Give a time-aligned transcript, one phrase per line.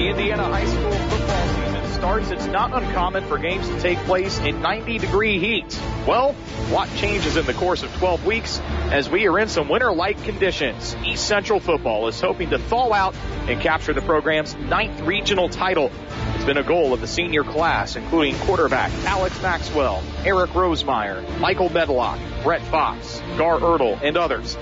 [0.00, 4.38] the Indiana high school football season starts, it's not uncommon for games to take place
[4.38, 5.78] in 90 degree heat.
[6.06, 6.32] Well,
[6.70, 8.60] what changes in the course of 12 weeks
[8.90, 10.96] as we are in some winter-like conditions.
[11.04, 13.14] East Central football is hoping to thaw out
[13.46, 15.92] and capture the program's ninth regional title.
[16.34, 21.68] It's been a goal of the senior class, including quarterback Alex Maxwell, Eric Rosemeyer, Michael
[21.68, 24.56] Medlock, Brett Fox, Gar Ertl, and others.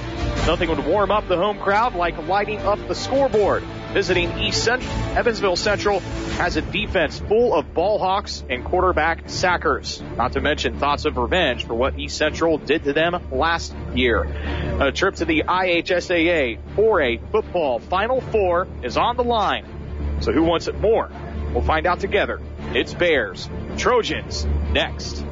[0.47, 3.63] Nothing would warm up the home crowd like lighting up the scoreboard.
[3.93, 6.00] Visiting East Central, Evansville Central
[6.39, 10.03] has a defense full of ball hawks and quarterback sackers.
[10.17, 14.22] Not to mention thoughts of revenge for what East Central did to them last year.
[14.81, 19.64] A trip to the IHSAA 4A football Final Four is on the line.
[20.21, 21.11] So who wants it more?
[21.53, 22.41] We'll find out together.
[22.75, 25.25] It's Bears, Trojans, next.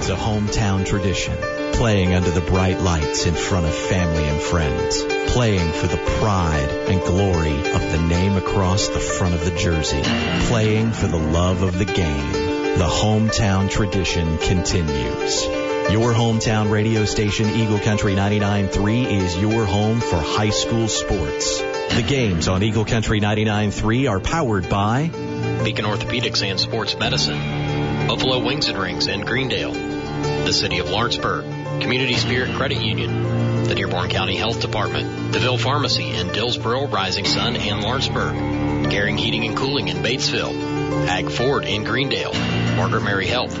[0.00, 1.36] It's a hometown tradition.
[1.74, 5.02] Playing under the bright lights in front of family and friends.
[5.30, 10.00] Playing for the pride and glory of the name across the front of the jersey.
[10.46, 12.32] Playing for the love of the game.
[12.78, 15.44] The hometown tradition continues.
[15.92, 21.60] Your hometown radio station, Eagle Country 99.3, is your home for high school sports.
[21.60, 25.08] The games on Eagle Country 99.3 are powered by
[25.62, 27.36] Beacon Orthopedics and Sports Medicine,
[28.10, 31.44] Buffalo Wings and Rings in Greendale, the City of Lawrenceburg,
[31.80, 37.54] Community Spirit Credit Union, the Dearborn County Health Department, DeVille Pharmacy in Dillsboro, Rising Sun,
[37.54, 42.34] and Lawrenceburg, Garing Heating and Cooling in Batesville, Ag Ford in Greendale,
[42.74, 43.52] Margaret Mary Health,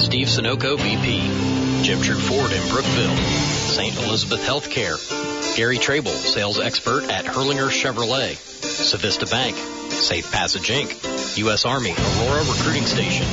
[0.00, 3.96] Steve Sunoco VP, Jim True Ford in Brookville, St.
[3.96, 4.96] Elizabeth Healthcare,
[5.58, 9.56] Gary Trable, sales expert at Hurlinger Chevrolet, Civista Bank,
[9.90, 11.64] Safe Passage Inc., U.S.
[11.64, 13.26] Army Aurora Recruiting Station,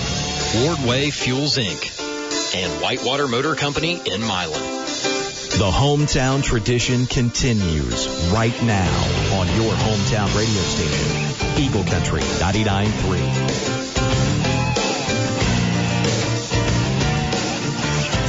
[0.63, 4.49] Wardway Fuels Inc., and Whitewater Motor Company in Milan.
[4.49, 8.89] The hometown tradition continues right now
[9.39, 14.14] on your hometown radio station, Eagle Country 99.3.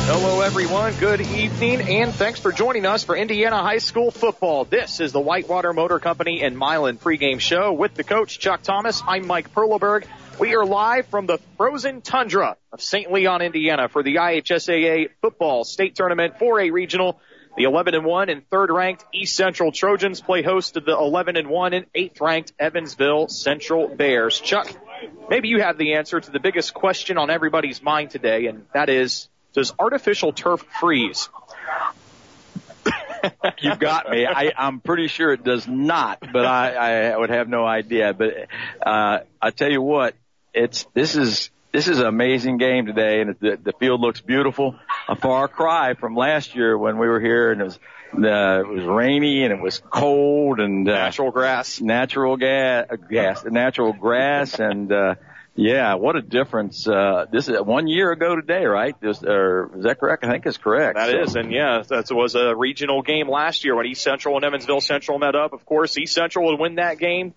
[0.08, 0.94] Hello, everyone.
[1.00, 4.64] Good evening, and thanks for joining us for Indiana High School football.
[4.64, 9.02] This is the Whitewater Motor Company and Milan pregame show with the coach, Chuck Thomas.
[9.04, 10.06] I'm Mike Perleberg.
[10.38, 13.10] We are live from the frozen tundra of St.
[13.10, 17.18] Leon, Indiana for the IHSAA football state tournament 4A regional.
[17.56, 21.36] The 11 and 1 and third ranked East Central Trojans play host to the 11
[21.36, 24.38] and 1 and eighth ranked Evansville Central Bears.
[24.38, 24.68] Chuck,
[25.28, 28.88] maybe you have the answer to the biggest question on everybody's mind today, and that
[28.88, 31.28] is, does artificial turf freeze?
[33.60, 34.26] You've got me.
[34.26, 38.12] I, I'm pretty sure it does not, but I, I would have no idea.
[38.14, 38.46] But
[38.84, 40.14] uh, I tell you what,
[40.54, 44.76] it's this is this is an amazing game today, and the, the field looks beautiful.
[45.08, 47.78] A far cry from last year when we were here, and it was
[48.14, 51.80] uh, it was rainy and it was cold and uh, Natural grass.
[51.80, 55.16] natural gas, gas, natural grass, and uh,
[55.56, 56.86] yeah, what a difference.
[56.86, 58.94] Uh, this is one year ago today, right?
[59.00, 60.24] This, or is that correct?
[60.24, 60.96] I think it's correct.
[60.96, 64.36] That So- is, and yeah, that was a regional game last year when East Central
[64.36, 65.52] and Evansville Central met up.
[65.52, 67.34] Of course, East Central would win that game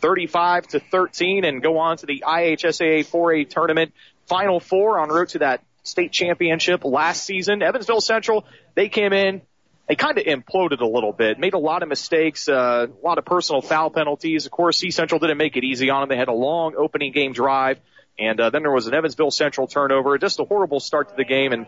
[0.00, 3.92] 35 to 13 and go on to the IHSAA 4A tournament
[4.26, 7.62] final four en route to that state championship last season.
[7.62, 9.40] Evansville Central, they came in,
[9.88, 13.18] they kind of imploded a little bit, made a lot of mistakes, uh, a lot
[13.18, 14.44] of personal foul penalties.
[14.44, 16.08] Of course, East Central didn't make it easy on them.
[16.10, 17.80] They had a long opening game drive.
[18.18, 21.24] And uh, then there was an Evansville Central turnover, just a horrible start to the
[21.24, 21.66] game, and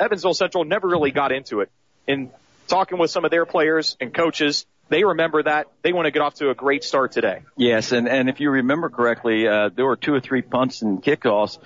[0.00, 1.70] Evansville Central never really got into it.
[2.06, 2.30] In
[2.66, 6.22] talking with some of their players and coaches, they remember that they want to get
[6.22, 7.42] off to a great start today.
[7.56, 11.02] Yes, and and if you remember correctly, uh, there were two or three punts and
[11.02, 11.58] kickoffs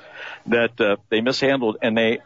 [0.47, 2.19] that uh, they mishandled, and they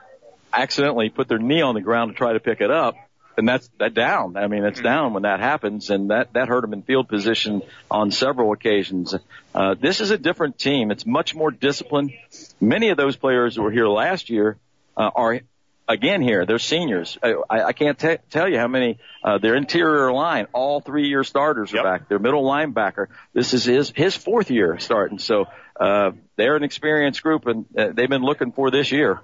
[0.53, 2.94] accidentally put their knee on the ground to try to pick it up,
[3.41, 4.37] and that's that down.
[4.37, 7.62] I mean, it's down when that happens, and that that hurt them in field position
[7.91, 9.15] on several occasions.
[9.53, 10.93] Uh, this is a different team.
[10.93, 12.12] It's much more disciplined.
[12.61, 14.59] Many of those players who were here last year
[14.97, 15.41] uh, are
[15.89, 16.47] again here.
[16.47, 17.19] They're seniors.
[17.23, 18.99] I, I can't t- tell you how many.
[19.25, 21.84] Uh, their interior line, all three-year starters are Yep.
[21.84, 22.09] back.
[22.09, 23.07] Their middle linebacker.
[23.34, 25.19] This is his his fourth year starting.
[25.19, 25.47] So
[25.81, 29.21] uh, they're an experienced group, and uh, they've been looking for this year.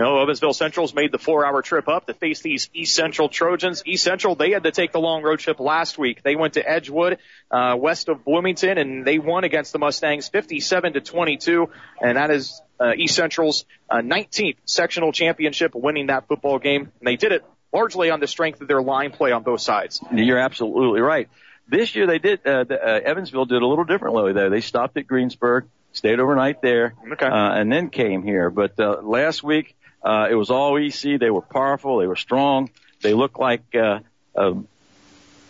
[0.00, 3.82] No, Evansville Central's made the four-hour trip up to face these East Central Trojans.
[3.84, 6.22] East Central, they had to take the long road trip last week.
[6.22, 7.18] They went to Edgewood,
[7.50, 11.68] uh, west of Bloomington, and they won against the Mustangs 57 to 22,
[12.00, 16.90] and that is uh, East Central's uh, 19th sectional championship, winning that football game.
[16.98, 20.00] And they did it largely on the strength of their line play on both sides.
[20.14, 21.28] You're absolutely right.
[21.68, 22.46] This year they did.
[22.46, 24.48] Uh, the, uh, Evansville did a little differently there.
[24.48, 27.26] They stopped at Greensburg, stayed overnight there, Okay.
[27.26, 28.48] uh, and then came here.
[28.48, 31.18] But uh, last week uh, it was all EC.
[31.20, 31.98] They were powerful.
[31.98, 32.70] They were strong.
[33.02, 34.00] They looked like uh,
[34.34, 34.54] a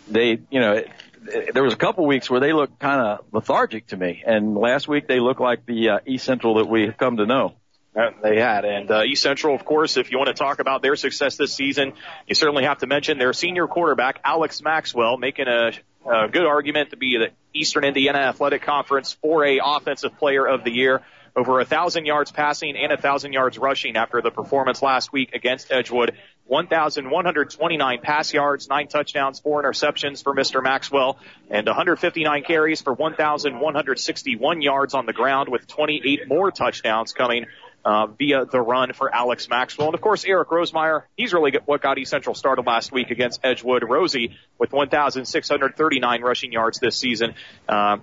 [0.07, 0.91] they, you know, it,
[1.27, 4.55] it, there was a couple weeks where they looked kind of lethargic to me, and
[4.55, 7.55] last week they looked like the uh, East Central that we have come to know.
[7.93, 8.63] They had.
[8.63, 11.53] And uh, East Central, of course, if you want to talk about their success this
[11.53, 11.93] season,
[12.25, 15.71] you certainly have to mention their senior quarterback, Alex Maxwell, making a,
[16.09, 20.71] a good argument to be the Eastern Indiana Athletic Conference 4A Offensive Player of the
[20.71, 21.01] Year.
[21.35, 25.33] Over a thousand yards passing and a thousand yards rushing after the performance last week
[25.33, 26.17] against Edgewood.
[26.45, 30.61] 1,129 pass yards, nine touchdowns, four interceptions for Mr.
[30.61, 31.17] Maxwell,
[31.49, 37.45] and 159 carries for 1,161 yards on the ground with 28 more touchdowns coming
[37.85, 39.87] uh, via the run for Alex Maxwell.
[39.87, 43.39] And of course, Eric Rosemeyer, he's really what got East Central started last week against
[43.43, 43.83] Edgewood.
[43.87, 47.33] Rosie with 1,639 rushing yards this season.
[47.67, 47.97] Uh,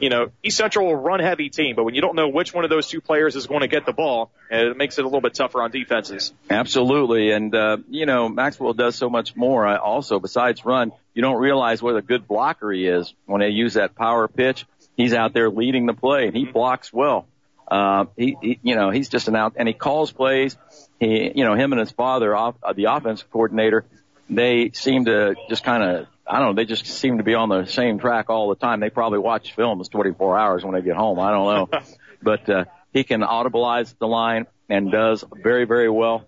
[0.00, 2.64] you know, East Central will run heavy team, but when you don't know which one
[2.64, 5.20] of those two players is going to get the ball, it makes it a little
[5.20, 6.32] bit tougher on defenses.
[6.48, 7.30] Absolutely.
[7.30, 10.92] And, uh, you know, Maxwell does so much more uh, also besides run.
[11.14, 14.66] You don't realize what a good blocker he is when they use that power pitch.
[14.96, 17.26] He's out there leading the play and he blocks well.
[17.70, 20.56] Uh, he, he, you know, he's just an out, and he calls plays.
[20.98, 23.84] He, you know, him and his father, off, uh, the offensive coordinator,
[24.28, 27.48] they seem to just kind of, I don't know, they just seem to be on
[27.48, 28.78] the same track all the time.
[28.78, 31.18] They probably watch films 24 hours when they get home.
[31.18, 31.80] I don't know,
[32.22, 36.24] but uh, he can audibilize the line and does very, very well.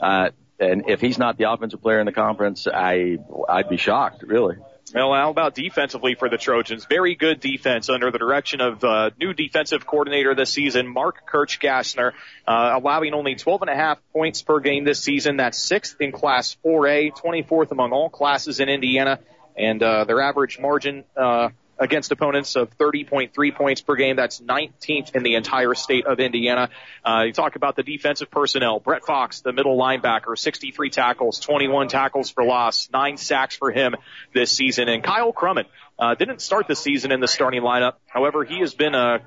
[0.00, 0.28] Uh,
[0.60, 3.16] and if he's not the offensive player in the conference, I,
[3.48, 4.56] I'd be shocked, really.
[4.94, 6.84] Well, how about defensively for the Trojans?
[6.84, 12.12] Very good defense under the direction of uh, new defensive coordinator this season, Mark Kirchgassner,
[12.46, 15.38] uh, allowing only 12 and a half points per game this season.
[15.38, 19.18] That's sixth in Class 4A, 24th among all classes in Indiana,
[19.56, 21.48] and uh, their average margin uh,
[21.78, 24.16] against opponents of 30.3 points per game.
[24.16, 26.70] That's 19th in the entire state of Indiana.
[27.04, 28.80] Uh, you talk about the defensive personnel.
[28.80, 33.94] Brett Fox, the middle linebacker, 63 tackles, 21 tackles for loss, nine sacks for him
[34.34, 34.88] this season.
[34.88, 35.66] And Kyle Crummett,
[35.98, 37.94] uh, didn't start the season in the starting lineup.
[38.06, 39.20] However, he has been a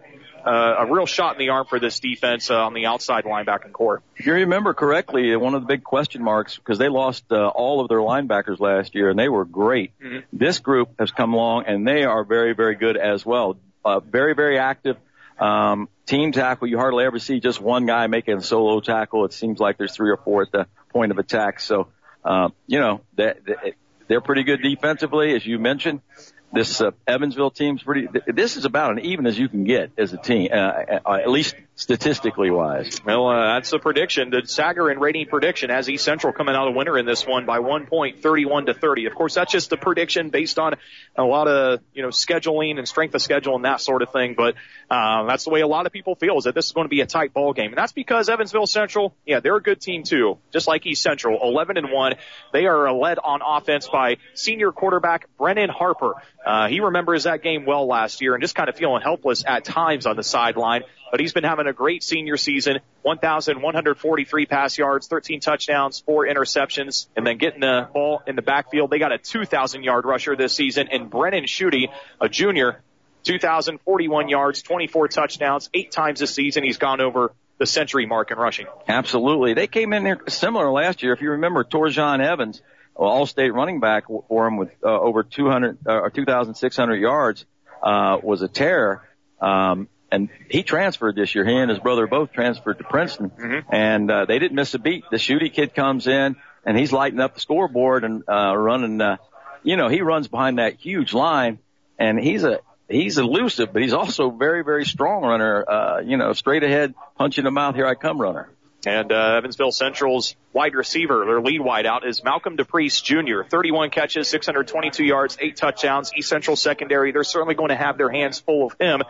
[0.46, 3.72] uh, a real shot in the arm for this defense uh, on the outside linebacking
[3.72, 4.02] core.
[4.16, 7.82] If you remember correctly, one of the big question marks because they lost uh, all
[7.82, 9.92] of their linebackers last year and they were great.
[10.00, 10.20] Mm-hmm.
[10.34, 13.58] This group has come along and they are very, very good as well.
[13.84, 14.98] Uh, very, very active.
[15.40, 19.26] Um, team tackle, you hardly ever see just one guy making a solo tackle.
[19.26, 21.60] It seems like there's three or four at the point of attack.
[21.60, 21.88] So,
[22.26, 23.74] uh, you know, they, they,
[24.08, 26.02] they're pretty good defensively, as you mentioned
[26.52, 28.08] this uh, Evansville team's pretty.
[28.28, 31.30] This is about an even as you can get as a team, uh, uh, at
[31.30, 33.00] least statistically wise.
[33.06, 34.32] Well, uh, that's the prediction.
[34.32, 37.60] The Sagarin rating prediction has East Central coming out a winner in this one by
[37.60, 39.06] one point, 31 to 30.
[39.06, 40.74] Of course, that's just a prediction based on
[41.16, 44.36] a lot of you know scheduling and strength of schedule and that sort of thing.
[44.36, 44.56] But
[44.92, 46.90] uh, that's the way a lot of people feel is that this is going to
[46.90, 50.04] be a tight ball game, and that's because Evansville Central, yeah, they're a good team
[50.04, 52.16] too, just like East Central, 11 and one.
[52.52, 56.16] They are led on offense by senior quarterback Brennan Harper.
[56.46, 59.64] Uh, he remembers that game well last year and just kind of feeling helpless at
[59.64, 60.84] times on the sideline.
[61.12, 62.80] But he's been having a great senior season.
[63.02, 68.90] 1,143 pass yards, 13 touchdowns, four interceptions, and then getting the ball in the backfield.
[68.92, 71.90] They got a 2,000 yard rusher this season, and Brennan Schutte,
[72.22, 72.82] a junior,
[73.24, 76.64] 2,041 yards, 24 touchdowns, eight times this season.
[76.64, 78.68] He's gone over the century mark in rushing.
[78.88, 79.54] Absolutely.
[79.54, 81.14] They came in there similar last year.
[81.14, 82.62] If you remember, Torjon Evans
[82.96, 87.46] all-state running back for him with uh, over 200 uh, or 2,600 yards
[87.82, 89.08] uh, was a terror.
[89.40, 91.46] Um, and he transferred this year.
[91.46, 93.74] He and his brother both transferred to Princeton, mm-hmm.
[93.74, 95.04] and uh, they didn't miss a beat.
[95.12, 96.36] The Schutte kid comes in
[96.66, 99.02] and he's lighting up the scoreboard and uh, running.
[99.02, 99.18] Uh,
[99.64, 101.60] you know, he runs behind that huge line,
[101.98, 105.70] and he's a he's elusive, but he's also very very strong runner.
[105.70, 108.50] Uh, you know, straight ahead, punch in the mouth, here I come runner.
[108.86, 113.44] And uh, Evansville Central's wide receiver, their lead wideout, is Malcolm DePriest Jr.
[113.50, 116.14] 31 catches, 622 yards, eight touchdowns.
[116.16, 119.02] East Central secondary, they're certainly going to have their hands full of him,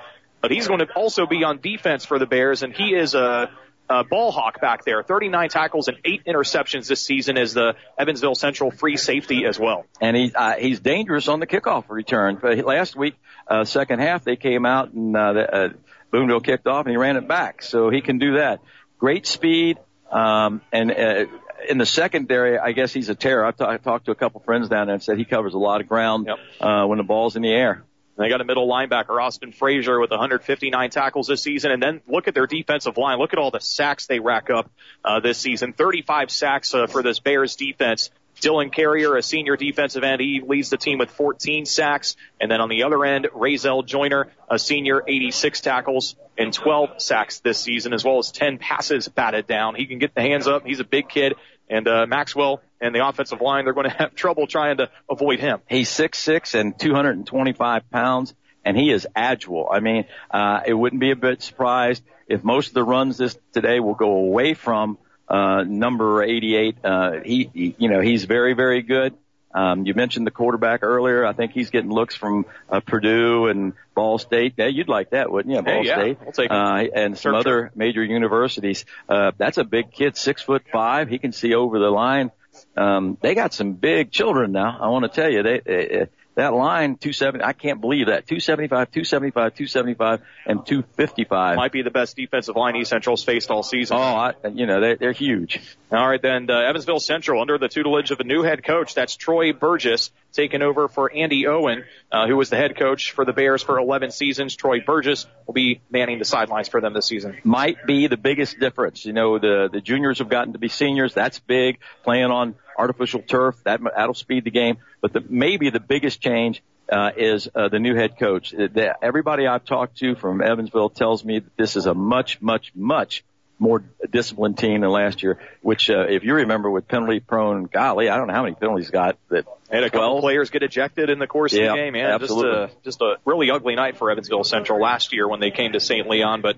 [0.41, 3.49] but he's going to also be on defense for the Bears, and he is a,
[3.89, 5.03] a ball hawk back there.
[5.03, 9.85] 39 tackles and eight interceptions this season as the Evansville Central free safety as well.
[9.99, 12.37] And he uh, he's dangerous on the kickoff return.
[12.41, 13.15] But last week,
[13.47, 15.69] uh, second half, they came out and uh, the, uh,
[16.11, 18.61] Boonville kicked off and he ran it back, so he can do that
[18.99, 19.79] great speed,
[20.11, 21.25] um, and uh,
[21.67, 23.45] in the secondary, I guess he's a terror.
[23.45, 25.57] I've, t- I've talked to a couple friends down there and said he covers a
[25.57, 26.37] lot of ground yep.
[26.61, 27.83] uh, when the ball's in the air.
[28.19, 31.71] They got a middle linebacker, Austin Frazier, with 159 tackles this season.
[31.71, 33.17] And then look at their defensive line.
[33.17, 34.69] Look at all the sacks they rack up
[35.05, 35.71] uh, this season.
[35.71, 38.09] 35 sacks uh, for this Bears defense.
[38.41, 42.15] Dylan Carrier, a senior defensive end, he leads the team with 14 sacks.
[42.39, 47.39] And then on the other end, Razel Joyner, a senior, 86 tackles and 12 sacks
[47.39, 49.75] this season, as well as 10 passes batted down.
[49.75, 50.65] He can get the hands up.
[50.65, 51.35] He's a big kid
[51.69, 55.39] And uh, Maxwell and the offensive line, they're going to have trouble trying to avoid
[55.39, 55.59] him.
[55.67, 58.33] He's six six and 225 pounds,
[58.65, 59.69] and he is agile.
[59.71, 63.37] I mean, uh, it wouldn't be a bit surprised if most of the runs this
[63.53, 64.97] today will go away from
[65.27, 66.77] uh, number 88.
[66.83, 69.15] Uh, he, he, you know, he's very, very good.
[69.53, 71.25] Um, you mentioned the quarterback earlier.
[71.25, 74.53] I think he's getting looks from uh, Purdue and Ball State.
[74.57, 75.61] Yeah, you'd like that, wouldn't you?
[75.61, 76.17] Ball hey, yeah, State.
[76.25, 78.85] I'll take uh, and some sure, other major universities.
[79.07, 81.09] Uh, that's a big kid, six foot five.
[81.09, 82.31] He can see over the line.
[82.77, 84.77] Um, they got some big children now.
[84.79, 86.07] I want to tell you, they, they
[86.39, 87.43] that line 270.
[87.43, 91.57] I can't believe that 275, 275, 275, and 255.
[91.57, 93.97] Might be the best defensive line East Central's faced all season.
[93.97, 95.59] Oh, I, you know they're, they're huge.
[95.91, 98.93] All right, then uh, Evansville Central under the tutelage of a new head coach.
[98.93, 103.25] That's Troy Burgess taking over for Andy Owen, uh, who was the head coach for
[103.25, 104.55] the Bears for 11 seasons.
[104.55, 107.37] Troy Burgess will be manning the sidelines for them this season.
[107.43, 109.05] Might be the biggest difference.
[109.05, 111.13] You know, the the juniors have gotten to be seniors.
[111.13, 111.79] That's big.
[112.03, 114.77] Playing on artificial turf that that'll speed the game.
[115.01, 118.53] But the, maybe the biggest change uh, is uh, the new head coach.
[119.01, 123.23] Everybody I've talked to from Evansville tells me that this is a much, much, much
[123.59, 125.37] more disciplined team than last year.
[125.61, 128.89] Which, uh, if you remember, with penalty prone, golly, I don't know how many penalties
[128.89, 129.45] got that.
[129.69, 130.21] Had a couple 12?
[130.21, 132.09] players get ejected in the course Yeah, of the game, man.
[132.09, 132.67] absolutely.
[132.67, 135.73] Just a just a really ugly night for Evansville Central last year when they came
[135.73, 136.07] to St.
[136.07, 136.41] Leon.
[136.41, 136.55] But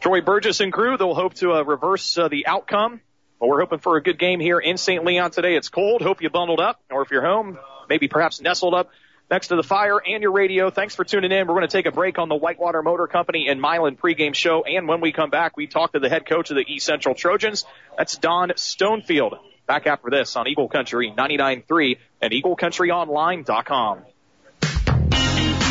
[0.00, 3.00] Troy Burgess and crew, they'll hope to uh, reverse uh, the outcome.
[3.38, 5.04] But we're hoping for a good game here in St.
[5.04, 5.54] Leon today.
[5.56, 6.00] It's cold.
[6.02, 7.58] Hope you bundled up, or if you're home,
[7.88, 8.90] maybe perhaps nestled up
[9.32, 10.70] next to the fire and your radio.
[10.70, 11.48] Thanks for tuning in.
[11.48, 14.62] We're going to take a break on the Whitewater Motor Company and Milan pregame show.
[14.62, 17.14] And when we come back, we talk to the head coach of the East Central
[17.14, 17.64] Trojans.
[17.96, 19.38] That's Don Stonefield.
[19.66, 24.04] Back after this on Eagle Country 99.3 and EagleCountryOnline.com.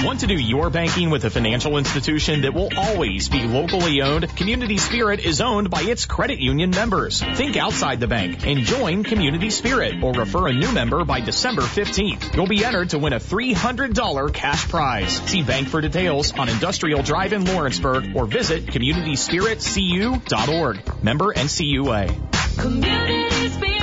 [0.03, 4.35] Want to do your banking with a financial institution that will always be locally owned?
[4.35, 7.21] Community Spirit is owned by its credit union members.
[7.21, 11.61] Think outside the bank and join Community Spirit or refer a new member by December
[11.61, 12.35] 15th.
[12.35, 15.11] You'll be entered to win a $300 cash prize.
[15.29, 21.03] See bank for details on Industrial Drive in Lawrenceburg or visit communityspiritcu.org.
[21.03, 22.57] Member NCUA.
[22.57, 23.80] Community Spirit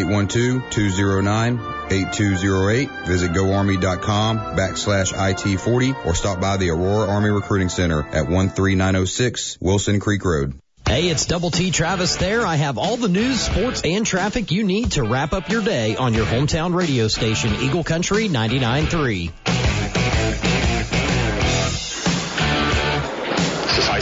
[1.91, 9.59] 812-209-8208, visit goarmy.com backslash IT40, or stop by the Aurora Army Recruiting Center at 13906
[9.61, 10.55] Wilson Creek Road.
[10.87, 12.45] Hey, it's Double T Travis there.
[12.45, 15.95] I have all the news, sports, and traffic you need to wrap up your day
[15.95, 19.70] on your hometown radio station, Eagle Country 99.3.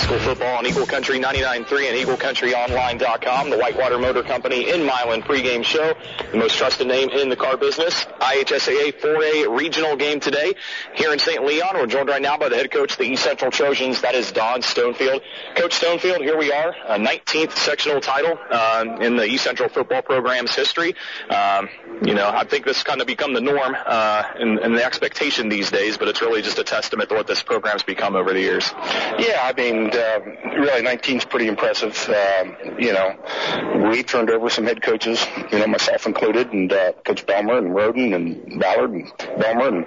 [0.08, 5.62] school football on Eagle Country 99.3 and EagleCountryOnline.com, the Whitewater Motor Company in Milan pregame
[5.62, 5.92] show,
[6.32, 8.06] the most trusted name in the car business.
[8.18, 10.54] IHSAA 4A regional game today
[10.94, 11.44] here in St.
[11.44, 11.74] Leon.
[11.74, 14.32] We're joined right now by the head coach of the East Central Trojans, that is
[14.32, 15.20] Don Stonefield.
[15.56, 20.00] Coach Stonefield, here we are, a 19th sectional title um, in the East Central football
[20.00, 20.94] program's history.
[21.28, 21.68] Um,
[22.02, 25.50] you know, I think this kind of become the norm uh, and, and the expectation
[25.50, 28.40] these days, but it's really just a testament to what this program's become over the
[28.40, 28.72] years.
[29.18, 30.20] Yeah, I mean, uh,
[30.58, 31.96] really 19 is pretty impressive.
[32.08, 36.92] Um, you know, we turned over some head coaches, you know, myself included, and uh,
[37.04, 39.86] Coach Belmer and Roden and Ballard and Belmer, and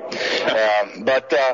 [1.00, 1.34] uh, but.
[1.34, 1.54] Uh,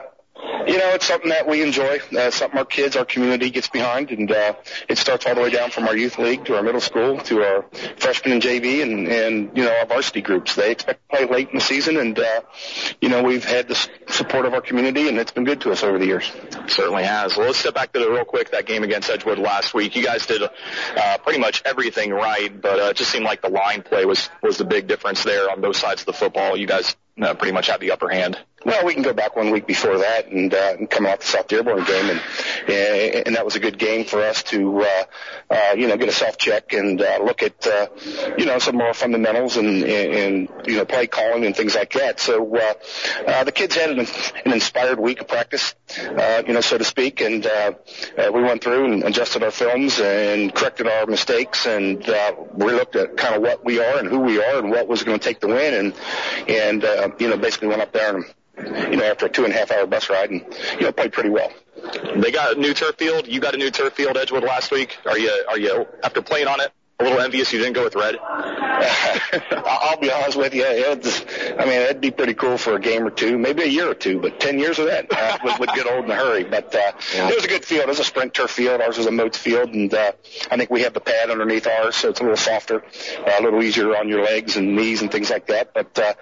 [0.67, 4.11] you know, it's something that we enjoy, uh, something our kids, our community gets behind,
[4.11, 4.53] and uh,
[4.89, 7.41] it starts all the way down from our youth league to our middle school to
[7.41, 7.65] our
[7.97, 10.55] freshman and JV, and and you know our varsity groups.
[10.55, 12.41] They expect to play late in the season, and uh,
[13.01, 13.75] you know we've had the
[14.07, 16.29] support of our community, and it's been good to us over the years.
[16.67, 17.37] Certainly has.
[17.37, 19.95] Well, let's step back to the real quick that game against Edgewood last week.
[19.95, 23.49] You guys did uh, pretty much everything right, but uh, it just seemed like the
[23.49, 26.57] line play was was the big difference there on both sides of the football.
[26.57, 28.37] You guys uh, pretty much had the upper hand.
[28.65, 31.25] Well, we can go back one week before that and, uh, and come off the
[31.25, 32.21] South Dearborn game, and,
[32.67, 35.03] and and that was a good game for us to, uh,
[35.49, 37.87] uh, you know, get a self check and uh, look at, uh,
[38.37, 41.93] you know, some more fundamentals and, and, and you know, play calling and things like
[41.93, 42.19] that.
[42.19, 42.73] So uh,
[43.27, 46.83] uh, the kids had an, an inspired week of practice, uh, you know, so to
[46.83, 47.73] speak, and uh,
[48.17, 52.71] uh, we went through and adjusted our films and corrected our mistakes and uh, we
[52.71, 55.17] looked at kind of what we are and who we are and what was going
[55.19, 55.93] to take the win, and
[56.49, 58.25] and uh, you know, basically went up there and
[58.57, 60.41] you know, after a two and a half hour bus ride and,
[60.73, 61.51] you know, played pretty well.
[62.15, 63.27] They got a new turf field.
[63.27, 64.97] You got a new turf field, Edgewood, last week.
[65.05, 66.71] Are you are you after playing on it?
[66.99, 68.17] A little envious you didn't go with red.
[69.67, 70.63] I'll be honest with you.
[70.65, 71.21] It's,
[71.53, 73.93] I mean, it'd be pretty cool for a game or two, maybe a year or
[73.93, 76.43] two, but 10 years of that uh, would, would get old in a hurry.
[76.43, 77.83] But uh, it was a good field.
[77.83, 78.81] It was a sprint turf field.
[78.81, 80.13] Ours was a Motz field, and uh,
[80.49, 83.43] I think we have the pad underneath ours, so it's a little softer, uh, a
[83.43, 85.75] little easier on your legs and knees and things like that.
[85.75, 86.13] But, uh,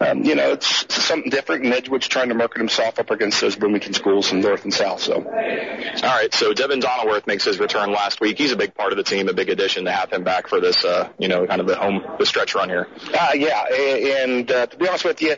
[0.00, 3.56] um, you know, it's, something different, and Edgewood's trying to market himself up against those
[3.56, 5.00] Bloomington schools from north and south.
[5.00, 5.14] So.
[5.14, 8.36] All right, so Devin Donaworth makes his return last week.
[8.36, 10.60] He's a big part of the team, a big addition to have him back for
[10.60, 12.88] this, uh, you know, kind of the home, the stretch run here.
[13.12, 13.64] Uh, yeah,
[14.22, 15.36] and uh, to be honest with you,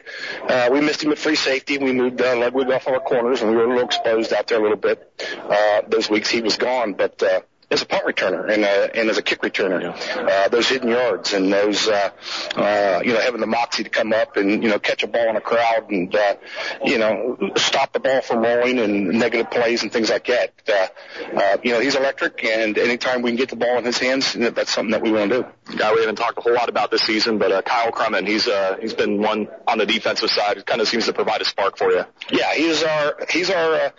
[0.48, 1.78] uh, we missed him at free safety.
[1.78, 4.58] We moved uh, Ludwig off our corners, and we were a little exposed out there
[4.58, 5.12] a little bit.
[5.38, 7.40] Uh, those weeks he was gone, but uh,
[7.70, 11.32] as a punt returner and uh, and as a kick returner, uh, those hidden yards
[11.32, 12.10] and those uh,
[12.56, 15.28] uh, you know having the moxie to come up and you know catch a ball
[15.28, 16.34] in a crowd and uh,
[16.84, 20.52] you know stop the ball from rolling and negative plays and things like that.
[20.68, 20.86] Uh,
[21.36, 24.34] uh, you know he's electric, and anytime we can get the ball in his hands,
[24.34, 25.76] you know, that's something that we want to do.
[25.76, 28.48] Guy we haven't talked a whole lot about this season, but uh, Kyle Crummett, he's
[28.48, 30.56] uh, he's been one on the defensive side.
[30.56, 32.04] who kind of seems to provide a spark for you.
[32.30, 33.90] Yeah, he's our he's our uh,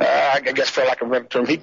[0.00, 1.62] uh, I guess for lack of a better term, he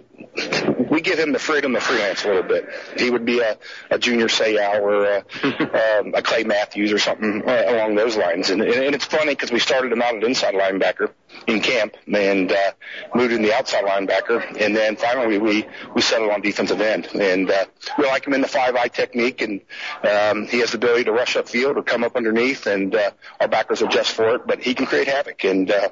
[0.90, 2.68] we give him the freedom to freelance a little bit.
[2.98, 3.58] He would be a,
[3.90, 5.18] a Junior Seau or a,
[6.00, 8.50] um, a Clay Matthews or something uh, along those lines.
[8.50, 11.12] And, and, and it's funny because we started him out at inside linebacker
[11.48, 12.72] in camp and uh,
[13.13, 17.08] moved to the outside linebacker, and then finally we we settled on defensive end.
[17.13, 17.65] And uh,
[17.98, 19.62] we like him in the five eye technique, and
[20.04, 23.48] um, he has the ability to rush upfield or come up underneath, and uh, our
[23.48, 24.48] backers adjust for it.
[24.48, 25.89] But he can create havoc, and uh,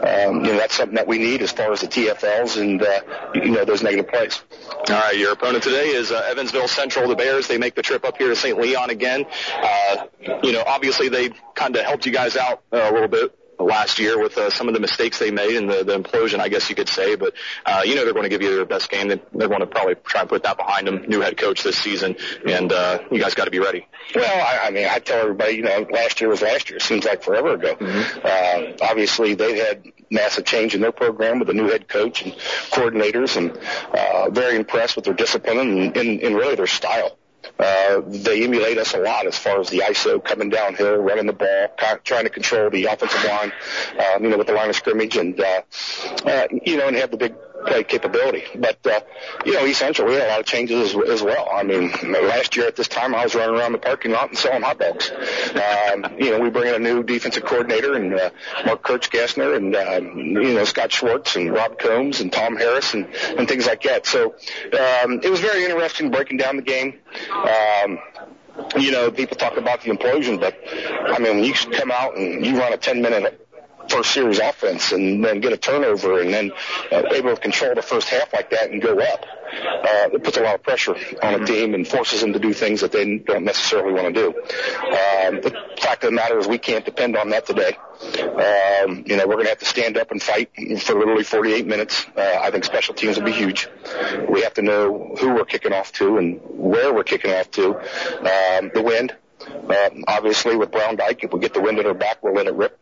[0.00, 3.00] um, you know that's something that we need as far as the TFLs and uh,
[3.34, 4.42] you know those negative plays.
[4.90, 7.08] All right, your opponent today is uh, Evansville Central.
[7.08, 7.46] The Bears.
[7.46, 8.58] They make the trip up here to St.
[8.58, 9.26] Leon again.
[9.50, 10.06] Uh,
[10.42, 13.98] you know, obviously they kind of helped you guys out uh, a little bit last
[13.98, 16.68] year with uh, some of the mistakes they made and the, the implosion, I guess
[16.68, 17.16] you could say.
[17.16, 17.34] But
[17.66, 19.08] uh, you know they're going to give you their best game.
[19.08, 21.04] They, they want to probably try and put that behind them.
[21.08, 22.16] New head coach this season,
[22.46, 23.86] and uh, you guys got to be ready.
[24.14, 26.78] Well, I, I mean, I tell everybody, you know, last year was last year.
[26.78, 27.76] It seems like forever ago.
[27.78, 32.32] Uh, obviously, they've had massive change in their program with a new head coach and
[32.70, 33.58] coordinators, and
[33.92, 37.17] uh, very impressed with their discipline and, and, and really their style.
[37.58, 41.32] Uh, they emulate us a lot as far as the ISO coming downhill, running the
[41.32, 41.68] ball,
[42.04, 43.52] trying to control the offensive line,
[43.98, 45.62] um, you know, with the line of scrimmage, and uh,
[46.24, 47.34] uh, you know, and have the big
[47.88, 48.44] capability.
[48.54, 49.00] But uh,
[49.44, 51.48] you know, East we had a lot of changes as, as well.
[51.52, 54.38] I mean, last year at this time, I was running around the parking lot and
[54.38, 55.10] selling hot dogs.
[55.10, 58.30] Um, you know, we bring in a new defensive coordinator and uh,
[58.64, 63.06] Mark Kirchgassner and um, you know Scott Schwartz and Rob Combs and Tom Harris and,
[63.38, 64.06] and things like that.
[64.06, 64.34] So
[64.72, 66.98] um, it was very interesting breaking down the game.
[67.30, 67.98] Um,
[68.76, 72.44] you know, people talk about the implosion, but I mean, when you come out and
[72.44, 73.47] you run a 10 minute
[73.88, 76.52] first series offense and then get a turnover and then
[76.92, 80.36] uh, able to control the first half like that and go up, uh, it puts
[80.36, 83.18] a lot of pressure on a team and forces them to do things that they
[83.18, 84.28] don't necessarily want to do.
[84.28, 87.76] Um, the fact of the matter is we can't depend on that today.
[88.00, 91.66] Um, you know, we're going to have to stand up and fight for literally 48
[91.66, 92.06] minutes.
[92.16, 93.68] Uh, I think special teams will be huge.
[94.28, 97.76] We have to know who we're kicking off to and where we're kicking off to.
[97.78, 102.22] Um, the wind, um, obviously with Browndyke, if we get the wind at our back,
[102.22, 102.78] we'll let it rip.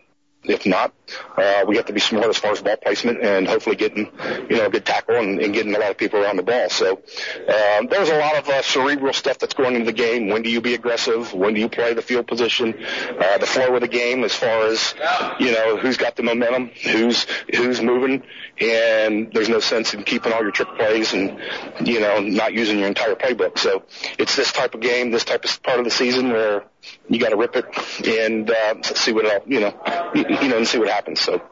[0.49, 0.93] If not,
[1.37, 4.11] uh, we have to be smart as far as ball placement and hopefully getting,
[4.49, 6.69] you know, a good tackle and, and getting a lot of people around the ball.
[6.71, 10.29] So um, there's a lot of uh, cerebral stuff that's going into the game.
[10.29, 11.33] When do you be aggressive?
[11.33, 12.75] When do you play the field position?
[13.19, 14.95] Uh, the flow of the game as far as,
[15.39, 18.23] you know, who's got the momentum, who's who's moving,
[18.61, 21.39] and there's no sense in keeping all your trick plays and,
[21.85, 23.59] you know, not using your entire playbook.
[23.59, 23.85] So
[24.19, 26.65] it's this type of game, this type of part of the season where
[27.09, 27.64] you got to rip it
[28.07, 29.75] and uh, see what it all, you know,
[30.14, 31.20] you, you know, and see what happens.
[31.20, 31.42] So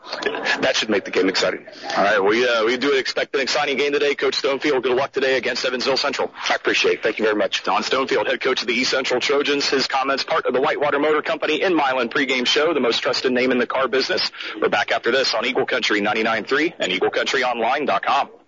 [0.61, 1.67] that should make the game exciting.
[1.97, 4.83] All right, we uh, we do expect an exciting game today, Coach Stonefield.
[4.83, 6.31] Good luck today against Evansville Central.
[6.35, 7.03] I appreciate it.
[7.03, 7.63] Thank you very much.
[7.63, 9.69] Don Stonefield, head coach of the East Central Trojans.
[9.69, 13.33] His comments part of the Whitewater Motor Company in Milan pregame show, the most trusted
[13.33, 14.31] name in the car business.
[14.61, 18.44] We're back after this on Eagle Country 99.3 and EagleCountryOnline.com.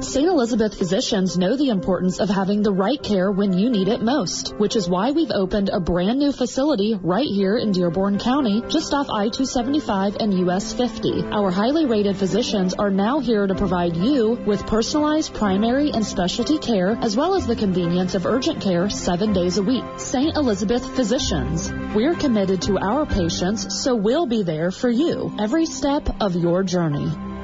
[0.00, 0.26] St.
[0.26, 4.52] Elizabeth physicians know the importance of having the right care when you need it most,
[4.58, 8.92] which is why we've opened a brand new facility right here in Dearborn County, just
[8.92, 11.26] off I-275 and US 50.
[11.30, 16.58] Our highly rated physicians are now here to provide you with personalized primary and specialty
[16.58, 19.84] care, as well as the convenience of urgent care seven days a week.
[19.98, 20.36] St.
[20.36, 21.72] Elizabeth physicians.
[21.94, 26.64] We're committed to our patients, so we'll be there for you every step of your
[26.64, 27.37] journey.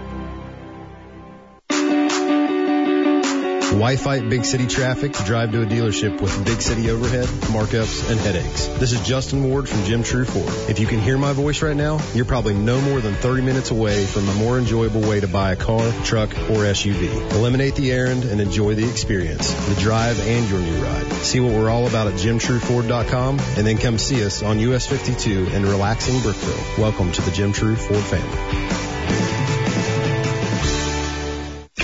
[3.73, 8.09] Why fight big city traffic to drive to a dealership with big city overhead, markups,
[8.11, 8.67] and headaches?
[8.67, 10.71] This is Justin Ward from Jim True Ford.
[10.71, 13.71] If you can hear my voice right now, you're probably no more than 30 minutes
[13.71, 17.33] away from a more enjoyable way to buy a car, truck, or SUV.
[17.33, 21.07] Eliminate the errand and enjoy the experience, the drive, and your new ride.
[21.25, 25.47] See what we're all about at JimTrueFord.com and then come see us on US 52
[25.47, 26.83] in relaxing Brookville.
[26.83, 29.54] Welcome to the Jim True Ford family.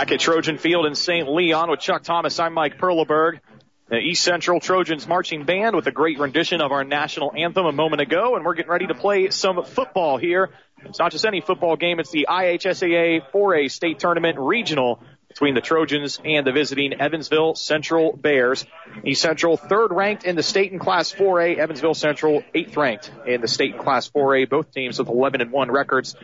[0.01, 1.29] Back at Trojan Field in St.
[1.29, 3.39] Leon with Chuck Thomas, I'm Mike Perleberg.
[3.87, 7.71] The East Central Trojans marching band with a great rendition of our national anthem a
[7.71, 10.49] moment ago, and we're getting ready to play some football here.
[10.85, 15.61] It's not just any football game, it's the IHSAA 4A state tournament regional between the
[15.61, 18.65] Trojans and the visiting Evansville Central Bears.
[19.05, 23.39] East Central third ranked in the state in class 4A, Evansville Central eighth ranked in
[23.39, 26.15] the state in class 4A, both teams with 11 and 1 records.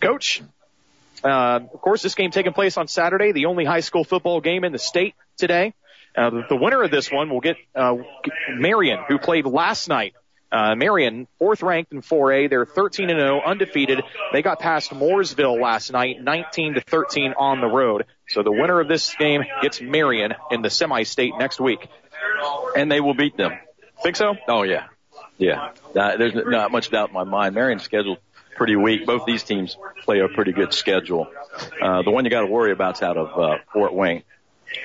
[0.00, 0.42] Coach,
[1.26, 4.64] uh, of course, this game taking place on Saturday, the only high school football game
[4.64, 5.74] in the state today.
[6.16, 7.96] Uh, the, the winner of this one will get uh,
[8.50, 10.14] Marion, who played last night.
[10.50, 14.02] Uh, Marion, fourth ranked in 4A, they're 13 and 0, undefeated.
[14.32, 18.06] They got past Mooresville last night, 19 to 13 on the road.
[18.28, 21.88] So the winner of this game gets Marion in the semi-state next week.
[22.76, 23.52] And they will beat them.
[24.02, 24.36] Think so?
[24.46, 24.86] Oh yeah,
[25.38, 25.72] yeah.
[25.94, 27.54] Uh, there's not much doubt in my mind.
[27.54, 28.18] Marion's schedule
[28.56, 29.06] pretty weak.
[29.06, 31.28] Both these teams play a pretty good schedule.
[31.80, 34.22] Uh, the one you got to worry about is out of uh, Fort Wayne.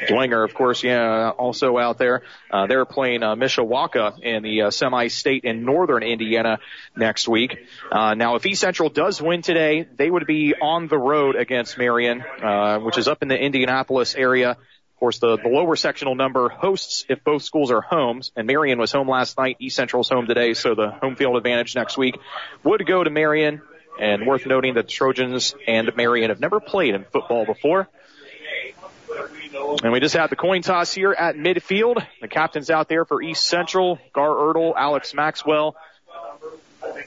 [0.07, 2.21] Dwenger, of course, yeah, also out there.
[2.49, 6.59] Uh, they're playing uh, Mishawaka in the uh, semi-state in northern Indiana
[6.95, 7.57] next week.
[7.91, 11.77] Uh, now, if East Central does win today, they would be on the road against
[11.77, 14.57] Marion, uh, which is up in the Indianapolis area.
[15.01, 18.77] Of course, the, the lower sectional number hosts if both schools are homes, and Marion
[18.77, 19.57] was home last night.
[19.59, 22.19] East Central's home today, so the home field advantage next week
[22.63, 23.63] would go to Marion.
[23.99, 27.89] And worth noting that the Trojans and Marion have never played in football before.
[29.83, 32.05] And we just had the coin toss here at midfield.
[32.21, 35.75] The captain's out there for East Central, Gar Ertl, Alex Maxwell,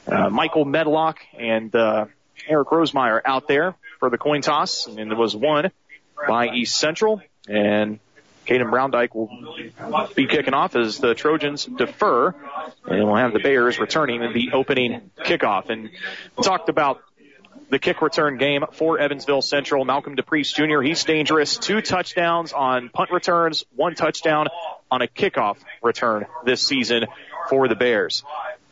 [0.05, 2.07] uh, Michael Medlock, and uh,
[2.45, 4.85] Eric Rosemeyer out there for the coin toss.
[4.85, 5.71] And it was won
[6.27, 7.21] by East Central.
[7.47, 7.99] And
[8.47, 12.35] Caden Browndyke will be kicking off as the Trojans defer.
[12.85, 15.69] And we'll have the Bears returning in the opening kickoff.
[15.69, 15.89] And
[16.41, 17.01] talked about
[17.69, 19.85] the kick return game for Evansville Central.
[19.85, 21.57] Malcolm DePriest Jr., he's dangerous.
[21.57, 24.47] Two touchdowns on punt returns, one touchdown
[24.91, 27.05] on a kickoff return this season
[27.49, 28.23] for the Bears.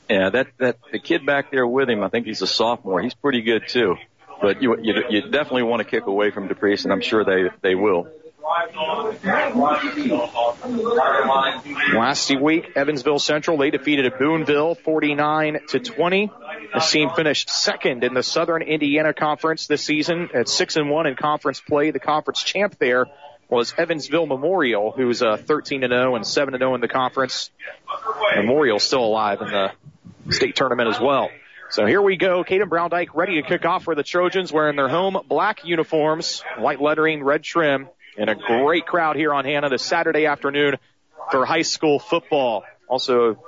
[0.09, 3.01] Yeah, that that the kid back there with him, I think he's a sophomore.
[3.01, 3.95] He's pretty good too.
[4.41, 7.49] but you, you, you definitely want to kick away from DePriest, and I'm sure they,
[7.61, 8.07] they will.
[11.95, 16.31] Last week, Evansville Central, they defeated Boonville 49 to 20.
[16.73, 21.07] The team finished second in the Southern Indiana Conference this season at 6 and 1
[21.07, 21.91] in conference play.
[21.91, 23.05] The conference champ there
[23.49, 27.49] was Evansville Memorial, who's uh, 13 and 0 and 7 and 0 in the conference.
[28.35, 29.71] Memorial still alive in the
[30.33, 31.29] state tournament as well.
[31.69, 32.43] So here we go.
[32.43, 36.81] Caden Browndyke ready to kick off for the Trojans wearing their home black uniforms, white
[36.81, 40.77] lettering, red trim, and a great crowd here on Hannah this Saturday afternoon
[41.31, 42.63] for high school football.
[42.87, 43.43] Also,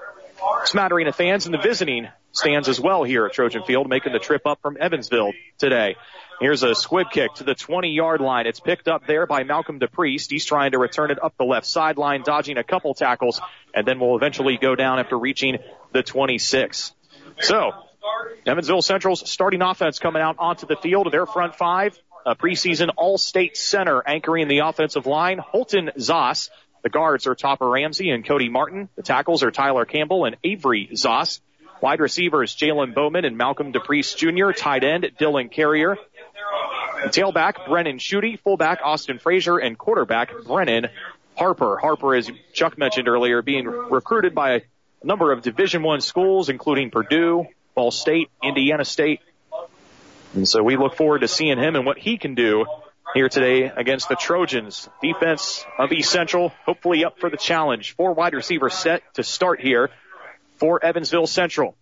[0.66, 4.20] smattering of fans in the visiting stands as well here at Trojan Field, making the
[4.20, 5.96] trip up from Evansville today.
[6.42, 8.46] Here's a squib kick to the 20 yard line.
[8.46, 10.30] It's picked up there by Malcolm DePriest.
[10.30, 13.40] He's trying to return it up the left sideline, dodging a couple tackles,
[13.74, 15.58] and then will eventually go down after reaching
[15.94, 16.94] the 26.
[17.40, 17.72] So,
[18.46, 21.12] Evansville Central's starting offense coming out onto the field.
[21.12, 26.50] Their front five, a preseason all-state center anchoring the offensive line, Holton Zoss.
[26.84, 28.90] The guards are Topper Ramsey and Cody Martin.
[28.96, 31.40] The tackles are Tyler Campbell and Avery Zoss.
[31.82, 34.58] Wide receivers Jalen Bowman and Malcolm DePriest Jr.
[34.58, 35.98] Tight end Dylan Carrier.
[37.06, 38.40] Tailback Brennan Schutte.
[38.40, 40.88] Fullback Austin Frazier and quarterback Brennan
[41.36, 41.78] Harper.
[41.78, 44.62] Harper, as Chuck mentioned earlier, being recruited by a
[45.04, 49.20] number of Division One schools, including Purdue, Ball State, Indiana State.
[50.36, 52.66] And so we look forward to seeing him and what he can do
[53.14, 54.90] here today against the Trojans.
[55.02, 57.96] Defense of East Central, hopefully up for the challenge.
[57.96, 59.90] Four wide receivers set to start here
[60.58, 61.76] for Evansville Central.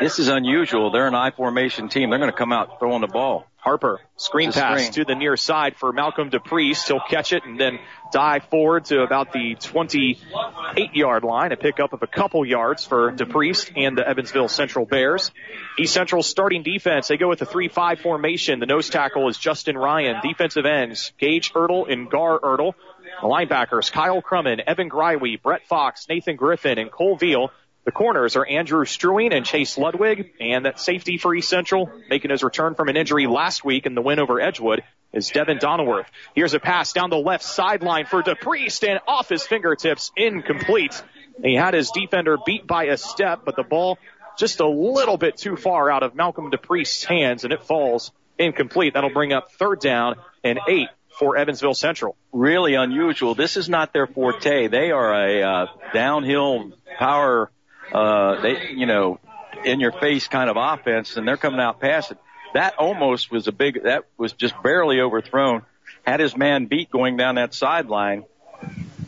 [0.00, 0.90] This is unusual.
[0.90, 2.10] They're an I formation team.
[2.10, 3.46] They're going to come out throwing the ball.
[3.64, 4.92] Harper, screen a pass screen.
[4.92, 6.86] to the near side for Malcolm DePriest.
[6.86, 7.78] He'll catch it and then
[8.12, 13.10] dive forward to about the 28 yard line, a pickup of a couple yards for
[13.12, 15.30] DePriest and the Evansville Central Bears.
[15.78, 18.60] East Central starting defense, they go with a 3-5 formation.
[18.60, 20.16] The nose tackle is Justin Ryan.
[20.22, 22.74] Defensive ends, Gage Ertl and Gar Ertl.
[23.22, 27.50] The linebackers, Kyle Crummett, Evan Greiwe, Brett Fox, Nathan Griffin, and Cole Veal.
[27.84, 32.30] The corners are Andrew Struing and Chase Ludwig, and that safety for East Central, making
[32.30, 36.06] his return from an injury last week in the win over Edgewood, is Devin Donaworth.
[36.34, 41.02] Here's a pass down the left sideline for DePriest, and off his fingertips, incomplete.
[41.42, 43.98] He had his defender beat by a step, but the ball
[44.38, 48.94] just a little bit too far out of Malcolm DePriest's hands, and it falls incomplete.
[48.94, 52.16] That'll bring up third down and eight for Evansville Central.
[52.32, 53.34] Really unusual.
[53.34, 54.68] This is not their forte.
[54.68, 57.50] They are a uh, downhill power,
[57.94, 59.20] uh, they, you know,
[59.64, 62.18] in your face kind of offense, and they're coming out past it.
[62.52, 65.62] That almost was a big, that was just barely overthrown.
[66.04, 68.24] Had his man beat going down that sideline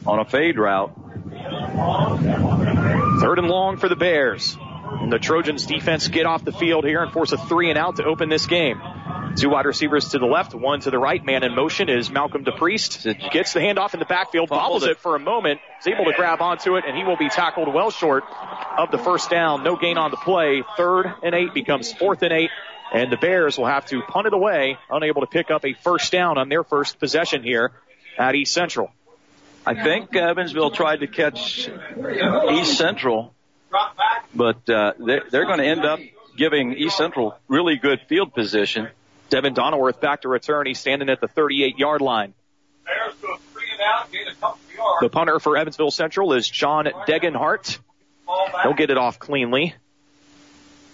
[0.06, 0.94] on a fade route.
[3.20, 4.56] Third and long for the Bears.
[5.00, 7.96] And the Trojans defense get off the field here and force a three and out
[7.96, 8.80] to open this game.
[9.36, 11.22] Two wide receivers to the left, one to the right.
[11.22, 13.30] Man in motion is Malcolm DePriest.
[13.30, 16.40] Gets the handoff in the backfield, bobbles it for a moment, is able to grab
[16.40, 18.24] onto it, and he will be tackled well short
[18.78, 19.62] of the first down.
[19.62, 20.64] No gain on the play.
[20.76, 22.50] Third and eight becomes fourth and eight,
[22.94, 26.10] and the Bears will have to punt it away, unable to pick up a first
[26.10, 27.72] down on their first possession here
[28.18, 28.90] at East Central.
[29.66, 31.68] I think Evansville tried to catch
[32.52, 33.34] East Central,
[34.34, 36.00] but uh, they're, they're going to end up
[36.36, 38.88] giving East Central really good field position.
[39.30, 40.66] Devin Donaworth back to return.
[40.66, 42.34] He's standing at the 38 yard line.
[45.00, 47.78] The punter for Evansville Central is John Degenhart.
[48.62, 49.74] He'll get it off cleanly.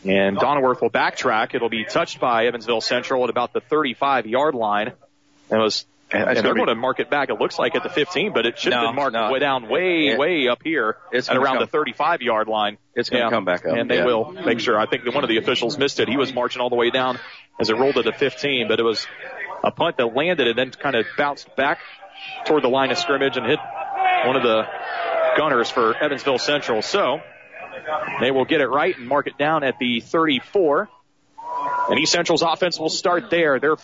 [0.05, 1.55] And Donaworth will backtrack.
[1.55, 4.88] It'll be touched by Evansville Central at about the 35 yard line.
[4.88, 7.31] It was, and That's they're be- going to mark it back.
[7.31, 9.33] It looks like at the 15, but it should have No, been marked no.
[9.33, 12.79] way down, way, It- way up here it's at around come- the 35 yard line.
[12.94, 14.05] It's gonna come back up, And they yeah.
[14.05, 14.79] will make sure.
[14.79, 16.09] I think one of the officials missed it.
[16.09, 17.18] He was marching all the way down
[17.59, 19.07] as it rolled to the 15, but it was
[19.64, 21.79] a punt that landed and then kind of bounced back
[22.44, 23.59] toward the line of scrimmage and hit
[24.27, 24.66] one of the
[25.37, 26.83] gunners for Evansville Central.
[26.83, 27.20] So
[28.20, 30.88] they will get it right and mark it down at the 34.
[31.88, 33.59] And East Central's offense will start there.
[33.59, 33.77] Their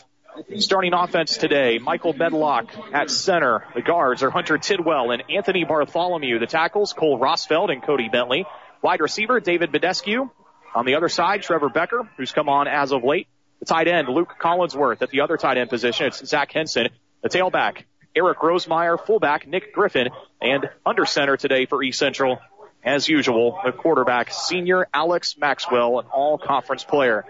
[0.58, 3.64] starting offense today, Michael Medlock at center.
[3.74, 6.38] The guards are Hunter Tidwell and Anthony Bartholomew.
[6.38, 8.46] The tackles, Cole Rossfeld and Cody Bentley.
[8.82, 10.30] Wide receiver, David Badescu.
[10.74, 13.26] On the other side, Trevor Becker, who's come on as of late.
[13.60, 15.02] The tight end, Luke Collinsworth.
[15.02, 16.88] At the other tight end position, it's Zach Henson.
[17.22, 19.04] The tailback, Eric Rosemeyer.
[19.04, 20.08] Fullback, Nick Griffin.
[20.40, 22.38] And under center today for East Central,
[22.84, 27.24] as usual, the quarterback, senior Alex Maxwell, an all conference player.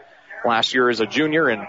[0.44, 1.66] Last year as a junior and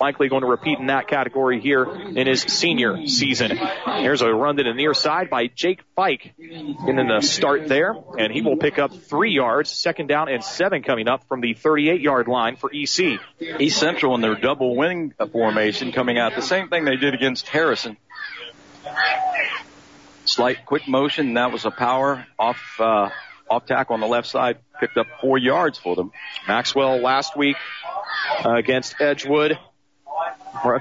[0.00, 3.56] likely going to repeat in that category here in his senior season.
[3.98, 8.32] Here's a run to the near side by Jake Fike getting the start there, and
[8.32, 12.00] he will pick up three yards, second down and seven coming up from the 38
[12.00, 13.20] yard line for EC.
[13.58, 16.34] East Central in their double wing formation coming out.
[16.34, 17.96] The same thing they did against Harrison.
[20.24, 23.10] Slight quick motion, that was a power off, uh,
[23.48, 24.58] off tackle on the left side.
[24.78, 26.12] Picked up four yards for them.
[26.46, 27.56] Maxwell last week
[28.44, 29.58] uh, against Edgewood.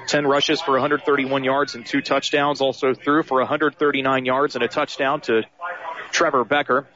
[0.08, 2.62] 10 rushes for 131 yards and two touchdowns.
[2.62, 5.43] Also threw for 139 yards and a touchdown to
[6.12, 6.88] Trevor Becker.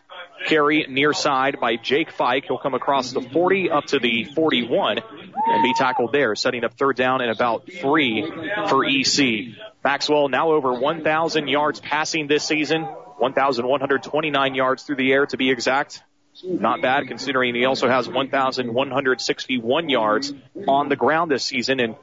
[0.47, 2.45] Carry near side by Jake Fike.
[2.45, 6.73] He'll come across the 40 up to the 41 and be tackled there, setting up
[6.73, 8.29] third down and about three
[8.67, 9.55] for EC.
[9.83, 15.49] Maxwell now over 1,000 yards passing this season, 1,129 yards through the air to be
[15.49, 16.03] exact.
[16.43, 20.33] Not bad considering he also has 1,161 yards
[20.67, 21.95] on the ground this season and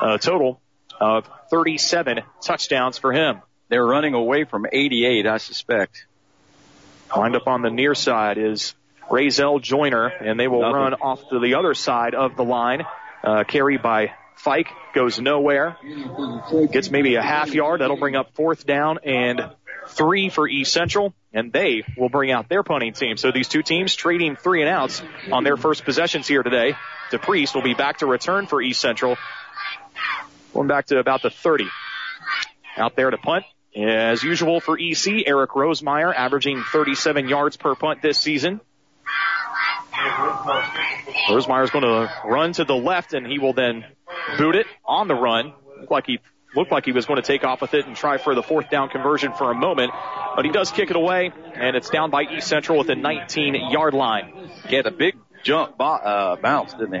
[0.00, 0.60] a total
[1.00, 3.40] of 37 touchdowns for him.
[3.68, 6.06] They're running away from 88, I suspect.
[7.16, 8.74] Lined up on the near side is
[9.10, 10.74] Razel Joyner, and they will Nothing.
[10.76, 12.84] run off to the other side of the line.
[13.22, 15.76] Uh, carry by Fike goes nowhere.
[16.72, 17.80] Gets maybe a half yard.
[17.80, 19.40] That'll bring up fourth down and
[19.88, 23.16] three for East Central, and they will bring out their punting team.
[23.16, 26.74] So these two teams trading three and outs on their first possessions here today.
[27.10, 29.16] DePriest will be back to return for East Central.
[30.54, 31.66] Going back to about the 30.
[32.76, 33.44] Out there to punt.
[33.74, 38.60] As usual for EC, Eric Rosemeyer averaging 37 yards per punt this season.
[41.28, 43.84] Rosemeyer's going to run to the left and he will then
[44.36, 45.54] boot it on the run.
[45.78, 46.18] Looked like he
[46.54, 48.68] looked like he was going to take off with it and try for the fourth
[48.68, 49.90] down conversion for a moment,
[50.36, 53.54] but he does kick it away and it's down by East Central at the 19
[53.70, 54.50] yard line.
[54.68, 57.00] He had a big jump, uh, bounce, didn't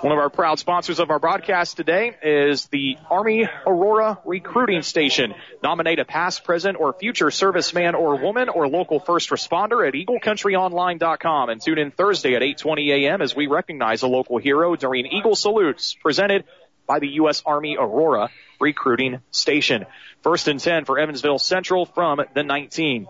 [0.00, 5.34] One of our proud sponsors of our broadcast today is the Army Aurora Recruiting Station.
[5.62, 11.50] Nominate a past, present, or future serviceman or woman or local first responder at EagleCountryOnline.com
[11.50, 13.22] and tune in Thursday at 8:20 a.m.
[13.22, 16.44] as we recognize a local hero during Eagle Salutes presented
[16.86, 17.42] by the U.S.
[17.44, 19.86] Army Aurora Recruiting Station.
[20.22, 23.06] First and 10 for Evansville Central from the 19.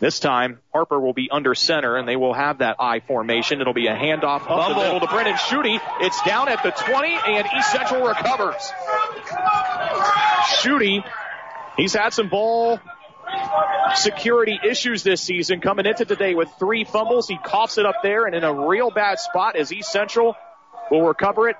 [0.00, 3.60] This time, Harper will be under center, and they will have that I formation.
[3.60, 5.80] It'll be a handoff up the middle to Brennan Schutte.
[6.00, 8.72] It's down at the 20, and East Central recovers.
[10.58, 11.04] Schutte,
[11.76, 12.80] he's had some ball
[13.94, 17.28] security issues this season coming into today with three fumbles.
[17.28, 20.36] He coughs it up there and in a real bad spot as East Central
[20.90, 21.56] will recover it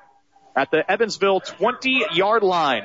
[0.56, 2.82] at the Evansville 20 yard line.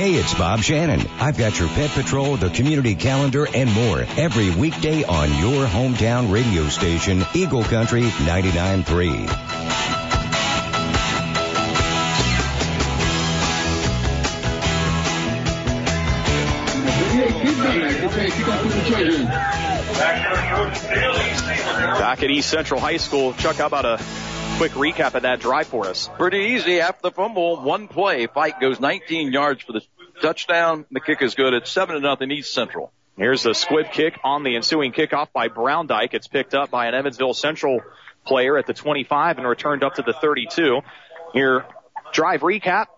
[0.00, 1.06] Hey, it's Bob Shannon.
[1.18, 6.32] I've got your pet patrol, the community calendar, and more every weekday on your hometown
[6.32, 9.26] radio station, Eagle Country 99.3.
[21.98, 24.02] Back at East Central High School, Chuck, how about a
[24.60, 26.10] quick recap of that drive for us?
[26.18, 26.82] Pretty easy.
[26.82, 28.26] After the fumble, one play.
[28.26, 29.80] Fike goes 19 yards for the
[30.20, 30.84] touchdown.
[30.90, 31.54] The kick is good.
[31.54, 32.92] It's seven to nothing East Central.
[33.16, 36.12] Here's the squib kick on the ensuing kickoff by Browndyke.
[36.12, 37.80] It's picked up by an Evansville Central
[38.26, 40.82] player at the 25 and returned up to the 32.
[41.32, 41.64] Here,
[42.12, 42.88] drive recap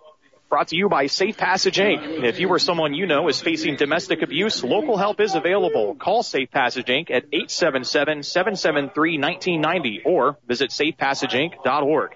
[0.53, 2.25] brought to you by Safe Passage Inc.
[2.25, 5.95] If you or someone you know is facing domestic abuse, local help is available.
[5.95, 7.11] Call Safe Passage Inc.
[7.11, 12.11] at 877-773-1990 or visit safepassageinc.org.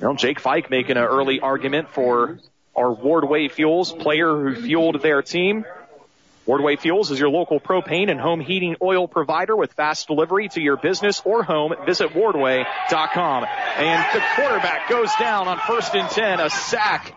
[0.00, 2.38] Know, Jake Fike making an early argument for
[2.74, 5.66] our Wardway Fuels player who fueled their team.
[6.46, 10.60] Wardway Fuels is your local propane and home heating oil provider with fast delivery to
[10.60, 11.72] your business or home.
[11.86, 13.44] Visit wardway.com.
[13.76, 17.14] And the quarterback goes down on first and 10, a sack.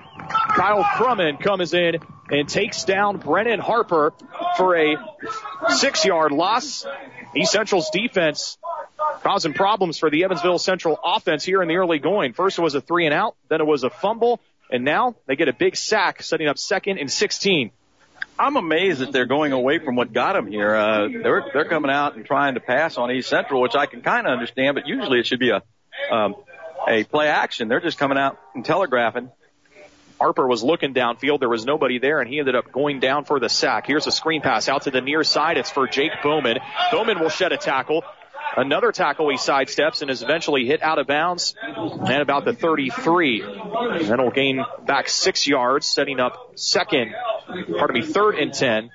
[0.56, 1.96] Kyle Crummett comes in
[2.30, 4.14] and takes down Brennan Harper
[4.58, 4.96] for a
[5.70, 6.86] six yard loss.
[7.36, 8.60] East Central's defense
[9.24, 12.34] causing problems for the Evansville Central offense here in the early going.
[12.34, 14.40] First it was a three and out, then it was a fumble,
[14.72, 17.72] and now they get a big sack setting up second and 16.
[18.38, 20.76] I'm amazed that they're going away from what got them here.
[20.76, 24.02] Uh, they're they're coming out and trying to pass on East Central, which I can
[24.02, 25.62] kind of understand, but usually it should be a
[26.14, 26.36] um,
[26.88, 27.68] a play action.
[27.70, 29.32] They're just coming out and telegraphing.
[30.20, 31.40] Harper was looking downfield.
[31.40, 33.88] There was nobody there, and he ended up going down for the sack.
[33.88, 35.58] Here's a screen pass out to the near side.
[35.58, 36.60] It's for Jake Bowman.
[36.92, 38.04] Bowman will shed a tackle.
[38.58, 41.56] Another tackle he sidesteps and is eventually hit out of bounds
[42.08, 43.42] at about the 33.
[43.42, 47.14] Then he'll gain back six yards, setting up second,
[47.48, 48.90] pardon me, third and 10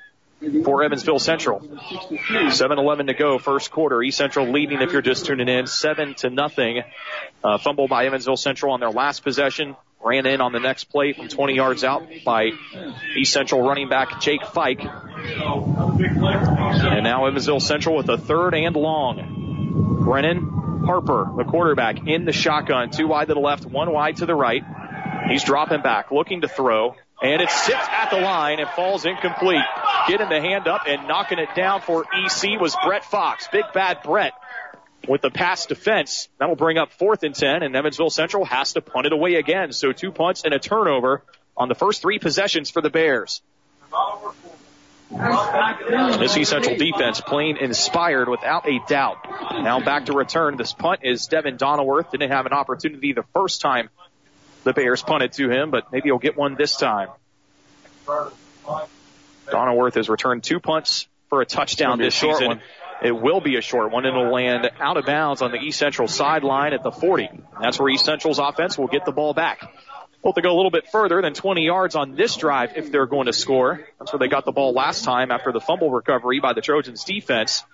[0.65, 1.61] for Evansville Central.
[1.61, 4.03] 7-11 to go, first quarter.
[4.03, 6.83] East Central leading if you're just tuning in, seven to nothing.
[7.45, 9.77] Uh, fumble by Evansville Central on their last possession.
[10.03, 12.53] Ran in on the next play from 20 yards out by
[13.19, 14.81] East Central running back Jake Fike.
[14.81, 14.89] And
[17.05, 19.40] now Evansville Central with a third and long.
[19.91, 22.91] Brennan Harper, the quarterback, in the shotgun.
[22.91, 24.63] Two wide to the left, one wide to the right.
[25.29, 26.97] He's dropping back, looking to throw.
[27.23, 29.63] And it sits at the line and falls incomplete.
[30.09, 33.47] Getting the hand up and knocking it down for EC was Brett Fox.
[33.53, 34.33] Big bad Brett
[35.07, 36.29] with the pass defense.
[36.39, 39.73] That'll bring up fourth and 10 and Evansville Central has to punt it away again.
[39.73, 41.23] So two punts and a turnover
[41.57, 43.43] on the first three possessions for the Bears.
[45.11, 49.19] This East Central defense playing inspired without a doubt.
[49.63, 50.57] Now back to return.
[50.57, 52.13] This punt is Devin Donaworth.
[52.13, 53.91] Didn't have an opportunity the first time
[54.63, 57.09] the Bears punted to him, but maybe he'll get one this time.
[58.07, 62.49] Donaworth has returned two punts for a touchdown a this short season.
[62.49, 62.61] one.
[63.03, 66.07] It will be a short one it'll land out of bounds on the East Central
[66.07, 67.31] sideline at the 40.
[67.61, 69.61] That's where East Central's offense will get the ball back.
[70.23, 73.07] Hope to go a little bit further than 20 yards on this drive if they're
[73.07, 73.87] going to score.
[73.99, 77.05] That's where they got the ball last time after the fumble recovery by the Trojans
[77.05, 77.65] defense.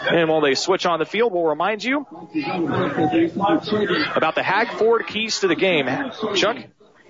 [0.00, 2.06] And while they switch on the field, we'll remind you
[4.14, 5.86] about the Hag Ford keys to the game.
[6.34, 6.56] Chuck,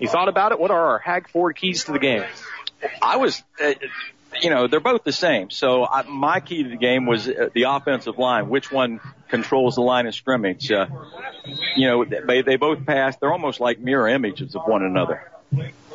[0.01, 0.59] you thought about it?
[0.59, 2.25] What are our Hag Ford keys to the game?
[3.01, 3.75] I was, uh,
[4.41, 5.51] you know, they're both the same.
[5.51, 8.49] So I, my key to the game was uh, the offensive line.
[8.49, 10.71] Which one controls the line of scrimmage?
[10.71, 10.87] Uh,
[11.77, 13.17] you know, they they both pass.
[13.17, 15.31] They're almost like mirror images of one another.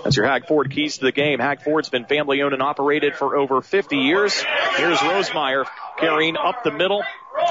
[0.04, 1.40] That's your Hag Ford keys to the game.
[1.40, 4.42] Hag Ford's been family owned and operated for over 50 years.
[4.76, 5.66] Here's Rosemeyer
[6.00, 7.04] carrying up the middle,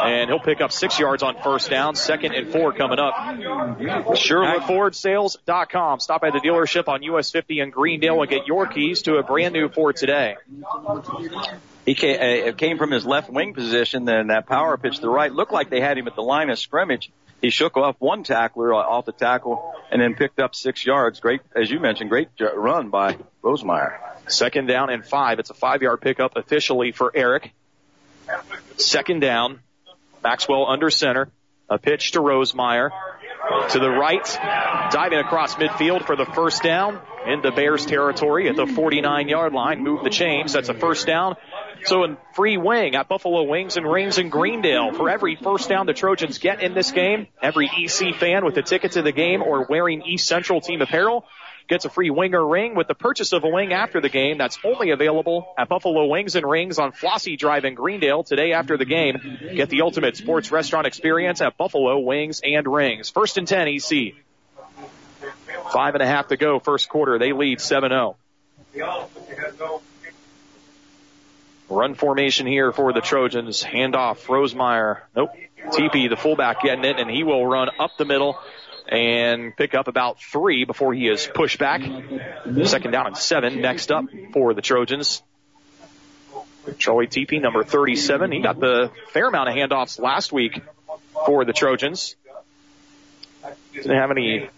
[0.03, 1.95] and he'll pick up six yards on first down.
[1.95, 3.15] Second and four coming up.
[4.17, 4.45] Sure.
[4.45, 6.01] HagFordSales.com.
[6.01, 9.23] Stop by the dealership on US 50 in Greendale and get your keys to a
[9.23, 10.37] brand new Ford today.
[11.91, 15.09] He came, uh, came from his left wing position, then that power pitch to the
[15.09, 15.33] right.
[15.33, 17.11] Looked like they had him at the line of scrimmage.
[17.43, 21.19] He shook off one tackler off the tackle and then picked up six yards.
[21.19, 23.99] Great, as you mentioned, great run by Rosemeyer.
[24.29, 25.41] Second down and five.
[25.41, 27.51] It's a five yard pickup officially for Eric.
[28.77, 29.59] Second down.
[30.23, 31.29] Maxwell under center.
[31.69, 32.91] A pitch to Rosemeyer.
[33.71, 34.25] To the right.
[34.93, 37.01] Diving across midfield for the first down.
[37.27, 39.83] Into Bears territory at the 49 yard line.
[39.83, 40.53] Move the chains.
[40.53, 41.37] That's a first down.
[41.85, 44.93] So in free wing at Buffalo Wings and Rings in Greendale.
[44.93, 48.63] For every first down the Trojans get in this game, every EC fan with a
[48.63, 51.25] ticket to the game or wearing East Central team apparel
[51.69, 54.39] gets a free winger ring with the purchase of a wing after the game.
[54.39, 58.77] That's only available at Buffalo Wings and Rings on Flossie Drive in Greendale today after
[58.77, 59.39] the game.
[59.55, 63.09] Get the ultimate sports restaurant experience at Buffalo Wings and Rings.
[63.09, 64.15] First and 10 EC.
[65.73, 67.19] Five and a half to go first quarter.
[67.19, 68.17] They lead 7-0.
[71.71, 73.63] Run formation here for the Trojans.
[73.63, 75.03] Handoff, Rosemeyer.
[75.15, 75.31] Nope.
[75.69, 78.37] TP, the fullback, getting it, and he will run up the middle
[78.89, 81.83] and pick up about three before he is pushed back.
[82.65, 85.23] Second down and seven next up for the Trojans.
[86.79, 88.33] Charlie TP, number 37.
[88.33, 90.61] He got the fair amount of handoffs last week
[91.25, 92.17] for the Trojans.
[93.73, 94.49] Didn't have any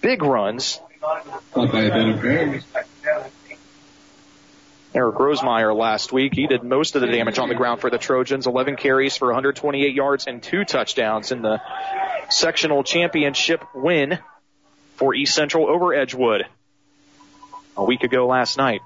[0.00, 0.80] big runs.
[4.96, 6.32] Eric Rosemeyer last week.
[6.34, 8.46] He did most of the damage on the ground for the Trojans.
[8.46, 11.60] 11 carries for 128 yards and two touchdowns in the
[12.30, 14.18] sectional championship win
[14.94, 16.46] for East Central over Edgewood
[17.76, 18.80] a week ago last night.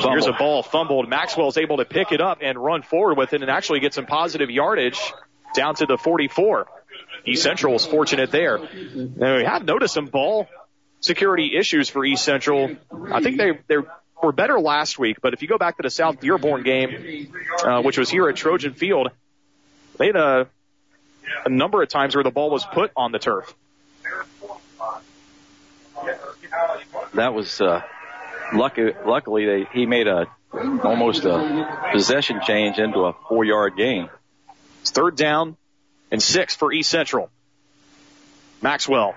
[0.00, 1.08] Here's a ball fumbled.
[1.08, 4.06] Maxwell's able to pick it up and run forward with it and actually get some
[4.06, 4.98] positive yardage
[5.54, 6.66] down to the 44.
[7.24, 8.58] East Central was fortunate there.
[8.58, 10.48] Now, we have noticed some ball
[10.98, 12.76] security issues for East Central.
[13.12, 13.76] I think they they
[14.24, 17.28] were better last week, but if you go back to the South Dearborn game,
[17.64, 19.10] uh, which was here at Trojan Field,
[19.98, 20.48] they had a,
[21.44, 23.54] a number of times where the ball was put on the turf.
[27.14, 27.82] That was uh,
[28.52, 28.90] lucky.
[29.06, 30.26] Luckily, they, he made a
[30.82, 34.08] almost a possession change into a four-yard gain.
[34.82, 35.56] It's third down
[36.10, 37.30] and six for East Central.
[38.62, 39.14] Maxwell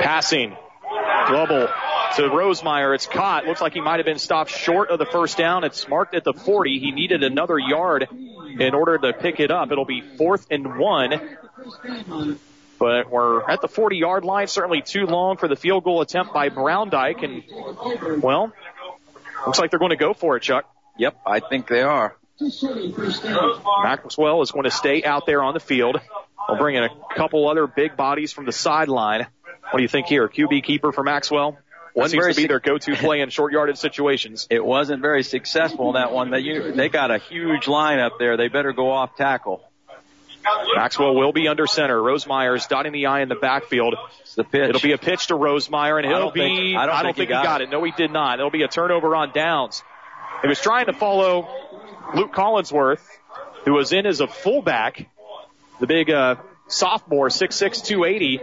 [0.00, 0.56] passing,
[1.28, 1.68] double
[2.16, 2.94] to Rosemeyer.
[2.94, 3.46] It's caught.
[3.46, 5.64] Looks like he might have been stopped short of the first down.
[5.64, 6.78] It's marked at the 40.
[6.78, 8.08] He needed another yard
[8.58, 9.70] in order to pick it up.
[9.70, 11.36] It'll be fourth and one.
[12.78, 14.46] But we're at the 40 yard line.
[14.46, 17.22] Certainly too long for the field goal attempt by Browndyke.
[17.22, 18.52] And, well,
[19.46, 20.70] looks like they're going to go for it, Chuck.
[20.98, 22.16] Yep, I think they are.
[23.82, 26.00] Maxwell is going to stay out there on the field.
[26.48, 29.26] We'll bring in a couple other big bodies from the sideline.
[29.70, 30.28] What do you think here?
[30.28, 31.58] QB keeper for Maxwell?
[31.96, 34.46] Wasn't seems to be their go-to play in short yardage situations.
[34.50, 36.30] It wasn't very successful in that one.
[36.30, 38.36] They you, they got a huge line up there.
[38.36, 39.62] They better go off tackle.
[40.76, 41.96] Maxwell will be under center.
[41.98, 43.96] Rosemeyer is dotting the I in the backfield.
[44.36, 44.68] the pitch.
[44.68, 46.40] It'll be a pitch to Rosemeyer, and he'll don't be.
[46.40, 47.70] think- I don't think he he got got it.
[47.70, 48.38] No, he did not.
[48.38, 49.82] It'll be a turnover on downs.
[50.42, 51.48] He was trying to follow
[52.14, 53.00] Luke Collinsworth,
[53.64, 55.08] who was in as a fullback,
[55.80, 56.36] the big uh,
[56.68, 58.40] sophomore, 6'6", 280,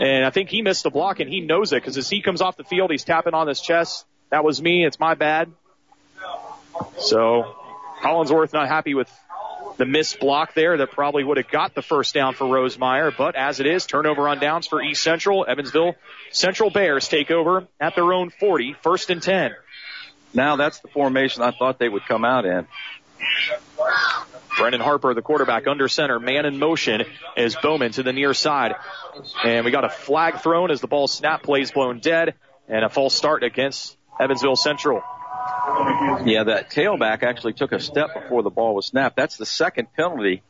[0.00, 2.40] and I think he missed the block, and he knows it because as he comes
[2.40, 4.06] off the field, he's tapping on his chest.
[4.30, 4.84] That was me.
[4.84, 5.52] It's my bad.
[6.98, 7.54] So
[8.02, 9.10] Collinsworth not happy with
[9.76, 13.36] the missed block there that probably would have got the first down for Rosemeyer, but
[13.36, 15.46] as it is, turnover on downs for East Central.
[15.48, 15.94] Evansville
[16.30, 19.52] Central Bears take over at their own 40, first and 10.
[20.34, 22.66] Now that's the formation I thought they would come out in.
[24.58, 27.02] Brennan Harper, the quarterback, under center, man in motion
[27.36, 28.74] is Bowman to the near side.
[29.44, 32.34] And we got a flag thrown as the ball snap plays blown dead
[32.68, 35.02] and a false start against Evansville Central.
[36.24, 39.16] Yeah, that tailback actually took a step before the ball was snapped.
[39.16, 40.42] That's the second penalty.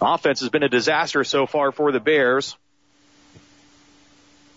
[0.00, 2.56] Offense has been a disaster so far for the Bears.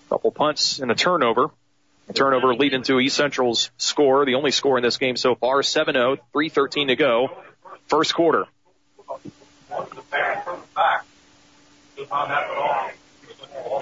[0.10, 1.50] Couple punts and a turnover.
[2.14, 6.18] Turnover leading to East Central's score, the only score in this game so far, 7-0,
[6.34, 7.30] 3.13 to go,
[7.88, 8.45] first quarter.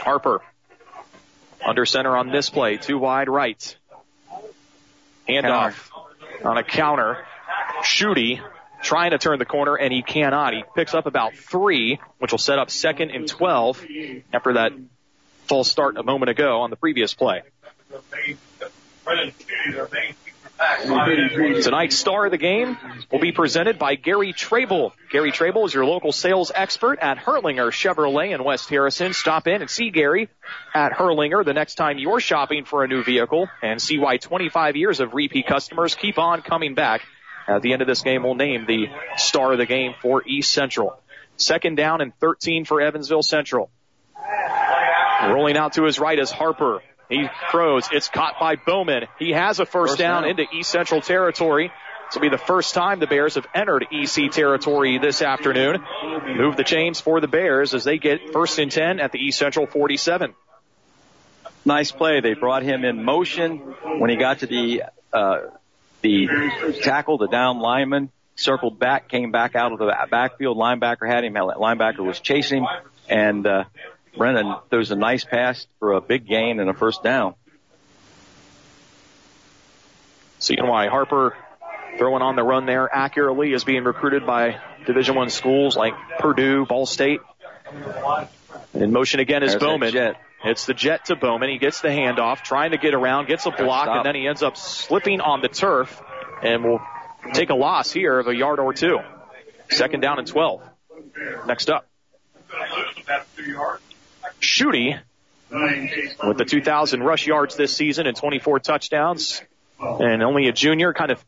[0.02, 0.42] Harper,
[1.64, 3.78] under center on this play, two wide right.
[5.28, 5.90] Handoff
[6.44, 7.26] on a counter.
[7.82, 8.40] Schutte
[8.82, 10.54] trying to turn the corner and he cannot.
[10.54, 13.86] He picks up about three, which will set up second and 12
[14.34, 14.72] after that
[15.48, 17.42] false start a moment ago on the previous play.
[21.64, 22.78] Tonight's star of the game
[23.12, 24.94] will be presented by Gary Trable.
[25.12, 29.14] Gary Trable is your local sales expert at Hurlinger Chevrolet in West Harrison.
[29.14, 30.30] Stop in and see Gary
[30.74, 34.76] at Hurlinger the next time you're shopping for a new vehicle and see why 25
[34.76, 37.02] years of repeat customers keep on coming back.
[37.48, 40.52] At the end of this game, we'll name the star of the game for East
[40.52, 40.98] Central.
[41.38, 43.70] Second down and 13 for Evansville Central.
[45.24, 46.82] Rolling out to his right is Harper.
[47.10, 47.88] He throws.
[47.92, 49.06] It's caught by Bowman.
[49.20, 50.32] He has a first, First down, down.
[50.32, 51.72] into East Central territory.
[52.08, 55.84] This will be the first time the Bears have entered EC territory this afternoon.
[56.38, 59.40] Move the chains for the Bears as they get first and 10 at the East
[59.40, 60.34] Central 47.
[61.66, 62.20] Nice play.
[62.22, 63.58] They brought him in motion
[63.98, 65.40] when he got to the uh,
[66.02, 66.28] the
[66.84, 70.58] tackle, the down lineman circled back, came back out of the backfield.
[70.58, 71.34] Linebacker had him.
[71.34, 72.68] Linebacker was chasing him,
[73.10, 73.64] and uh,
[74.18, 77.36] Brennan throws a nice pass for a big gain and a first down.
[80.40, 81.36] CNY Harper
[81.98, 86.66] throwing on the run there accurately is being recruited by Division One schools like Purdue,
[86.66, 87.22] Ball State.
[88.74, 89.92] In motion again is There's Bowman.
[89.92, 90.16] jet.
[90.44, 91.50] It's the jet to Bowman.
[91.50, 94.44] He gets the handoff, trying to get around, gets a block, and then he ends
[94.44, 96.02] up slipping on the turf
[96.44, 96.82] and will
[97.34, 99.00] take a loss here of a yard or two.
[99.72, 100.62] Second down and 12.
[101.48, 101.88] Next up.
[104.42, 105.00] Schutte
[105.52, 109.42] with the 2,000 rush yards this season and 24 touchdowns.
[109.80, 110.94] and only a junior.
[110.94, 111.24] Kind of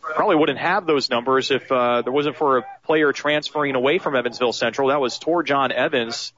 [0.00, 4.16] probably wouldn't have those numbers if uh, there wasn't for a player transferring away from
[4.16, 4.88] Evansville Central.
[4.88, 6.32] That was Torjon Evans,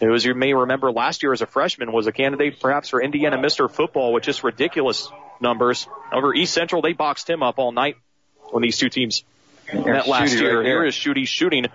[0.00, 3.02] who, as you may remember, last year as a freshman was a candidate perhaps for
[3.02, 3.70] Indiana Mr.
[3.70, 5.88] Football with just ridiculous numbers.
[6.12, 7.96] Over East Central, they boxed him up all night
[8.50, 9.24] when these two teams
[9.72, 10.58] met last year.
[10.58, 11.66] right Here is Schutte shooting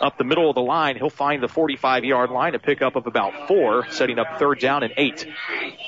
[0.00, 0.96] up the middle of the line.
[0.96, 4.82] He'll find the 45 yard line, a pickup of about four, setting up third down
[4.82, 5.26] and eight.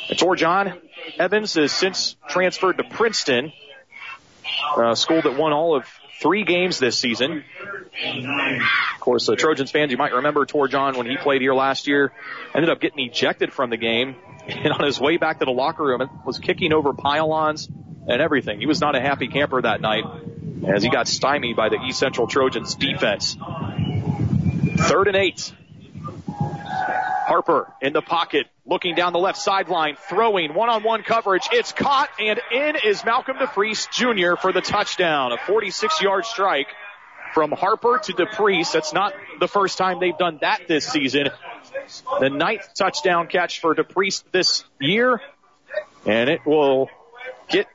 [0.08, 0.78] And Torjon
[1.18, 3.52] Evans has since transferred to Princeton,
[4.78, 5.86] a school that won all of
[6.20, 7.44] three games this season.
[8.94, 12.12] Of course, the Trojans fans, you might remember Torjon when he played here last year,
[12.54, 15.84] ended up getting ejected from the game, and on his way back to the locker
[15.84, 17.68] room, was kicking over pylons
[18.08, 18.60] and everything.
[18.60, 20.04] He was not a happy camper that night
[20.66, 23.36] as he got stymied by the East Central Trojans defense.
[24.76, 25.52] Third and eight.
[26.28, 31.48] Harper in the pocket, looking down the left sideline, throwing one-on-one coverage.
[31.50, 34.40] It's caught and in is Malcolm DePriest Jr.
[34.40, 35.32] for the touchdown.
[35.32, 36.68] A 46-yard strike
[37.34, 38.72] from Harper to DePriest.
[38.72, 41.30] That's not the first time they've done that this season.
[42.20, 45.20] The ninth touchdown catch for DePriest this year,
[46.06, 46.88] and it will
[47.48, 47.66] get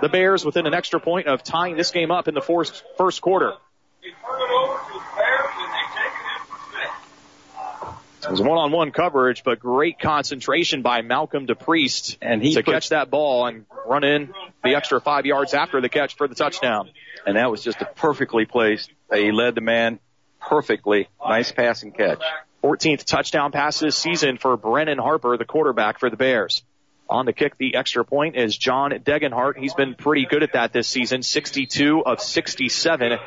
[0.00, 3.20] the Bears within an extra point of tying this game up in the first, first
[3.20, 3.52] quarter.
[8.22, 12.90] It was one-on-one coverage, but great concentration by Malcolm DePriest And he to put- catch
[12.90, 14.32] that ball and run in
[14.62, 16.90] the extra five yards after the catch for the touchdown.
[17.26, 18.92] And that was just a perfectly placed.
[19.12, 20.00] He led the man
[20.40, 21.08] perfectly.
[21.26, 22.20] Nice passing catch.
[22.62, 26.62] 14th touchdown pass this season for Brennan Harper, the quarterback for the Bears.
[27.10, 29.58] On the kick the extra point is John Degenhart.
[29.58, 33.18] He's been pretty good at that this season, 62 of 67,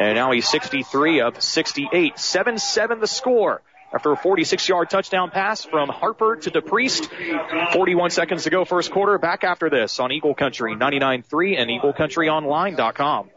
[0.00, 2.14] and now he's 63 of 68.
[2.14, 3.60] 7-7 the score.
[3.94, 7.72] After a 46-yard touchdown pass from Harper to DePriest.
[7.72, 9.18] 41 seconds to go first quarter.
[9.18, 13.30] Back after this on Eagle Country 99.3 and EagleCountryOnline.com.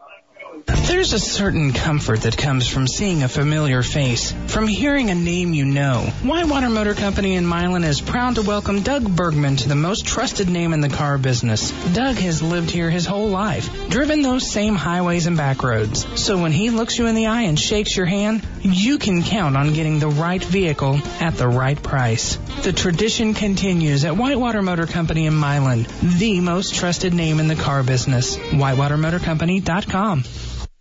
[0.66, 5.54] There's a certain comfort that comes from seeing a familiar face, from hearing a name
[5.54, 6.02] you know.
[6.24, 10.50] Whitewater Motor Company in Milan is proud to welcome Doug Bergman to the most trusted
[10.50, 11.72] name in the car business.
[11.93, 16.06] Doug has lived here his whole life, driven those same highways and back roads.
[16.20, 19.56] So when he looks you in the eye and shakes your hand, you can count
[19.56, 22.36] on getting the right vehicle at the right price.
[22.64, 27.56] The tradition continues at Whitewater Motor Company in Milan, the most trusted name in the
[27.56, 28.36] car business.
[28.38, 30.24] WhitewaterMotorCompany.com.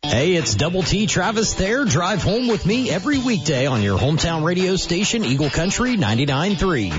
[0.05, 1.85] Hey, it's Double T Travis there.
[1.85, 6.93] Drive home with me every weekday on your hometown radio station, Eagle Country 99.3.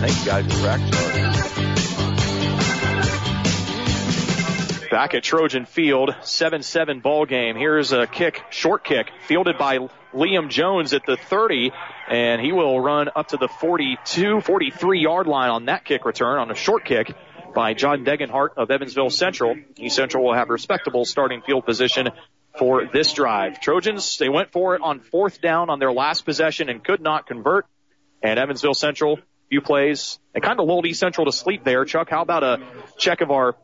[0.00, 1.35] Thank you guys for.
[4.96, 7.54] Back at Trojan Field, 7-7 ball game.
[7.54, 9.76] Here's a kick, short kick, fielded by
[10.14, 11.70] Liam Jones at the 30,
[12.08, 16.38] and he will run up to the 42, 43 yard line on that kick return
[16.38, 17.14] on a short kick
[17.54, 19.54] by John Degenhart of Evansville Central.
[19.76, 22.08] East Central will have respectable starting field position
[22.58, 23.60] for this drive.
[23.60, 27.26] Trojans, they went for it on fourth down on their last possession and could not
[27.26, 27.66] convert.
[28.22, 29.18] And Evansville Central,
[29.50, 31.84] few plays, and kind of lulled East Central to sleep there.
[31.84, 32.66] Chuck, how about a
[32.96, 33.56] check of our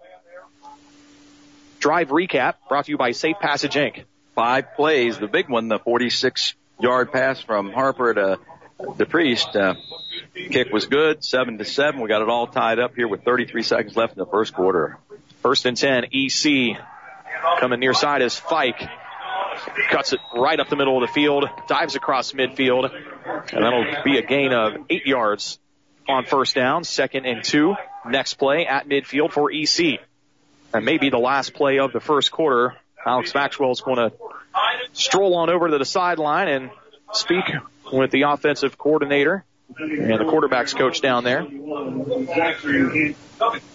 [1.82, 4.04] drive recap brought to you by Safe Passage Inc.
[4.36, 5.18] Five plays.
[5.18, 8.38] The big one, the 46 yard pass from Harper to
[8.80, 9.56] DePriest.
[9.56, 9.74] Uh,
[10.32, 11.24] kick was good.
[11.24, 12.00] Seven to seven.
[12.00, 14.98] We got it all tied up here with 33 seconds left in the first quarter.
[15.42, 16.78] First and 10, EC.
[17.58, 18.88] Coming near side is Fike.
[19.90, 22.90] Cuts it right up the middle of the field, dives across midfield,
[23.52, 25.58] and that'll be a gain of eight yards
[26.08, 26.84] on first down.
[26.84, 27.74] Second and two.
[28.06, 30.00] Next play at midfield for EC.
[30.74, 32.76] And maybe the last play of the first quarter.
[33.04, 34.12] Alex Maxwell is going to
[34.92, 36.70] stroll on over to the sideline and
[37.12, 37.44] speak
[37.92, 39.44] with the offensive coordinator
[39.78, 41.40] and the quarterback's coach down there.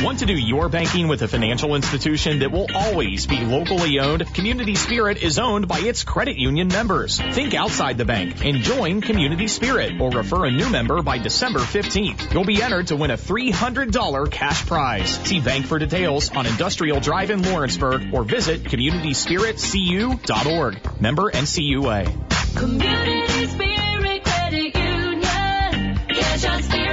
[0.04, 4.34] Want to do your banking with a financial institution that will always be locally owned?
[4.34, 7.18] Community Spirit is owned by its credit union members.
[7.18, 11.60] Think outside the bank and join Community Spirit or refer a new member by December
[11.60, 12.34] 15th.
[12.34, 15.08] You'll be entered to win a $300 cash prize.
[15.08, 21.00] See bank for details on Industrial Drive in Lawrenceburg or visit communityspiritcu.org.
[21.00, 22.56] Member NCUA.
[22.56, 25.98] Community Spirit Credit Union.
[26.08, 26.83] Get your spirit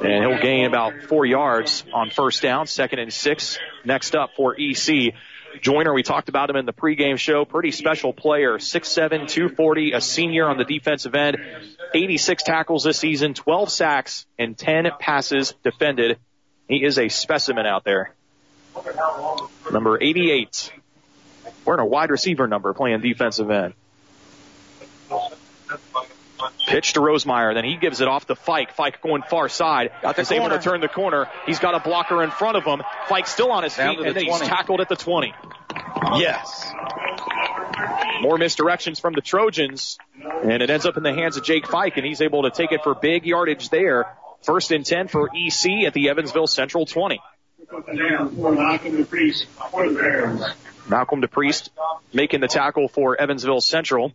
[0.00, 3.58] And he'll gain about four yards on first down, second and six.
[3.84, 5.14] Next up for EC.
[5.60, 7.44] Joyner, we talked about him in the pregame show.
[7.44, 8.58] Pretty special player.
[8.58, 11.38] 6'7", 240, a senior on the defensive end.
[11.94, 16.18] 86 tackles this season, 12 sacks, and 10 passes defended.
[16.68, 18.14] He is a specimen out there.
[19.72, 20.72] Number 88.
[21.64, 23.74] Wearing a wide receiver number playing defensive end.
[26.68, 28.72] Pitch to Rosemeyer, then he gives it off to Fike.
[28.72, 29.90] Fike going far side.
[30.02, 31.26] Got is able to turn the corner.
[31.46, 32.82] He's got a blocker in front of him.
[33.08, 35.32] Fike still on his Down feet, the and then he's tackled at the 20.
[36.16, 36.72] Yes.
[38.20, 39.98] More misdirections from the Trojans,
[40.42, 42.72] and it ends up in the hands of Jake Fike, and he's able to take
[42.72, 44.06] it for big yardage there.
[44.42, 47.20] First and 10 for EC at the Evansville Central 20.
[50.88, 51.70] Malcolm DePriest
[52.12, 54.12] making the tackle for Evansville Central.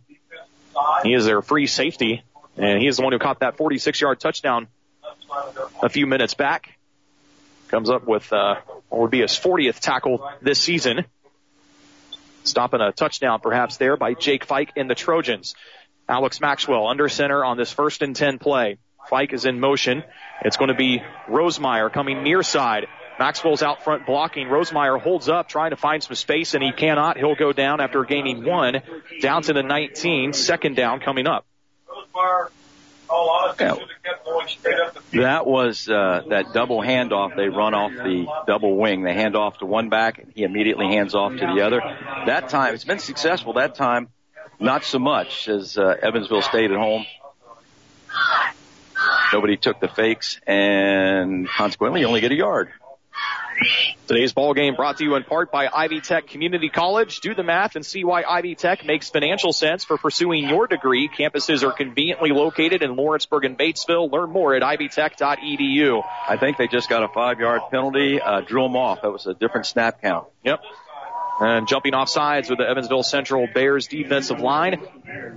[1.02, 2.22] He is their free safety,
[2.56, 4.68] and he is the one who caught that 46 yard touchdown
[5.82, 6.78] a few minutes back.
[7.68, 8.56] Comes up with, uh,
[8.88, 11.04] what would be his 40th tackle this season.
[12.44, 15.54] Stopping a touchdown perhaps there by Jake Fike and the Trojans.
[16.08, 18.78] Alex Maxwell under center on this first and 10 play.
[19.08, 20.04] Fike is in motion.
[20.42, 22.86] It's going to be Rosemeyer coming near side.
[23.18, 24.48] Maxwell's out front blocking.
[24.48, 27.16] Rosemeyer holds up trying to find some space and he cannot.
[27.16, 28.82] He'll go down after gaining one
[29.20, 30.32] down to the 19.
[30.32, 31.46] Second down coming up.
[35.12, 35.22] Yeah.
[35.22, 37.36] That was uh, that double handoff.
[37.36, 39.02] They run off the double wing.
[39.02, 41.80] They hand off to one back, and he immediately hands off to the other.
[42.26, 43.54] That time, it's been successful.
[43.54, 44.08] That time,
[44.58, 47.04] not so much as uh, Evansville stayed at home.
[49.32, 52.70] Nobody took the fakes, and consequently, you only get a yard.
[54.06, 57.20] Today's ball game brought to you in part by Ivy Tech Community College.
[57.20, 61.08] Do the math and see why Ivy Tech makes financial sense for pursuing your degree.
[61.08, 64.10] Campuses are conveniently located in Lawrenceburg and Batesville.
[64.12, 66.02] Learn more at ivytech.edu.
[66.28, 68.20] I think they just got a five-yard penalty.
[68.20, 69.02] Uh, drew them off.
[69.02, 70.26] That was a different snap count.
[70.44, 70.60] Yep.
[71.40, 74.80] And jumping off sides with the Evansville Central Bears defensive line.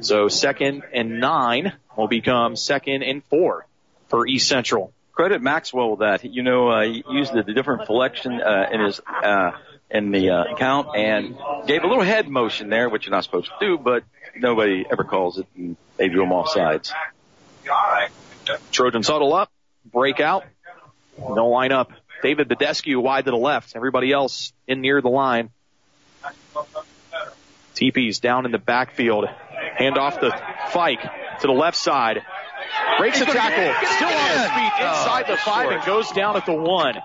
[0.01, 3.65] So second and nine will become second and four
[4.09, 4.93] for East Central.
[5.17, 6.23] Credit Maxwell with that.
[6.23, 9.51] You know, uh, he used the, different flexion uh, in his uh,
[9.89, 13.47] in the uh, count and gave a little head motion there, which you're not supposed
[13.47, 14.03] to do, but
[14.35, 16.93] nobody ever calls it, and they drew him off sides.
[18.71, 19.51] Trojans huddle up,
[19.91, 20.45] break out,
[21.17, 21.91] no line up.
[22.21, 23.75] David Badescu wide to the left.
[23.75, 25.49] Everybody else in near the line.
[27.75, 29.25] TP's down in the backfield.
[29.77, 30.31] Hand off the
[30.69, 32.21] Fike to the left side.
[32.97, 33.87] Breaks a tackle.
[33.95, 36.95] Still on his feet inside the five and goes down at the one.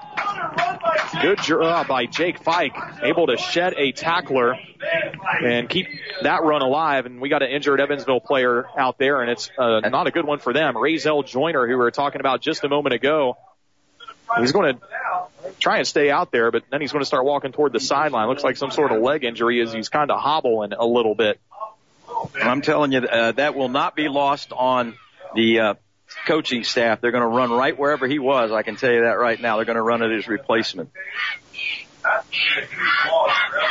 [1.21, 2.75] Good job by Jake Fike.
[3.03, 4.57] Able to shed a tackler
[5.45, 5.87] and keep
[6.23, 7.07] that run alive.
[7.07, 10.25] And we got an injured Evansville player out there, and it's uh, not a good
[10.25, 10.75] one for them.
[10.75, 13.37] Razel Joyner, who we were talking about just a moment ago,
[14.39, 14.81] he's going to
[15.59, 18.29] try and stay out there, but then he's going to start walking toward the sideline.
[18.29, 21.41] Looks like some sort of leg injury as he's kind of hobbling a little bit.
[22.35, 24.97] I'm telling you, uh, that will not be lost on
[25.35, 25.75] the uh,
[26.27, 27.01] coaching staff.
[27.01, 28.53] They're going to run right wherever he was.
[28.53, 29.57] I can tell you that right now.
[29.57, 30.91] They're going to run at his replacement.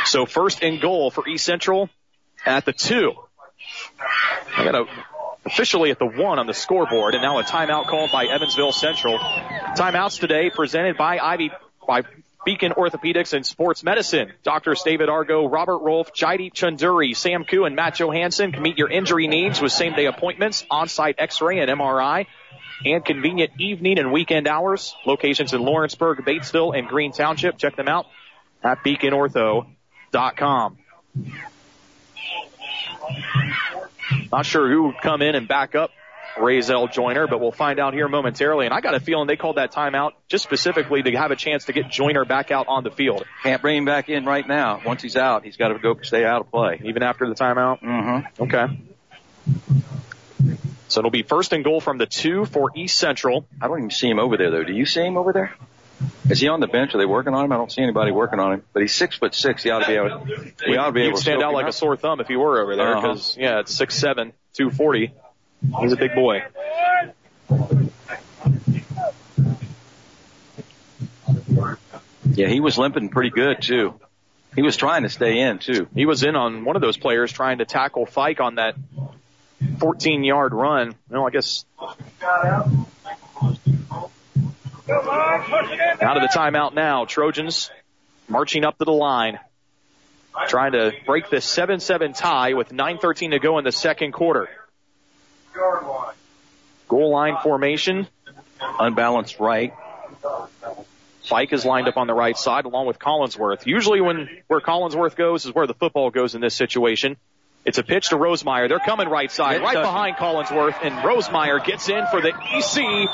[0.06, 1.90] So first and goal for East Central
[2.44, 3.12] at the two.
[4.56, 4.84] I got a
[5.44, 9.18] officially at the one on the scoreboard, and now a timeout called by Evansville Central.
[9.18, 11.50] Timeouts today presented by Ivy
[11.86, 12.02] by
[12.44, 14.32] Beacon Orthopedics and Sports Medicine.
[14.42, 18.90] Doctors David Argo, Robert Rolfe, Jaideep Chunduri, Sam Koo, and Matt Johansson can meet your
[18.90, 22.26] injury needs with same day appointments, on-site x-ray and MRI,
[22.84, 24.94] and convenient evening and weekend hours.
[25.06, 27.58] Locations in Lawrenceburg, Batesville, and Green Township.
[27.58, 28.06] Check them out
[28.62, 30.78] at beaconortho.com.
[34.32, 35.90] Not sure who would come in and back up
[36.36, 38.66] Razel Joyner, but we'll find out here momentarily.
[38.66, 41.66] And I got a feeling they called that timeout just specifically to have a chance
[41.66, 43.24] to get Joyner back out on the field.
[43.42, 44.80] Can't bring him back in right now.
[44.84, 46.80] Once he's out, he's got to go stay out of play.
[46.84, 47.80] Even after the timeout?
[47.82, 48.42] Mm-hmm.
[48.44, 48.78] Okay.
[50.88, 53.46] So it'll be first and goal from the two for East Central.
[53.60, 54.64] I don't even see him over there though.
[54.64, 55.54] Do you see him over there?
[56.28, 56.94] Is he on the bench?
[56.94, 57.52] Are they working on him?
[57.52, 58.62] I don't see anybody working on him.
[58.72, 59.62] But he's six foot six.
[59.62, 60.26] He ought to be able.
[60.68, 61.70] We ought to be He'd able to stand out like up.
[61.70, 63.08] a sore thumb if he were over there Uh-huh.
[63.12, 65.12] because, yeah, it's six seven, two forty.
[65.80, 66.42] He's a big boy.
[72.34, 73.94] Yeah, he was limping pretty good too.
[74.54, 75.88] He was trying to stay in too.
[75.94, 78.74] He was in on one of those players trying to tackle Fike on that
[79.78, 80.94] 14 yard run.
[81.10, 81.64] No, I guess
[86.00, 87.04] out of the timeout now.
[87.04, 87.70] Trojans
[88.28, 89.38] marching up to the line,
[90.48, 94.48] trying to break this 7-7 tie with 9:13 to go in the second quarter.
[96.88, 98.06] Goal line formation,
[98.60, 99.72] unbalanced right.
[101.24, 103.64] Fike is lined up on the right side along with Collinsworth.
[103.66, 107.16] Usually when where Collinsworth goes is where the football goes in this situation.
[107.64, 108.68] It's a pitch to Rosemeyer.
[108.68, 113.08] They're coming right side, right behind Collinsworth, and Rosemeyer gets in for the EC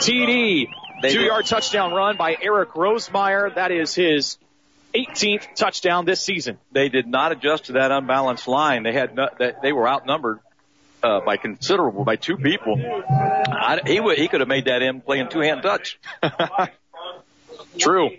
[0.00, 0.66] TD.
[1.02, 3.54] Two-yard touchdown run by Eric Rosemeyer.
[3.54, 4.38] That is his
[4.94, 6.58] 18th touchdown this season.
[6.72, 8.82] They did not adjust to that unbalanced line.
[8.82, 9.28] They had no,
[9.62, 10.40] they were outnumbered
[11.02, 12.76] uh, by considerable by two people.
[12.78, 15.98] I, he he could have made that in playing two hand touch.
[17.78, 18.10] True.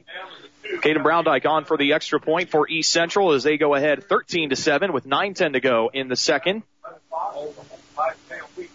[0.64, 4.50] Caden Browndyke on for the extra point for East Central as they go ahead 13
[4.50, 6.64] to 7 with 9:10 to go in the second.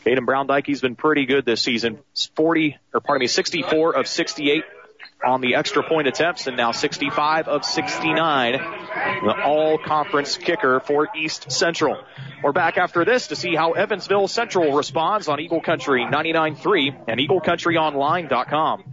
[0.04, 1.98] Caden Browndyke, he's been pretty good this season.
[2.34, 4.64] 40, or pardon me, 64 of 68
[5.24, 8.52] on the extra point attempts and now 65 of 69.
[8.52, 11.96] The all conference kicker for East Central.
[12.42, 17.20] We're back after this to see how Evansville Central responds on Eagle Country 99.3 and
[17.20, 18.84] EagleCountryOnline.com.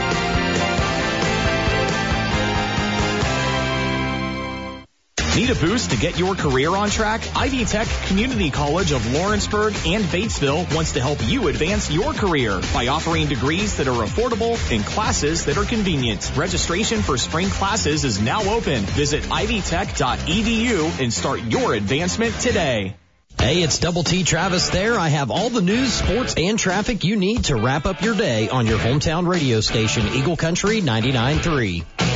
[5.39, 7.21] Need a boost to get your career on track?
[7.33, 12.59] Ivy Tech Community College of Lawrenceburg and Batesville wants to help you advance your career
[12.73, 16.29] by offering degrees that are affordable and classes that are convenient.
[16.35, 18.81] Registration for spring classes is now open.
[18.81, 22.97] Visit ivytech.edu and start your advancement today.
[23.37, 24.99] Hey, it's Double T Travis there.
[24.99, 28.49] I have all the news, sports, and traffic you need to wrap up your day
[28.49, 32.08] on your hometown radio station, Eagle Country 99.3.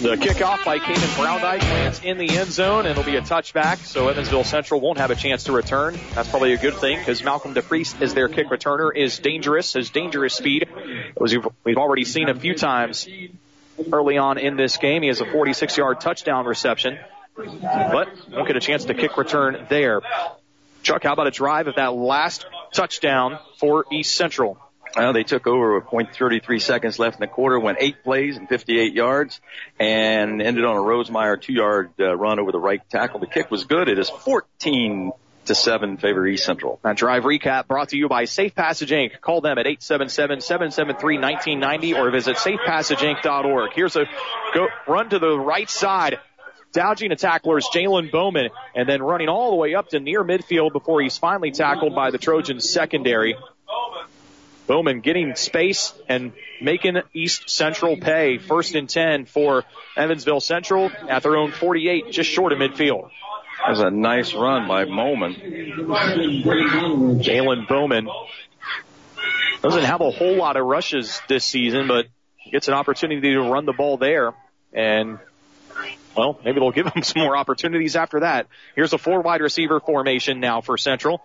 [0.00, 3.78] The kickoff by Caden Browndyke lands in the end zone and it'll be a touchback,
[3.78, 5.98] so Evansville Central won't have a chance to return.
[6.14, 9.90] That's probably a good thing because Malcolm DePriest as their kick returner is dangerous, has
[9.90, 10.68] dangerous speed.
[11.20, 13.08] As we've already seen a few times
[13.92, 15.02] early on in this game.
[15.02, 16.96] He has a 46 yard touchdown reception,
[17.36, 20.00] but won't get a chance to kick return there.
[20.84, 24.58] Chuck, how about a drive of that last touchdown for East Central?
[24.96, 28.48] Well, they took over with .33 seconds left in the quarter, went eight plays and
[28.48, 29.40] 58 yards,
[29.78, 33.20] and ended on a Rosemeyer two-yard uh, run over the right tackle.
[33.20, 33.88] The kick was good.
[33.88, 35.12] It is 14
[35.48, 36.78] to seven favor East Central.
[36.82, 39.20] That drive recap brought to you by Safe Passage Inc.
[39.20, 43.72] Call them at 877-773-1990 or visit safepassageinc.org.
[43.74, 44.04] Here's a
[44.54, 46.18] go, run to the right side.
[46.72, 50.22] Dodging a tackler is Jalen Bowman and then running all the way up to near
[50.22, 53.36] midfield before he's finally tackled by the Trojans secondary.
[54.68, 58.38] Bowman getting space and making East Central pay.
[58.38, 59.64] First and 10 for
[59.96, 63.10] Evansville Central at their own 48, just short of midfield.
[63.64, 65.34] That was a nice run by Bowman.
[67.24, 68.08] Jalen Bowman
[69.62, 72.06] doesn't have a whole lot of rushes this season, but
[72.52, 74.32] gets an opportunity to run the ball there.
[74.72, 75.18] And,
[76.16, 78.46] well, maybe they'll give him some more opportunities after that.
[78.76, 81.20] Here's a four wide receiver formation now for Central.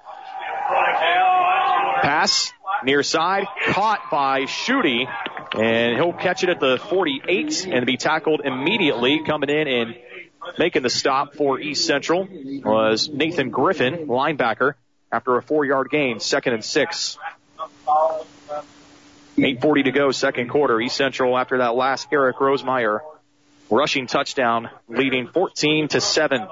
[2.02, 2.52] Pass
[2.86, 5.08] near side, caught by Schutte,
[5.56, 9.24] and he'll catch it at the 48 and be tackled immediately.
[9.26, 9.96] Coming in and
[10.58, 12.28] making the stop for East Central
[12.64, 14.74] was Nathan Griffin, linebacker,
[15.12, 17.18] after a four-yard gain, second and six.
[19.38, 20.80] 8.40 to go, second quarter.
[20.80, 23.00] East Central, after that last Eric Rosemeyer
[23.70, 26.48] rushing touchdown, leading 14 to 7.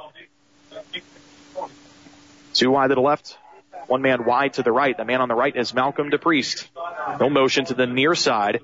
[2.53, 3.37] Two wide to the left,
[3.91, 4.95] one man wide to the right.
[4.95, 6.69] The man on the right is Malcolm DePriest.
[7.19, 8.61] No motion to the near side.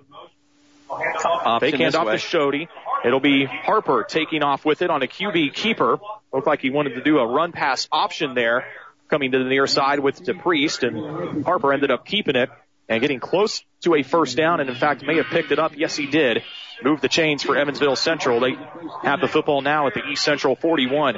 [0.89, 2.67] Uh, fake Option this handoff to Schutte.
[3.05, 5.97] It'll be Harper taking off with it on a QB keeper.
[6.33, 8.65] Looked like he wanted to do a run pass option there,
[9.09, 12.49] coming to the near side with DePriest, and Harper ended up keeping it
[12.87, 15.73] and getting close to a first down, and in fact may have picked it up.
[15.75, 16.41] Yes, he did.
[16.81, 18.39] Move the chains for Evansville Central.
[18.39, 18.55] They
[19.03, 21.17] have the football now at the East Central 41.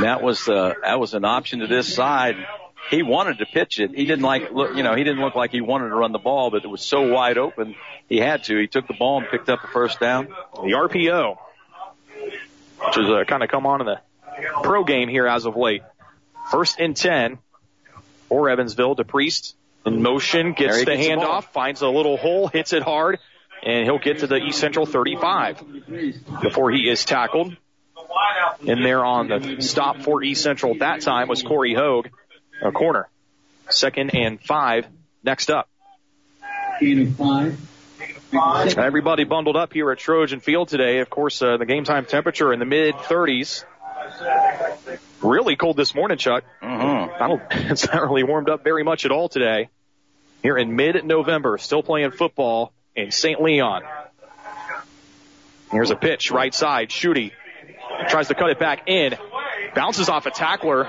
[0.00, 2.36] That was uh, that was an option to this side.
[2.90, 3.90] He wanted to pitch it.
[3.90, 6.18] He didn't like look, you know, he didn't look like he wanted to run the
[6.18, 7.76] ball, but it was so wide open,
[8.08, 8.58] he had to.
[8.58, 10.28] He took the ball and picked up the first down.
[10.54, 11.36] The RPO,
[12.16, 14.00] which has uh, kind of come on in the
[14.62, 15.82] pro game here as of late.
[16.50, 17.38] First and 10
[18.28, 18.96] for Evansville.
[18.96, 19.54] DePriest
[19.86, 23.18] in motion, gets the gets the handoff, finds a little hole, hits it hard,
[23.62, 25.62] and he'll get to the East Central 35
[26.42, 27.56] before he is tackled.
[28.62, 32.08] In there on the stop for East Central at that time was Corey Hogue,
[32.62, 33.08] a corner.
[33.68, 34.86] Second and five
[35.22, 35.68] next up.
[38.32, 40.98] Everybody bundled up here at Trojan Field today.
[40.98, 43.64] Of course, uh, the game time temperature in the mid 30s.
[45.22, 46.44] Really cold this morning, Chuck.
[46.62, 47.70] Mm-hmm.
[47.70, 49.68] It's not really warmed up very much at all today.
[50.42, 53.40] Here in mid-November, still playing football in St.
[53.40, 53.82] Leon.
[55.70, 57.32] Here's a pitch, right side, Schutte
[58.08, 59.14] tries to cut it back in,
[59.74, 60.88] bounces off a tackler,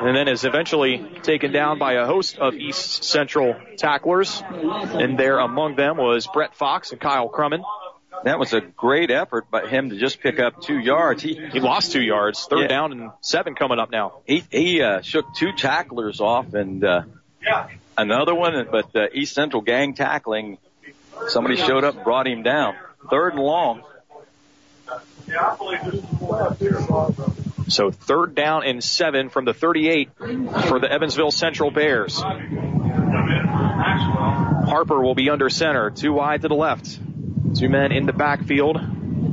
[0.00, 4.42] and then is eventually taken down by a host of East Central tacklers.
[4.50, 7.62] And there among them was Brett Fox and Kyle Crummett.
[8.24, 11.22] That was a great effort by him to just pick up two yards.
[11.22, 12.66] He He lost two yards, third Yeah.
[12.68, 14.20] down and seven coming up now.
[14.26, 17.02] he he uh, shook two tacklers off and uh,
[17.98, 20.58] another one, but uh, East Central gang tackling.
[21.28, 22.74] Somebody showed up, brought him down.
[23.10, 23.82] Third and long.
[27.68, 32.20] So third down and seven from the 38 for the Evansville Central Bears.
[34.68, 36.98] Harper will be under center, two wide to the left.
[37.56, 38.78] Two men in the backfield.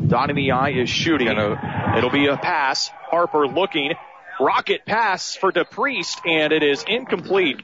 [0.08, 1.98] Dotting the eye is Schutte.
[1.98, 2.90] It'll be a pass.
[3.10, 3.94] Harper looking.
[4.40, 7.58] Rocket pass for DePriest, and it is incomplete.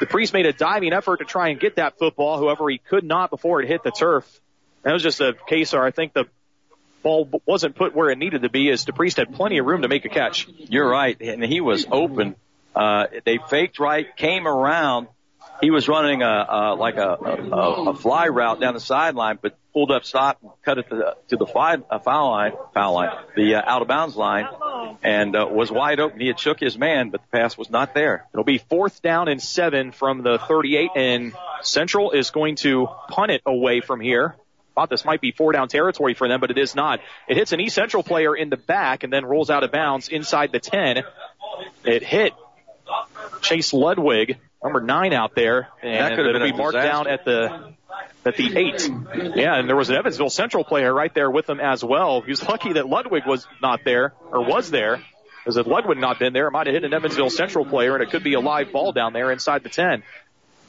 [0.00, 2.38] DePriest made a diving effort to try and get that football.
[2.38, 4.24] However, he could not before it hit the turf.
[4.82, 6.26] That was just a case where I think the
[7.08, 9.88] ball wasn't put where it needed to be as DePriest had plenty of room to
[9.88, 10.46] make a catch.
[10.58, 12.36] You're right, and he was open.
[12.76, 15.08] Uh, they faked right, came around.
[15.62, 19.56] He was running a, a like a, a, a fly route down the sideline, but
[19.72, 20.02] pulled up,
[20.42, 23.62] and cut it to the, to the five, uh, foul line, foul line, the uh,
[23.64, 24.46] out of bounds line,
[25.02, 26.20] and uh, was wide open.
[26.20, 28.26] He had shook his man, but the pass was not there.
[28.34, 31.32] It'll be fourth down and seven from the 38, and
[31.62, 34.36] Central is going to punt it away from here.
[34.78, 37.00] Thought this might be four down territory for them, but it is not.
[37.28, 40.06] It hits an East Central player in the back and then rolls out of bounds
[40.08, 41.02] inside the 10.
[41.84, 42.32] It hit
[43.42, 46.92] Chase Ludwig, number nine out there, And That could have it'll been be marked disaster.
[46.92, 47.72] down at the
[48.24, 48.88] at the eight.
[49.34, 52.20] Yeah, and there was an Evansville Central player right there with them as well.
[52.20, 55.02] He was lucky that Ludwig was not there or was there.
[55.42, 58.02] Because if Ludwig not been there, it might have hit an Evansville Central player, and
[58.04, 60.04] it could be a live ball down there inside the 10.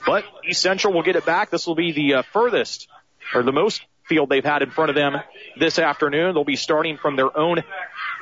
[0.03, 1.51] But East Central will get it back.
[1.51, 2.87] This will be the uh, furthest
[3.35, 5.15] or the most field they've had in front of them
[5.57, 6.33] this afternoon.
[6.33, 7.63] They'll be starting from their own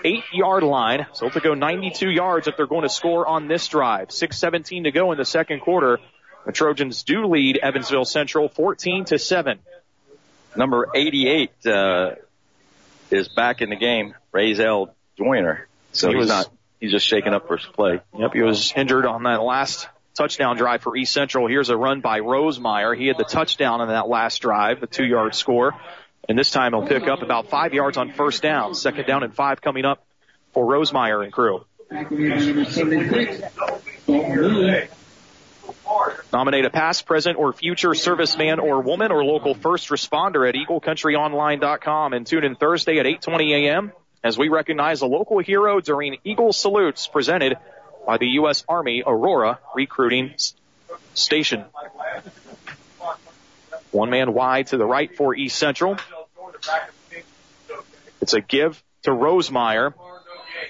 [0.03, 1.07] eight yard line.
[1.13, 4.09] So they'll to go 92 yards if they're going to score on this drive.
[4.09, 5.97] 6.17 to go in the second quarter.
[6.45, 9.59] The Trojans do lead Evansville Central 14 to 7.
[10.55, 12.11] Number 88 uh,
[13.11, 15.67] is back in the game, Razel Joyner.
[15.93, 16.49] So He he's was- not.
[16.79, 18.01] He's just shaking up for his play.
[18.15, 19.87] Yep, he was injured on that last
[20.17, 21.47] touchdown drive for East Central.
[21.47, 22.97] Here's a run by Rosemeyer.
[22.97, 25.73] He had the touchdown on that last drive, the two yard score.
[26.27, 28.75] And this time he'll pick up about five yards on first down.
[28.75, 30.05] Second down and five coming up
[30.53, 31.63] for Rosemeyer and crew.
[36.33, 42.13] Nominate a past, present, or future serviceman or woman or local first responder at EagleCountryOnline.com
[42.13, 43.93] and tune in Thursday at 8:20 a.m.
[44.23, 47.57] as we recognize a local hero during Eagle salutes presented
[48.07, 48.63] by the U.S.
[48.69, 50.33] Army Aurora Recruiting
[51.13, 51.65] Station.
[53.91, 55.97] One man wide to the right for East Central.
[58.21, 59.93] It's a give to Rosemeyer.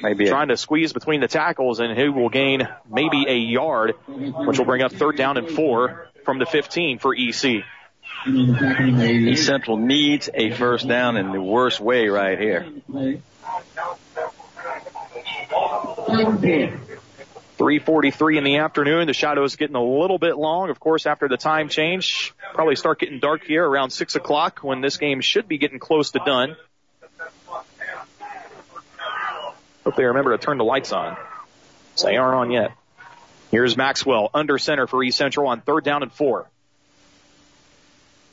[0.01, 4.57] maybe trying to squeeze between the tackles and who will gain maybe a yard, which
[4.57, 7.63] will bring up third down and four from the 15 for E EC.
[8.25, 12.65] East Central needs a first down in the worst way right here.
[17.57, 19.07] 3:43 in the afternoon.
[19.07, 22.33] The shadows getting a little bit long, of course, after the time change.
[22.53, 26.11] Probably start getting dark here around six o'clock when this game should be getting close
[26.11, 26.55] to done.
[29.83, 31.17] Hope they remember to turn the lights on.
[31.95, 32.71] So they aren't on yet.
[33.51, 36.49] Here's Maxwell under center for East Central on third down and four.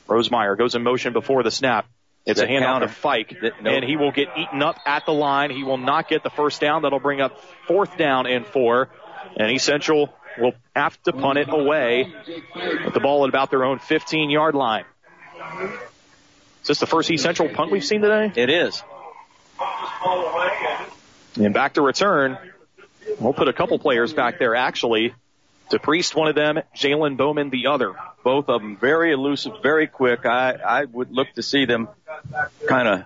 [0.07, 1.87] Rosemeyer goes in motion before the snap.
[2.25, 2.87] It's a handoff counter.
[2.87, 3.73] to Fike, That- nope.
[3.75, 5.51] and he will get eaten up at the line.
[5.51, 6.81] He will not get the first down.
[6.81, 8.89] That'll bring up fourth down and four.
[9.37, 12.11] And East Central will have to punt it away
[12.83, 14.85] with the ball at about their own 15 yard line.
[16.61, 18.31] Is this the first East Central punt we've seen today?
[18.35, 18.81] It is.
[21.37, 22.37] And back to return.
[23.19, 25.13] We'll put a couple players back there actually.
[25.71, 27.93] DePriest, one of them, Jalen Bowman, the other.
[28.23, 30.25] Both of them very elusive, very quick.
[30.25, 31.87] I, I would look to see them
[32.67, 33.03] kind of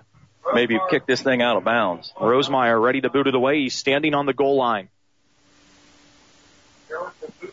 [0.52, 2.12] maybe kick this thing out of bounds.
[2.18, 3.62] Rosemeyer ready to boot it away.
[3.62, 4.88] He's standing on the goal line.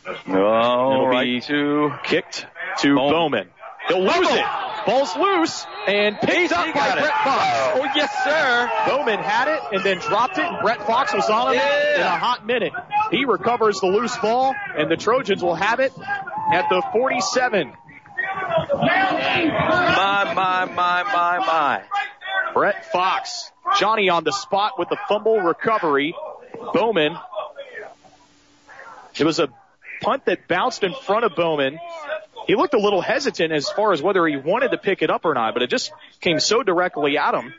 [0.08, 2.46] It'll right be to kicked
[2.80, 3.50] to Bowman.
[3.88, 4.46] He'll lose it.
[4.86, 6.94] Ball's loose and picked up by.
[6.94, 7.46] Brett Fox.
[7.76, 8.72] Oh, yes, sir.
[8.88, 12.18] Bowman had it and then dropped it, and Brett Fox was on him in a
[12.18, 12.74] hot minute.
[13.12, 15.94] He recovers the loose ball, and the Trojans will have it
[16.54, 17.74] at the 47.
[18.74, 21.84] My, my, my, my, my.
[22.54, 23.52] Brett Fox.
[23.78, 26.16] Johnny on the spot with the fumble recovery.
[26.74, 27.18] Bowman.
[29.20, 29.50] It was a
[30.02, 31.80] punt that bounced in front of Bowman.
[32.46, 35.26] He looked a little hesitant as far as whether he wanted to pick it up
[35.26, 35.92] or not, but it just
[36.22, 37.54] came so directly at him.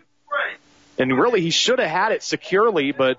[0.99, 3.19] And really, he should have had it securely, but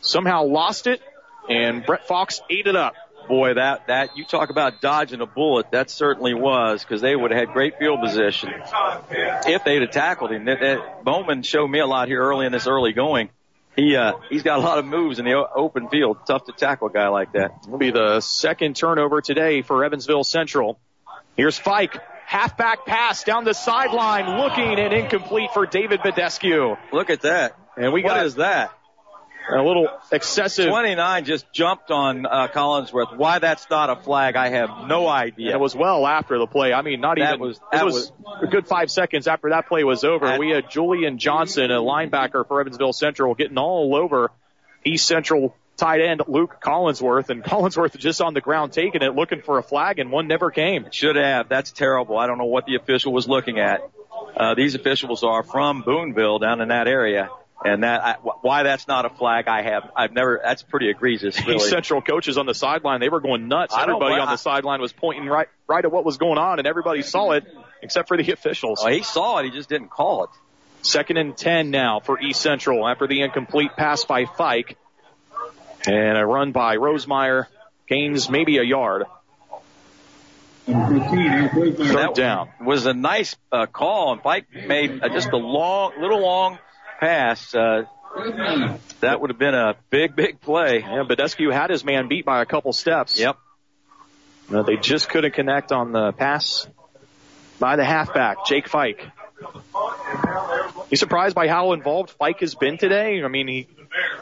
[0.00, 1.00] somehow lost it,
[1.48, 2.94] and Brett Fox ate it up.
[3.28, 7.30] Boy, that, that, you talk about dodging a bullet, that certainly was, because they would
[7.30, 8.50] have had great field position
[9.46, 10.46] if they'd have tackled him.
[10.46, 13.30] That, that, Bowman showed me a lot here early in this early going.
[13.76, 16.18] He, uh, he's got a lot of moves in the open field.
[16.26, 17.52] Tough to tackle a guy like that.
[17.66, 20.78] It'll be the second turnover today for Evansville Central.
[21.36, 21.96] Here's Fike.
[22.26, 26.76] Halfback pass down the sideline, looking and incomplete for David Badescu.
[26.92, 27.58] Look at that.
[27.76, 28.72] And we What got is that?
[29.50, 30.68] A little excessive.
[30.68, 33.16] 29 just jumped on uh, Collinsworth.
[33.16, 35.48] Why that's not a flag, I have no idea.
[35.48, 36.72] And it was well after the play.
[36.72, 37.40] I mean, not That even.
[37.40, 38.12] was- it that was,
[38.42, 40.26] a good five seconds after that play was over.
[40.26, 44.30] That- we had Julian Johnson, a linebacker for Evansville Central, getting all over
[44.84, 49.42] East Central tight end Luke Collinsworth, and Collinsworth just on the ground taking it, looking
[49.42, 50.86] for a flag, and one never came.
[50.90, 51.48] Should have.
[51.48, 52.18] That's terrible.
[52.18, 53.80] I don't know what the official was looking at.
[54.36, 57.28] Uh, these officials are from Boonville down in that area.
[57.64, 61.38] And that, I, why that's not a flag, I have, I've never, that's pretty egregious,
[61.40, 61.56] really.
[61.56, 63.74] East Central coaches on the sideline, they were going nuts.
[63.78, 67.02] Everybody on the sideline was pointing right, right at what was going on, and everybody
[67.02, 67.44] saw it
[67.80, 68.80] except for the officials.
[68.82, 70.30] Oh, he saw it, he just didn't call it.
[70.82, 74.76] Second and 10 now for East Central after the incomplete pass by Fike.
[75.86, 77.46] And a run by Rosemeyer
[77.88, 79.04] gains maybe a yard.
[80.66, 82.50] Third down.
[82.64, 86.58] was a nice uh, call, and Fike made uh, just a long, little long
[87.02, 87.52] pass.
[87.52, 87.86] Uh,
[89.00, 90.78] that would have been a big, big play.
[90.80, 93.18] Yeah, Badescu had his man beat by a couple steps.
[93.18, 93.36] Yep.
[94.52, 96.66] Uh, they just couldn't connect on the pass
[97.58, 99.04] by the halfback, Jake Fike.
[100.90, 103.22] You surprised by how involved Fike has been today?
[103.24, 103.66] I mean, he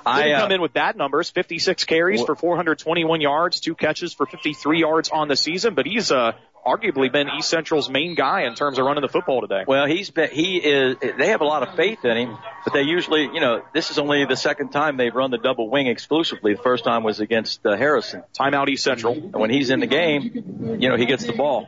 [0.07, 4.15] I, didn't uh, come in with bad numbers, 56 carries for 421 yards, two catches
[4.15, 6.33] for 53 yards on the season, but he's uh,
[6.67, 9.65] arguably been East Central's main guy in terms of running the football today.
[9.67, 12.83] Well, he's been, he is, they have a lot of faith in him, but they
[12.83, 16.55] usually, you know, this is only the second time they've run the double wing exclusively.
[16.55, 18.23] The first time was against uh, Harrison.
[18.39, 19.15] Timeout East Central.
[19.15, 21.67] And when he's in the game, you know, he gets the ball.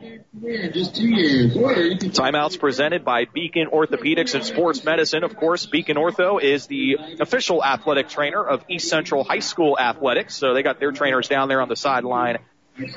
[2.13, 5.23] Timeouts presented by Beacon Orthopedics and Sports Medicine.
[5.23, 10.35] Of course, Beacon Ortho is the official athletic trainer of East Central High School Athletics.
[10.35, 12.39] So they got their trainers down there on the sideline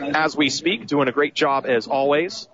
[0.00, 2.48] as we speak, doing a great job as always.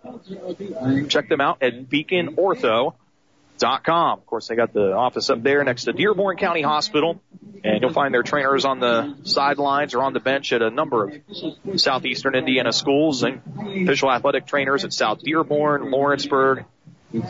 [1.09, 4.19] Check them out at beaconortho.com.
[4.19, 7.21] Of course, they got the office up there next to Dearborn County Hospital,
[7.63, 11.09] and you'll find their trainers on the sidelines or on the bench at a number
[11.09, 13.41] of southeastern Indiana schools and
[13.83, 16.65] official athletic trainers at South Dearborn, Lawrenceburg,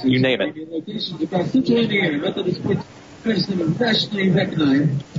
[0.04, 0.54] you name it.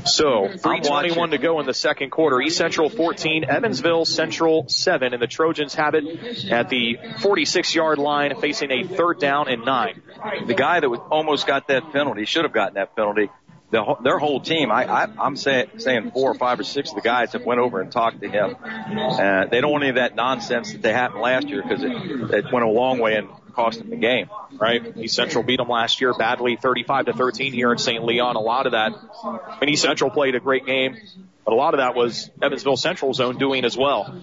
[0.05, 2.41] So, 321 to go in the second quarter.
[2.41, 7.99] East Central 14, Evansville Central 7, and the Trojans have it at the 46 yard
[7.99, 10.01] line facing a third down and nine.
[10.45, 13.29] The guy that almost got that penalty, should have gotten that penalty,
[13.71, 14.71] the, their whole team.
[14.71, 17.59] I, I I'm saying saying four or five or six of the guys have went
[17.59, 18.55] over and talked to him.
[18.61, 21.91] Uh, they don't want any of that nonsense that they happened last year because it,
[21.91, 24.29] it went a long way and cost them the game.
[24.59, 24.95] right?
[24.97, 28.03] East Central beat them last year badly, 35 to 13 here in St.
[28.03, 28.35] Leon.
[28.35, 28.93] A lot of that,
[29.23, 30.97] I mean, East Central played a great game,
[31.45, 34.21] but a lot of that was Evansville Central's own doing as well.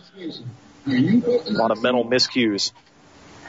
[0.87, 2.73] A lot of mental miscues.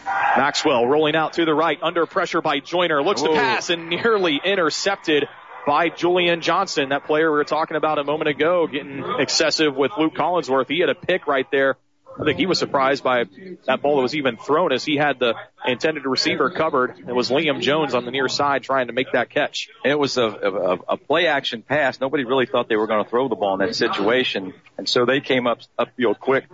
[0.06, 4.40] Maxwell rolling out to the right, under pressure by Joyner, looks to pass and nearly
[4.44, 5.28] intercepted
[5.66, 9.92] by Julian Johnson, that player we were talking about a moment ago, getting excessive with
[9.98, 10.68] Luke Collinsworth.
[10.68, 11.78] He had a pick right there.
[12.22, 13.24] I think he was surprised by
[13.66, 15.34] that ball that was even thrown as he had the
[15.66, 17.00] intended receiver covered.
[17.00, 19.70] It was Liam Jones on the near side trying to make that catch.
[19.84, 22.00] It was a, a, a play action pass.
[22.00, 25.06] Nobody really thought they were going to throw the ball in that situation, and so
[25.06, 26.46] they came up upfield quick,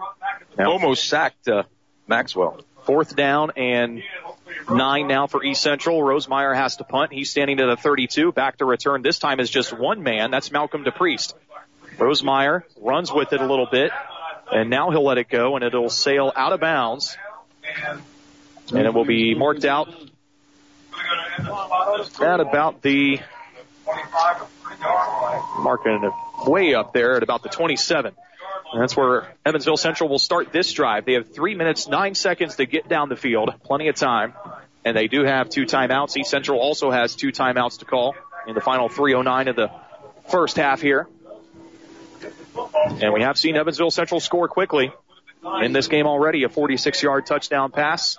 [0.57, 1.64] almost sacked uh,
[2.07, 2.61] Maxwell.
[2.85, 4.02] Fourth down and
[4.69, 5.99] nine now for East Central.
[5.99, 7.11] Rosemeyer has to punt.
[7.11, 8.31] He's standing to the 32.
[8.31, 9.02] Back to return.
[9.02, 10.31] This time is just one man.
[10.31, 11.34] That's Malcolm DePriest.
[11.98, 13.91] Rosemeyer runs with it a little bit,
[14.52, 17.18] and now he'll let it go, and it'll sail out of bounds.
[18.74, 19.90] And it will be marked out
[21.40, 23.19] at about the
[25.60, 28.14] marking it way up there at about the 27.
[28.74, 31.06] And that's where Evansville Central will start this drive.
[31.06, 33.53] They have three minutes, nine seconds to get down the field.
[33.64, 34.34] Plenty of time.
[34.84, 36.18] And they do have two timeouts.
[36.18, 38.15] East Central also has two timeouts to call
[38.45, 39.72] in the final 309 of the
[40.30, 41.07] first half here.
[43.02, 44.92] And we have seen Evansville Central score quickly
[45.62, 46.44] in this game already.
[46.44, 48.18] A 46 yard touchdown pass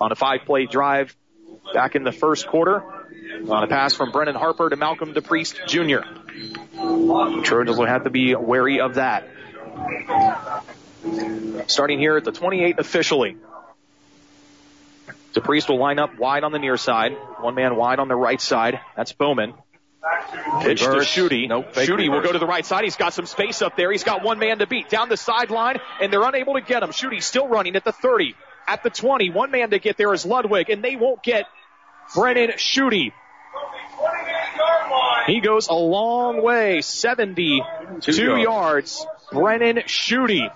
[0.00, 1.16] on a five play drive
[1.72, 2.82] back in the first quarter
[3.48, 6.02] on a pass from Brennan Harper to Malcolm DePriest Jr.
[7.44, 9.28] Trojans will have to be wary of that.
[11.66, 13.36] Starting here at the 28 officially.
[15.34, 17.12] DePriest will line up wide on the near side.
[17.40, 18.80] One man wide on the right side.
[18.96, 19.54] That's Bowman.
[20.60, 21.48] Pitch to Schutte.
[21.48, 22.84] Nope, Schutte will go to the right side.
[22.84, 23.90] He's got some space up there.
[23.90, 24.88] He's got one man to beat.
[24.88, 26.90] Down the sideline, and they're unable to get him.
[26.90, 28.34] Schutte still running at the 30.
[28.68, 31.46] At the 20, one man to get there is Ludwig, and they won't get
[32.14, 33.12] Brennan Schutte.
[35.26, 39.04] He goes a long way, 72 Two yards.
[39.32, 40.52] Brennan Schutte.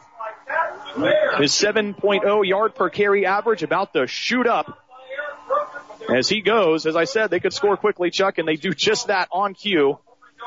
[1.39, 4.78] His 7.0 yard per carry average about to shoot up.
[6.09, 9.09] As he goes, as I said, they could score quickly, Chuck, and they do just
[9.09, 9.98] that on cue.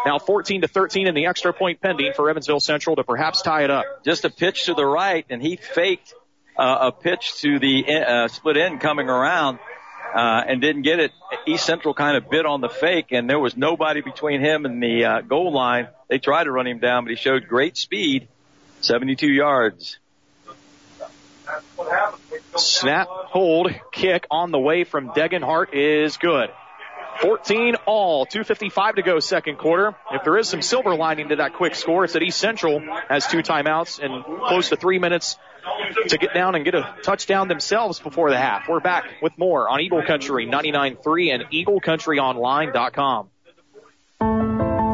[0.05, 3.63] Now 14 to 13 in the extra point pending for Evansville Central to perhaps tie
[3.63, 4.03] it up.
[4.03, 6.13] Just a pitch to the right, and he faked
[6.57, 9.59] uh, a pitch to the uh, split end coming around.
[10.13, 11.11] Uh, and didn't get it.
[11.47, 14.83] East Central kind of bit on the fake, and there was nobody between him and
[14.83, 15.87] the uh, goal line.
[16.07, 18.27] They tried to run him down, but he showed great speed,
[18.81, 19.97] 72 yards.
[22.55, 26.49] Snap, hold, kick on the way from Degenhart is good.
[27.21, 29.95] 14 all, 255 to go second quarter.
[30.11, 33.27] If there is some silver lining to that quick score, it's that East Central has
[33.27, 35.37] two timeouts and close to three minutes
[36.07, 38.67] to get down and get a touchdown themselves before the half.
[38.67, 43.29] We're back with more on Eagle Country 99.3 and EagleCountryOnline.com.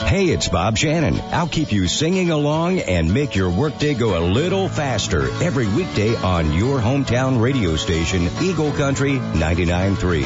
[0.00, 1.20] Hey, it's Bob Shannon.
[1.32, 6.14] I'll keep you singing along and make your workday go a little faster every weekday
[6.16, 10.22] on your hometown radio station, Eagle Country 99.3.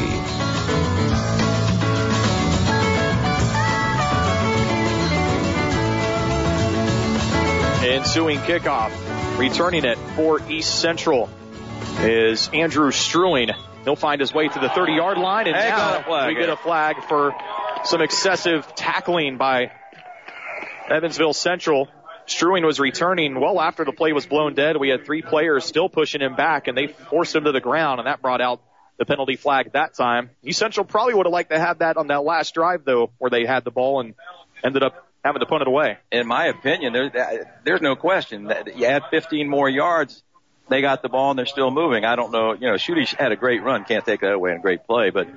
[7.84, 8.92] Ensuing kickoff,
[9.38, 11.28] returning it for East Central
[12.00, 13.48] is Andrew Struing.
[13.84, 16.28] He'll find his way to the 30 yard line and now flag.
[16.28, 17.34] we get a flag for
[17.84, 19.72] some excessive tackling by
[20.88, 21.88] Evansville Central.
[22.26, 24.76] Struing was returning well after the play was blown dead.
[24.76, 27.98] We had three players still pushing him back and they forced him to the ground
[27.98, 28.62] and that brought out
[28.98, 30.30] the penalty flag that time.
[30.44, 33.30] East Central probably would have liked to have that on that last drive though, where
[33.30, 34.14] they had the ball and
[34.62, 35.98] ended up having to punt it away.
[36.12, 40.22] In my opinion, there, there's no question that you add 15 more yards.
[40.68, 42.04] They got the ball and they're still moving.
[42.04, 42.52] I don't know.
[42.52, 43.84] You know, Schutte had a great run.
[43.84, 45.28] Can't take that away and a great play, but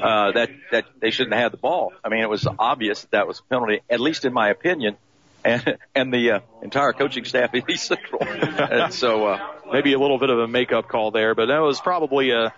[0.00, 1.92] uh, that that they shouldn't have had the ball.
[2.02, 4.96] I mean, it was obvious that, that was a penalty, at least in my opinion,
[5.44, 8.22] and and the uh, entire coaching staff at East Central.
[8.22, 11.80] and so uh, maybe a little bit of a makeup call there, but that was
[11.80, 12.52] probably a,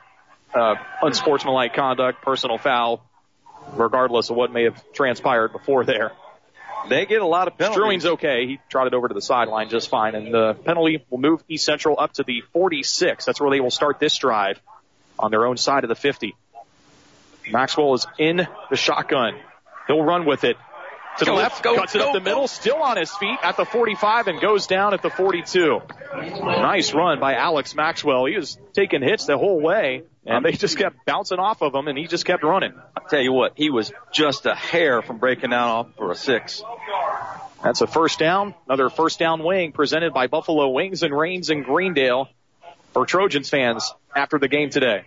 [0.54, 3.04] a unsportsmanlike conduct, personal foul,
[3.74, 6.12] regardless of what may have transpired before there.
[6.88, 7.76] They get a lot of penalties.
[7.76, 8.46] Strewing's okay.
[8.46, 10.14] He trotted over to the sideline just fine.
[10.14, 13.24] And the penalty will move East Central up to the 46.
[13.24, 14.60] That's where they will start this drive
[15.18, 16.34] on their own side of the 50.
[17.50, 19.34] Maxwell is in the shotgun.
[19.86, 20.56] He'll run with it.
[21.18, 23.38] To the Go, left, go, cuts it go, up the middle, still on his feet
[23.42, 25.80] at the 45 and goes down at the 42.
[26.14, 28.24] Nice run by Alex Maxwell.
[28.24, 31.86] He was taking hits the whole way and they just kept bouncing off of him
[31.88, 32.72] and he just kept running.
[32.96, 36.14] I'll tell you what, he was just a hair from breaking down off for a
[36.14, 36.62] six.
[37.62, 38.54] That's a first down.
[38.66, 42.28] Another first down wing presented by Buffalo Wings and Rings in Greendale
[42.92, 45.04] for Trojans fans after the game today.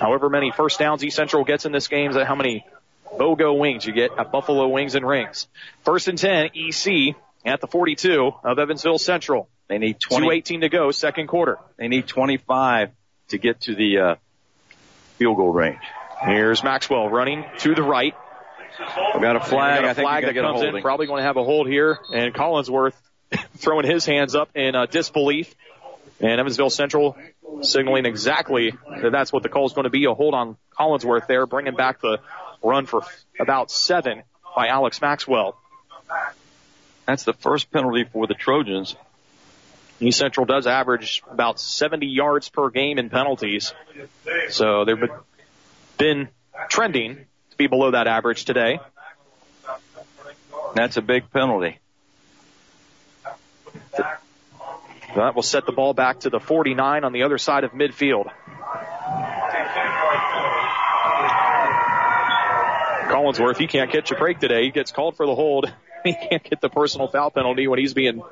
[0.00, 2.66] However many first downs East Central gets in this game, is how many
[3.18, 5.48] BOGO wings you get at Buffalo Wings and Rings.
[5.84, 9.48] First and 10, EC at the 42 of Evansville Central.
[9.68, 10.24] They need 20.
[10.24, 11.58] 218 to go, second quarter.
[11.76, 12.90] They need 25
[13.28, 14.14] to get to the uh,
[15.16, 15.80] field goal range.
[16.22, 18.14] Here's Maxwell running to the right.
[19.14, 19.82] We got a flag.
[19.82, 20.82] Got a I think flag that got a comes in.
[20.82, 21.98] Probably going to have a hold here.
[22.12, 22.94] And Collinsworth
[23.56, 25.54] throwing his hands up in uh, disbelief.
[26.20, 27.16] And Evansville Central
[27.62, 28.72] signaling exactly
[29.02, 30.04] that that's what the call is going to be.
[30.04, 32.18] A hold on Collinsworth there, bringing back the
[32.64, 33.02] run for
[33.38, 34.22] about seven
[34.56, 35.56] by Alex Maxwell.
[37.06, 38.96] That's the first penalty for the Trojans.
[40.00, 43.72] East Central does average about 70 yards per game in penalties.
[44.48, 45.08] So they've
[45.98, 46.28] been
[46.68, 47.16] trending
[47.50, 48.80] to be below that average today.
[50.74, 51.78] That's a big penalty.
[55.14, 58.30] That will set the ball back to the 49 on the other side of midfield.
[63.14, 64.64] Collinsworth, he can't catch a break today.
[64.64, 65.72] He gets called for the hold.
[66.04, 68.22] He can't get the personal foul penalty when he's being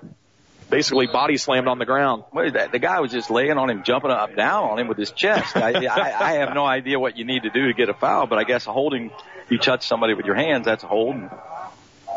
[0.68, 2.24] basically body slammed on the ground.
[2.30, 2.70] What is that?
[2.70, 5.56] The guy was just laying on him, jumping up down on him with his chest.
[5.56, 8.26] I, I, I have no idea what you need to do to get a foul,
[8.26, 9.10] but I guess a holding,
[9.48, 11.14] you touch somebody with your hands, that's a hold.
[11.14, 11.30] And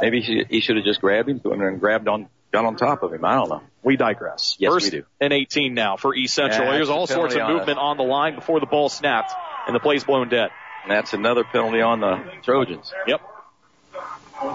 [0.02, 3.14] maybe he, he should have just grabbed him and grabbed on, got on top of
[3.14, 3.24] him.
[3.24, 3.62] I don't know.
[3.82, 4.58] We digress.
[4.60, 5.06] Yes, First we do.
[5.22, 6.66] and 18 now for East Central.
[6.66, 9.32] Yeah, There's all sorts of on movement on the line before the ball snapped
[9.68, 10.50] and the play's blown dead.
[10.86, 12.94] And that's another penalty on the Trojans.
[13.08, 13.22] Yep.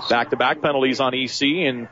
[0.09, 1.89] Back to back penalties on EC and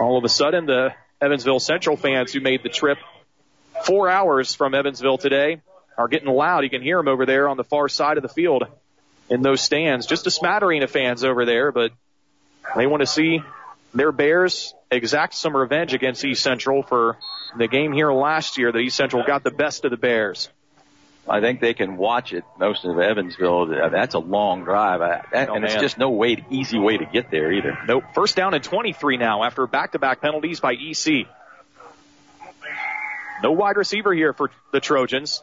[0.00, 2.96] all of a sudden the Evansville Central fans who made the trip
[3.84, 5.60] four hours from Evansville today
[5.98, 6.64] are getting loud.
[6.64, 8.64] You can hear them over there on the far side of the field
[9.28, 10.06] in those stands.
[10.06, 11.92] Just a smattering of fans over there, but
[12.74, 13.42] they want to see
[13.92, 17.18] their Bears exact some revenge against East Central for
[17.58, 20.48] the game here last year that East Central got the best of the Bears.
[21.28, 22.44] I think they can watch it.
[22.58, 26.44] Most of Evansville, that's a long drive, I, that, Oh, and it's just no way,
[26.50, 27.78] easy way to get there either.
[27.86, 28.04] Nope.
[28.14, 31.26] First down and 23 now after back-to-back penalties by EC.
[33.42, 35.42] No wide receiver here for the Trojans.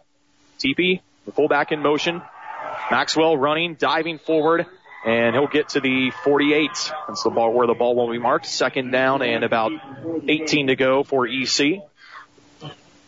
[0.60, 2.22] TP, the fullback in motion.
[2.91, 4.65] Maxwell running, diving forward,
[5.06, 6.69] and he'll get to the 48.
[7.07, 8.45] That's the ball where the ball will be marked.
[8.45, 9.72] Second down and about
[10.27, 11.81] 18 to go for EC.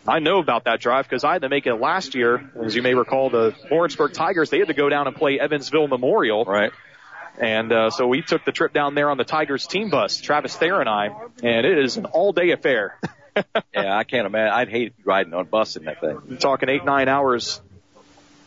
[0.06, 2.50] I know about that drive because I had to make it last year.
[2.60, 5.86] As you may recall, the Lawrenceburg Tigers, they had to go down and play Evansville
[5.86, 6.44] Memorial.
[6.44, 6.72] Right.
[7.38, 10.54] And uh, so we took the trip down there on the Tigers team bus, Travis
[10.56, 11.08] Thayer and I,
[11.42, 12.98] and it is an all-day affair.
[13.74, 14.52] yeah, I can't imagine.
[14.52, 16.20] I'd hate riding on a bus in that thing.
[16.28, 17.62] You're talking eight, nine hours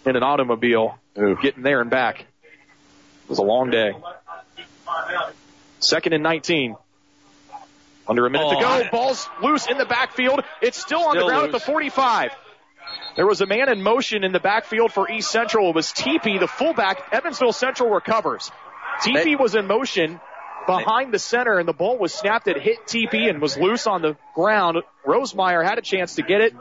[0.06, 2.22] in an automobile, getting there and back.
[2.22, 3.94] It was a long day.
[5.80, 6.76] Second and 19.
[8.08, 8.90] Under a minute to Oh, go.
[8.92, 10.42] Ball's loose in the backfield.
[10.62, 12.32] It's still on the Still ground at the 45.
[13.16, 15.70] There was a man in motion in the backfield for East Central.
[15.70, 17.10] It was TP, the fullback.
[17.12, 18.52] Evansville Central recovers.
[19.02, 20.20] TP was in motion
[20.68, 22.48] behind the center and the ball was snapped.
[22.48, 24.78] It hit TP and was loose on the ground.
[25.06, 26.54] Rosemeyer had a chance to get it,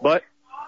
[0.00, 0.22] but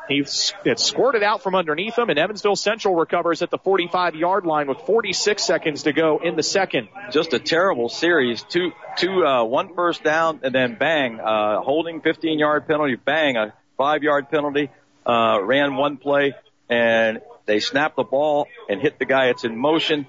[0.09, 0.25] he
[0.65, 4.69] it squirted out from underneath him and Evansville Central recovers at the 45 yard line
[4.69, 6.89] with 46 seconds to go in the second.
[7.11, 8.43] Just a terrible series.
[8.43, 13.37] Two, two, uh, one first down and then bang, uh, holding 15 yard penalty, bang,
[13.37, 14.71] a five yard penalty,
[15.07, 16.35] uh, ran one play
[16.69, 20.07] and they snapped the ball and hit the guy It's in motion.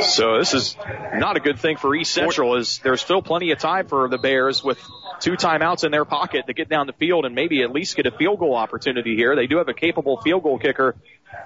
[0.00, 0.76] So this is
[1.14, 4.18] not a good thing for East Central as there's still plenty of time for the
[4.18, 4.78] Bears with
[5.20, 8.06] two timeouts in their pocket to get down the field and maybe at least get
[8.06, 9.34] a field goal opportunity here.
[9.34, 10.94] They do have a capable field goal kicker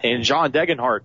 [0.02, 1.00] in John Degenhart.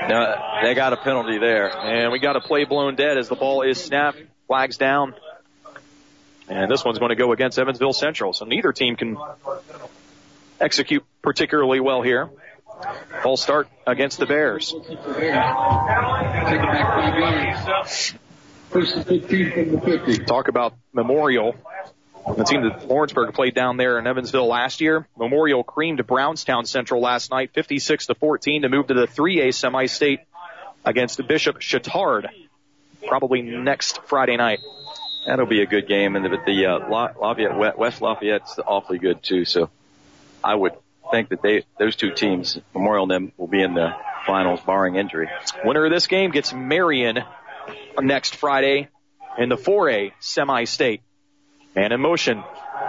[0.00, 1.76] They got a penalty there.
[1.76, 5.14] And we got a play blown dead as the ball is snapped, flags down.
[6.48, 8.32] And this one's going to go against Evansville Central.
[8.32, 9.16] So neither team can
[10.60, 12.28] execute particularly well here.
[13.22, 14.74] Ball start against the Bears.
[18.70, 20.24] First and 15 from the 50.
[20.24, 21.54] Talk about Memorial.
[22.36, 25.06] The team that Lawrenceburg played down there in Evansville last year.
[25.16, 30.20] Memorial creamed Brownstown Central last night, 56 to 14 to move to the 3A semi-state
[30.84, 32.28] against Bishop Chatard,
[33.06, 34.58] probably next Friday night.
[35.24, 39.22] That'll be a good game, and the, the uh, La- Lafayette West Lafayette's awfully good
[39.22, 39.44] too.
[39.44, 39.70] So
[40.42, 40.72] I would
[41.10, 43.94] think that they those two teams, Memorial and them, will be in the
[44.26, 45.28] finals, barring injury.
[45.64, 47.20] Winner of this game gets Marion
[48.00, 48.88] next Friday
[49.38, 51.02] in the 4A semi-state.
[51.74, 52.42] Man in motion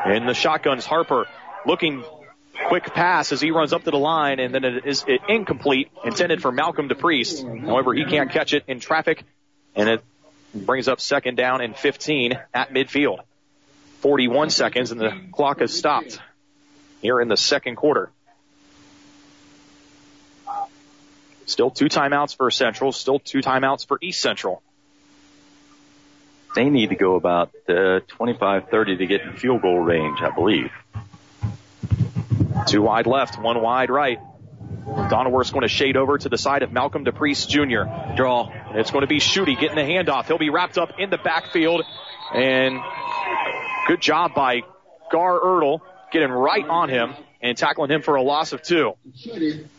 [0.06, 0.86] in the shotguns.
[0.86, 1.26] Harper
[1.66, 2.04] looking
[2.68, 6.42] quick pass as he runs up to the line, and then it is incomplete, intended
[6.42, 7.66] for Malcolm DePriest.
[7.66, 9.24] However, he can't catch it in traffic,
[9.76, 10.04] and it
[10.54, 13.20] brings up second down and 15 at midfield.
[14.00, 16.20] 41 seconds, and the clock has stopped
[17.02, 18.10] here in the second quarter.
[21.46, 24.62] Still two timeouts for Central, still two timeouts for East Central.
[26.56, 30.32] They need to go about uh, 25, 30 to get in field goal range, I
[30.32, 30.72] believe.
[32.68, 34.20] Two wide left, one wide right.
[34.88, 38.16] Donaworth's going to shade over to the side of Malcolm DePriest Jr.
[38.16, 38.52] Draw.
[38.76, 40.26] It's going to be Schutte getting the handoff.
[40.26, 41.84] He'll be wrapped up in the backfield.
[42.34, 42.80] And
[43.88, 44.62] good job by
[45.12, 48.94] Gar Ertl getting right on him and tackling him for a loss of two.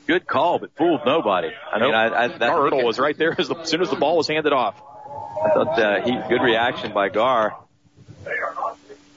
[0.06, 1.50] Good call, but fooled nobody.
[1.72, 3.96] I mean, I, I, that, Ertl was right there as, the, as soon as the
[3.96, 4.80] ball was handed off.
[5.44, 7.56] I thought uh, he good reaction by Gar.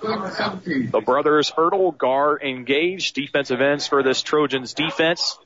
[0.01, 5.37] The brothers Ertl, Gar engaged defensive ends for this Trojans defense.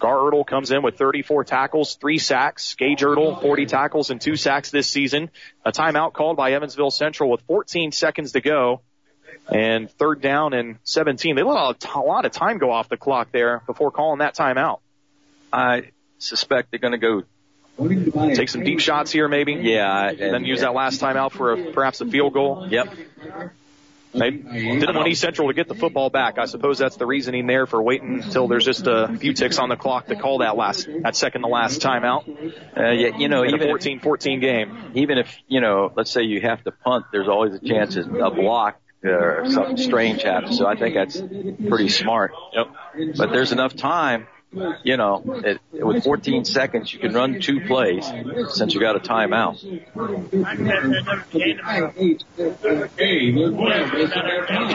[0.00, 2.74] Gar Ertl comes in with 34 tackles, three sacks.
[2.74, 5.30] Gage Ertl, 40 tackles and two sacks this season.
[5.64, 8.82] A timeout called by Evansville Central with 14 seconds to go.
[9.52, 11.36] And third down and 17.
[11.36, 14.80] They let a lot of time go off the clock there before calling that timeout.
[15.52, 17.22] I suspect they're going to go
[17.76, 19.54] Take some deep shots here, maybe.
[19.54, 22.68] Yeah, and then use that last time out for a, perhaps a field goal.
[22.70, 22.94] Yep.
[24.12, 26.38] They didn't want East Central to get the football back.
[26.38, 29.68] I suppose that's the reasoning there for waiting until there's just a few ticks on
[29.68, 32.28] the clock to call that last, that second to last timeout.
[32.76, 34.92] Uh, yeah, you know, In a 14-14 game.
[34.94, 38.14] even if you know, let's say you have to punt, there's always a chance of
[38.14, 40.58] a block or something strange happens.
[40.58, 42.32] So I think that's pretty smart.
[42.52, 43.16] Yep.
[43.16, 44.26] But there's enough time.
[44.84, 48.06] You know, it, with 14 seconds, you can run two plays
[48.50, 49.60] since you got a timeout.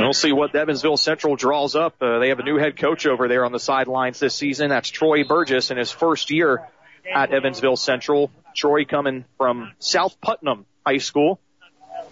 [0.02, 1.96] We'll see what Evansville Central draws up.
[2.02, 4.70] Uh, they have a new head coach over there on the sidelines this season.
[4.70, 6.68] That's Troy Burgess in his first year
[7.14, 8.32] at Evansville Central.
[8.54, 11.40] Troy coming from South Putnam High School,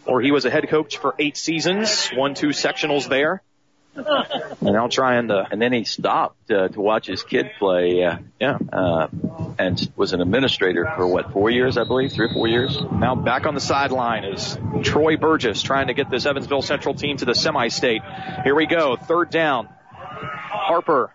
[0.07, 3.41] where he was a head coach for eight seasons, won two sectionals there.
[3.95, 5.47] And now trying to.
[5.49, 8.03] And then he stopped uh, to watch his kid play.
[8.03, 8.57] Uh, yeah.
[8.71, 9.07] Uh,
[9.57, 12.79] and was an administrator for what, four years, I believe, three or four years.
[12.91, 17.17] Now back on the sideline is Troy Burgess trying to get this Evansville Central team
[17.17, 18.01] to the semi-state.
[18.43, 18.97] Here we go.
[18.97, 19.67] Third down.
[19.99, 21.11] Harper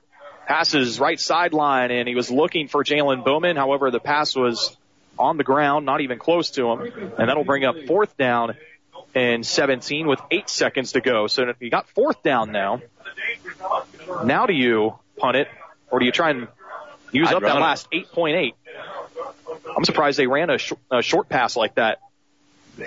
[0.46, 3.56] passes right sideline and he was looking for Jalen Bowman.
[3.56, 4.76] However, the pass was
[5.18, 7.12] on the ground, not even close to him.
[7.16, 8.56] And that'll bring up fourth down
[9.14, 11.26] and 17 with eight seconds to go.
[11.26, 12.80] So you got fourth down now.
[14.24, 15.48] Now do you punt it
[15.90, 16.48] or do you try and
[17.12, 18.54] use I'd up that last 8.8?
[19.76, 21.98] I'm surprised they ran a, sh- a short pass like that.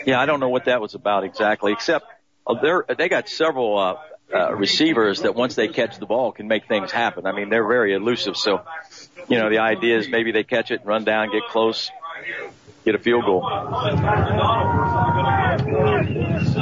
[0.06, 2.06] Yeah, I don't know what that was about exactly, except
[2.48, 3.96] uh, they're, they got several uh,
[4.34, 7.28] uh, receivers that once they catch the ball can make things happen.
[7.28, 8.36] I mean, they're very elusive.
[8.36, 8.62] So,
[9.28, 11.92] you know, the idea is maybe they catch it, run down, get close,
[12.84, 13.44] get a field goal.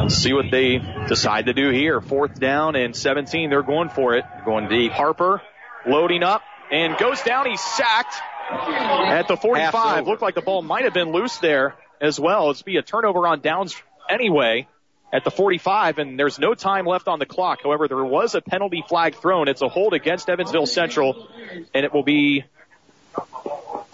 [0.09, 2.01] See what they decide to do here.
[2.01, 3.49] Fourth down and 17.
[3.49, 4.25] They're going for it.
[4.45, 4.91] Going deep.
[4.91, 5.41] Harper
[5.85, 6.41] loading up
[6.71, 7.49] and goes down.
[7.49, 8.15] He's sacked
[8.49, 10.07] at the 45.
[10.07, 12.51] Looked like the ball might have been loose there as well.
[12.51, 13.75] It's be a turnover on downs
[14.09, 14.67] anyway
[15.11, 17.59] at the 45 and there's no time left on the clock.
[17.63, 19.47] However, there was a penalty flag thrown.
[19.47, 21.29] It's a hold against Evansville Central
[21.73, 22.43] and it will be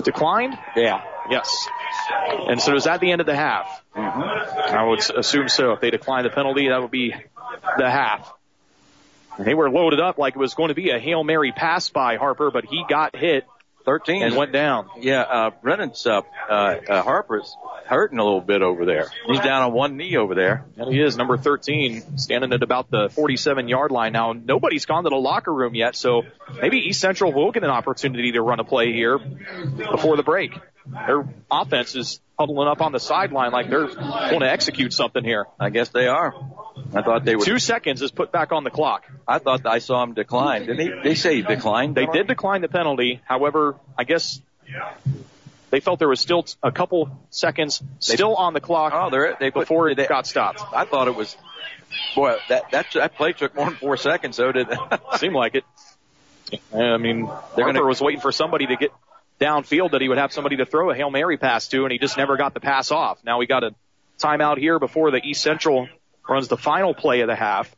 [0.03, 0.57] declined.
[0.75, 1.03] Yeah.
[1.29, 1.67] Yes.
[2.47, 3.83] And so is that the end of the half?
[4.01, 5.73] I would assume so.
[5.73, 7.13] If they decline the penalty, that would be
[7.77, 8.31] the half.
[9.37, 11.89] And They were loaded up like it was going to be a Hail Mary pass
[11.89, 13.45] by Harper, but he got hit
[13.85, 14.89] 13 and went down.
[14.99, 16.53] Yeah, uh, Brennan's up, uh,
[16.87, 17.55] uh, Harper's
[17.85, 19.07] hurting a little bit over there.
[19.27, 20.65] He's down on one knee over there.
[20.77, 24.11] And he is number 13, standing at about the 47 yard line.
[24.13, 26.23] Now, nobody's gone to the locker room yet, so
[26.61, 30.51] maybe East Central will get an opportunity to run a play here before the break.
[30.91, 35.45] Their offense is huddling up on the sideline like they're going to execute something here.
[35.59, 36.33] I guess they are.
[36.93, 37.43] I thought they were.
[37.45, 39.03] Two seconds is put back on the clock.
[39.27, 40.65] I thought I saw him decline.
[40.65, 41.09] Didn't he?
[41.09, 41.95] They say he declined.
[41.95, 43.21] They did decline the penalty.
[43.25, 44.41] However, I guess
[45.69, 49.35] they felt there was still t- a couple seconds still on the clock Oh, they're,
[49.39, 50.61] they put, before it they, got stopped.
[50.73, 51.35] I thought it was.
[52.15, 54.37] Boy, that that that play took more than four seconds.
[54.37, 54.67] So did.
[55.17, 55.63] Seemed like it.
[56.73, 57.29] I mean, They're
[57.65, 58.91] Harper gonna- was waiting for somebody to get
[59.39, 61.97] downfield that he would have somebody to throw a Hail Mary pass to, and he
[61.97, 63.23] just never got the pass off.
[63.23, 63.71] Now we got a
[64.19, 65.87] timeout here before the East Central
[66.27, 67.73] runs the final play of the half.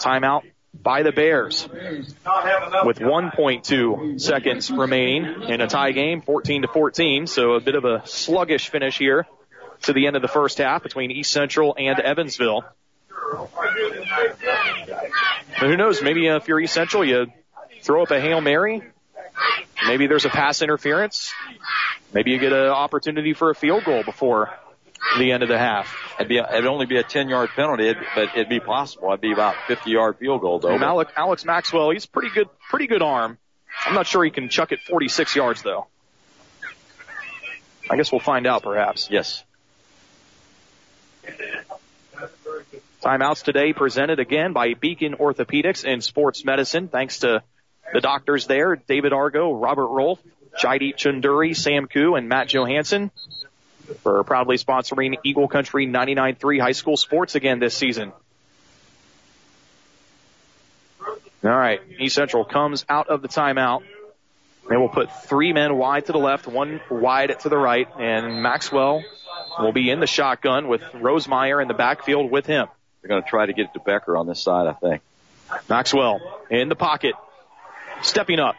[0.00, 0.42] Timeout
[0.72, 7.26] by the Bears with 1.2 seconds remaining in a tie game, 14 to 14.
[7.26, 9.26] So a bit of a sluggish finish here
[9.82, 12.64] to the end of the first half between East Central and Evansville.
[15.60, 16.02] But who knows?
[16.02, 17.26] Maybe if you're East Central, you
[17.82, 18.82] throw up a Hail Mary.
[19.86, 21.32] Maybe there's a pass interference.
[22.12, 24.50] Maybe you get an opportunity for a field goal before
[25.18, 25.96] the end of the half.
[26.18, 29.08] It'd be it'd only be a 10 yard penalty, but it'd be possible.
[29.08, 30.70] It'd be about 50 yard field goal though.
[30.74, 33.38] And Alex, Alex Maxwell, he's pretty good, pretty good arm.
[33.86, 35.86] I'm not sure he can chuck it 46 yards though.
[37.88, 39.08] I guess we'll find out perhaps.
[39.10, 39.42] Yes.
[43.02, 46.88] Timeouts today presented again by Beacon Orthopedics and Sports Medicine.
[46.88, 47.42] Thanks to
[47.92, 50.20] the doctors there, David Argo, Robert Rolfe,
[50.60, 53.10] Jaideep Chunduri, Sam Koo, and Matt Johansson
[54.02, 58.12] for proudly sponsoring Eagle Country 99.3 high school sports again this season.
[61.42, 63.82] All right, East Central comes out of the timeout.
[64.68, 68.42] They will put three men wide to the left, one wide to the right, and
[68.42, 69.02] Maxwell
[69.58, 72.68] will be in the shotgun with Rosemeyer in the backfield with him.
[73.00, 75.02] They're going to try to get it to Becker on this side, I think.
[75.68, 77.14] Maxwell in the pocket,
[78.02, 78.54] stepping up,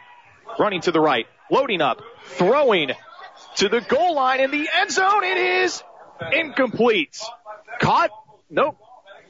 [0.58, 2.90] running to the right, loading up, throwing
[3.56, 5.24] to the goal line in the end zone.
[5.24, 5.82] It is
[6.32, 7.18] incomplete.
[7.80, 8.10] Caught?
[8.50, 8.76] Nope.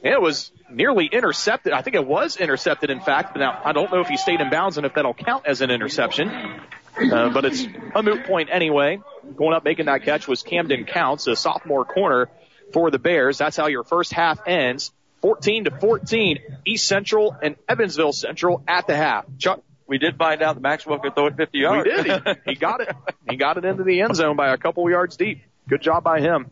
[0.03, 1.71] It was nearly intercepted.
[1.71, 3.33] I think it was intercepted, in fact.
[3.33, 5.61] But now, I don't know if he stayed in bounds and if that'll count as
[5.61, 6.29] an interception.
[6.29, 7.65] Uh, but it's
[7.95, 8.99] a moot point anyway.
[9.35, 12.29] Going up making that catch was Camden Counts, a sophomore corner
[12.73, 13.37] for the Bears.
[13.37, 14.91] That's how your first half ends.
[15.21, 19.25] 14 to 14, East Central and Evansville Central at the half.
[19.37, 19.61] Chuck?
[19.87, 21.85] We did find out that Maxwell could throw it 50 yards.
[21.85, 22.23] We did.
[22.45, 22.89] He, he got it.
[23.29, 25.43] He got it into the end zone by a couple yards deep.
[25.67, 26.47] Good job by him.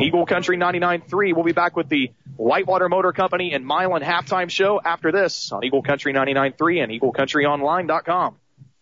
[0.00, 1.34] Eagle Country 99.3.
[1.34, 5.64] We'll be back with the Whitewater Motor Company and Milan halftime show after this on
[5.64, 8.36] Eagle Country 99.3 and EagleCountryOnline.com.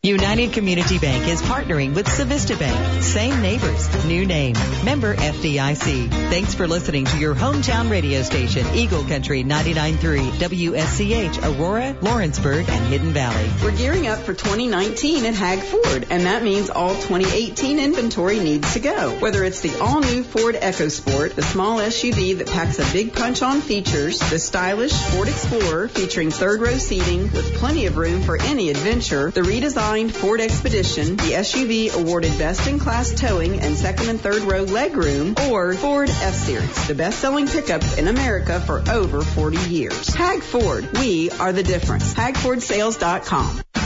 [0.04, 3.02] United Community Bank is partnering with Civista Bank.
[3.02, 4.54] Same neighbors, new name.
[4.84, 6.10] Member FDIC.
[6.28, 12.84] Thanks for listening to your hometown radio station, Eagle Country 99.3 WSCH, Aurora, Lawrenceburg, and
[12.84, 13.48] Hidden Valley.
[13.62, 18.74] We're gearing up for 2019 at Hag Ford, and that means all 2018 inventory needs
[18.74, 19.18] to go.
[19.20, 23.62] Whether it's the all-new Ford EcoSport, the small SUV that packs a big punch on
[23.62, 28.68] features, the stylish Ford Explorer featuring third row seating with plenty of room for any
[28.68, 34.20] adventure, the redesigned Ford Expedition, the SUV awarded best in class towing and second and
[34.20, 39.56] third row legroom, or Ford F-Series, the best selling pickup in America for over 40
[39.70, 40.08] years.
[40.08, 42.12] Hag Ford, we are the difference.
[42.12, 43.83] HagFordSales.com.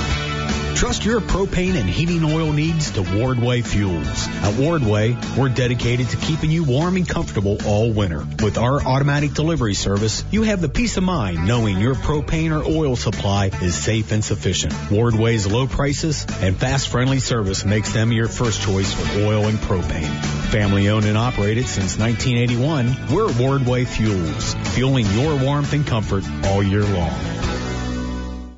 [0.78, 4.28] Trust your propane and heating oil needs to Wardway Fuels.
[4.28, 8.24] At Wardway, we're dedicated to keeping you warm and comfortable all winter.
[8.44, 12.64] With our automatic delivery service, you have the peace of mind knowing your propane or
[12.64, 14.72] oil supply is safe and sufficient.
[14.72, 19.58] Wardway's low prices and fast friendly service makes them your first choice for oil and
[19.58, 20.14] propane.
[20.52, 26.62] Family owned and operated since 1981, we're Wardway Fuels, fueling your warmth and comfort all
[26.62, 27.67] year long.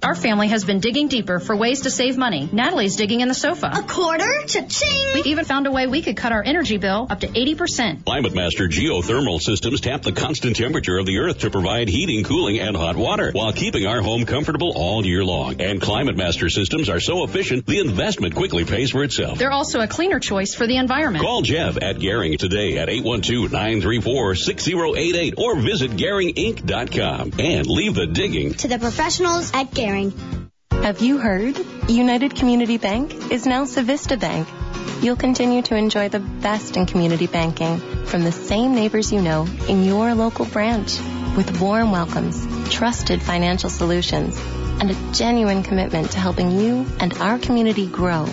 [0.03, 2.49] Our family has been digging deeper for ways to save money.
[2.51, 3.71] Natalie's digging in the sofa.
[3.75, 4.45] A quarter?
[4.47, 5.13] Cha-ching!
[5.15, 8.07] We even found a way we could cut our energy bill up to 80%.
[8.07, 12.59] Climate Master geothermal systems tap the constant temperature of the earth to provide heating, cooling,
[12.59, 15.61] and hot water while keeping our home comfortable all year long.
[15.61, 19.39] And Climate Master systems are so efficient, the investment quickly pays for itself.
[19.39, 21.23] They're also a cleaner choice for the environment.
[21.23, 28.69] Call Jeff at Garing today at 812-934-6088 or visit GaringInc.com and leave the digging to
[28.69, 29.90] the professionals at Garing.
[30.71, 31.59] Have you heard?
[31.89, 34.49] United Community Bank is now Civista Bank.
[35.03, 39.47] You'll continue to enjoy the best in community banking from the same neighbors you know
[39.69, 40.99] in your local branch
[41.37, 44.39] with warm welcomes, trusted financial solutions,
[44.81, 48.25] and a genuine commitment to helping you and our community grow.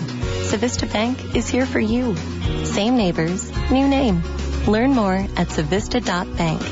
[0.50, 2.16] Civista Bank is here for you.
[2.64, 4.22] Same neighbors, new name.
[4.66, 6.62] Learn more at civista.bank.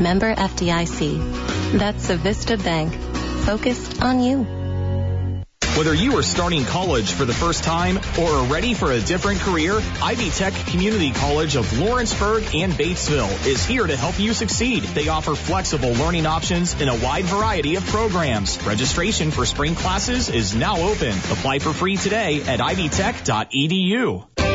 [0.00, 1.78] Member FDIC.
[1.78, 3.13] That's Civista Bank.
[3.44, 4.46] Focused on you.
[5.76, 9.40] Whether you are starting college for the first time or are ready for a different
[9.40, 14.84] career, Ivy Tech Community College of Lawrenceburg and Batesville is here to help you succeed.
[14.84, 18.64] They offer flexible learning options in a wide variety of programs.
[18.64, 21.10] Registration for spring classes is now open.
[21.10, 24.53] Apply for free today at ivytech.edu.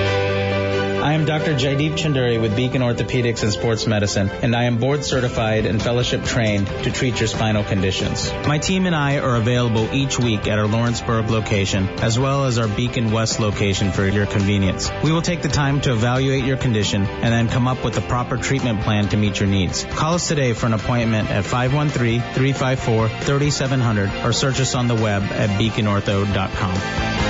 [1.01, 1.53] I am Dr.
[1.53, 6.25] Jaideep Chunduri with Beacon Orthopedics and Sports Medicine, and I am board certified and fellowship
[6.25, 8.29] trained to treat your spinal conditions.
[8.45, 12.59] My team and I are available each week at our Lawrenceburg location, as well as
[12.59, 14.91] our Beacon West location for your convenience.
[15.01, 18.01] We will take the time to evaluate your condition and then come up with a
[18.01, 19.85] proper treatment plan to meet your needs.
[19.85, 25.49] Call us today for an appointment at 513-354-3700 or search us on the web at
[25.59, 27.28] beaconortho.com.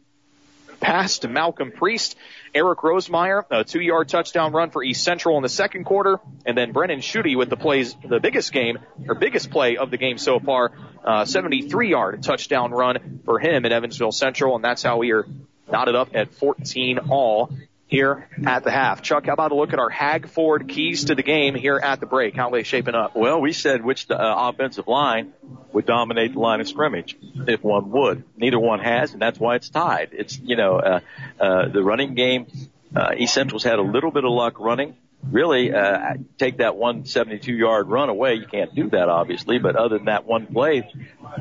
[0.81, 2.17] pass to Malcolm Priest.
[2.55, 6.19] Eric Rosemeyer, a two yard touchdown run for East Central in the second quarter.
[6.47, 9.99] And then Brennan Schutte with the plays, the biggest game, or biggest play of the
[9.99, 10.73] game so far,
[11.05, 14.55] uh, 73 yard touchdown run for him at Evansville Central.
[14.55, 15.27] And that's how we are
[15.71, 17.51] knotted up at 14 all
[17.89, 19.03] here at the half.
[19.03, 22.01] Chuck, how about a look at our Hag Ford keys to the game here at
[22.01, 22.37] the break?
[22.37, 23.17] How are they shaping up?
[23.17, 25.33] Well, we said which uh, offensive line
[25.73, 27.17] would dominate the line of scrimmage,
[27.47, 28.25] if one would.
[28.37, 30.11] Neither one has, and that's why it's tied.
[30.13, 31.01] It's, you know, uh,
[31.41, 32.47] uh, the running game,
[32.95, 34.95] uh, East Central's had a little bit of luck running.
[35.31, 38.35] Really, uh, take that 172 yard run away.
[38.35, 40.89] You can't do that, obviously, but other than that one play,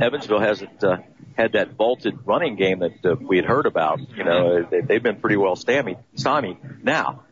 [0.01, 0.97] Evansville hasn't, uh,
[1.37, 3.99] had that vaulted running game that uh, we had heard about.
[4.15, 5.97] You know, they, they've been pretty well stymied.
[6.15, 6.57] stymied.
[6.83, 7.23] Now,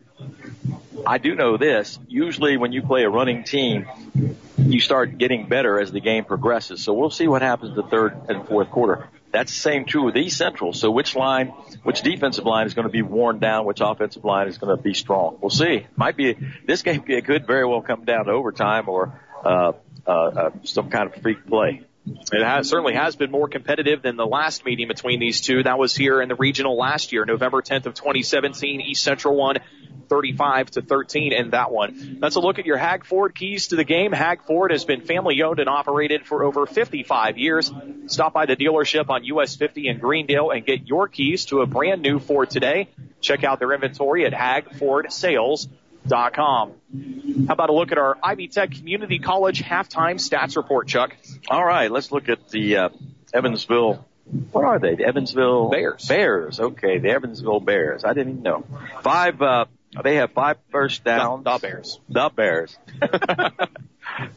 [1.06, 1.98] I do know this.
[2.08, 3.86] Usually when you play a running team,
[4.56, 6.82] you start getting better as the game progresses.
[6.82, 9.08] So we'll see what happens the third and fourth quarter.
[9.32, 10.72] That's the same true with East Central.
[10.72, 11.48] So which line,
[11.82, 14.82] which defensive line is going to be worn down, which offensive line is going to
[14.82, 15.36] be strong?
[15.40, 15.86] We'll see.
[15.96, 19.72] Might be, this game could very well come down to overtime or, uh,
[20.06, 21.82] uh, uh, some kind of freak play.
[22.06, 25.64] It has, certainly has been more competitive than the last meeting between these two.
[25.64, 28.80] That was here in the regional last year, November 10th of 2017.
[28.80, 29.56] East Central won
[30.08, 32.18] 35 to 13 in that one.
[32.20, 34.12] That's a look at your Hag Ford keys to the game.
[34.12, 37.72] Hag Ford has been family owned and operated for over 55 years.
[38.06, 41.66] Stop by the dealership on US 50 in Greendale and get your keys to a
[41.66, 42.88] brand new Ford today.
[43.20, 45.76] Check out their inventory at hagfordsales.com.
[47.46, 51.16] How about a look at our Ivy Tech Community College halftime stats report, Chuck?
[51.48, 52.88] All right, let's look at the uh,
[53.34, 54.06] Evansville.
[54.52, 54.96] What are they?
[54.96, 56.06] The Evansville Bears.
[56.06, 56.60] Bears.
[56.60, 58.04] Okay, the Evansville Bears.
[58.04, 58.64] I didn't even know.
[59.02, 59.40] Five.
[59.40, 59.66] Uh,
[60.02, 61.44] they have five first downs.
[61.44, 62.00] The, the Bears.
[62.08, 62.76] The Bears.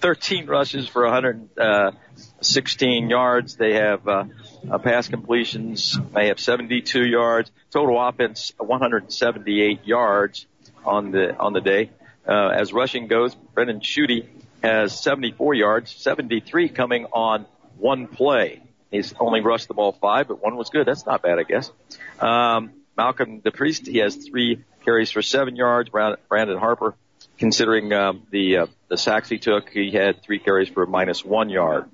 [0.01, 3.55] 13 rushes for 116 yards.
[3.55, 4.25] They have uh,
[4.69, 5.97] uh, pass completions.
[6.13, 7.51] They have 72 yards.
[7.71, 10.45] Total offense 178 yards
[10.89, 11.91] on the on the day.
[12.27, 14.27] Uh, as rushing goes, Brendan Schutte
[14.61, 17.45] has 74 yards, 73 coming on
[17.77, 18.61] one play.
[18.91, 20.87] He's only rushed the ball five, but one was good.
[20.87, 21.71] That's not bad, I guess.
[22.19, 25.89] Um, Malcolm DePriest, he has three carries for seven yards.
[25.89, 26.95] Brandon Harper,
[27.37, 31.49] considering um, the uh, the sacks he took, he had three carries for minus one
[31.49, 31.85] yard.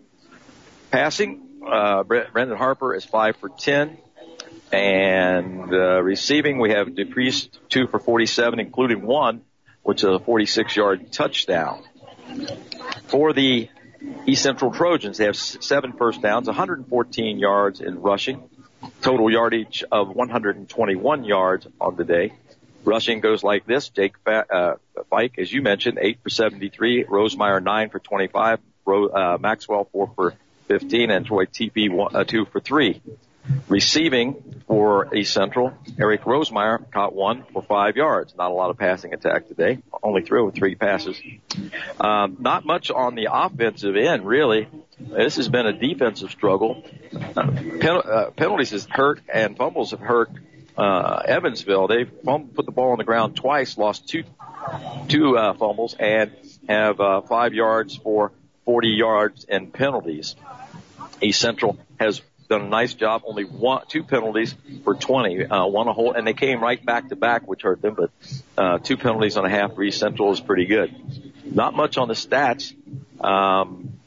[0.91, 3.97] Passing, uh, Brandon Harper is five for ten.
[4.71, 9.41] And uh, receiving, we have DePriest two for 47, including one,
[9.83, 11.83] which is a 46 yard touchdown.
[13.07, 13.69] For the
[14.25, 18.49] East Central Trojans, they have seven first downs, 114 yards in rushing,
[19.01, 22.33] total yardage of 121 yards on the day.
[22.83, 23.89] Rushing goes like this.
[23.89, 27.05] Jake Fa- uh, Fike, as you mentioned, 8 for 73.
[27.05, 28.59] Rosemeyer, 9 for 25.
[28.85, 30.33] Ro- uh, Maxwell, 4 for
[30.67, 31.09] 15.
[31.09, 33.01] And Troy Tepe, one, uh, 2 for 3.
[33.67, 38.35] Receiving for East Central, Eric Rosemeyer caught one for five yards.
[38.35, 39.79] Not a lot of passing attack today.
[40.01, 41.19] Only threw three passes.
[41.99, 44.67] Um, not much on the offensive end, really.
[44.99, 46.83] This has been a defensive struggle.
[47.13, 50.29] Uh, pen, uh, penalties has hurt and fumbles have hurt
[50.77, 51.87] uh, Evansville.
[51.87, 54.23] They fum- put the ball on the ground twice, lost two
[55.07, 56.31] two uh, fumbles, and
[56.67, 58.31] have uh, five yards for
[58.65, 60.35] 40 yards in penalties.
[61.21, 63.23] East Central has done a nice job.
[63.25, 65.45] Only one, two penalties for 20.
[65.45, 67.95] Uh, one a whole, and they came right back to back, which hurt them.
[67.95, 68.11] But
[68.57, 70.93] uh, two penalties on a half for East Central is pretty good.
[71.45, 72.73] Not much on the stats.
[73.19, 73.99] Um,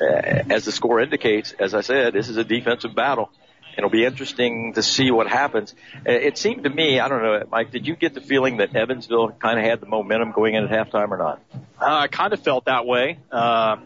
[0.00, 3.30] as the score indicates, as I said, this is a defensive battle.
[3.76, 5.74] It'll be interesting to see what happens.
[6.06, 9.32] It seemed to me, I don't know, Mike, did you get the feeling that Evansville
[9.32, 11.42] kind of had the momentum going in at halftime or not?
[11.78, 13.76] Uh, I kind of felt that way uh,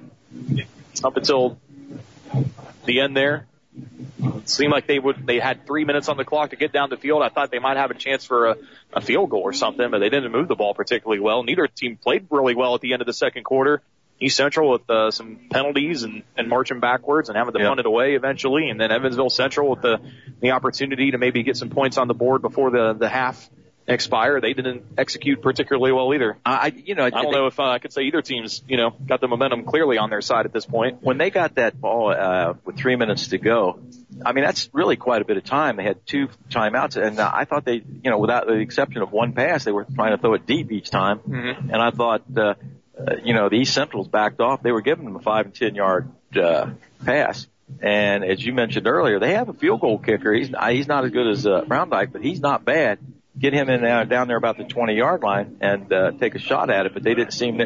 [1.03, 1.59] up until
[2.85, 3.47] the end there.
[4.23, 6.91] It seemed like they would they had three minutes on the clock to get down
[6.91, 7.23] the field.
[7.23, 8.57] I thought they might have a chance for a,
[8.93, 11.43] a field goal or something, but they didn't move the ball particularly well.
[11.45, 13.81] Neither team played really well at the end of the second quarter.
[14.23, 17.69] East Central with uh, some penalties and, and marching backwards and having to Yeah.
[17.69, 19.99] punt it away eventually, and then Evansville Central with the
[20.41, 23.49] the opportunity to maybe get some points on the board before the the half
[23.91, 24.41] expire.
[24.41, 26.39] They didn't execute particularly well either.
[26.45, 28.91] I, you know, I don't know if uh, I could say either team's you know
[28.91, 31.03] got the momentum clearly on their side at this point.
[31.03, 33.81] When they got that ball uh, with three minutes to go,
[34.25, 35.77] I mean that's really quite a bit of time.
[35.77, 39.13] They had two timeouts, and uh, I thought they, you know, without the exception of
[39.13, 41.19] one pass, they were trying to throw it deep each time.
[41.21, 41.71] Mm-hmm.
[41.71, 42.55] And I thought, uh,
[42.99, 44.63] uh, you know, the East Centrals backed off.
[44.63, 46.11] They were giving them a five and ten yard
[46.41, 46.71] uh,
[47.05, 47.47] pass.
[47.81, 50.33] And as you mentioned earlier, they have a field goal kicker.
[50.33, 52.99] He's he's not as good as uh, Browndyke, but he's not bad.
[53.41, 56.39] Get him in uh, down there about the 20 yard line and uh, take a
[56.39, 56.93] shot at it.
[56.93, 57.59] But they didn't seem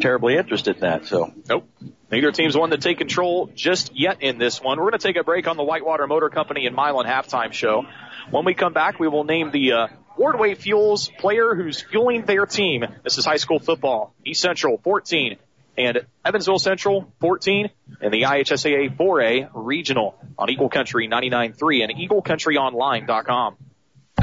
[0.00, 1.06] terribly interested in that.
[1.06, 1.68] So Nope.
[2.10, 4.78] Neither team's won to take control just yet in this one.
[4.78, 7.86] We're going to take a break on the Whitewater Motor Company and Milan halftime show.
[8.30, 9.86] When we come back, we will name the uh,
[10.18, 12.84] Wardway Fuels player who's fueling their team.
[13.02, 14.14] This is high school football.
[14.26, 15.36] East Central 14
[15.78, 17.70] and Evansville Central 14
[18.00, 23.56] and the IHSAA 4A regional on Eagle Country 99.3 and EagleCountryOnline.com.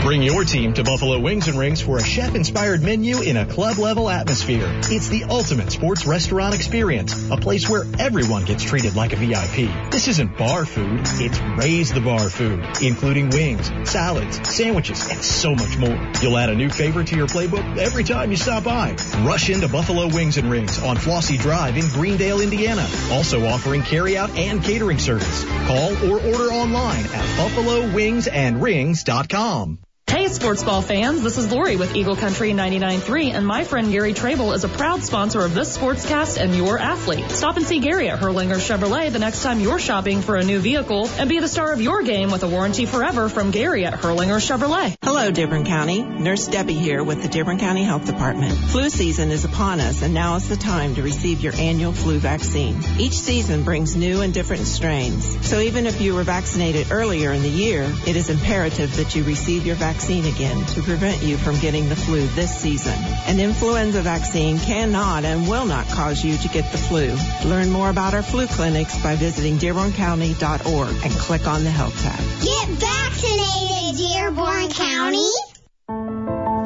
[0.01, 4.09] Bring your team to Buffalo Wings and Rings for a chef-inspired menu in a club-level
[4.09, 4.65] atmosphere.
[4.85, 9.69] It's the ultimate sports restaurant experience, a place where everyone gets treated like a VIP.
[9.91, 15.53] This isn't bar food, it's raise the bar food, including wings, salads, sandwiches, and so
[15.53, 16.09] much more.
[16.21, 18.95] You'll add a new favorite to your playbook every time you stop by.
[19.19, 22.87] Rush into Buffalo Wings and Rings on Flossie Drive in Greendale, Indiana.
[23.11, 25.43] Also offering carryout and catering service.
[25.67, 29.79] Call or order online at buffalowingsandrings.com.
[30.09, 34.13] Hey, sports ball fans, this is Lori with Eagle Country 99.3, and my friend Gary
[34.13, 37.29] Trable is a proud sponsor of this sportscast and your athlete.
[37.29, 40.57] Stop and see Gary at Hurlinger Chevrolet the next time you're shopping for a new
[40.57, 43.93] vehicle, and be the star of your game with a warranty forever from Gary at
[43.93, 44.95] Hurlinger Chevrolet.
[45.03, 46.01] Hello, Dearborn County.
[46.01, 48.57] Nurse Debbie here with the Dearborn County Health Department.
[48.57, 52.17] Flu season is upon us, and now is the time to receive your annual flu
[52.17, 52.81] vaccine.
[52.97, 55.47] Each season brings new and different strains.
[55.47, 59.23] So even if you were vaccinated earlier in the year, it is imperative that you
[59.23, 62.93] receive your vaccine again to prevent you from getting the flu this season.
[63.27, 67.15] An influenza vaccine cannot and will not cause you to get the flu.
[67.47, 72.19] Learn more about our flu clinics by visiting dearborncounty.org and click on the health tab.
[72.41, 75.29] Get vaccinated, Dearborn County.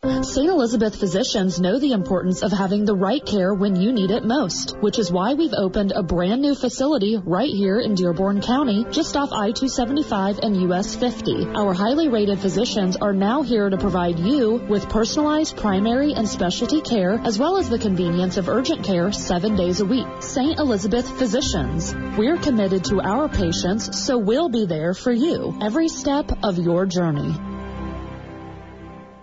[0.00, 0.48] St.
[0.48, 4.76] Elizabeth physicians know the importance of having the right care when you need it most,
[4.78, 9.16] which is why we've opened a brand new facility right here in Dearborn County, just
[9.16, 11.46] off I-275 and US 50.
[11.46, 16.80] Our highly rated physicians are now here to provide you with personalized primary and specialty
[16.80, 20.06] care, as well as the convenience of urgent care seven days a week.
[20.20, 20.60] St.
[20.60, 21.92] Elizabeth physicians.
[22.16, 26.86] We're committed to our patients, so we'll be there for you every step of your
[26.86, 27.57] journey.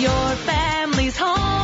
[0.00, 1.61] Your family's hometown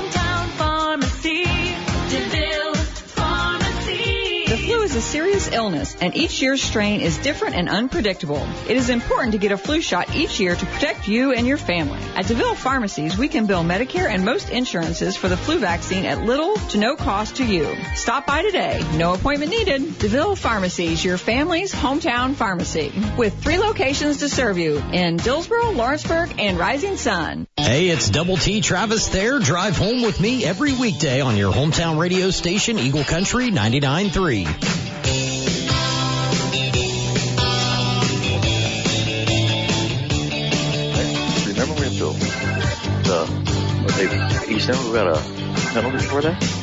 [4.89, 8.49] is a serious illness, and each year's strain is different and unpredictable.
[8.67, 11.59] It is important to get a flu shot each year to protect you and your
[11.59, 11.99] family.
[12.17, 16.23] At DeVille Pharmacies, we can bill Medicare and most insurances for the flu vaccine at
[16.23, 17.77] little to no cost to you.
[17.97, 18.83] Stop by today.
[18.95, 19.99] No appointment needed.
[19.99, 22.91] DeVille Pharmacies, your family's hometown pharmacy.
[23.19, 27.47] With three locations to serve you in Dillsboro, Lawrenceburg, and Rising Sun.
[27.59, 29.39] Hey, it's Double T Travis there.
[29.39, 34.78] Drive home with me every weekday on your hometown radio station, Eagle Country 99.3.
[41.47, 42.09] Remember we the,
[44.93, 45.21] got a
[45.73, 46.59] penalty for that?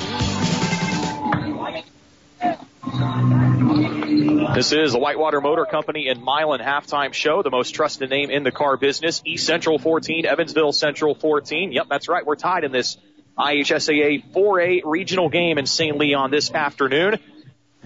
[4.56, 8.44] This is the Whitewater Motor Company and Milan halftime show, the most trusted name in
[8.44, 9.22] the car business.
[9.26, 11.74] East Central 14, Evansville Central 14.
[11.74, 12.26] Yep, that's right.
[12.26, 12.96] We're tied in this
[13.38, 15.98] IHSAA 4A regional game in St.
[15.98, 17.20] Leon this afternoon.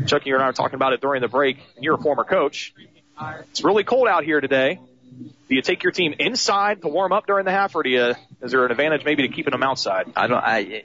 [0.05, 1.57] Chucky and I were talking about it during the break.
[1.79, 2.73] You're a former coach.
[3.51, 4.79] It's really cold out here today.
[5.49, 8.13] Do you take your team inside to warm up during the half, or do you?
[8.41, 10.11] Is there an advantage maybe to keeping them outside?
[10.15, 10.37] I don't.
[10.37, 10.83] I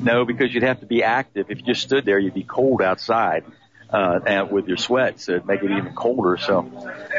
[0.00, 1.50] no, because you'd have to be active.
[1.50, 3.44] If you just stood there, you'd be cold outside,
[3.90, 6.36] uh, and with your sweats, it'd make it even colder.
[6.36, 6.70] So,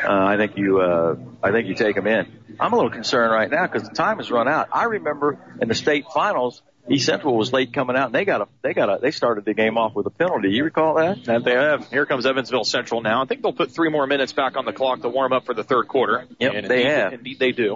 [0.04, 2.28] uh, I think you, uh, I think you take them in.
[2.60, 4.70] I'm a little concerned right now because the time has run out.
[4.72, 8.42] I remember in the state finals, East Central was late coming out, and they got
[8.42, 10.50] a, they got a, they started the game off with a penalty.
[10.50, 11.24] You recall that?
[11.26, 11.90] That they have.
[11.90, 13.24] Here comes Evansville Central now.
[13.24, 15.56] I think they'll put three more minutes back on the clock to warm up for
[15.56, 16.26] the third quarter.
[16.40, 17.14] Yep, And they indeed, have.
[17.14, 17.76] Indeed, they do.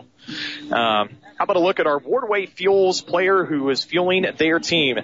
[0.72, 4.98] Um, how about a look at our Wardway Fuels player who is fueling their team?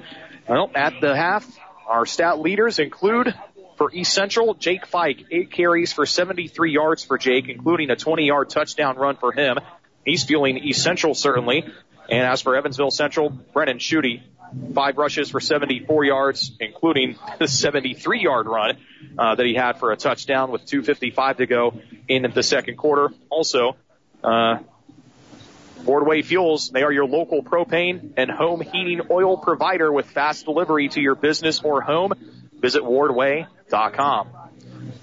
[0.47, 1.47] Well, at the half,
[1.87, 3.33] our stat leaders include
[3.77, 8.49] for East Central, Jake Fike, eight carries for 73 yards for Jake, including a 20-yard
[8.49, 9.57] touchdown run for him.
[10.05, 11.65] He's fueling East Central certainly.
[12.09, 14.21] And as for Evansville Central, Brennan Schutte,
[14.73, 18.77] five rushes for 74 yards, including the 73 yard run
[19.17, 23.13] uh, that he had for a touchdown with 2.55 to go in the second quarter.
[23.29, 23.75] Also,
[24.23, 24.57] uh,
[25.83, 30.89] Wardway Fuels, they are your local propane and home heating oil provider with fast delivery
[30.89, 32.13] to your business or home.
[32.59, 34.29] Visit wardway.com.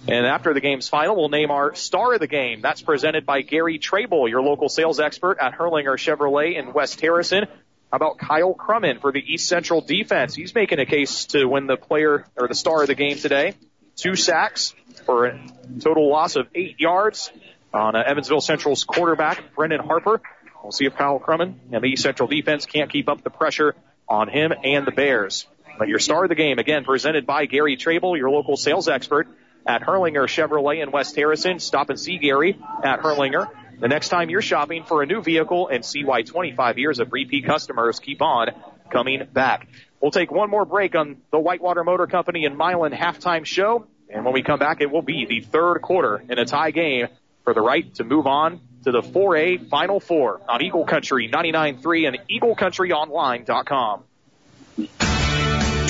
[0.09, 2.61] And after the game's final, we'll name our star of the game.
[2.61, 7.45] That's presented by Gary Trable, your local sales expert at Hurlinger Chevrolet in West Harrison.
[7.93, 10.35] How about Kyle Crummett for the East Central defense?
[10.35, 13.55] He's making a case to win the player or the star of the game today.
[13.95, 14.75] Two sacks
[15.07, 15.41] for a
[15.79, 17.31] total loss of eight yards
[17.73, 20.21] on uh, Evansville Central's quarterback, Brendan Harper.
[20.63, 23.75] We'll see if Kyle Crummett and the East Central defense can't keep up the pressure
[24.09, 25.47] on him and the Bears.
[25.79, 29.29] But your star of the game, again, presented by Gary Trable, your local sales expert
[29.67, 31.59] at Hurlinger Chevrolet in West Harrison.
[31.59, 33.49] Stop and see Gary at Hurlinger.
[33.79, 37.13] The next time you're shopping for a new vehicle and see why 25 years of
[37.13, 38.49] repeat customers keep on
[38.91, 39.69] coming back.
[40.01, 43.87] We'll take one more break on the Whitewater Motor Company and Milan halftime show.
[44.09, 47.09] And when we come back, it will be the third quarter in a tie game
[47.45, 52.09] for the right to move on to the 4A Final Four on Eagle Country 99.3
[52.09, 55.12] and EagleCountryOnline.com.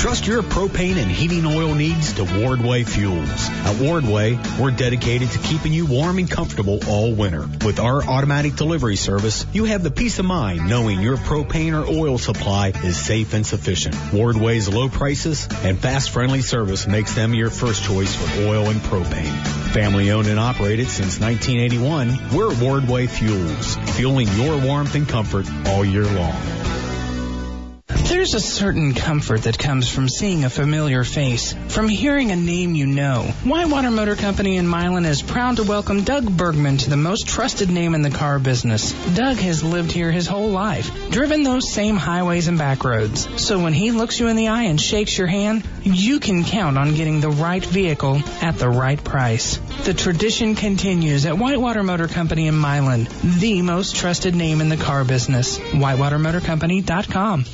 [0.02, 3.48] Trust your propane and heating oil needs to Wardway Fuels.
[3.48, 7.48] At Wardway, we're dedicated to keeping you warm and comfortable all winter.
[7.64, 11.88] With our automatic delivery service, you have the peace of mind knowing your propane or
[11.88, 13.94] oil supply is safe and sufficient.
[14.10, 18.80] Wardway's low prices and fast friendly service makes them your first choice for oil and
[18.80, 19.46] propane.
[19.72, 25.84] Family owned and operated since 1981, we're Wardway Fuels, fueling your warmth and comfort all
[25.84, 26.34] year long.
[27.94, 32.74] There's a certain comfort that comes from seeing a familiar face, from hearing a name
[32.74, 33.23] you know.
[33.44, 37.70] Whitewater Motor Company in Milan is proud to welcome Doug Bergman to the most trusted
[37.70, 38.93] name in the car business.
[39.14, 43.28] Doug has lived here his whole life, driven those same highways and back roads.
[43.43, 46.78] So when he looks you in the eye and shakes your hand, you can count
[46.78, 49.56] on getting the right vehicle at the right price.
[49.85, 54.77] The tradition continues at Whitewater Motor Company in Milan, the most trusted name in the
[54.77, 55.59] car business.
[55.59, 57.44] WhitewaterMotorCompany.com.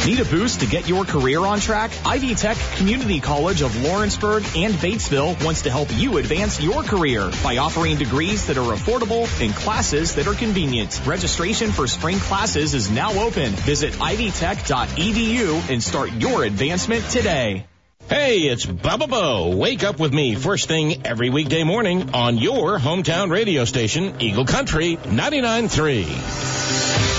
[0.05, 1.89] Need a boost to get your career on track?
[2.05, 7.31] Ivy Tech Community College of Lawrenceburg and Batesville wants to help you advance your career
[7.41, 11.01] by offering degrees that are affordable and classes that are convenient.
[11.05, 13.53] Registration for spring classes is now open.
[13.53, 17.65] Visit ivytech.edu and start your advancement today.
[18.09, 19.55] Hey, it's Bubba Bo.
[19.55, 24.45] Wake up with me first thing every weekday morning on your hometown radio station, Eagle
[24.45, 27.12] Country 99.3.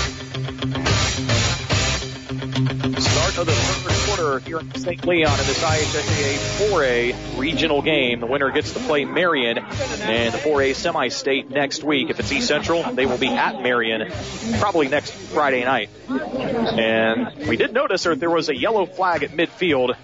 [4.39, 5.05] here in St.
[5.05, 8.19] Leon in this IHSAA 4A regional game.
[8.19, 12.09] The winner gets to play Marion in the 4A semi-state next week.
[12.09, 14.11] If it's East Central, they will be at Marion
[14.59, 15.89] probably next Friday night.
[16.09, 19.95] And we did notice that there was a yellow flag at midfield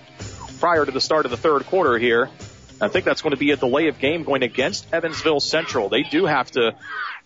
[0.60, 2.30] prior to the start of the third quarter here.
[2.82, 5.90] I think that's going to be a delay of game going against Evansville Central.
[5.90, 6.76] They do have to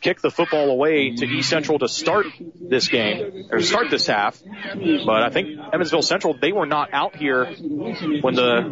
[0.01, 2.27] kick the football away to East Central to start
[2.59, 4.41] this game or start this half.
[4.43, 8.69] But I think Evansville Central they were not out here when the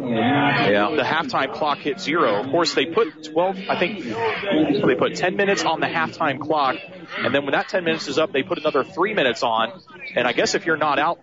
[0.70, 2.42] yeah, the halftime clock hit zero.
[2.44, 3.56] Of course, they put 12.
[3.68, 6.76] I think they put 10 minutes on the halftime clock,
[7.18, 9.80] and then when that 10 minutes is up, they put another three minutes on.
[10.14, 11.20] And I guess if you're not out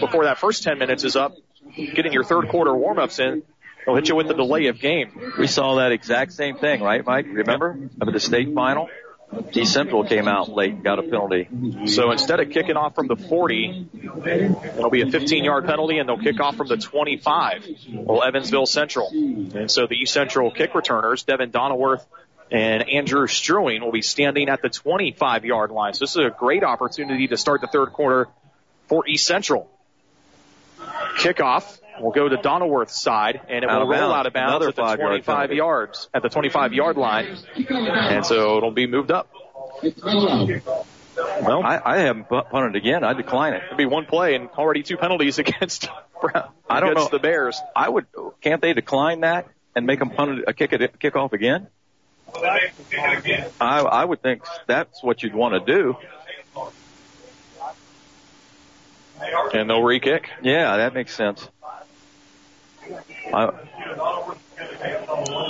[0.00, 1.36] before that first 10 minutes is up,
[1.76, 3.42] getting your third quarter warmups in,
[3.84, 5.32] they'll hit you with the delay of game.
[5.38, 7.26] We saw that exact same thing, right, Mike?
[7.28, 7.78] Remember?
[8.00, 8.88] Of the state final?
[9.52, 11.48] East Central came out late and got a penalty.
[11.86, 13.88] So instead of kicking off from the 40,
[14.76, 17.66] it'll be a 15 yard penalty and they'll kick off from the 25.
[17.92, 19.08] Well, Evansville Central.
[19.10, 22.04] And so the East Central kick returners, Devin Donaworth
[22.50, 25.94] and Andrew Strewing will be standing at the 25 yard line.
[25.94, 28.28] So this is a great opportunity to start the third quarter
[28.86, 29.70] for East Central.
[31.18, 34.14] Kickoff will go to Donaworth's side and it Out will roll bounds.
[34.14, 37.36] out of bounds Another at the five-yard 25 yards, at the 25 yard line.
[37.56, 39.28] And so it'll be moved up.
[39.82, 43.04] Well, I, I haven't pu- punted again.
[43.04, 43.62] I decline it.
[43.66, 45.88] It'd be one play and already two penalties against
[46.20, 47.18] Brown, I don't against know.
[47.18, 47.60] the Bears.
[47.76, 48.06] I would.
[48.40, 49.46] Can't they decline that
[49.76, 51.68] and make them punt it, uh, kick it, kick off again?
[52.36, 52.70] I,
[53.60, 55.96] I would think that's what you'd want to do.
[59.54, 60.28] And they'll re-kick.
[60.42, 61.48] Yeah, that makes sense.
[63.32, 63.50] I,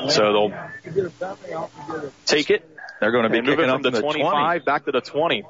[0.09, 0.53] So they'll
[2.27, 2.69] take it.
[3.01, 5.45] they're going to be moving up from the from 25 back to the 20.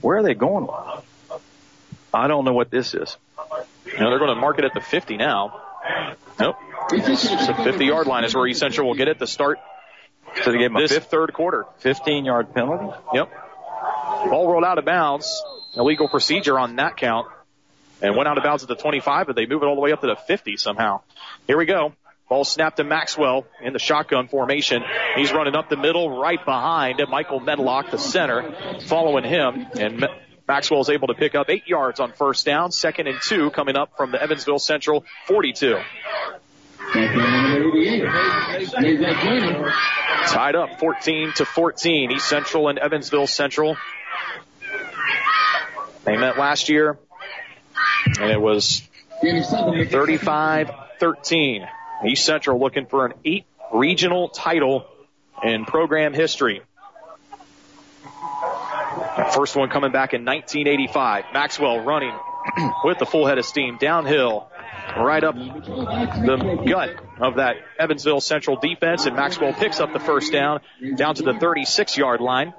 [0.00, 0.68] Where are they going?
[2.14, 3.16] I don't know what this is.
[3.86, 5.60] You know, they're going to mark it at the 50 now.
[6.38, 6.56] Nope.
[6.90, 9.58] So 50 yard line is where East Central will get it to start
[10.44, 11.66] So they gave them a this fif- third quarter.
[11.78, 12.94] 15 yard penalty.
[13.14, 13.30] Yep.
[14.30, 15.42] Ball rolled out of bounds.
[15.76, 17.28] Illegal procedure on that count.
[18.02, 19.92] And went out of bounds at the 25, but they move it all the way
[19.92, 21.02] up to the 50 somehow.
[21.46, 21.92] Here we go.
[22.28, 24.82] Ball snapped to Maxwell in the shotgun formation.
[25.16, 29.66] He's running up the middle right behind Michael Medlock, the center, following him.
[29.78, 30.14] And Ma-
[30.48, 32.72] Maxwell is able to pick up eight yards on first down.
[32.72, 35.78] Second and two coming up from the Evansville Central 42.
[40.26, 42.12] Tied up 14 to 14.
[42.12, 43.76] East Central and Evansville Central.
[46.04, 46.98] They met last year
[48.06, 48.82] and it was
[49.22, 51.68] 35-13.
[52.06, 54.86] East Central looking for an eight regional title
[55.42, 56.62] in program history.
[59.34, 61.24] First one coming back in 1985.
[61.32, 62.14] Maxwell running
[62.84, 64.48] with the full head of steam downhill,
[64.96, 66.90] right up the gut
[67.20, 70.60] of that Evansville Central defense, and Maxwell picks up the first down
[70.96, 72.52] down to the 36 yard line.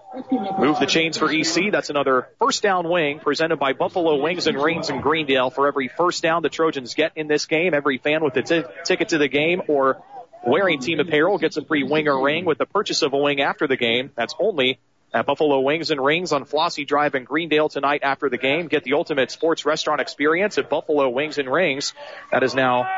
[0.60, 1.72] Move the chains for EC.
[1.72, 5.50] That's another first down wing presented by Buffalo Wings and Rings in Greendale.
[5.50, 8.64] For every first down the Trojans get in this game, every fan with a t-
[8.84, 10.02] ticket to the game or
[10.46, 13.42] wearing team apparel gets a free wing or ring with the purchase of a wing
[13.42, 14.12] after the game.
[14.16, 14.80] That's only
[15.14, 18.68] at Buffalo Wings and Rings on Flossie Drive in Greendale tonight after the game.
[18.68, 21.94] Get the ultimate sports restaurant experience at Buffalo Wings and Rings.
[22.32, 22.90] That is now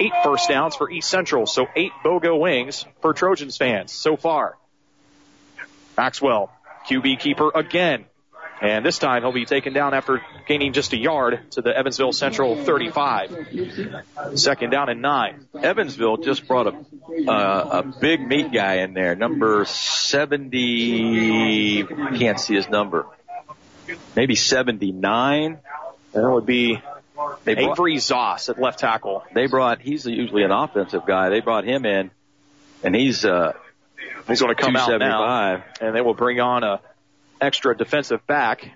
[0.00, 1.46] eight first downs for East Central.
[1.46, 4.56] So eight BOGO wings for Trojans fans so far.
[5.96, 6.52] Maxwell,
[6.88, 8.04] QB keeper again.
[8.62, 12.12] And this time he'll be taken down after gaining just a yard to the Evansville
[12.12, 13.48] Central 35.
[14.36, 15.48] Second down and nine.
[15.60, 16.76] Evansville just brought a
[17.28, 21.82] uh, a big meat guy in there, number 70.
[22.18, 23.06] Can't see his number.
[24.14, 25.58] Maybe 79.
[26.12, 26.80] That would be
[27.42, 29.24] They brought, Avery Zoss at left tackle.
[29.34, 29.80] they brought.
[29.80, 31.30] He's usually an offensive guy.
[31.30, 32.12] They brought him in,
[32.84, 33.54] and he's uh
[34.28, 35.64] He's going to come out now.
[35.80, 36.80] And they will bring on a
[37.42, 38.70] extra defensive back.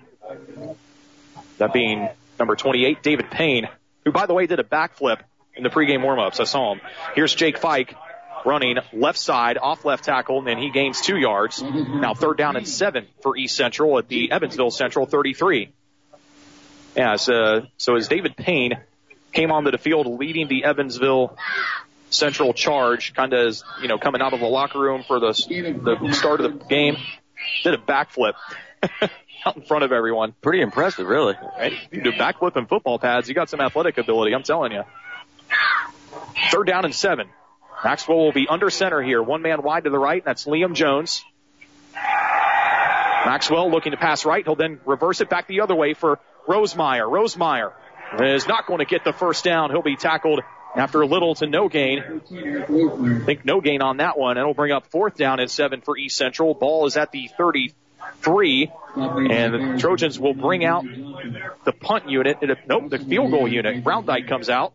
[1.59, 3.68] That being number 28, David Payne,
[4.05, 5.20] who by the way did a backflip
[5.55, 6.40] in the pregame warmups.
[6.40, 6.80] I saw him.
[7.14, 7.94] Here's Jake Fike
[8.44, 11.62] running left side off left tackle, and he gains two yards.
[11.62, 15.72] Now third down and seven for East Central at the Evansville Central 33.
[16.97, 18.78] Yeah, so, so as David Payne
[19.32, 21.36] came onto the field leading the Evansville
[22.10, 25.32] Central charge, kind of as, you know, coming out of the locker room for the,
[25.32, 26.97] the start of the game,
[27.62, 28.35] did a backflip
[29.44, 30.35] out in front of everyone.
[30.43, 31.35] Pretty impressive, really.
[31.59, 31.73] Right?
[31.90, 34.82] You do backflip in football pads, you got some athletic ability, I'm telling you.
[36.51, 37.28] Third down and seven.
[37.85, 39.23] Maxwell will be under center here.
[39.23, 40.24] One man wide to the right.
[40.24, 41.24] That's Liam Jones.
[43.27, 44.44] Maxwell looking to pass right.
[44.44, 47.09] He'll then reverse it back the other way for Rosemeyer.
[47.10, 47.73] Rosemeyer
[48.20, 49.70] is not going to get the first down.
[49.70, 50.40] He'll be tackled
[50.77, 52.01] after little to no gain.
[52.01, 54.39] I think no gain on that one.
[54.39, 56.55] It'll bring up fourth down and seven for East Central.
[56.55, 58.70] Ball is at the 33.
[58.97, 60.85] And the Trojans will bring out
[61.65, 62.39] the punt unit.
[62.69, 63.82] Nope, the field goal unit.
[63.82, 64.73] Browndyke comes out.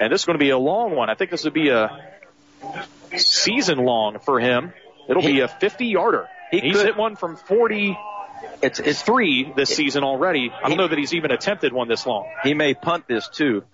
[0.00, 1.10] And this is going to be a long one.
[1.10, 1.90] I think this would be a
[3.16, 4.72] season long for him.
[5.08, 6.28] It'll be a 50 yarder.
[6.50, 7.98] He He's could- hit one from 40.
[8.62, 10.50] It's it's three this season already.
[10.50, 12.26] I don't know that he's even attempted one this long.
[12.42, 13.64] He may punt this too.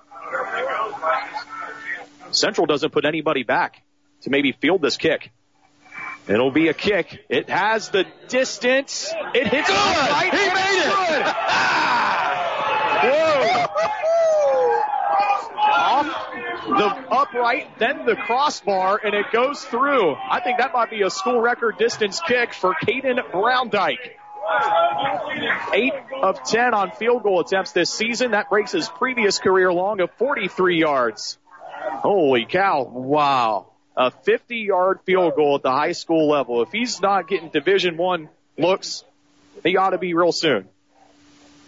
[2.33, 3.83] Central doesn't put anybody back
[4.23, 5.31] to maybe field this kick.
[6.29, 7.25] It'll be a kick.
[7.29, 9.13] It has the distance.
[9.35, 9.75] It hits Good!
[9.77, 10.33] right.
[10.33, 10.85] He made it!
[10.85, 11.25] good.
[11.27, 11.99] Ah!
[13.03, 13.59] Whoa!
[15.73, 16.07] Off
[16.79, 20.15] the upright, then the crossbar, and it goes through.
[20.15, 24.13] I think that might be a school record distance kick for Caden Browndyke.
[25.73, 25.93] Eight
[26.23, 28.31] of ten on field goal attempts this season.
[28.33, 31.39] That breaks his previous career long of 43 yards.
[32.03, 32.85] Holy cow.
[32.85, 33.73] Wow.
[33.97, 36.63] A 50 yard field goal at the high school level.
[36.63, 38.29] If he's not getting division one
[38.59, 39.05] looks,
[39.63, 40.69] he ought to be real soon.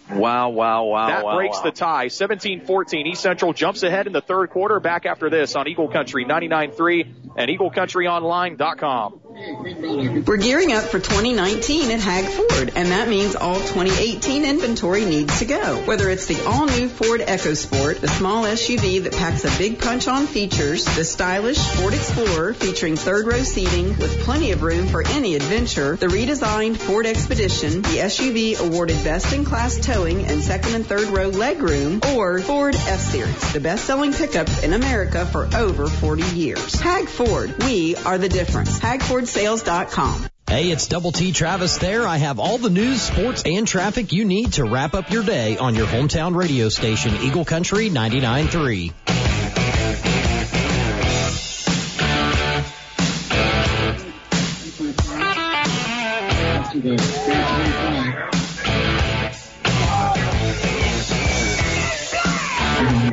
[0.09, 1.63] Wow, wow, wow, that wow, breaks wow.
[1.63, 2.05] the tie.
[2.07, 3.07] 17-14.
[3.07, 4.79] East Central jumps ahead in the third quarter.
[4.79, 9.19] Back after this on Eagle Country 99.3 and EagleCountryOnline.com.
[9.35, 15.39] We're gearing up for 2019 at Hag Ford, and that means all 2018 inventory needs
[15.39, 15.83] to go.
[15.83, 20.25] Whether it's the all-new Ford EcoSport, the small SUV that packs a big punch on
[20.25, 25.97] features, the stylish Ford Explorer featuring third-row seating with plenty of room for any adventure,
[25.97, 32.15] the redesigned Ford Expedition, the SUV awarded best-in-class towing and second and third row legroom,
[32.15, 36.79] or Ford F-Series, the best-selling pickup in America for over 40 years.
[36.79, 38.79] Hag Ford, we are the difference.
[39.25, 40.27] HagFordSales.com.
[40.47, 42.07] Hey, it's Double T Travis there.
[42.07, 45.57] I have all the news, sports, and traffic you need to wrap up your day
[45.57, 48.93] on your hometown radio station, Eagle Country 99.3.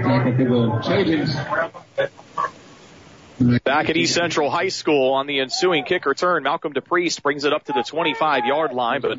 [0.03, 0.27] Back
[1.99, 2.22] at
[3.97, 7.73] East Central High School on the ensuing kick return, Malcolm DePriest brings it up to
[7.73, 9.19] the 25 yard line, but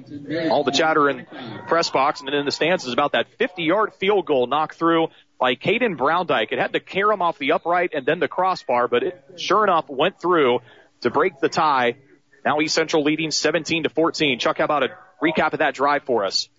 [0.49, 1.25] all the chatter in
[1.67, 5.07] press box and in the stands is about that 50 yard field goal knocked through
[5.39, 6.51] by Caden Browndyke.
[6.51, 9.63] It had to carry him off the upright and then the crossbar, but it sure
[9.63, 10.59] enough went through
[11.01, 11.95] to break the tie.
[12.45, 14.39] Now East Central leading 17 to 14.
[14.39, 16.49] Chuck, how about a recap of that drive for us?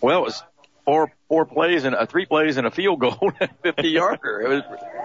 [0.00, 0.42] Well, it was
[0.84, 3.32] four four plays and uh, three plays and a field goal,
[3.62, 4.40] fifty yarder.
[4.40, 4.62] It was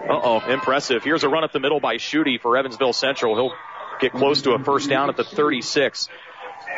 [0.08, 1.04] Uh oh, impressive.
[1.04, 3.34] Here's a run up the middle by Schutte for Evansville Central.
[3.34, 3.52] He'll
[4.00, 6.08] get close to a first down at the 36.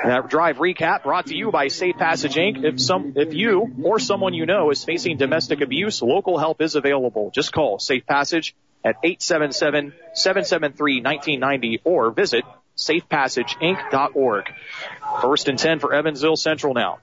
[0.05, 2.65] That drive recap brought to you by Safe Passage Inc.
[2.65, 6.75] If some, if you or someone you know is facing domestic abuse, local help is
[6.77, 7.31] available.
[7.35, 8.55] Just call Safe Passage
[8.85, 12.45] at 877-773-1990 or visit
[12.77, 14.45] safepassageinc.org.
[15.20, 17.01] First and 10 for Evansville Central now.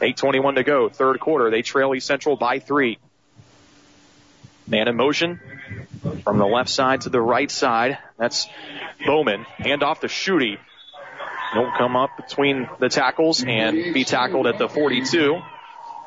[0.00, 1.50] 821 to go, third quarter.
[1.50, 2.98] They trail East Central by three.
[4.66, 5.40] Man in motion
[6.22, 7.98] from the left side to the right side.
[8.18, 8.46] That's
[9.04, 9.42] Bowman.
[9.58, 10.58] Hand off to Schutte.
[11.52, 15.40] He'll come up between the tackles and be tackled at the 42.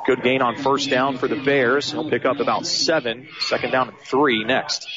[0.05, 1.91] Good gain on first down for the Bears.
[1.91, 3.27] He'll pick up about seven.
[3.39, 4.87] Second down and three next.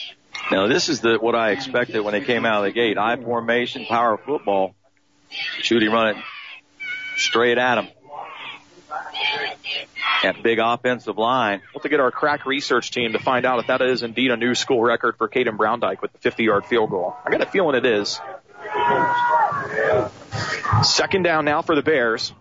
[0.50, 2.98] Now this is the what I expected when they came out of the gate.
[2.98, 4.74] I formation, power football.
[5.60, 6.22] Schutte running
[7.16, 7.88] straight at him.
[10.22, 11.60] That big offensive line.
[11.60, 14.30] We'll have to get our crack research team to find out if that is indeed
[14.30, 17.16] a new school record for Caden Browndyke with the 50 yard field goal.
[17.24, 18.20] I got a feeling it is.
[20.82, 22.32] Second down now for the Bears.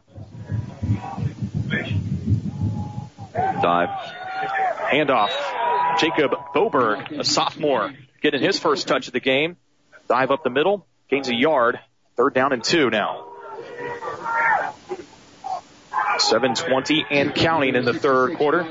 [3.34, 3.90] Dive.
[4.92, 5.32] Handoff.
[6.00, 9.58] Jacob Boberg, a sophomore, getting his first touch of the game.
[10.08, 11.80] Dive up the middle, gains a yard.
[12.16, 13.28] Third down and two now.
[16.22, 18.64] 720 and counting in the third quarter.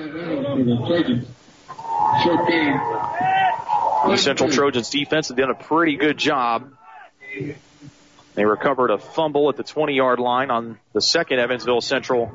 [4.06, 6.72] The Central Trojans defense has done a pretty good job.
[8.34, 12.32] They recovered a fumble at the 20 yard line on the second Evansville Central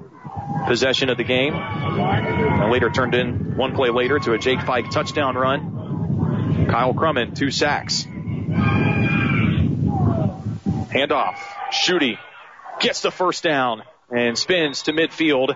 [0.65, 1.53] possession of the game.
[1.53, 6.67] And later turned in one play later to a Jake Fike touchdown run.
[6.69, 8.05] Kyle Crummett, two sacks.
[10.89, 11.35] Handoff.
[11.71, 12.17] Schutte
[12.79, 15.55] gets the first down and spins to midfield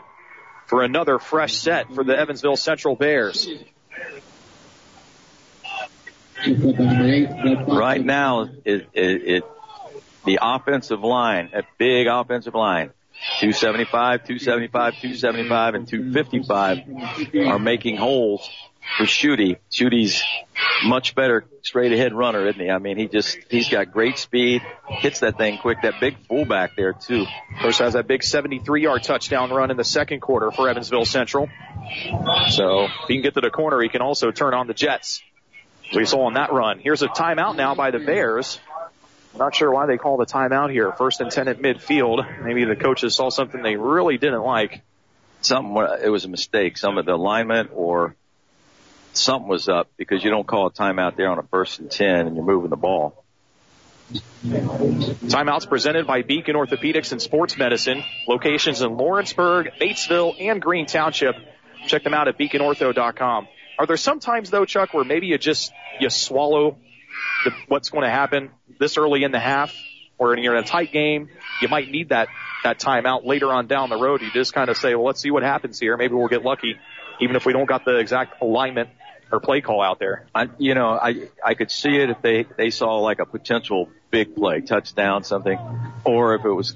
[0.66, 3.50] for another fresh set for the Evansville Central Bears.
[6.46, 9.44] Right now, it, it, it
[10.26, 12.92] the offensive line, a big offensive line,
[13.40, 16.80] 275, 275, 275, and 255
[17.48, 18.50] are making holes
[18.98, 19.58] for Schutte.
[19.72, 20.24] Schutte's
[20.86, 22.70] much better straight ahead runner, isn't he?
[22.70, 25.82] I mean, he just, he's got great speed, hits that thing quick.
[25.84, 27.26] That big fullback there too.
[27.62, 31.50] Course, has that big 73 yard touchdown run in the second quarter for Evansville Central.
[32.50, 35.22] So if he can get to the corner, he can also turn on the Jets.
[35.94, 36.80] We saw on that run.
[36.80, 38.60] Here's a timeout now by the Bears.
[39.38, 40.92] Not sure why they called a timeout here.
[40.92, 42.44] First and 10 at midfield.
[42.44, 44.82] Maybe the coaches saw something they really didn't like.
[45.42, 46.78] Something, it was a mistake.
[46.78, 48.16] Some of the alignment or
[49.18, 52.28] something was up because you don't call a timeout there on a first and 10
[52.28, 53.24] and you're moving the ball.
[54.12, 58.04] Timeouts presented by Beacon Orthopedics and Sports Medicine.
[58.28, 61.36] Locations in Lawrenceburg, Batesville, and Green Township.
[61.88, 63.48] Check them out at beaconortho.com.
[63.80, 66.78] Are there some times though, Chuck, where maybe you just, you swallow
[67.46, 69.74] the, what's going to happen this early in the half
[70.18, 71.30] or you're in a tight game,
[71.62, 72.28] you might need that,
[72.64, 74.22] that timeout later on down the road.
[74.22, 75.98] You just kind of say, well, let's see what happens here.
[75.98, 76.76] Maybe we'll get lucky,
[77.20, 78.90] even if we don't got the exact alignment
[79.34, 80.28] or play call out there.
[80.36, 83.90] I, you know, I, I could see it if they, they saw like a potential
[84.12, 85.58] big play, touchdown, something,
[86.06, 86.76] or if it was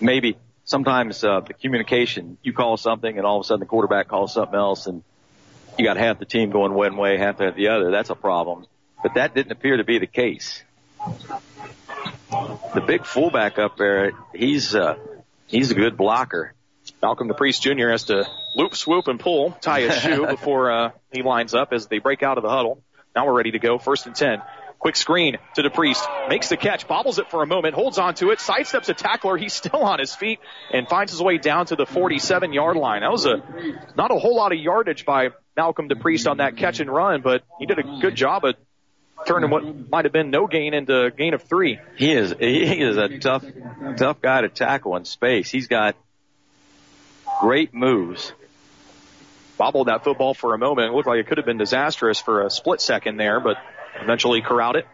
[0.00, 4.08] maybe sometimes, uh, the communication, you call something and all of a sudden the quarterback
[4.08, 5.02] calls something else and
[5.78, 7.90] you got half the team going one way, half the other.
[7.90, 8.64] That's a problem.
[9.02, 10.62] But that didn't appear to be the case.
[12.74, 14.96] The big fullback up there, he's, uh,
[15.48, 16.54] he's a good blocker.
[17.04, 17.90] Malcolm DePriest Jr.
[17.90, 18.26] has to
[18.56, 22.22] loop, swoop, and pull, tie his shoe before uh, he lines up as they break
[22.22, 22.82] out of the huddle.
[23.14, 23.78] Now we're ready to go.
[23.78, 24.40] First and ten.
[24.78, 26.30] Quick screen to DePriest.
[26.30, 29.36] Makes the catch, bobbles it for a moment, holds on to it, sidesteps a tackler.
[29.36, 30.38] He's still on his feet
[30.72, 33.02] and finds his way down to the 47 yard line.
[33.02, 33.42] That was a,
[33.98, 35.28] not a whole lot of yardage by
[35.58, 38.54] Malcolm DePriest on that catch and run, but he did a good job of
[39.26, 41.78] turning what might have been no gain into a gain of three.
[41.96, 43.44] He is, he is a tough,
[43.98, 45.50] tough guy to tackle in space.
[45.50, 45.96] He's got
[47.40, 48.32] great moves.
[49.56, 50.88] Bobbled that football for a moment.
[50.90, 53.56] It looked like it could have been disastrous for a split second there, but
[54.00, 54.86] eventually corralled it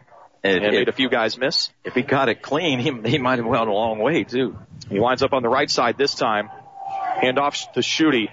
[0.42, 1.70] and, and made a few guys miss.
[1.84, 4.58] If he caught it clean, he, he might have went a long way too.
[4.88, 6.50] He lines up on the right side this time.
[7.22, 8.28] Handoff to Schutte.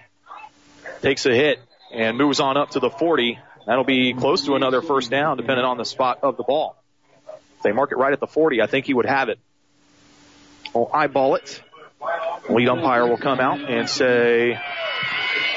[1.02, 1.60] Takes a hit
[1.94, 3.40] and moves on up to the 40.
[3.66, 6.82] That'll be close to another first down depending on the spot of the ball.
[7.58, 9.40] If they mark it right at the 40, I think he would have it.
[10.74, 11.62] We'll eyeball it.
[12.50, 14.60] Lead umpire will come out and say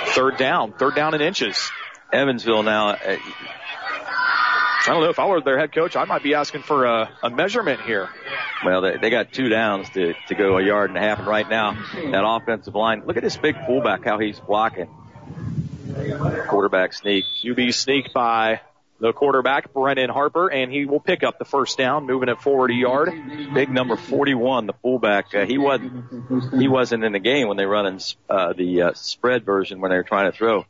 [0.08, 1.70] third down, third down in inches.
[2.12, 2.90] Evansville now.
[2.90, 3.16] Uh,
[4.82, 7.10] I don't know if I were their head coach, I might be asking for a,
[7.22, 8.08] a measurement here.
[8.64, 11.18] Well, they, they got two downs to, to go a yard and a half.
[11.18, 14.88] And right now, that offensive line, look at this big fullback, how he's blocking.
[16.48, 17.24] Quarterback sneak.
[17.44, 18.60] QB sneak by
[19.00, 22.70] the quarterback, Brennan Harper, and he will pick up the first down, moving it forward
[22.70, 23.10] a yard.
[23.54, 25.34] Big number 41, the fullback.
[25.34, 27.98] Uh, he wasn't he wasn't in the game when they run in
[28.28, 30.66] uh, the uh, spread version when they were trying to throw.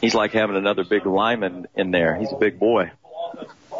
[0.00, 2.14] He's like having another big lineman in there.
[2.16, 2.90] He's a big boy.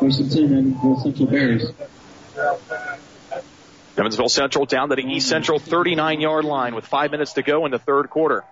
[0.01, 1.70] First and 10 Central Bears.
[3.98, 7.66] Evansville Central down to the East Central 39 yard line with five minutes to go
[7.66, 8.44] in the third quarter.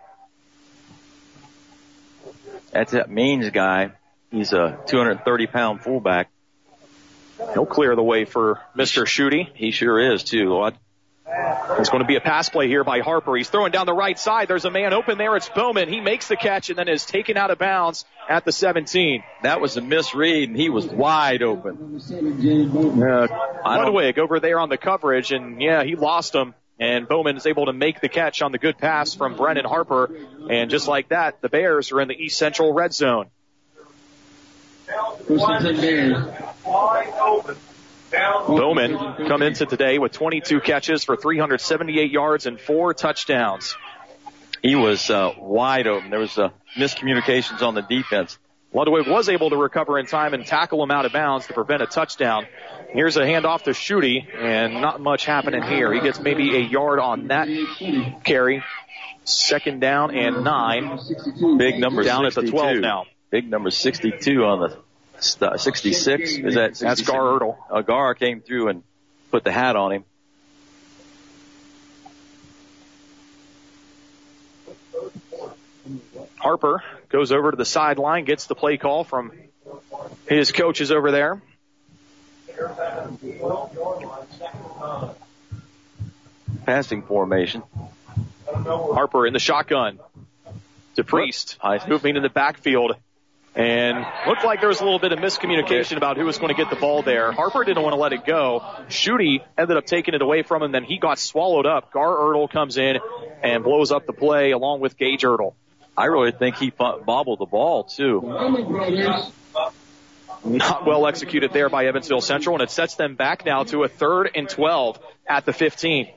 [2.73, 3.93] That's that Means guy.
[4.35, 6.29] He's a 230 pound fullback.
[7.53, 9.05] He'll clear the way for Mr.
[9.05, 9.55] Schutte.
[9.55, 10.71] He sure is too.
[11.27, 13.37] It's going to be a pass play here by Harper.
[13.37, 14.49] He's throwing down the right side.
[14.49, 15.37] There's a man open there.
[15.37, 15.89] It's Bowman.
[15.89, 19.23] He makes the catch and then is taken out of bounds at the 17.
[19.45, 22.01] That was a misread and he was wide open.
[23.03, 23.29] Uh,
[23.65, 26.55] Ludwig over there on the coverage and yeah, he lost him.
[26.81, 30.11] And Bowman is able to make the catch on the good pass from Brennan Harper.
[30.51, 33.31] And just like that, the Bears are in the East Central red zone.
[33.77, 34.84] First and 10 Bears.
[38.47, 38.97] Bowman
[39.27, 43.77] come into today with 22 catches for 378 yards and four touchdowns.
[44.63, 46.11] He was uh, wide open.
[46.11, 48.39] There was uh, miscommunications on the defense.
[48.73, 51.83] Ludwig was able to recover in time and tackle him out of bounds to prevent
[51.83, 52.47] a touchdown.
[52.91, 55.93] Here's a handoff to Schutte, and not much happening here.
[55.93, 57.49] He gets maybe a yard on that
[58.25, 58.65] carry.
[59.25, 60.99] Second down and nine.
[61.57, 63.05] Big number down at the 12 now.
[63.31, 64.84] Big number 62 on the
[65.25, 66.31] st- 66.
[66.31, 66.81] Is that 66?
[66.81, 67.57] That's Gar Ertl.
[67.71, 68.83] Uh, Gar came through and
[69.31, 70.05] put the hat on him.
[76.39, 79.33] Harper goes over to the sideline, gets the play call from
[80.29, 81.41] his coaches over there.
[86.67, 87.63] Passing formation.
[88.47, 89.99] Harper in the shotgun
[90.97, 92.97] to Priest, moving in the backfield.
[93.57, 96.61] And looked like there was a little bit of miscommunication about who was going to
[96.61, 97.31] get the ball there.
[97.31, 98.63] Harper didn't want to let it go.
[98.89, 100.73] Schutte ended up taking it away from him.
[100.73, 101.93] Then he got swallowed up.
[101.93, 102.99] Gar Ertl comes in
[103.43, 105.55] and blows up the play along with Gage Ertl.
[105.97, 108.21] I really think he bobbled the ball too.
[110.45, 113.89] Not well executed there by Evansville Central, and it sets them back now to a
[113.89, 114.99] third and 12
[115.29, 116.09] at the 15.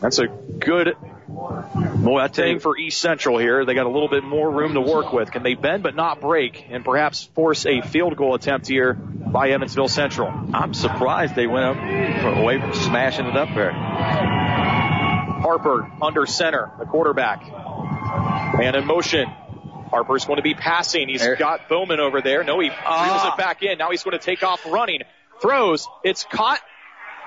[0.00, 0.94] That's a good
[1.34, 3.64] Boy, I tell you, for East Central here.
[3.64, 5.30] They got a little bit more room to work with.
[5.30, 9.50] Can they bend but not break and perhaps force a field goal attempt here by
[9.50, 10.28] Evansville Central?
[10.52, 13.72] I'm surprised they went up away from smashing it up there.
[15.42, 17.42] Harper under center, the quarterback.
[18.58, 19.26] Man in motion.
[19.90, 21.08] Harper's going to be passing.
[21.08, 22.44] He's got Bowman over there.
[22.44, 23.34] No, he reels it ah.
[23.36, 23.78] back in.
[23.78, 25.00] Now he's going to take off running.
[25.40, 25.88] Throws.
[26.04, 26.60] It's caught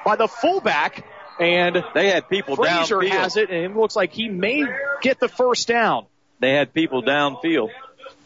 [0.04, 1.06] by the fullback.
[1.40, 3.10] And they had people Frazier downfield.
[3.10, 4.64] has it, and it looks like he may
[5.02, 6.06] get the first down.
[6.40, 7.70] They had people downfield.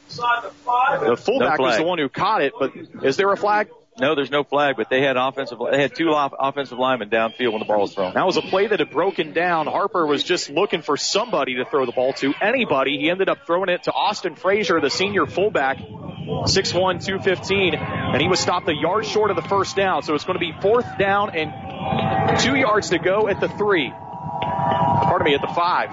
[0.10, 2.74] The fullback No was the one who caught it, but
[3.04, 3.70] is there a flag?
[4.00, 5.60] No, there's no flag, but they had offensive.
[5.72, 8.14] They had two off- offensive linemen downfield when the ball was thrown.
[8.14, 9.68] That was a play that had broken down.
[9.68, 12.34] Harper was just looking for somebody to throw the ball to.
[12.42, 12.98] Anybody.
[12.98, 18.28] He ended up throwing it to Austin Frazier, the senior fullback, 6'1", 215, and he
[18.28, 20.04] was stopped a yard short of the first down.
[20.04, 23.92] So it's going to be fourth down and two yards to go at the three.
[23.92, 25.90] Pardon me, at the five.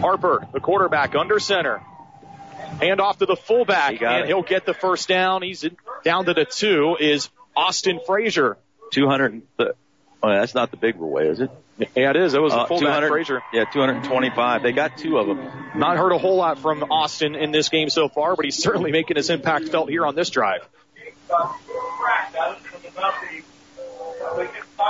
[0.00, 1.82] Harper, the quarterback, under center.
[2.80, 4.26] Hand off to the fullback, got and it.
[4.28, 5.42] he'll get the first down.
[5.42, 5.64] He's
[6.04, 6.96] down to the two.
[6.98, 8.56] Is Austin Frazier?
[8.92, 9.32] 200.
[9.32, 11.50] and Oh, that's not the big way, is it?
[11.96, 12.34] Yeah, it is.
[12.34, 13.42] It was Uh, a fullback 200 Frazier.
[13.52, 14.62] Yeah, 225.
[14.62, 15.40] They got two of them.
[15.74, 18.92] Not heard a whole lot from Austin in this game so far, but he's certainly
[18.92, 20.60] making his impact felt here on this drive.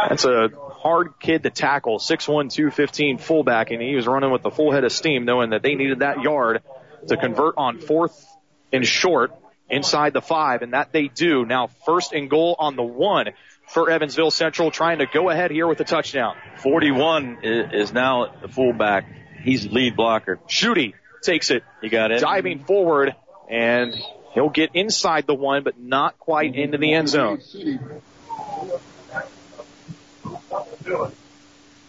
[0.08, 0.50] That's a
[0.82, 4.84] hard kid to tackle, 6'1", 215 fullback, and he was running with the full head
[4.84, 6.62] of steam knowing that they needed that yard
[7.08, 8.26] to convert on fourth
[8.72, 9.32] and short
[9.68, 11.44] inside the five, and that they do.
[11.44, 13.30] Now first and goal on the one
[13.68, 16.36] for Evansville Central, trying to go ahead here with a touchdown.
[16.58, 19.06] 41 is, now the fullback.
[19.42, 20.38] He's lead blocker.
[20.48, 22.20] Schutte takes it, You got it?
[22.20, 23.14] diving forward,
[23.48, 23.94] and
[24.34, 27.40] he'll get inside the one, but not quite into the end zone.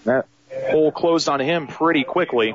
[0.06, 0.26] That
[0.70, 2.54] hole closed on him pretty quickly.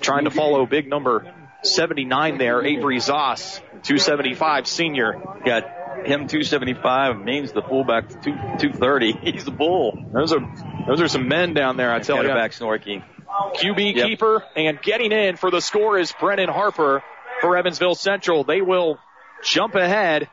[0.00, 1.32] Trying to follow big number
[1.62, 5.20] 79 there, Avery Zoss, 275 senior.
[5.44, 5.64] Got
[6.06, 9.12] him 275 Means the fullback 2, 230.
[9.32, 9.98] He's the bull.
[10.12, 10.40] Those are
[10.86, 12.28] those are some men down there, I tell you.
[12.28, 13.02] back Snorky.
[13.28, 14.06] QB Yep.
[14.06, 17.02] keeper and getting in for the score is Brennan Harper
[17.40, 18.44] for Evansville Central.
[18.44, 18.98] They will
[19.42, 20.28] jump ahead.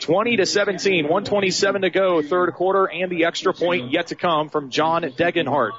[0.00, 4.48] 20 to 17, 127 to go, third quarter, and the extra point yet to come
[4.48, 5.72] from John Degenhart.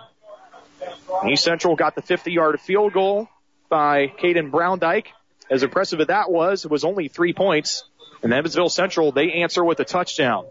[1.27, 3.27] East Central got the 50 yard field goal
[3.71, 5.07] by Caden Browndyke.
[5.49, 7.83] As impressive as that was, it was only three points.
[8.21, 10.45] And Evansville Central, they answer with a touchdown.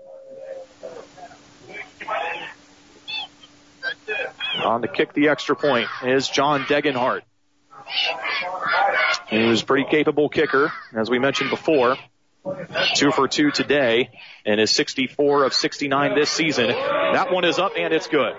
[4.64, 7.20] On to kick the extra point is John Degenhart.
[9.28, 11.96] He was a pretty capable kicker, as we mentioned before.
[12.94, 14.10] Two for two today,
[14.46, 16.68] and is 64 of 69 this season.
[16.68, 18.34] That one is up and it's good.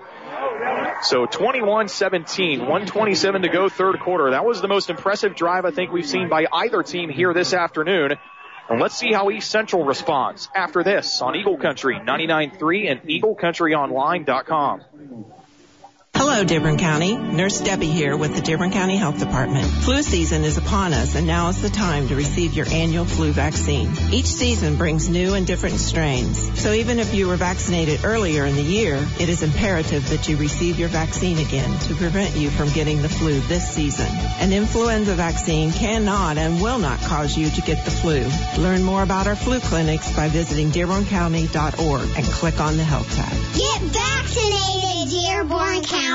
[1.04, 4.32] So 21-17, 127 to go third quarter.
[4.32, 7.54] That was the most impressive drive I think we've seen by either team here this
[7.54, 8.14] afternoon.
[8.70, 14.82] And let's see how East Central responds after this on Eagle Country 99.3 and EagleCountryOnline.com.
[16.24, 17.18] Hello, Dearborn County.
[17.18, 19.66] Nurse Debbie here with the Dearborn County Health Department.
[19.66, 23.32] Flu season is upon us, and now is the time to receive your annual flu
[23.32, 23.92] vaccine.
[24.12, 26.62] Each season brings new and different strains.
[26.62, 30.38] So even if you were vaccinated earlier in the year, it is imperative that you
[30.38, 34.06] receive your vaccine again to prevent you from getting the flu this season.
[34.40, 38.30] An influenza vaccine cannot and will not cause you to get the flu.
[38.62, 43.32] Learn more about our flu clinics by visiting DearbornCounty.org and click on the Health tab.
[43.58, 46.11] Get vaccinated, Dearborn County.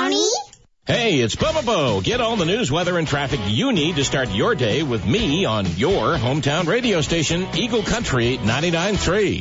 [0.87, 2.01] Hey, it's Bubba Bo.
[2.03, 5.47] Get all the news, weather, and traffic you need to start your day with me
[5.47, 9.41] on your hometown radio station, Eagle Country 99.3.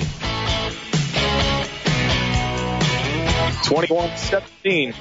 [3.65, 4.95] 21-17.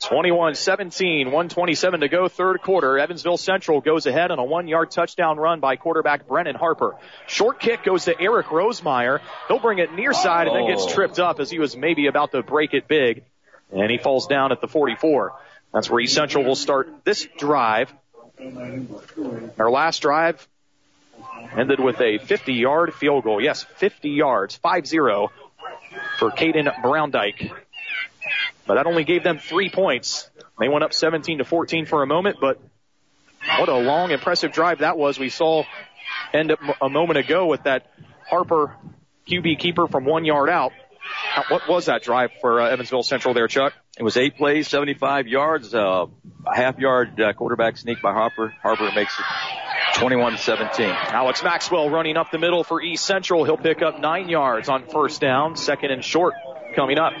[0.00, 2.98] 21-17, 127 to go, third quarter.
[2.98, 6.96] Evansville Central goes ahead on a one-yard touchdown run by quarterback Brennan Harper.
[7.26, 9.20] Short kick goes to Eric Rosemeyer.
[9.48, 10.94] He'll bring it near side and then gets oh.
[10.94, 13.24] tripped up as he was maybe about to break it big.
[13.72, 15.32] And he falls down at the 44.
[15.72, 17.92] That's where East Central will start this drive.
[19.58, 20.46] Our last drive
[21.56, 23.40] ended with a 50 yard field goal.
[23.40, 25.28] Yes, 50 yards, 5-0
[26.18, 27.52] for Caden Browndyke.
[28.66, 30.30] But that only gave them three points.
[30.58, 32.60] They went up 17 to 14 for a moment, but
[33.58, 35.18] what a long, impressive drive that was.
[35.18, 35.64] We saw
[36.32, 37.90] end up a moment ago with that
[38.28, 38.76] Harper
[39.26, 40.72] QB keeper from one yard out.
[41.48, 43.72] What was that drive for uh, Evansville Central there, Chuck?
[43.98, 46.06] It was eight plays, 75 yards, uh,
[46.46, 48.54] a half yard uh, quarterback sneak by Harper.
[48.62, 49.24] Harper makes it
[49.94, 50.88] 21-17.
[51.12, 53.44] Alex Maxwell running up the middle for East Central.
[53.44, 55.56] He'll pick up nine yards on first down.
[55.56, 56.34] Second and short
[56.74, 57.12] coming up.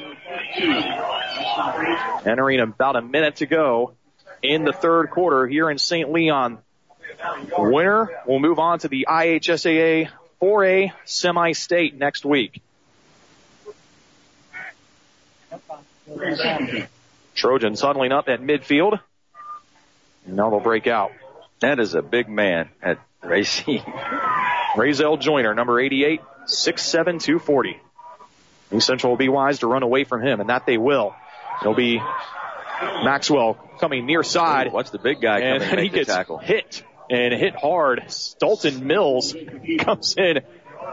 [2.24, 3.94] Entering about a minute to go
[4.42, 6.10] in the third quarter here in St.
[6.10, 6.58] Leon.
[7.58, 10.08] Winner will move on to the IHSAA
[10.40, 12.62] 4A semi-state next week.
[17.34, 19.00] Trojans huddling up at midfield.
[20.26, 21.12] And now they'll break out.
[21.60, 23.82] That is a big man at Racine.
[24.76, 27.80] Razel Joyner, number 88, 6'7", 240.
[28.72, 31.14] East Central will be wise to run away from him, and that they will.
[31.60, 32.00] It'll be
[33.02, 34.72] Maxwell coming near side.
[34.72, 36.38] Watch the big guy and coming he make the gets tackle.
[36.38, 38.04] hit and hit hard.
[38.38, 39.34] Dalton Mills
[39.80, 40.40] comes in,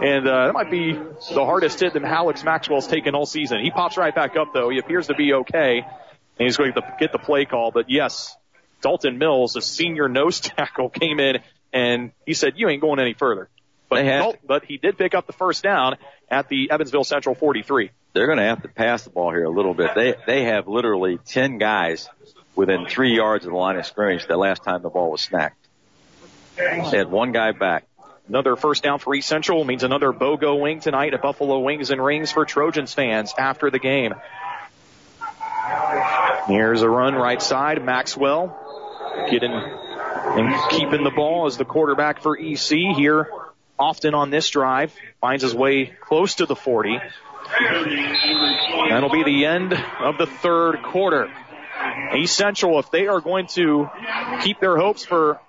[0.02, 3.60] and uh, that might be the hardest hit that Alex Maxwell's taken all season.
[3.62, 4.70] He pops right back up though.
[4.70, 7.72] He appears to be okay, and he's going to get the play call.
[7.72, 8.36] But yes,
[8.82, 11.38] Dalton Mills, a senior nose tackle, came in
[11.74, 13.50] and he said, "You ain't going any further."
[13.90, 15.96] But, Dal- but he did pick up the first down
[16.30, 17.92] at the Evansville Central 43.
[18.14, 19.92] They're going to have to pass the ball here a little bit.
[19.96, 22.10] They they have literally 10 guys
[22.56, 25.52] within three yards of the line of scrimmage the last time the ball was snacked.
[26.58, 27.86] They had one guy back.
[28.30, 32.04] Another first down for East Central means another BOGO wing tonight at Buffalo Wings and
[32.04, 34.14] Rings for Trojans fans after the game.
[36.48, 37.84] Here's a run right side.
[37.84, 38.58] Maxwell
[39.30, 43.30] getting and keeping the ball as the quarterback for EC here
[43.80, 44.94] often on this drive.
[45.22, 47.00] Finds his way close to the 40.
[48.90, 51.32] That'll be the end of the third quarter.
[52.18, 53.90] East Central, if they are going to
[54.42, 55.40] keep their hopes for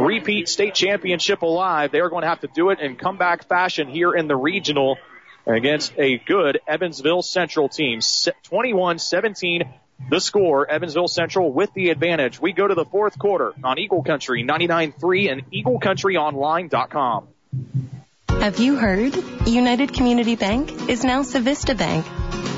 [0.00, 3.88] repeat state championship alive, they are going to have to do it in comeback fashion
[3.88, 4.98] here in the regional
[5.46, 8.00] against a good Evansville Central team.
[8.00, 9.68] 21-17
[10.10, 10.70] the score.
[10.70, 12.40] Evansville Central with the advantage.
[12.40, 17.28] We go to the fourth quarter on Eagle Country 99.3 and EagleCountryOnline.com.
[18.28, 19.16] Have you heard?
[19.46, 22.06] United Community Bank is now Civista Bank.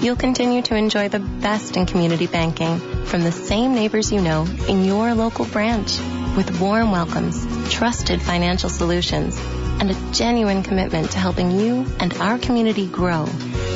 [0.03, 4.47] You'll continue to enjoy the best in community banking from the same neighbors you know
[4.69, 5.99] in your local branch
[6.37, 9.39] with warm welcomes, trusted financial solutions,
[9.81, 13.25] and a genuine commitment to helping you and our community grow.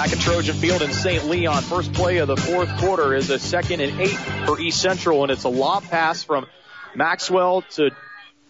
[0.00, 1.26] Back at Trojan Field in St.
[1.26, 1.60] Leon.
[1.60, 4.16] First play of the fourth quarter is a second and eight
[4.46, 6.46] for East Central, and it's a lob pass from
[6.94, 7.90] Maxwell to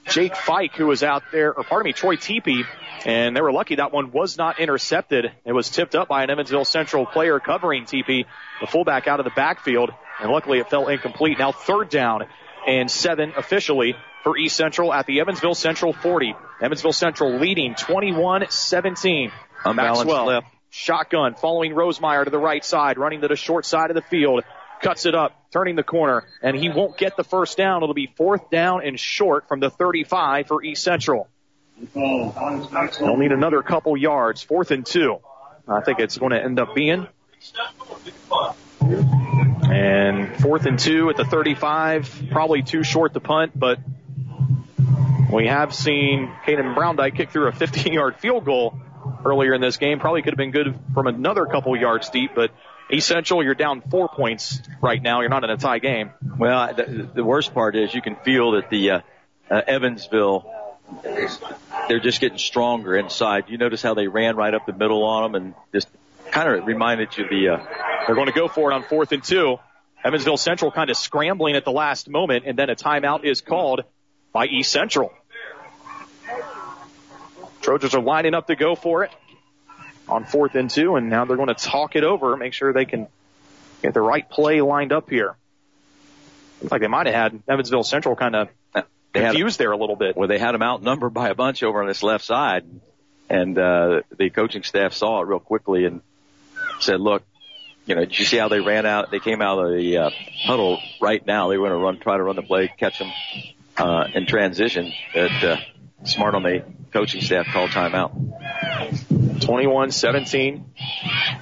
[0.07, 2.65] Jake Fike, who was out there, or pardon me, Troy Tepe,
[3.05, 5.33] and they were lucky that one was not intercepted.
[5.45, 8.27] It was tipped up by an Evansville Central player covering Tepe,
[8.61, 9.91] the fullback out of the backfield,
[10.21, 11.37] and luckily it fell incomplete.
[11.41, 12.27] Now third down
[12.69, 16.33] and seven officially for East Central at the Evansville Central 40.
[16.63, 19.33] Evansville Central leading 21-17.
[19.65, 20.47] Unbalanced Maxwell, left.
[20.71, 24.45] Shotgun, following Rosemeyer to the right side, running to the short side of the field,
[24.81, 27.83] cuts it up, turning the corner, and he won't get the first down.
[27.83, 31.29] It'll be fourth down and short from the 35 for East Central.
[31.95, 35.19] They'll need another couple yards, fourth and two.
[35.67, 37.07] I think it's going to end up being.
[39.71, 43.79] And fourth and two at the 35, probably too short to punt, but
[45.33, 48.79] we have seen Caden Browndyke kick through a 15 yard field goal
[49.25, 49.99] earlier in this game.
[49.99, 52.51] Probably could have been good from another couple yards deep, but
[52.91, 55.21] East Central, you're down four points right now.
[55.21, 56.11] You're not in a tie game.
[56.39, 59.01] Well, the, the worst part is you can feel that the uh,
[59.51, 60.53] uh, Evansville,
[61.89, 63.45] they're just getting stronger inside.
[63.49, 65.89] You notice how they ran right up the middle on them and just
[66.33, 67.49] kind of reminded you of the.
[67.49, 67.67] Uh,
[68.07, 69.59] They're going to go for it on fourth and two.
[70.05, 73.83] Evansville Central kind of scrambling at the last moment, and then a timeout is called
[74.33, 75.13] by East Central.
[77.61, 79.11] Trojans are lining up to go for it
[80.09, 82.85] on fourth and two, and now they're going to talk it over, make sure they
[82.85, 83.07] can
[83.83, 85.37] get the right play lined up here.
[86.61, 88.49] Looks like they might have had Evansville Central kind of
[89.13, 90.17] they confused there a little bit.
[90.17, 92.65] Well, they had them outnumbered by a bunch over on this left side,
[93.29, 96.01] and uh, the coaching staff saw it real quickly and
[96.81, 97.23] said, "Look,
[97.87, 99.11] you know, did you see how they ran out?
[99.11, 100.11] They came out of the uh,
[100.45, 101.49] huddle right now.
[101.49, 103.11] They were going to run, try to run the play, catch them
[103.77, 104.93] uh, in transition.
[105.15, 105.57] That uh,
[106.05, 108.13] smart on the coaching staff called timeout.
[109.41, 110.65] 21-17.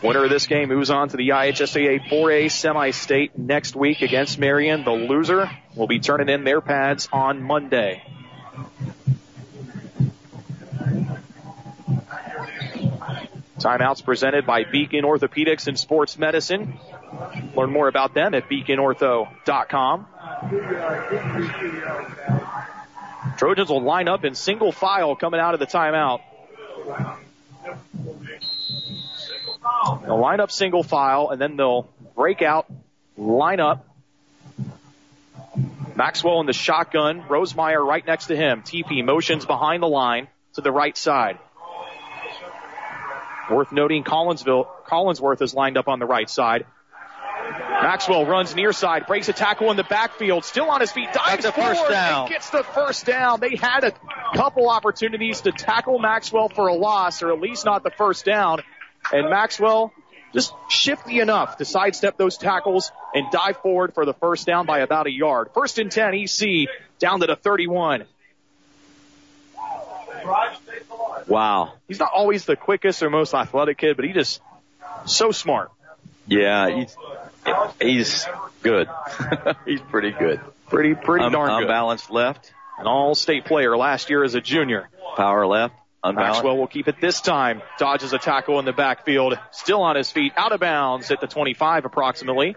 [0.02, 4.84] Winner of this game moves on to the IHSAA 4A semi-state next week against Marion.
[4.84, 8.02] The loser will be turning in their pads on Monday.
[13.58, 16.78] Timeouts presented by Beacon Orthopedics and Sports Medicine.
[17.56, 20.06] Learn more about them at beaconortho.com.
[23.36, 26.20] Trojans will line up in single file coming out of the timeout.
[30.04, 32.66] They'll line up single file and then they'll break out,
[33.16, 33.84] line up.
[35.94, 38.62] Maxwell in the shotgun, Rosemeyer right next to him.
[38.62, 41.38] Tepe motions behind the line to the right side.
[43.50, 46.66] Worth noting Collinsville, Collinsworth is lined up on the right side.
[47.88, 51.44] Maxwell runs near side, breaks a tackle in the backfield, still on his feet, dives
[51.44, 52.20] the first forward down.
[52.20, 53.40] and gets the first down.
[53.40, 53.92] They had a
[54.36, 58.60] couple opportunities to tackle Maxwell for a loss, or at least not the first down.
[59.10, 59.94] And Maxwell
[60.34, 64.80] just shifty enough to sidestep those tackles and dive forward for the first down by
[64.80, 65.48] about a yard.
[65.54, 68.04] First and 10 EC down to the 31.
[71.26, 71.72] Wow.
[71.88, 74.42] He's not always the quickest or most athletic kid, but he just
[75.06, 75.70] so smart.
[76.26, 76.84] Yeah,
[77.80, 78.26] he's
[78.62, 78.88] good.
[79.64, 80.40] he's pretty good.
[80.68, 81.62] Pretty pretty Un- darn good.
[81.62, 84.88] Unbalanced left, An all-state player last year as a junior.
[85.16, 86.38] power left, unbalanced.
[86.38, 87.62] Maxwell will keep it this time.
[87.78, 89.38] Dodges a tackle in the backfield.
[89.50, 90.32] Still on his feet.
[90.36, 92.54] Out of bounds at the 25 approximately.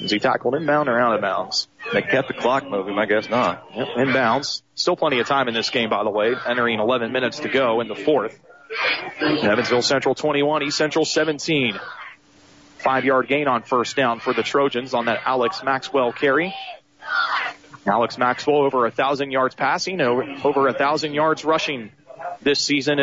[0.00, 1.68] Is he tackled inbound or out of bounds?
[1.92, 2.98] They kept the clock moving.
[2.98, 3.64] I guess not.
[3.74, 4.62] Yep, inbounds.
[4.74, 6.34] Still plenty of time in this game, by the way.
[6.46, 8.38] Entering 11 minutes to go in the fourth.
[9.20, 11.78] Evansville Central 21, East Central 17.
[12.82, 16.52] Five yard gain on first down for the Trojans on that Alex Maxwell carry.
[17.86, 21.92] Alex Maxwell over a thousand yards passing, over, a thousand yards rushing
[22.40, 22.98] this season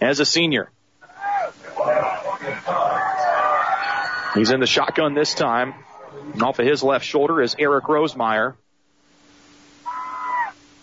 [0.00, 0.70] as a senior.
[4.34, 5.74] He's in the shotgun this time.
[6.34, 8.54] And off of his left shoulder is Eric Rosemeyer.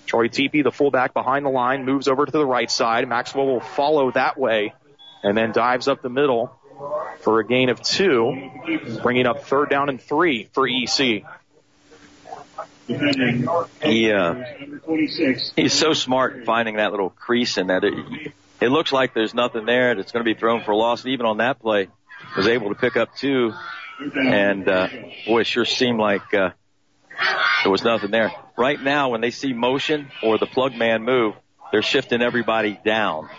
[0.07, 3.07] Troy Tepe, the fullback behind the line, moves over to the right side.
[3.07, 4.73] Maxwell will follow that way
[5.23, 6.59] and then dives up the middle
[7.21, 8.51] for a gain of two,
[9.01, 11.23] bringing up third down and three for EC.
[12.87, 14.43] He uh,
[15.55, 19.65] he's so smart finding that little crease in that it, it looks like there's nothing
[19.65, 19.91] there.
[19.91, 21.03] and It's going to be thrown for a loss.
[21.03, 21.87] And even on that play,
[22.37, 23.53] was able to pick up two,
[24.15, 24.87] and uh,
[25.25, 26.51] boy, it sure seemed like uh,
[27.63, 28.31] there was nothing there.
[28.57, 31.33] Right now, when they see motion or the plug man move,
[31.71, 33.29] they're shifting everybody down.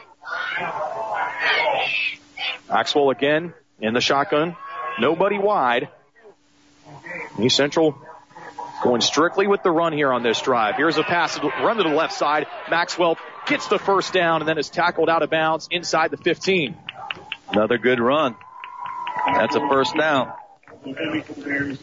[2.69, 4.57] Maxwell again in the shotgun.
[4.99, 5.89] Nobody wide.
[7.41, 7.99] East Central
[8.83, 10.77] going strictly with the run here on this drive.
[10.77, 12.47] Here's a pass, run to the left side.
[12.71, 16.77] Maxwell gets the first down and then is tackled out of bounds inside the 15.
[17.51, 18.35] Another good run.
[19.27, 20.33] That's a first down.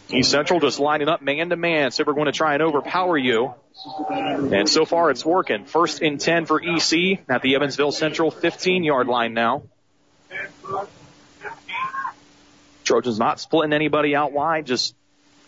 [0.09, 1.91] East Central just lining up man to man.
[1.91, 3.53] So we're going to try and overpower you.
[4.09, 5.65] And so far it's working.
[5.65, 9.63] First and 10 for EC at the Evansville Central 15 yard line now.
[12.83, 14.95] Trojans not splitting anybody out wide, just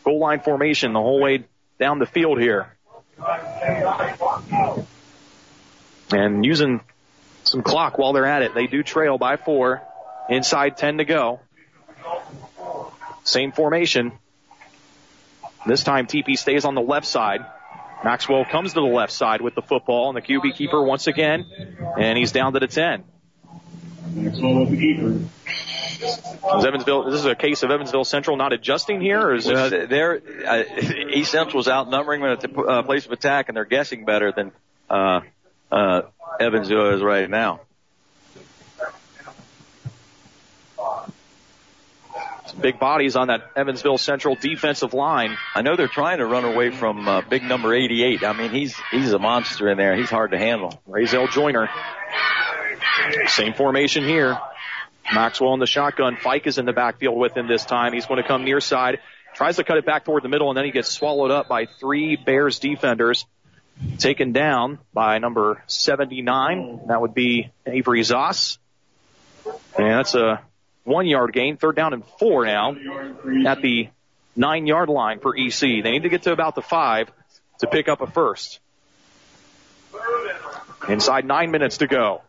[0.03, 1.45] goal line formation the whole way
[1.79, 2.75] down the field here.
[6.11, 6.81] And using
[7.43, 8.53] some clock while they're at it.
[8.53, 9.81] They do trail by four.
[10.29, 11.39] Inside 10 to go.
[13.23, 14.11] Same formation.
[15.65, 17.45] This time Tepe stays on the left side.
[18.03, 21.45] Maxwell comes to the left side with the football and the QB keeper once again.
[21.97, 23.03] And he's down to the 10.
[24.15, 25.19] Maxwell with the keeper.
[26.57, 29.69] Is Evansville, this is a case of Evansville Central not adjusting here or is Well,
[29.69, 29.89] this?
[29.89, 30.63] they're, uh,
[31.11, 34.51] East Central's outnumbering them at the uh, place of attack, and they're guessing better than
[34.89, 35.21] uh,
[35.71, 36.01] uh,
[36.39, 37.61] Evansville is right now.
[42.47, 45.35] Some big bodies on that Evansville Central defensive line.
[45.55, 48.23] I know they're trying to run away from uh, big number 88.
[48.23, 49.95] I mean, he's he's a monster in there.
[49.95, 50.79] He's hard to handle.
[50.87, 51.69] Razel Joyner.
[53.27, 54.37] Same formation here.
[55.13, 56.17] Maxwell in the shotgun.
[56.17, 57.93] Fike is in the backfield with him this time.
[57.93, 58.99] He's going to come near side.
[59.35, 61.65] Tries to cut it back toward the middle and then he gets swallowed up by
[61.79, 63.25] three Bears defenders.
[63.97, 66.81] Taken down by number 79.
[66.87, 68.57] That would be Avery Zoss.
[69.77, 70.41] And that's a
[70.85, 71.57] one yard gain.
[71.57, 72.75] Third down and four now
[73.45, 73.89] at the
[74.35, 75.59] nine yard line for EC.
[75.59, 77.11] They need to get to about the five
[77.59, 78.59] to pick up a first.
[80.87, 82.21] Inside nine minutes to go.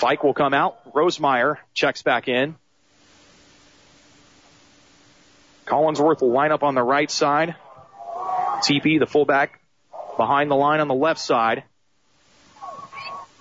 [0.00, 0.94] Fike will come out.
[0.94, 2.56] Rosemeyer checks back in.
[5.66, 7.54] Collinsworth will line up on the right side.
[8.62, 9.60] Tepe, the fullback,
[10.16, 11.64] behind the line on the left side.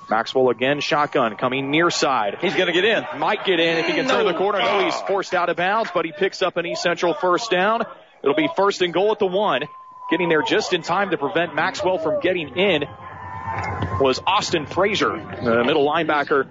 [0.09, 2.39] Maxwell again, shotgun coming near side.
[2.41, 3.05] He's going to get in.
[3.19, 4.59] Might get in if he can turn the corner.
[4.59, 7.85] No, he's forced out of bounds, but he picks up an East Central first down.
[8.21, 9.61] It'll be first and goal at the one.
[10.11, 12.83] Getting there just in time to prevent Maxwell from getting in
[13.99, 15.11] was Austin Frazier,
[15.43, 16.47] the middle linebacker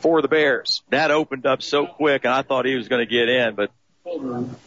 [0.00, 0.82] for the Bears.
[0.90, 3.70] That opened up so quick, and I thought he was going to get in, but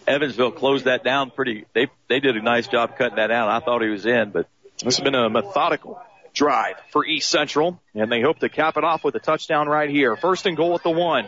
[0.08, 1.66] Evansville closed that down pretty.
[1.74, 3.50] They they did a nice job cutting that out.
[3.50, 4.48] I thought he was in, but
[4.84, 6.02] This has been a methodical
[6.34, 9.90] drive for East Central, and they hope to cap it off with a touchdown right
[9.90, 10.16] here.
[10.16, 11.28] First and goal at the one.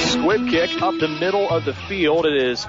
[0.00, 2.26] Squib kick up the middle of the field.
[2.26, 2.66] It is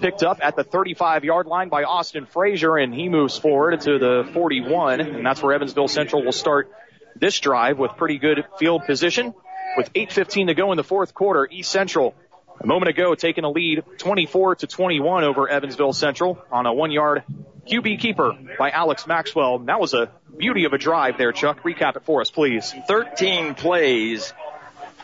[0.00, 3.98] picked up at the 35 yard line by Austin Frazier and he moves forward to
[3.98, 6.72] the 41 and that's where Evansville Central will start
[7.16, 9.34] this drive with pretty good field position.
[9.76, 12.14] With 8.15 to go in the fourth quarter, East Central
[12.60, 16.90] a moment ago taking a lead 24 to 21 over Evansville Central on a one
[16.90, 17.24] yard
[17.68, 19.60] QB keeper by Alex Maxwell.
[19.60, 21.62] That was a beauty of a drive there, Chuck.
[21.62, 22.74] Recap it for us, please.
[22.88, 24.32] 13 plays,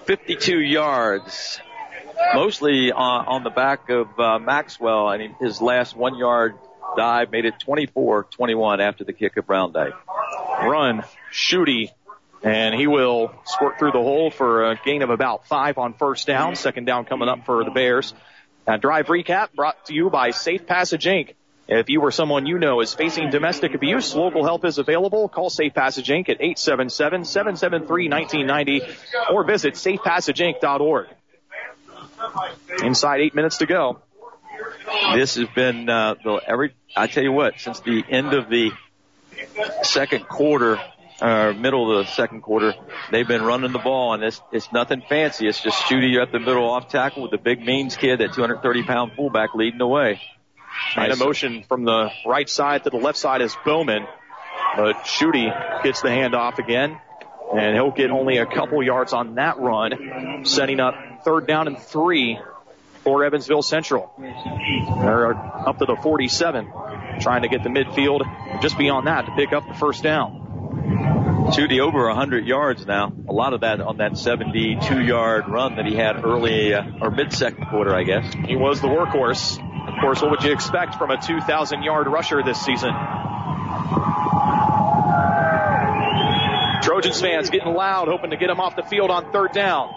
[0.05, 1.61] 52 yards,
[2.35, 6.55] mostly on, on the back of uh, Maxwell, and his last one yard
[6.97, 9.95] dive made it 24-21 after the kick of Browndyke.
[10.63, 11.91] Run, Schutte,
[12.43, 16.27] and he will squirt through the hole for a gain of about five on first
[16.27, 16.57] down.
[16.57, 18.15] Second down coming up for the Bears.
[18.67, 21.35] Uh, drive recap brought to you by Safe Passage Inc.
[21.69, 25.29] If you or someone you know is facing domestic abuse, local help is available.
[25.29, 26.31] Call Safe Passage Inc.
[26.31, 31.09] at 877-773-1990 or visit safepassageinc.org.
[32.83, 34.01] Inside eight minutes to go.
[35.15, 36.75] This has been uh, the every.
[36.97, 38.73] I tell you what, since the end of the
[39.83, 40.81] second quarter,
[41.21, 42.75] uh, middle of the second quarter,
[43.11, 45.49] they've been running the ball, and it's it's nothing fancy.
[45.49, 48.83] It's just shooting up the middle off tackle with the big Means kid, that 230
[48.85, 50.21] pound fullback leading the way.
[50.97, 54.07] And a motion from the right side to the left side is Bowman,
[54.77, 57.01] but Schutte gets the handoff again,
[57.53, 61.79] and he'll get only a couple yards on that run, setting up third down and
[61.79, 62.39] three
[63.03, 64.13] for Evansville Central.
[64.19, 66.71] They're up to the 47,
[67.21, 68.21] trying to get the midfield
[68.61, 70.48] just beyond that to pick up the first down.
[70.89, 73.13] Schutte over 100 yards now.
[73.29, 77.11] A lot of that on that 72 yard run that he had early uh, or
[77.11, 78.33] mid second quarter, I guess.
[78.47, 79.59] He was the workhorse.
[79.89, 82.93] Of course, what would you expect from a 2,000 yard rusher this season?
[86.83, 89.91] Trojans fans getting loud, hoping to get him off the field on third down.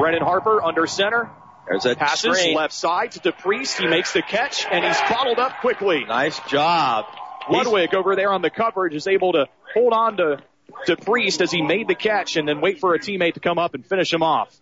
[0.00, 1.30] Brennan Harper under center.
[1.68, 2.56] There's a Passes screen.
[2.56, 3.78] left side to DePriest.
[3.80, 6.04] He makes the catch and he's bottled up quickly.
[6.04, 7.04] Nice job.
[7.50, 10.38] Ludwig over there on the coverage is able to hold on to
[10.86, 13.74] DePriest as he made the catch and then wait for a teammate to come up
[13.74, 14.54] and finish him off.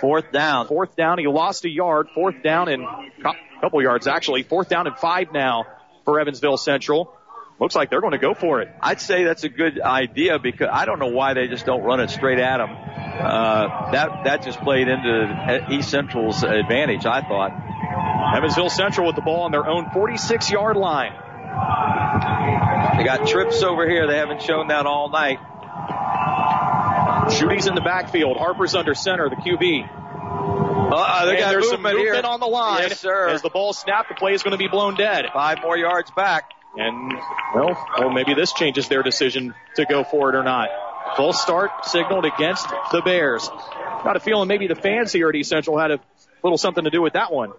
[0.00, 0.66] Fourth down.
[0.68, 1.18] Fourth down.
[1.18, 2.08] He lost a yard.
[2.14, 4.42] Fourth down and a couple yards actually.
[4.42, 5.64] Fourth down and five now
[6.04, 7.12] for Evansville Central.
[7.58, 8.68] Looks like they're going to go for it.
[8.82, 12.00] I'd say that's a good idea because I don't know why they just don't run
[12.00, 12.68] it straight at him.
[12.70, 18.36] Uh, that that just played into East Central's advantage, I thought.
[18.36, 21.14] Evansville Central with the ball on their own 46 yard line.
[22.98, 24.06] They got trips over here.
[24.06, 25.38] They haven't shown that all night.
[27.32, 28.36] Schutte's in the backfield.
[28.36, 29.88] Harper's under center, the QB.
[30.88, 32.32] Uh, they And got there's some movement movement here.
[32.32, 32.82] on the line.
[32.88, 33.28] Yes, sir.
[33.28, 35.26] As the ball snapped, the play is going to be blown dead.
[35.32, 36.50] Five more yards back.
[36.76, 37.12] And,
[37.54, 40.68] well, well, maybe this changes their decision to go for it or not.
[41.16, 43.48] Full start signaled against the Bears.
[44.04, 45.98] Got a feeling maybe the fans here at East Central had a
[46.42, 47.52] little something to do with that one.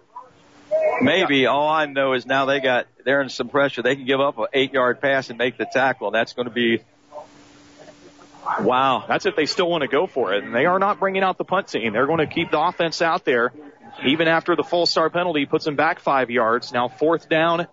[1.00, 1.46] Maybe.
[1.46, 3.82] All I know is now they got they're in some pressure.
[3.82, 6.10] They can give up an eight yard pass and make the tackle.
[6.10, 6.80] That's going to be
[8.60, 9.04] Wow.
[9.06, 10.44] That's if they still want to go for it.
[10.44, 11.92] And they are not bringing out the punt team.
[11.92, 13.52] They're going to keep the offense out there.
[14.06, 16.72] Even after the full start penalty puts them back five yards.
[16.72, 17.66] Now fourth down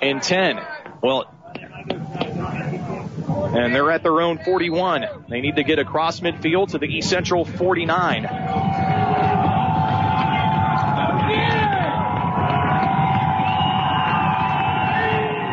[0.00, 0.60] and 10.
[1.02, 1.34] well.
[3.54, 5.06] And they're at their own 41.
[5.28, 8.97] They need to get across midfield to the East Central 49.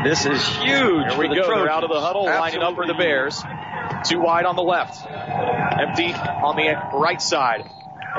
[0.06, 0.68] This is huge.
[0.68, 1.48] Here we for the go.
[1.48, 3.42] They're out of the huddle, lining up for the Bears.
[4.08, 5.04] Too wide on the left.
[5.04, 7.68] Empty on the right side.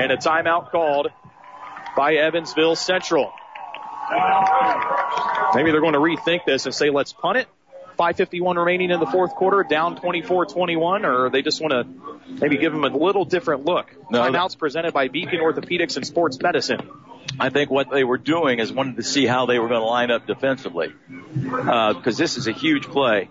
[0.00, 1.12] And a timeout called
[1.96, 3.32] by Evansville Central.
[5.54, 7.46] Maybe they're going to rethink this and say, let's punt it.
[7.96, 11.86] 5.51 remaining in the fourth quarter, down 24-21, or they just want to
[12.28, 13.94] maybe give them a little different look.
[14.10, 16.80] No, Timeouts presented by Beacon Orthopedics and Sports Medicine.
[17.38, 19.86] I think what they were doing is wanted to see how they were going to
[19.86, 20.92] line up defensively,
[21.34, 23.28] because this is a huge play.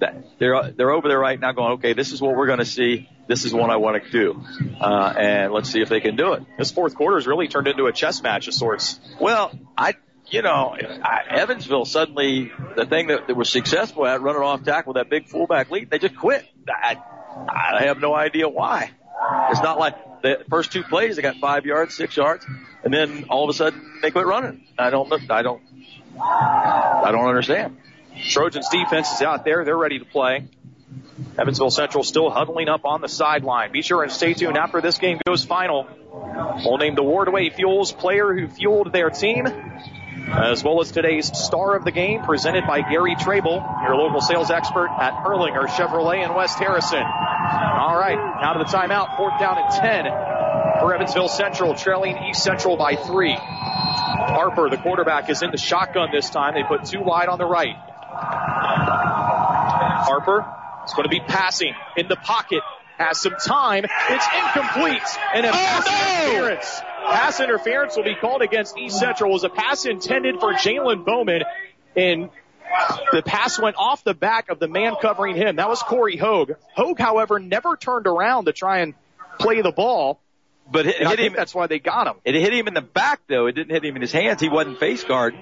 [0.00, 2.64] that they're they're over there right now going, okay, this is what we're going to
[2.64, 3.08] see.
[3.26, 4.42] This is what I want to do,
[4.80, 6.44] uh, and let's see if they can do it.
[6.56, 8.98] This fourth quarter has really turned into a chess match of sorts.
[9.20, 9.94] Well, I,
[10.28, 14.94] you know, I, Evansville suddenly the thing that they were successful at running off tackle
[14.94, 16.46] that big fullback lead, they just quit.
[16.68, 16.96] I,
[17.48, 18.90] I have no idea why.
[19.50, 22.46] It's not like the first two plays they got five yards, six yards,
[22.84, 24.64] and then all of a sudden they quit running.
[24.78, 25.62] I don't, I don't,
[26.20, 27.76] I don't understand.
[28.28, 29.64] Trojans defense is out there.
[29.64, 30.48] They're ready to play.
[31.38, 33.70] Evansville Central still huddling up on the sideline.
[33.72, 35.86] Be sure and stay tuned after this game goes final.
[36.64, 39.46] We'll name the Wardway Fuels player who fueled their team,
[40.26, 44.50] as well as today's star of the game presented by Gary Trable, your local sales
[44.50, 47.02] expert at Erlinger Chevrolet in West Harrison.
[47.02, 49.16] All right, now to the timeout.
[49.16, 50.04] Fourth down and 10
[50.80, 53.36] for Evansville Central, trailing East Central by three.
[53.38, 56.54] Harper, the quarterback, is in the shotgun this time.
[56.54, 57.76] They put two wide on the right.
[60.04, 60.46] Harper
[60.84, 62.60] is going to be passing in the pocket.
[62.98, 63.84] Has some time.
[63.84, 65.02] It's incomplete.
[65.34, 66.80] And a oh, pass interference.
[67.06, 69.30] Pass interference will be called against East Central.
[69.30, 71.42] It was a pass intended for Jalen Bowman.
[71.96, 72.30] And
[73.12, 75.56] the pass went off the back of the man covering him.
[75.56, 76.52] That was Corey Hogue.
[76.74, 78.94] Hogue, however, never turned around to try and
[79.38, 80.20] play the ball.
[80.70, 81.32] But it, hit think him.
[81.34, 82.16] that's why they got him.
[82.24, 83.46] It hit him in the back though.
[83.46, 84.40] It didn't hit him in his hands.
[84.42, 85.34] He wasn't face guard.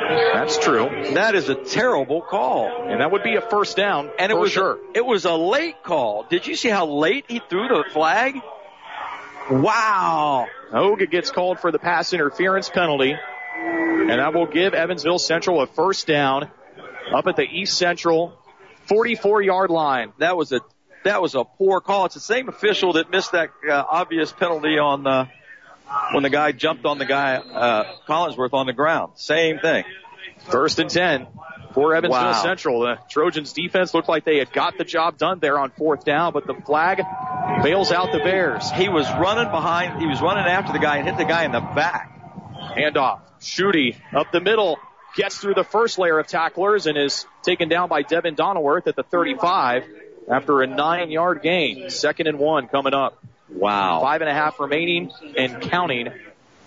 [0.00, 0.88] That's true.
[1.14, 2.86] That is a terrible call.
[2.88, 4.78] And that would be a first down And it for was sure.
[4.94, 6.24] a, it was a late call.
[6.28, 8.36] Did you see how late he threw the flag?
[9.50, 10.46] Wow.
[10.70, 13.14] Hogue gets called for the pass interference penalty.
[13.54, 16.50] And that will give Evansville Central a first down
[17.14, 18.38] up at the East Central
[18.86, 20.12] 44 yard line.
[20.18, 20.60] That was a
[21.04, 22.06] that was a poor call.
[22.06, 25.26] It's the same official that missed that uh, obvious penalty on uh,
[26.12, 29.12] when the guy jumped on the guy uh, Collinsworth on the ground.
[29.16, 29.84] Same thing.
[30.50, 31.26] First and 10
[31.72, 32.42] for Evansville Wow.
[32.42, 32.80] Central.
[32.80, 36.32] The Trojans defense looked like they had got the job done there on fourth down,
[36.32, 37.02] but the flag
[37.62, 38.70] bails out the Bears.
[38.72, 40.00] He was running behind.
[40.00, 42.08] He was running after the guy and hit the guy in the back.
[42.76, 43.20] Handoff.
[43.40, 44.78] Schutte up the middle.
[45.16, 48.96] Gets through the first layer of tacklers and is taken down by Devin Donaworth at
[48.96, 49.84] the 35
[50.30, 51.90] after a nine yard gain.
[51.90, 53.22] Second and one coming up.
[53.50, 54.00] Wow.
[54.00, 56.08] Five and a half remaining and counting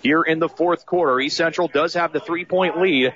[0.02, 1.18] here in the fourth quarter.
[1.18, 3.14] East Central does have the three point lead.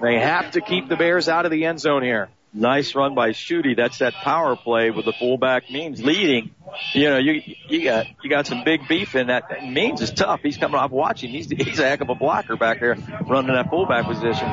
[0.00, 2.28] They have to keep the Bears out of the end zone here.
[2.54, 3.76] Nice run by Schutte.
[3.76, 6.50] That's that power play with the fullback Means leading.
[6.92, 9.64] You know, you you got you got some big beef in that.
[9.64, 10.40] Means is tough.
[10.42, 11.30] He's coming off watching.
[11.30, 12.96] He's he's a heck of a blocker back there
[13.26, 14.48] running that fullback position.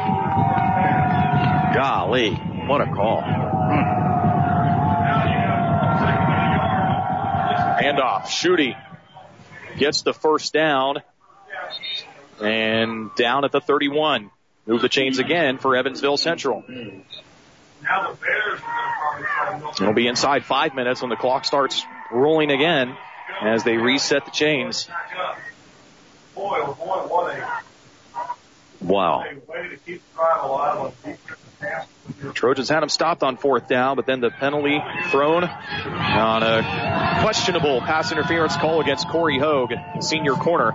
[1.75, 2.31] Golly,
[2.67, 3.21] what a call.
[7.81, 8.27] Handoff.
[8.27, 8.75] Schutte
[9.77, 10.97] gets the first down
[12.41, 14.31] and down at the 31.
[14.69, 16.63] Move the chains again for Evansville Central.
[19.81, 22.95] It'll be inside five minutes when the clock starts rolling again
[23.41, 24.87] as they reset the chains.
[28.79, 29.25] Wow.
[32.35, 37.81] Trojans had him stopped on fourth down, but then the penalty thrown on a questionable
[37.81, 40.73] pass interference call against Corey Hogue, senior corner.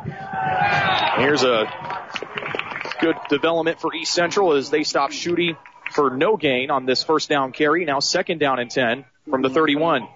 [1.16, 1.66] Here's a
[3.00, 5.56] good development for East Central as they stop Schutte
[5.92, 7.84] for no gain on this first down carry.
[7.84, 10.08] Now second down and 10 from the 31.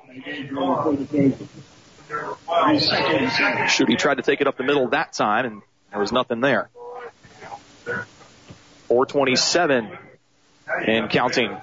[3.69, 6.71] Shooty tried to take it up the middle that time and there was nothing there.
[8.89, 9.91] 427
[10.87, 11.57] and counting.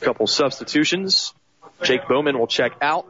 [0.00, 1.34] Couple substitutions.
[1.82, 3.06] Jake Bowman will check out,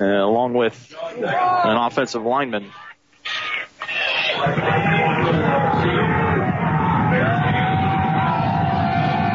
[0.00, 2.70] uh, along with an offensive lineman.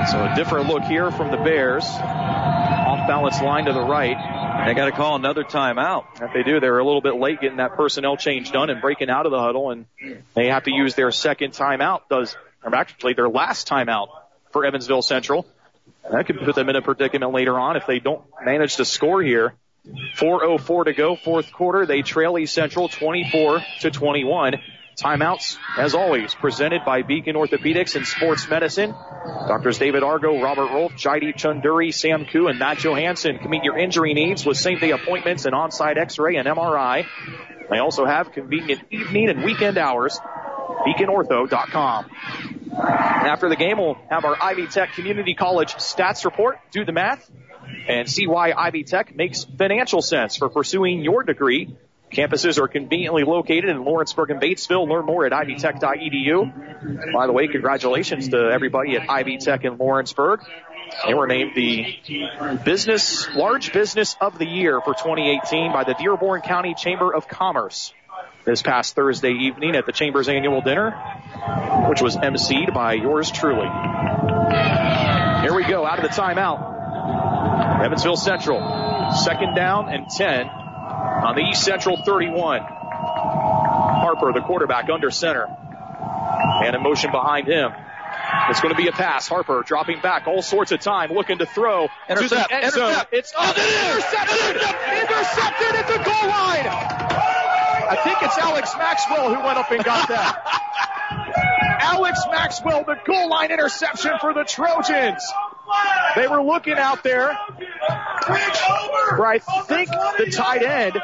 [0.09, 1.85] So a different look here from the Bears.
[1.85, 4.65] Off balance line to the right.
[4.65, 6.05] They got to call another timeout.
[6.21, 9.09] If they do, they're a little bit late getting that personnel change done and breaking
[9.09, 9.85] out of the huddle, and
[10.33, 12.01] they have to use their second timeout.
[12.09, 14.07] Does or actually their last timeout
[14.51, 15.45] for Evansville Central.
[16.11, 19.21] That could put them in a predicament later on if they don't manage to score
[19.21, 19.53] here.
[20.15, 21.85] 4:04 to go, fourth quarter.
[21.85, 24.55] They trail East Central 24 to 21.
[25.01, 28.93] Timeouts, as always, presented by Beacon Orthopedics and Sports Medicine.
[29.47, 33.77] Doctors David Argo, Robert Rolfe, Jaidi Chunduri, Sam Koo, and Matt Johansson can meet your
[33.77, 37.05] injury needs with same-day appointments and on-site X-ray and MRI.
[37.69, 40.19] They also have convenient evening and weekend hours.
[40.85, 42.09] BeaconOrtho.com.
[42.77, 46.59] After the game, we'll have our Ivy Tech Community College stats report.
[46.71, 47.29] Do the math
[47.87, 51.75] and see why Ivy Tech makes financial sense for pursuing your degree
[52.11, 54.89] Campuses are conveniently located in Lawrenceburg and Batesville.
[54.89, 57.13] Learn more at ivytech.edu.
[57.13, 60.41] By the way, congratulations to everybody at Ivy Tech in Lawrenceburg.
[61.05, 61.99] They were named the
[62.65, 67.93] business, large business of the year for 2018 by the Dearborn County Chamber of Commerce
[68.43, 70.91] this past Thursday evening at the Chamber's annual dinner,
[71.87, 73.67] which was emceed by yours truly.
[75.41, 77.85] Here we go, out of the timeout.
[77.85, 80.49] Evansville Central, second down and 10
[80.99, 82.61] on the East Central 31.
[82.61, 85.47] Harper, the quarterback, under center.
[86.63, 87.71] And in motion behind him.
[88.49, 89.27] It's going to be a pass.
[89.27, 92.89] Harper dropping back all sorts of time, looking to throw Intercept, to the end zone.
[92.89, 93.13] intercept.
[93.13, 96.67] It's oh, intercepted, intercepted at the goal line.
[97.89, 101.79] I think it's Alex Maxwell who went up and got that.
[101.81, 105.23] Alex Maxwell, the goal line interception for the Trojans.
[106.15, 107.37] They were looking out there
[109.15, 110.99] for I think the tight end,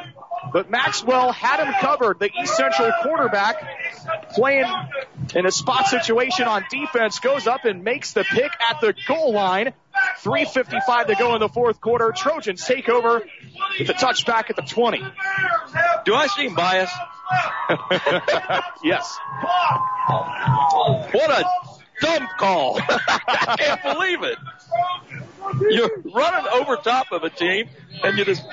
[0.53, 2.19] but Maxwell had him covered.
[2.19, 3.55] The East Central quarterback
[4.31, 4.65] playing
[5.35, 9.33] in a spot situation on defense goes up and makes the pick at the goal
[9.33, 9.73] line.
[10.23, 12.11] 3.55 to go in the fourth quarter.
[12.15, 13.21] Trojans take over
[13.79, 14.99] with a touchback at the 20.
[16.05, 16.95] Do I seem biased?
[18.83, 19.17] yes.
[21.11, 21.45] What a
[22.01, 22.79] dumb call.
[22.89, 24.37] I can't believe it.
[25.61, 27.67] You're running over top of a team
[28.03, 28.43] and you just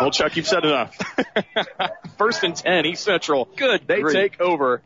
[0.00, 0.96] Well, Chuck, you've said enough.
[2.18, 3.48] First and 10, East Central.
[3.56, 4.14] Good They grief.
[4.14, 4.82] take over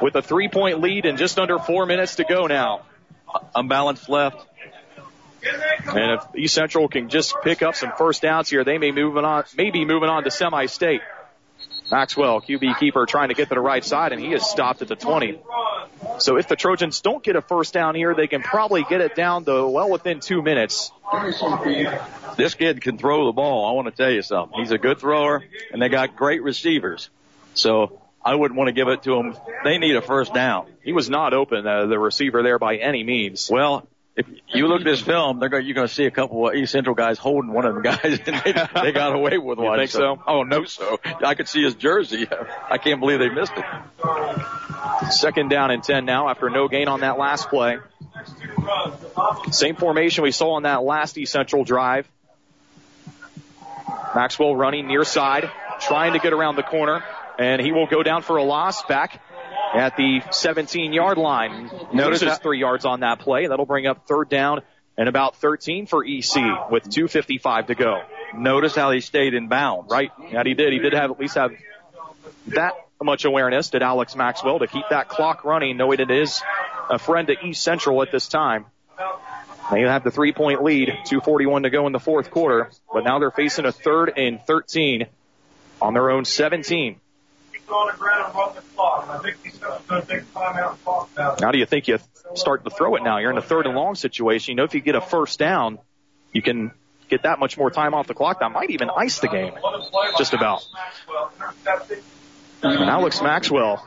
[0.00, 2.82] with a three point lead and just under four minutes to go now.
[3.54, 4.46] unbalanced left.
[5.86, 9.24] And if East Central can just pick up some first downs here, they may moving
[9.24, 11.00] on, maybe moving on to semi-state.
[11.92, 14.88] Maxwell, QB keeper, trying to get to the right side, and he is stopped at
[14.88, 15.38] the 20.
[16.18, 19.14] So if the Trojans don't get a first down here, they can probably get it
[19.14, 20.90] down to well within two minutes.
[22.36, 23.68] This kid can throw the ball.
[23.68, 24.58] I want to tell you something.
[24.58, 27.10] He's a good thrower and they got great receivers.
[27.54, 29.36] So I wouldn't want to give it to him.
[29.64, 30.66] They need a first down.
[30.82, 33.50] He was not open, uh, the receiver there by any means.
[33.52, 36.48] Well, if you look at this film, they're going, you're going to see a couple
[36.48, 39.58] of East Central guys holding one of them guys, and they, they got away with
[39.58, 39.78] You one.
[39.78, 40.22] think so?
[40.26, 42.26] Oh no, so I could see his jersey.
[42.70, 45.12] I can't believe they missed it.
[45.12, 47.78] Second down and 10 now after no gain on that last play.
[49.50, 52.06] Same formation we saw on that last East Central drive.
[54.14, 55.50] Maxwell running near side,
[55.80, 57.02] trying to get around the corner,
[57.38, 59.22] and he will go down for a loss back
[59.74, 61.70] at the 17 yard line.
[61.92, 63.46] Notices that- three yards on that play.
[63.46, 64.62] That'll bring up third down
[64.96, 68.02] and about 13 for EC with 2.55 to go.
[68.34, 69.90] Notice how he stayed in bounds.
[69.90, 70.10] Right.
[70.32, 70.72] That he did.
[70.72, 71.52] He did have at least have
[72.48, 76.42] that much awareness, did Alex Maxwell, to keep that clock running, knowing it is
[76.90, 78.66] a friend to East Central at this time.
[79.70, 83.18] They have the three point lead, 241 to go in the fourth quarter, but now
[83.18, 85.06] they're facing a third and 13
[85.80, 87.00] on their own 17.
[87.72, 89.08] On the ground and run the clock.
[89.08, 91.44] I think he's going to take time out and talk about it.
[91.44, 91.98] How do you think you
[92.34, 93.18] start to throw it now?
[93.18, 94.52] You're in a third and long situation.
[94.52, 95.78] You know, if you get a first down,
[96.32, 96.72] you can
[97.08, 98.40] get that much more time off the clock.
[98.40, 99.52] That might even ice the game.
[100.18, 100.64] Just about.
[102.62, 103.86] And Alex Maxwell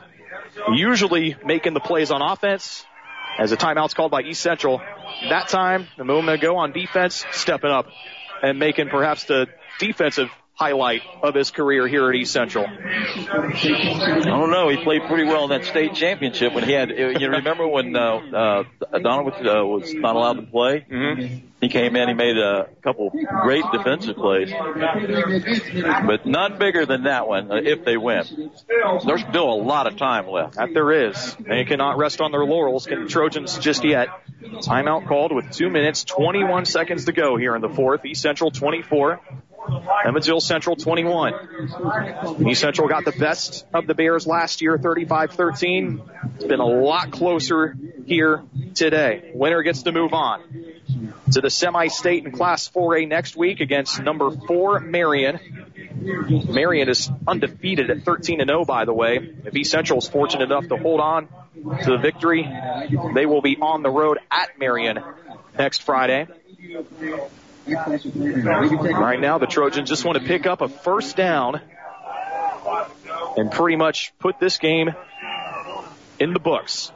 [0.72, 2.84] usually making the plays on offense
[3.38, 4.80] as a timeout's called by East Central.
[5.28, 7.86] That time, a moment ago on defense, stepping up
[8.42, 9.46] and making perhaps the
[9.78, 12.66] defensive highlight of his career here at East Central.
[12.66, 14.70] I don't know.
[14.70, 16.90] He played pretty well in that state championship when he had.
[16.90, 20.86] You remember when uh, uh, Donaworth uh, was not allowed to play?
[20.90, 21.46] Mm-hmm.
[21.60, 22.08] He came in.
[22.08, 23.10] He made a couple
[23.42, 27.50] great defensive plays, but none bigger than that one.
[27.50, 28.24] Uh, if they win,
[29.06, 30.56] there's still a lot of time left.
[30.56, 31.36] That there is.
[31.40, 34.08] They cannot rest on their laurels, can the Trojans just yet.
[34.42, 38.04] Timeout called with two minutes, 21 seconds to go here in the fourth.
[38.04, 39.20] East Central 24.
[40.04, 41.34] Evansville Central 21.
[42.48, 46.34] East Central got the best of the Bears last year, 35-13.
[46.36, 48.42] It's been a lot closer here
[48.74, 49.30] today.
[49.34, 50.42] Winner gets to move on
[51.32, 55.40] to the semi-state in Class 4A next week against number four Marion.
[56.48, 59.34] Marion is undefeated at 13 and 0, by the way.
[59.44, 61.28] If East Central is fortunate enough to hold on
[61.82, 62.48] to the victory,
[63.14, 65.00] they will be on the road at Marion
[65.58, 66.28] next Friday.
[67.66, 71.60] Right now, the Trojans just want to pick up a first down
[73.36, 74.94] and pretty much put this game
[76.18, 76.92] in the books.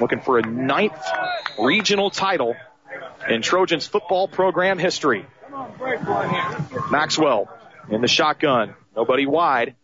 [0.00, 1.04] Looking for a ninth
[1.58, 2.54] regional title
[3.28, 5.26] in Trojans football program history.
[6.90, 7.48] Maxwell
[7.90, 8.74] in the shotgun.
[8.94, 9.74] Nobody wide.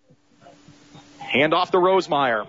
[1.19, 2.47] Hand off to Rosemeyer.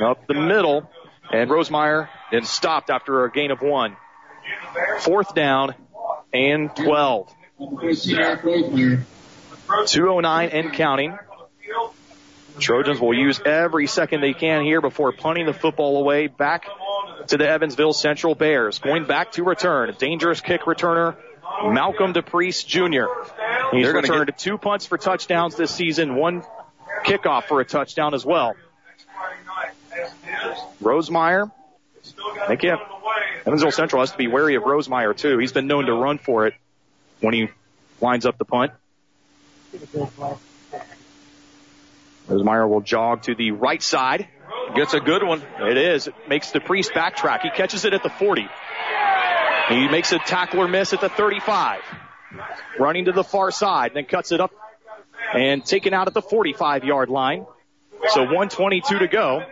[0.00, 0.90] Up the middle.
[1.30, 3.96] And Rosemeyer then stopped after a gain of one.
[5.00, 5.74] Fourth down
[6.32, 7.34] and 12.
[9.86, 11.18] 209 and counting.
[12.58, 16.66] Trojans will use every second they can here before punting the football away back
[17.28, 18.78] to the Evansville Central Bears.
[18.78, 19.94] Going back to return.
[19.98, 21.16] Dangerous kick returner,
[21.64, 23.06] Malcolm DePriest Jr.
[23.72, 26.42] He's They're returned two punts for touchdowns this season, one
[27.04, 28.54] kickoff for a touchdown as well.
[30.82, 31.50] Rosemeyer.
[32.48, 32.80] They can't.
[33.46, 35.38] Evansville Central has to be wary of Rosemeyer too.
[35.38, 36.54] He's been known to run for it
[37.20, 37.48] when he
[38.00, 38.72] lines up the punt.
[42.28, 44.28] Rosemeyer will jog to the right side.
[44.74, 45.42] Gets a good one.
[45.60, 46.08] It is.
[46.08, 47.40] It makes DePriest backtrack.
[47.40, 48.46] He catches it at the 40.
[49.70, 51.80] He makes a tackler miss at the 35.
[52.78, 54.52] Running to the far side, then cuts it up
[55.34, 57.46] and taken out at the 45 yard line.
[58.08, 59.42] So 122 to go.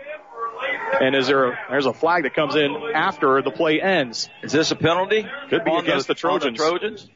[1.01, 4.29] And is there a, there's a flag that comes in after the play ends.
[4.43, 5.27] Is this a penalty?
[5.51, 6.59] Could be against the, on Trojans.
[6.59, 7.09] Trojans?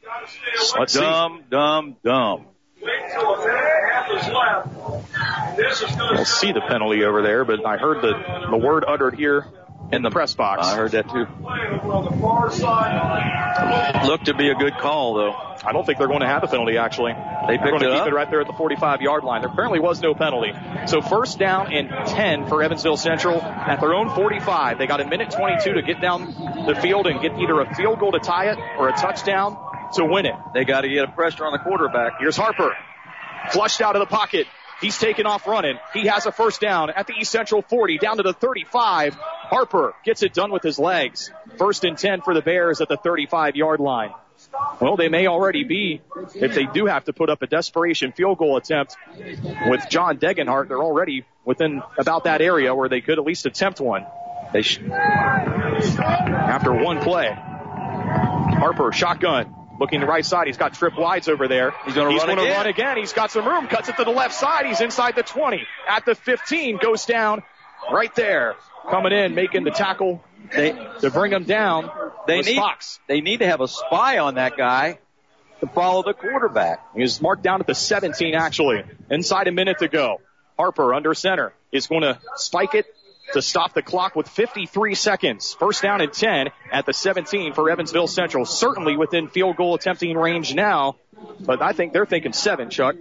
[0.77, 0.99] Let's see.
[0.99, 2.45] dumb, dumb, dumb.
[6.11, 9.45] We'll see the penalty over there, but I heard the, the word uttered here
[9.91, 10.67] in the press box.
[10.67, 11.27] I heard that too.
[14.07, 15.31] Looked to be a good call though.
[15.63, 17.13] I don't think they're going to have a penalty actually.
[17.47, 18.07] They They're going to it keep up?
[18.07, 19.41] it right there at the 45 yard line.
[19.41, 20.53] There apparently was no penalty.
[20.87, 24.77] So first down and 10 for Evansville Central at their own 45.
[24.77, 26.25] They got a minute 22 to get down
[26.65, 29.57] the field and get either a field goal to tie it or a touchdown
[29.95, 30.35] to win it.
[30.53, 32.13] They got to get a pressure on the quarterback.
[32.19, 32.75] Here's Harper.
[33.51, 34.47] Flushed out of the pocket.
[34.81, 35.77] He's taken off running.
[35.93, 39.13] He has a first down at the East Central 40, down to the 35.
[39.15, 41.31] Harper gets it done with his legs.
[41.57, 44.11] First and 10 for the Bears at the 35 yard line.
[44.79, 46.01] Well, they may already be,
[46.33, 48.97] if they do have to put up a desperation field goal attempt
[49.67, 53.79] with John Degenhart, they're already within about that area where they could at least attempt
[53.79, 54.05] one.
[54.51, 57.29] They sh- after one play.
[57.31, 59.53] Harper, shotgun.
[59.81, 60.45] Looking to the right side.
[60.45, 61.73] He's got trip wides over there.
[61.85, 62.55] He's gonna run gonna again.
[62.55, 62.97] run again.
[62.97, 63.65] He's got some room.
[63.67, 64.67] Cuts it to the left side.
[64.67, 65.65] He's inside the 20.
[65.89, 66.77] At the 15.
[66.77, 67.41] Goes down
[67.91, 68.53] right there.
[68.91, 70.23] Coming in, making the tackle
[70.55, 71.89] They to bring him down.
[72.27, 72.99] they need Fox.
[73.07, 74.99] they need to have a spy on that guy
[75.61, 76.85] to follow the quarterback.
[76.95, 78.83] He is marked down at the 17 actually.
[79.09, 80.21] Inside a minute to go.
[80.59, 82.85] Harper under center is going to spike it
[83.33, 85.53] to stop the clock with 53 seconds.
[85.53, 88.45] First down and 10 at the 17 for Evansville Central.
[88.45, 90.95] Certainly within field goal attempting range now,
[91.39, 92.95] but I think they're thinking seven, Chuck.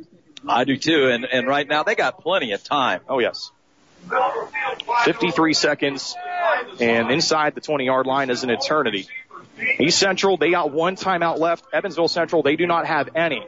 [0.48, 3.00] I do too, and and right now they got plenty of time.
[3.08, 3.50] Oh yes.
[5.04, 6.16] 53 seconds
[6.80, 9.06] and inside the 20 yard line is an eternity.
[9.78, 11.64] East Central, they got one timeout left.
[11.72, 13.46] Evansville Central, they do not have any.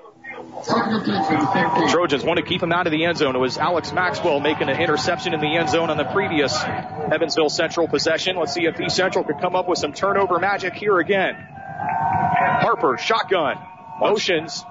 [1.90, 3.34] Trojans want to keep him out of the end zone.
[3.34, 7.48] It was Alex Maxwell making an interception in the end zone on the previous Evansville
[7.48, 8.36] Central possession.
[8.36, 11.34] Let's see if East Central could come up with some turnover magic here again.
[11.34, 13.56] Harper, shotgun,
[13.98, 14.62] motions.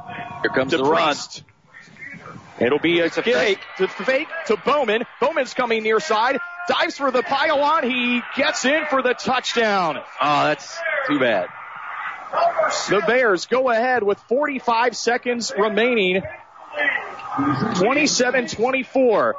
[0.41, 1.15] Here comes the run.
[2.59, 3.59] It'll be a, a fake.
[3.77, 5.03] to fake to Bowman.
[5.19, 7.89] Bowman's coming near side, dives for the pylon.
[7.89, 9.97] He gets in for the touchdown.
[10.21, 10.77] Oh, that's
[11.07, 11.47] too bad.
[12.89, 16.21] The Bears go ahead with 45 seconds remaining.
[17.35, 19.33] 27-24.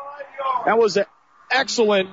[0.67, 1.05] That was an
[1.51, 2.09] excellent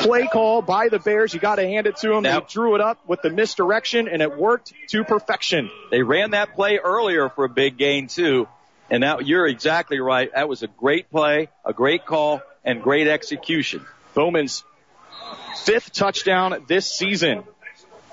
[0.00, 1.34] play call by the Bears.
[1.34, 2.22] You got to hand it to them.
[2.22, 5.70] Now- They drew it up with the misdirection, and it worked to perfection.
[5.90, 8.48] They ran that play earlier for a big gain too,
[8.90, 10.30] and now you're exactly right.
[10.34, 13.84] That was a great play, a great call, and great execution.
[14.14, 14.64] Bowman's
[15.64, 17.44] fifth touchdown this season.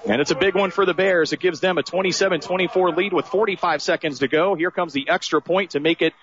[0.08, 1.34] And it's a big one for the Bears.
[1.34, 4.56] It gives them a 27-24 lead with 45 seconds to go.
[4.56, 6.14] Here comes the extra point to make it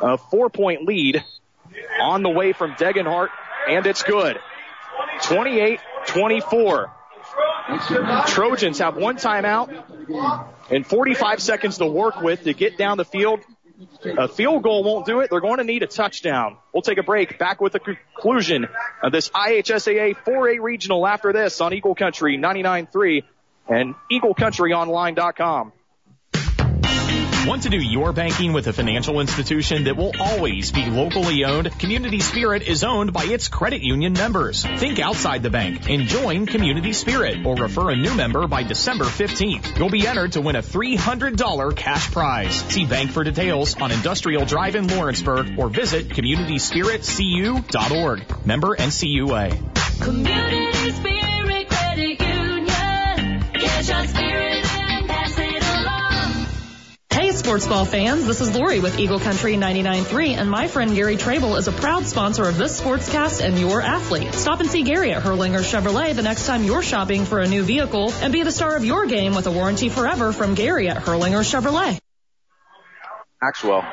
[0.00, 1.24] a four point lead
[2.00, 3.28] on the way from Degenhart,
[3.68, 4.38] and it's good.
[5.20, 6.90] 28-24.
[8.26, 9.70] Trojans have one timeout
[10.70, 13.40] and 45 seconds to work with to get down the field.
[14.18, 15.30] A field goal won't do it.
[15.30, 16.56] They're going to need a touchdown.
[16.72, 17.38] We'll take a break.
[17.38, 18.68] Back with the conclusion
[19.02, 23.22] of this IHSAA 4A regional after this on Eagle Country 99.3
[23.68, 25.72] and EagleCountryOnline.com.
[27.46, 31.78] Want to do your banking with a financial institution that will always be locally owned?
[31.78, 34.64] Community Spirit is owned by its credit union members.
[34.64, 39.04] Think outside the bank and join Community Spirit or refer a new member by December
[39.04, 39.76] 15th.
[39.76, 42.54] You'll be entered to win a $300 cash prize.
[42.54, 48.46] See bank for details on Industrial Drive in Lawrenceburg or visit communityspiritcu.org.
[48.46, 50.00] Member NCUA.
[50.00, 53.44] Community Spirit Credit Union.
[53.52, 54.63] Get your spirit
[57.36, 58.26] sports ball fans.
[58.26, 62.06] This is Lori with Eagle Country 99.3, and my friend Gary Trable is a proud
[62.06, 64.34] sponsor of this sportscast and your athlete.
[64.34, 67.62] Stop and see Gary at Hurlinger Chevrolet the next time you're shopping for a new
[67.62, 70.98] vehicle, and be the star of your game with a warranty forever from Gary at
[70.98, 71.98] Hurlinger Chevrolet.
[73.42, 73.84] Maxwell.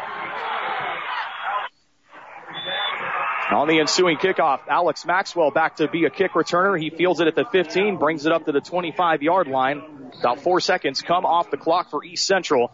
[3.52, 6.80] On the ensuing kickoff, Alex Maxwell back to be a kick returner.
[6.80, 10.12] He fields it at the 15, brings it up to the 25 yard line.
[10.20, 12.72] About four seconds come off the clock for East Central.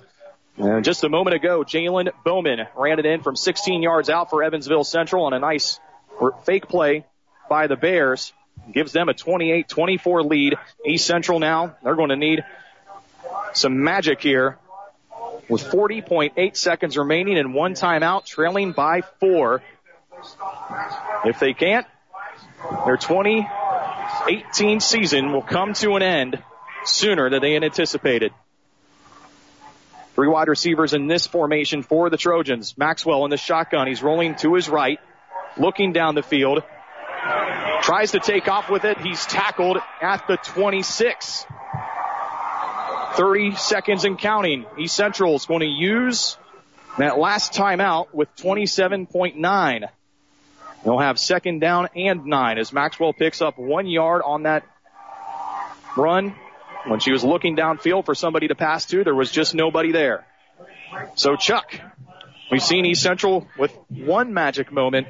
[0.57, 4.41] And just a moment ago, Jalen Bowman ran it in from 16 yards out for
[4.41, 5.79] Evansville Central on a nice
[6.45, 7.05] fake play
[7.47, 8.33] by the Bears.
[8.71, 10.55] Gives them a 28-24 lead.
[10.83, 12.43] East Central now, they're going to need
[13.53, 14.57] some magic here
[15.47, 19.61] with 40.8 seconds remaining and one timeout, trailing by four.
[21.23, 21.85] If they can't,
[22.85, 26.43] their 2018 season will come to an end
[26.83, 28.33] sooner than they had anticipated.
[30.17, 32.75] Three wide receivers in this formation for the Trojans.
[32.75, 33.85] Maxwell in the shotgun.
[33.85, 34.99] He's rolling to his right,
[35.57, 36.63] looking down the field.
[37.83, 38.97] Tries to take off with it.
[38.97, 41.45] He's tackled at the 26.
[43.13, 44.65] 30 seconds and counting.
[44.79, 46.35] East Central is going to use
[46.97, 49.87] that last timeout with 27.9.
[50.83, 54.63] They'll have second down and nine as Maxwell picks up one yard on that
[55.95, 56.33] run.
[56.87, 60.25] When she was looking downfield for somebody to pass to, there was just nobody there.
[61.15, 61.79] So Chuck,
[62.51, 65.07] we've seen East Central with one magic moment.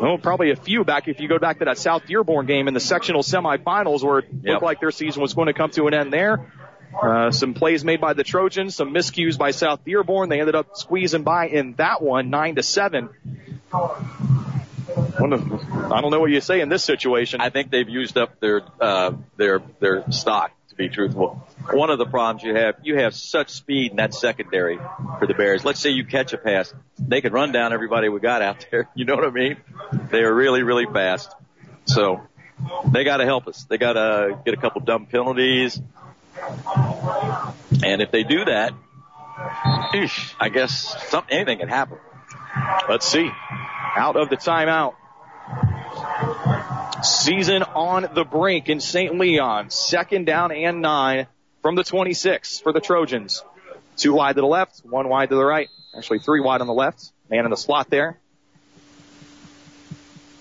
[0.00, 2.74] Well, probably a few back if you go back to that South Dearborn game in
[2.74, 5.94] the sectional semifinals where it looked like their season was going to come to an
[5.94, 6.52] end there.
[7.00, 10.28] Uh, some plays made by the Trojans, some miscues by South Dearborn.
[10.28, 13.10] They ended up squeezing by in that one, nine to seven.
[13.72, 15.20] I
[16.00, 17.40] don't know what you say in this situation.
[17.40, 20.50] I think they've used up their uh, their their stock.
[20.80, 24.78] Be truthful, one of the problems you have, you have such speed in that secondary
[25.18, 25.62] for the Bears.
[25.62, 28.88] Let's say you catch a pass, they could run down everybody we got out there.
[28.94, 29.58] You know what I mean?
[30.10, 31.34] They are really really fast.
[31.84, 32.22] So
[32.90, 33.64] they got to help us.
[33.64, 35.78] They got to get a couple dumb penalties,
[37.84, 38.72] and if they do that,
[39.92, 41.98] eesh, I guess something anything can happen.
[42.88, 43.30] Let's see.
[43.98, 44.94] Out of the timeout.
[47.02, 49.18] Season on the brink in St.
[49.18, 49.70] Leon.
[49.70, 51.26] Second down and nine
[51.62, 53.44] from the 26 for the Trojans.
[53.96, 55.68] Two wide to the left, one wide to the right.
[55.96, 57.12] Actually three wide on the left.
[57.28, 58.18] Man in the slot there.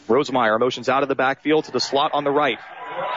[0.07, 2.57] Rosemeyer motions out of the backfield to the slot on the right.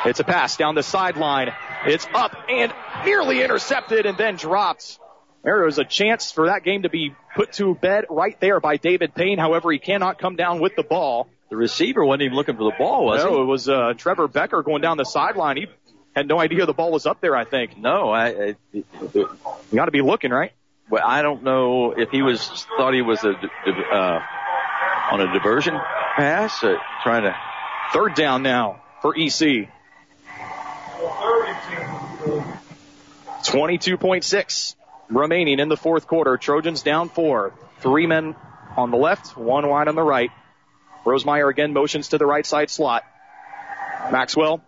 [0.05, 1.53] It's a pass down the sideline.
[1.87, 2.73] It's up and
[3.05, 4.99] nearly intercepted and then dropped.
[5.43, 8.77] There was a chance for that game to be put to bed right there by
[8.77, 9.39] David Payne.
[9.39, 11.29] However, he cannot come down with the ball.
[11.53, 13.43] The receiver wasn't even looking for the ball, was no, he?
[13.43, 15.59] it was uh, Trevor Becker going down the sideline.
[15.59, 15.67] He
[16.17, 17.37] had no idea the ball was up there.
[17.37, 17.77] I think.
[17.77, 18.29] No, I.
[18.29, 18.87] I you
[19.75, 20.53] got to be looking, right?
[20.89, 22.49] Well, I don't know if he was
[22.79, 24.23] thought he was a uh,
[25.11, 25.79] on a diversion
[26.17, 27.37] pass, uh, trying to.
[27.93, 29.69] Third down now for EC.
[33.45, 34.75] 22.6
[35.11, 36.39] remaining in the fourth quarter.
[36.39, 37.53] Trojans down four.
[37.81, 38.37] Three men
[38.75, 40.31] on the left, one wide on the right.
[41.05, 43.05] Rosemeyer again motions to the right side slot.
[44.11, 44.63] Maxwell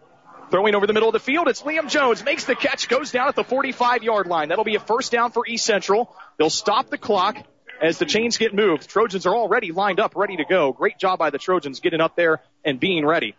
[0.50, 1.48] throwing over the middle of the field.
[1.48, 4.48] It's Liam Jones makes the catch, goes down at the 45 yard line.
[4.48, 6.14] That'll be a first down for East Central.
[6.38, 7.36] They'll stop the clock
[7.82, 8.88] as the chains get moved.
[8.88, 10.72] Trojans are already lined up, ready to go.
[10.72, 13.34] Great job by the Trojans getting up there and being ready.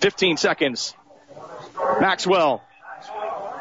[0.00, 0.94] 15 seconds.
[2.00, 2.62] Maxwell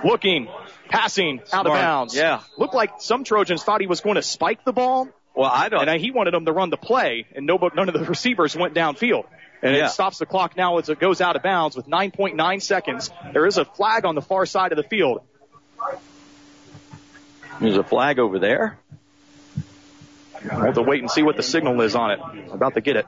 [0.03, 0.47] looking,
[0.89, 2.15] passing out of bounds.
[2.15, 2.41] Yeah.
[2.57, 5.09] Looked like some Trojans thought he was going to spike the ball.
[5.35, 5.87] Well, I don't.
[5.87, 8.73] And he wanted them to run the play, and no, none of the receivers went
[8.73, 9.25] downfield.
[9.61, 9.85] And Yeah.
[9.85, 13.09] it stops the clock now as it goes out of bounds with 9.9 seconds.
[13.33, 15.21] There is a flag on the far side of the field.
[17.59, 18.77] There's a flag over there.
[20.43, 22.19] We'll have to wait and see what the signal is on it.
[22.51, 23.05] About to get it.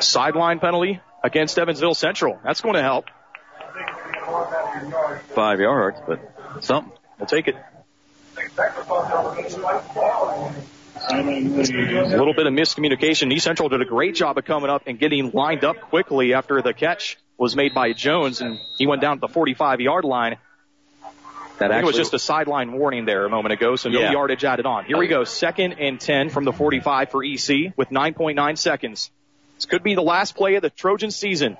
[0.00, 2.38] Sideline penalty against Evansville Central.
[2.42, 3.06] That's going to help.
[5.34, 6.20] Five yards, but
[6.60, 6.92] something.
[7.18, 7.56] We'll take it.
[11.10, 13.32] A little bit of miscommunication.
[13.32, 16.62] East Central did a great job of coming up and getting lined up quickly after
[16.62, 20.36] the catch was made by Jones, and he went down to the 45 yard line.
[21.58, 24.00] That I think it was just a sideline warning there a moment ago, so no
[24.00, 24.12] Yeah.
[24.12, 24.84] yardage added on.
[24.84, 29.10] Here we go, second and 10 from the 45 for EC with 9.9 seconds.
[29.56, 31.56] This could be the last play of the Trojan season.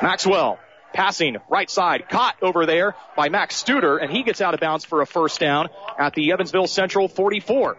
[0.00, 0.58] Maxwell
[0.92, 4.84] passing right side, caught over there by Max Studer, and he gets out of bounds
[4.84, 7.76] for a first down at the Evansville Central 44.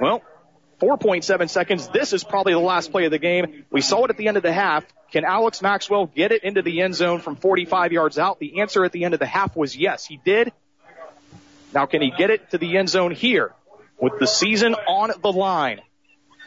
[0.00, 0.22] Well,
[0.80, 1.88] 4.7 seconds.
[1.88, 3.64] This is probably the last play of the game.
[3.70, 4.84] We saw it at the end of the half.
[5.12, 8.38] Can Alex Maxwell get it into the end zone from 45 yards out?
[8.40, 10.52] The answer at the end of the half was yes, he did.
[11.72, 13.52] Now can he get it to the end zone here
[14.00, 15.80] with the season on the line?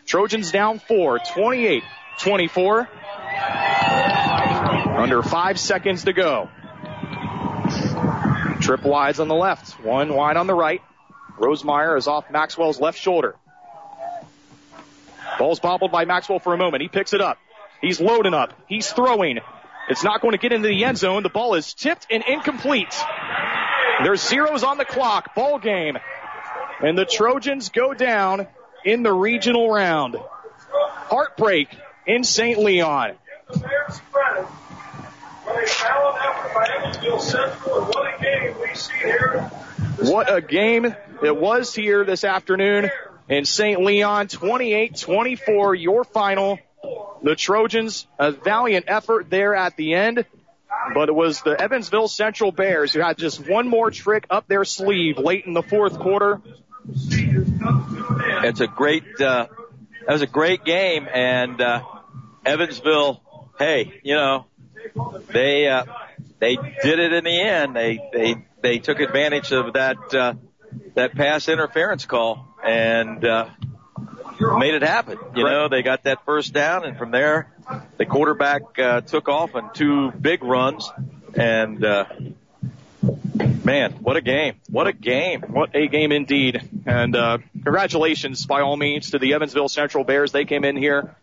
[0.06, 1.84] Trojans down four, 28,
[2.20, 2.90] 24.
[4.98, 6.50] Under five seconds to go.
[8.62, 10.82] Trip wides on the left, one wide on the right.
[11.38, 13.36] Rosemeyer is off Maxwell's left shoulder.
[15.38, 16.82] Ball's bobbled by Maxwell for a moment.
[16.82, 17.38] He picks it up.
[17.80, 18.54] He's loading up.
[18.68, 19.40] He's throwing.
[19.88, 21.22] It's not going to get into the end zone.
[21.22, 22.94] The ball is tipped and incomplete.
[24.04, 25.36] There's zeros on the clock.
[25.36, 25.98] Ball game.
[26.82, 28.48] And the Trojans go down
[28.84, 30.16] in the regional round.
[31.10, 31.70] Heartbreak
[32.08, 32.58] in St.
[32.58, 33.16] Leon.
[40.00, 40.94] What a game
[41.24, 42.90] it was here this afternoon
[43.30, 43.82] in St.
[43.82, 44.28] Leon.
[44.28, 46.60] 28-24, your final.
[47.24, 50.26] The Trojans, a valiant effort there at the end,
[50.94, 54.66] but it was the Evansville Central Bears who had just one more trick up their
[54.66, 56.42] sleeve late in the fourth quarter.
[58.44, 59.48] It's a great, uh,
[60.06, 61.82] that was a great game and, uh,
[62.46, 63.22] Evansville,
[63.60, 64.46] hey, you know,
[65.28, 65.84] they, uh,
[66.40, 67.76] they did it in the end.
[67.76, 70.34] They, they, they took advantage of that, uh,
[70.96, 73.50] that pass interference call and, uh,
[74.40, 75.18] made it happen.
[75.36, 77.52] You know, they got that first down and from there,
[77.98, 80.92] the quarterback, uh, took off on two big runs
[81.36, 82.06] and, uh,
[83.64, 84.56] Man, what a game.
[84.70, 85.42] What a game.
[85.42, 86.62] What a game indeed.
[86.86, 90.32] And uh, congratulations by all means to the Evansville Central Bears.
[90.32, 91.16] They came in here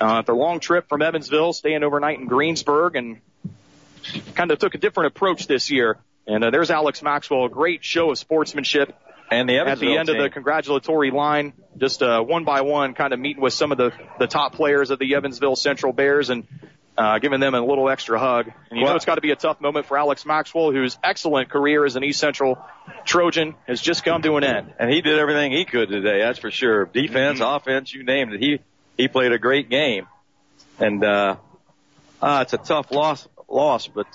[0.00, 3.20] uh, their long trip from Evansville, staying overnight in Greensburg, and
[4.34, 5.98] kind of took a different approach this year.
[6.26, 8.94] And uh, there's Alex Maxwell, a great show of sportsmanship.
[9.30, 13.12] And the at the end of the congratulatory line, just uh, one by one, kind
[13.12, 16.46] of meeting with some of the the top players of the Evansville Central Bears and
[16.96, 18.46] uh, giving them a little extra hug.
[18.46, 20.96] And you know Well- it's got to be a tough moment for Alex Maxwell, whose
[21.02, 22.56] excellent career as an East Central
[23.04, 24.74] Trojan has just come to an end.
[24.78, 26.86] And he did everything he could today, that's for sure.
[26.86, 28.40] Defense, offense, you named it.
[28.40, 28.60] He,
[28.96, 30.06] he played a great game.
[30.78, 31.36] And, uh,
[32.20, 34.06] uh, it's a tough loss, loss, but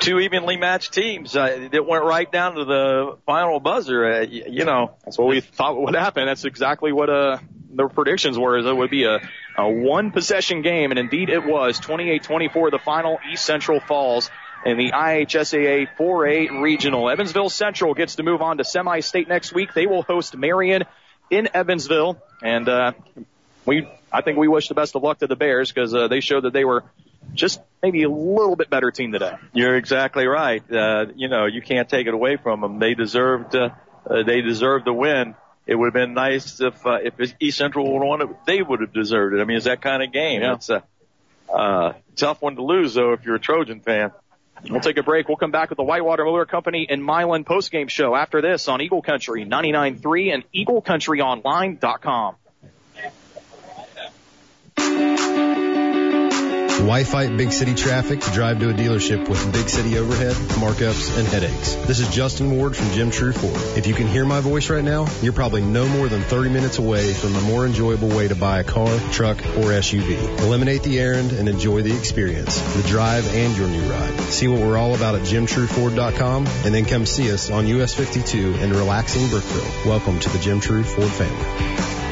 [0.00, 4.44] two evenly matched teams, uh, that went right down to the final buzzer, uh, y-
[4.48, 4.92] you know.
[5.04, 6.26] That's what we thought would happen.
[6.26, 7.38] That's exactly what uh
[7.70, 8.58] the predictions were.
[8.58, 9.20] Is it would be a,
[9.56, 11.80] a one possession game, and indeed it was.
[11.80, 13.18] 28-24, the final.
[13.30, 14.30] East Central falls
[14.64, 17.10] in the IHSAA 4A regional.
[17.10, 19.74] Evansville Central gets to move on to semi-state next week.
[19.74, 20.84] They will host Marion
[21.30, 22.92] in Evansville, and uh,
[23.68, 26.20] we I think we wish the best of luck to the Bears because uh, they
[26.20, 26.84] showed that they were
[27.34, 29.34] just maybe a little bit better team today.
[29.52, 30.62] You're exactly right.
[30.72, 32.78] Uh, you know, you can't take it away from them.
[32.78, 33.70] They deserved, uh,
[34.08, 35.34] uh, they deserved the win.
[35.66, 38.62] It would have been nice if, uh, if East Central would have won it, they
[38.62, 39.40] would have deserved it.
[39.40, 40.40] I mean, it's that kind of game.
[40.40, 40.54] Yeah.
[40.54, 40.82] It's a,
[41.52, 44.12] uh, tough one to lose though if you're a Trojan fan.
[44.68, 45.28] We'll take a break.
[45.28, 48.80] We'll come back with the Whitewater Motor Company and Milan postgame show after this on
[48.80, 52.34] Eagle Country 99.3 and EagleCountryOnline.com.
[56.88, 61.18] Why fight big city traffic to drive to a dealership with big city overhead, markups,
[61.18, 61.74] and headaches?
[61.74, 63.76] This is Justin Ward from Jim True Ford.
[63.76, 66.78] If you can hear my voice right now, you're probably no more than 30 minutes
[66.78, 70.38] away from a more enjoyable way to buy a car, truck, or SUV.
[70.40, 74.18] Eliminate the errand and enjoy the experience, the drive, and your new ride.
[74.30, 78.54] See what we're all about at JimTrueFord.com and then come see us on US 52
[78.54, 79.86] in relaxing Brookville.
[79.86, 82.07] Welcome to the Jim True Ford family.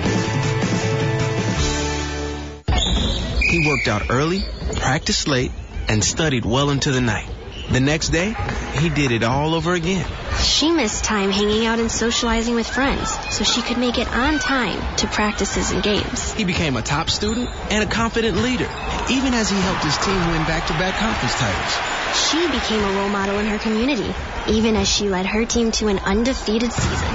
[3.57, 4.45] He worked out early,
[4.75, 5.51] practiced late,
[5.89, 7.27] and studied well into the night.
[7.71, 8.35] The next day,
[8.75, 10.07] he did it all over again.
[10.39, 14.39] She missed time hanging out and socializing with friends so she could make it on
[14.39, 16.35] time to practices and games.
[16.35, 18.69] He became a top student and a confident leader,
[19.09, 22.29] even as he helped his team win back-to-back conference titles.
[22.29, 24.15] She became a role model in her community,
[24.49, 27.09] even as she led her team to an undefeated season.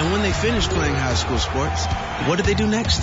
[0.00, 1.84] And when they finished playing high school sports,
[2.26, 3.02] what did they do next?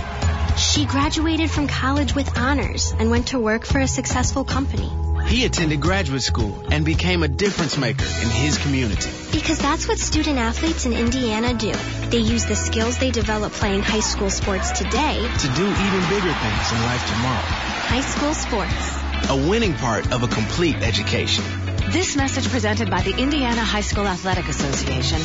[0.58, 4.90] She graduated from college with honors and went to work for a successful company.
[5.28, 9.10] He attended graduate school and became a difference maker in his community.
[9.32, 11.74] Because that's what student athletes in Indiana do.
[12.10, 16.34] They use the skills they develop playing high school sports today To do even bigger
[16.34, 17.46] things in life tomorrow.
[17.92, 19.30] high school sports.
[19.30, 21.44] A winning part of a complete education.
[21.92, 25.20] This message presented by the Indiana High School Athletic Association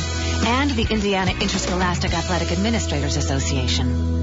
[0.47, 4.20] and the Indiana Interscholastic Athletic Administrators Association.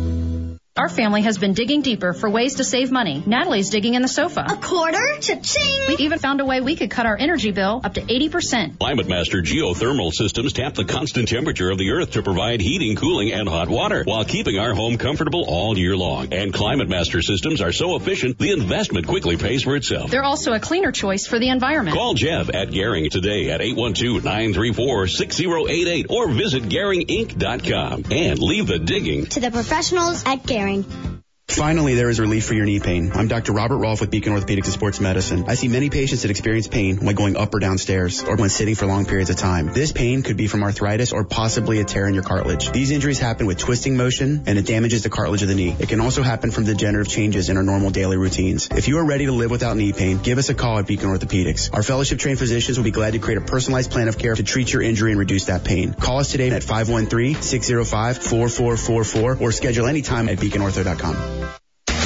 [0.78, 3.20] Our family has been digging deeper for ways to save money.
[3.26, 4.46] Natalie's digging in the sofa.
[4.48, 5.18] A quarter?
[5.18, 5.88] Cha-ching!
[5.88, 8.78] We even found a way we could cut our energy bill up to 80%.
[8.78, 13.32] Climate Master geothermal systems tap the constant temperature of the earth to provide heating, cooling,
[13.32, 16.32] and hot water while keeping our home comfortable all year long.
[16.32, 20.12] And Climate Master systems are so efficient, the investment quickly pays for itself.
[20.12, 21.96] They're also a cleaner choice for the environment.
[21.96, 29.40] Call Jeff at Garing today at 812-934-6088 or visit GaringInc.com and leave the digging To
[29.40, 31.17] the professionals at Garing sharing.
[31.48, 33.10] Finally, there is relief for your knee pain.
[33.14, 33.52] I'm Dr.
[33.52, 35.46] Robert Rolfe with Beacon Orthopedics and Sports Medicine.
[35.48, 38.50] I see many patients that experience pain when going up or down stairs or when
[38.50, 39.72] sitting for long periods of time.
[39.72, 42.70] This pain could be from arthritis or possibly a tear in your cartilage.
[42.70, 45.74] These injuries happen with twisting motion and it damages the cartilage of the knee.
[45.78, 48.68] It can also happen from degenerative changes in our normal daily routines.
[48.70, 51.08] If you are ready to live without knee pain, give us a call at Beacon
[51.08, 51.74] Orthopedics.
[51.74, 54.42] Our fellowship trained physicians will be glad to create a personalized plan of care to
[54.44, 55.94] treat your injury and reduce that pain.
[55.94, 61.37] Call us today at 513-605-4444 or schedule anytime at beaconortho.com.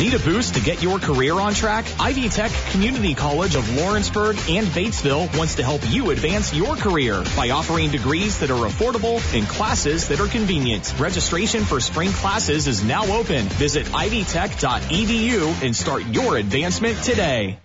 [0.00, 1.84] Need a boost to get your career on track?
[2.00, 7.22] Ivy Tech Community College of Lawrenceburg and Batesville wants to help you advance your career
[7.36, 10.94] by offering degrees that are affordable and classes that are convenient.
[10.98, 13.44] Registration for spring classes is now open.
[13.46, 17.58] Visit ivytech.edu and start your advancement today.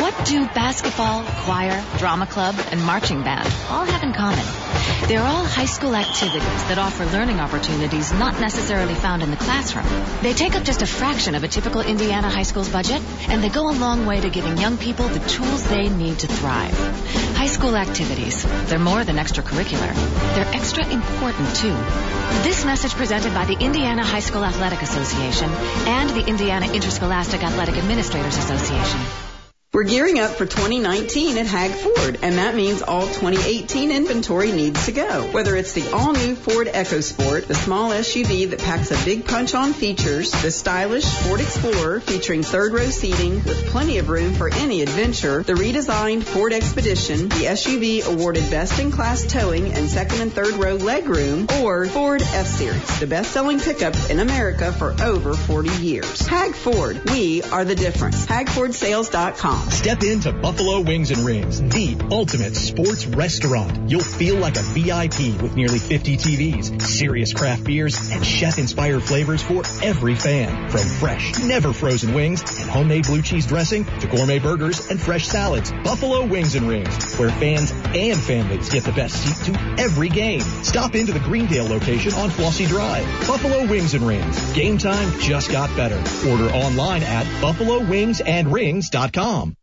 [0.00, 4.44] What do basketball, choir, drama club, and marching band all have in common?
[5.08, 9.86] They're all high school activities that offer learning opportunities not necessarily found in the classroom.
[10.20, 13.48] They take up just a fraction of a typical Indiana high school's budget, and they
[13.48, 16.76] go a long way to giving young people the tools they need to thrive.
[17.34, 19.94] High school activities, they're more than extracurricular.
[20.34, 21.74] They're extra important too.
[22.42, 25.48] This message presented by the Indiana High School Athletic Association
[25.88, 29.00] and the Indiana Interscholastic Athletic Administrators Association.
[29.76, 34.86] We're gearing up for 2019 at Hag Ford, and that means all 2018 inventory needs
[34.86, 35.28] to go.
[35.32, 39.74] Whether it's the all-new Ford EcoSport, the small SUV that packs a big punch on
[39.74, 44.80] features, the stylish Ford Explorer featuring third row seating with plenty of room for any
[44.80, 50.32] adventure, the redesigned Ford Expedition, the SUV awarded best in class towing and second and
[50.32, 56.26] third row legroom, or Ford F-Series, the best-selling pickup in America for over 40 years.
[56.26, 58.24] Hag Ford, we are the difference.
[58.24, 59.65] HagFordSales.com.
[59.70, 63.90] Step into Buffalo Wings and Rings, the ultimate sports restaurant.
[63.90, 69.42] You'll feel like a VIP with nearly 50 TVs, serious craft beers, and chef-inspired flavors
[69.42, 70.70] for every fan.
[70.70, 75.26] From fresh, never frozen wings and homemade blue cheese dressing to gourmet burgers and fresh
[75.26, 75.72] salads.
[75.84, 80.40] Buffalo Wings and Rings, where fans and families get the best seat to every game.
[80.40, 83.04] Stop into the Greendale location on Flossie Drive.
[83.26, 84.52] Buffalo Wings and Rings.
[84.52, 85.98] Game time just got better.
[86.28, 89.55] Order online at buffalowingsandrings.com.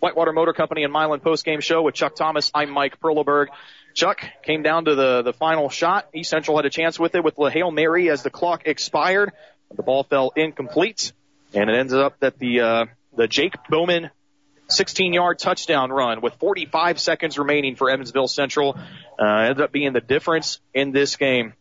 [0.00, 2.50] Whitewater Motor Company and Milan postgame show with Chuck Thomas.
[2.52, 3.46] I'm Mike Perleberg.
[3.94, 6.08] Chuck came down to the, the final shot.
[6.12, 9.30] East Central had a chance with it with Hail Mary as the clock expired.
[9.72, 11.12] The ball fell incomplete
[11.52, 14.10] and it ends up that the, uh, the Jake Bowman
[14.66, 18.76] 16 yard touchdown run with 45 seconds remaining for Evansville Central,
[19.16, 21.52] uh, ended up being the difference in this game.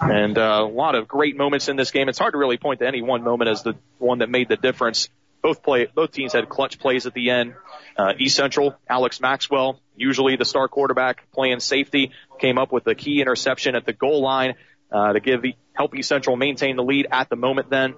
[0.00, 2.08] And uh, a lot of great moments in this game.
[2.08, 4.56] It's hard to really point to any one moment as the one that made the
[4.56, 5.10] difference.
[5.42, 7.54] Both play, both teams had clutch plays at the end.
[7.96, 12.94] Uh, East Central, Alex Maxwell, usually the star quarterback playing safety, came up with a
[12.94, 14.54] key interception at the goal line,
[14.90, 17.94] uh, to give the, help East Central maintain the lead at the moment then.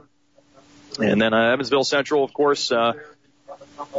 [0.98, 2.92] And then, uh, Evansville Central, of course, uh,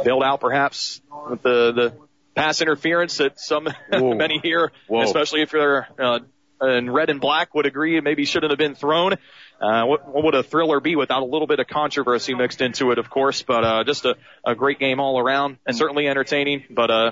[0.04, 1.92] bailed out perhaps with the, the
[2.34, 5.02] pass interference that some, many here, Whoa.
[5.02, 6.20] especially if you're, uh,
[6.62, 9.14] in red and black would agree it maybe shouldn't have been thrown.
[9.60, 12.92] Uh, what, what would a thriller be without a little bit of controversy mixed into
[12.92, 16.64] it, of course, but, uh, just a, a great game all around and certainly entertaining,
[16.70, 17.10] but, uh,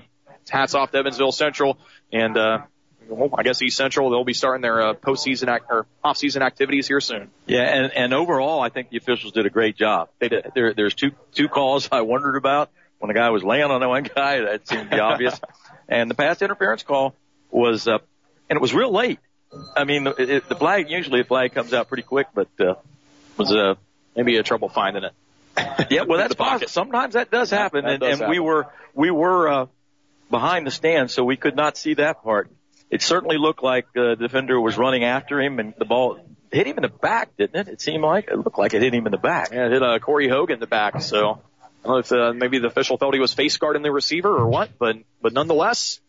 [0.48, 1.78] hats off to Evansville Central
[2.10, 2.60] and, uh,
[3.08, 6.86] well, I guess East Central they'll be starting their uh, postseason act, or off-season activities
[6.86, 7.30] here soon.
[7.46, 10.10] Yeah, and, and overall, I think the officials did a great job.
[10.18, 10.52] They did.
[10.54, 13.88] There, there's two two calls I wondered about when the guy was laying on the
[13.88, 14.40] one guy.
[14.40, 15.40] That seemed to be obvious,
[15.88, 17.14] and the pass interference call
[17.50, 17.98] was, uh,
[18.50, 19.18] and it was real late.
[19.76, 22.74] I mean, it, it, the flag usually the flag comes out pretty quick, but uh,
[23.36, 23.74] was uh,
[24.14, 25.12] maybe a trouble finding it.
[25.90, 26.68] yeah, well, that's possible.
[26.68, 29.66] Sometimes that does happen, That and, does and we were we were uh,
[30.30, 32.50] behind the stand, so we could not see that part.
[32.90, 36.18] It certainly looked like uh, the defender was running after him, and the ball
[36.50, 37.72] hit him in the back, didn't it?
[37.72, 39.50] It seemed like it looked like it hit him in the back.
[39.52, 41.02] Yeah, it hit uh, Corey Hogue in the back.
[41.02, 43.92] So I don't know if uh, maybe the official felt he was face guarding the
[43.92, 46.00] receiver or what, but but nonetheless,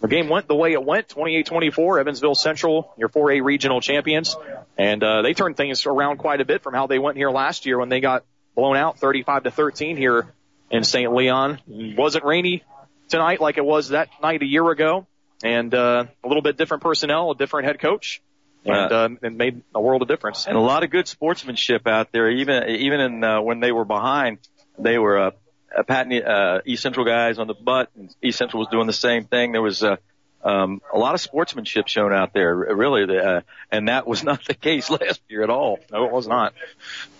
[0.00, 1.08] the game went the way it went.
[1.08, 4.36] 28-24, Evansville Central, your 4A regional champions,
[4.76, 7.66] and uh, they turned things around quite a bit from how they went here last
[7.66, 10.32] year when they got blown out 35 to 13 here
[10.70, 11.12] in St.
[11.12, 11.60] Leon.
[11.68, 12.62] It wasn't rainy
[13.08, 15.06] tonight like it was that night a year ago,
[15.44, 18.22] and uh, a little bit different personnel, a different head coach,
[18.64, 20.46] and uh, it made a world of difference.
[20.46, 22.28] and a lot of good sportsmanship out there.
[22.30, 24.38] Even even in uh, when they were behind,
[24.78, 25.30] they were uh,
[25.76, 28.92] uh, patting uh, East Central guys on the butt, and East Central was doing the
[28.92, 29.52] same thing.
[29.52, 29.96] There was uh,
[30.42, 33.40] um, a lot of sportsmanship shown out there, really, uh,
[33.70, 35.80] and that was not the case last year at all.
[35.90, 36.54] No, it was not.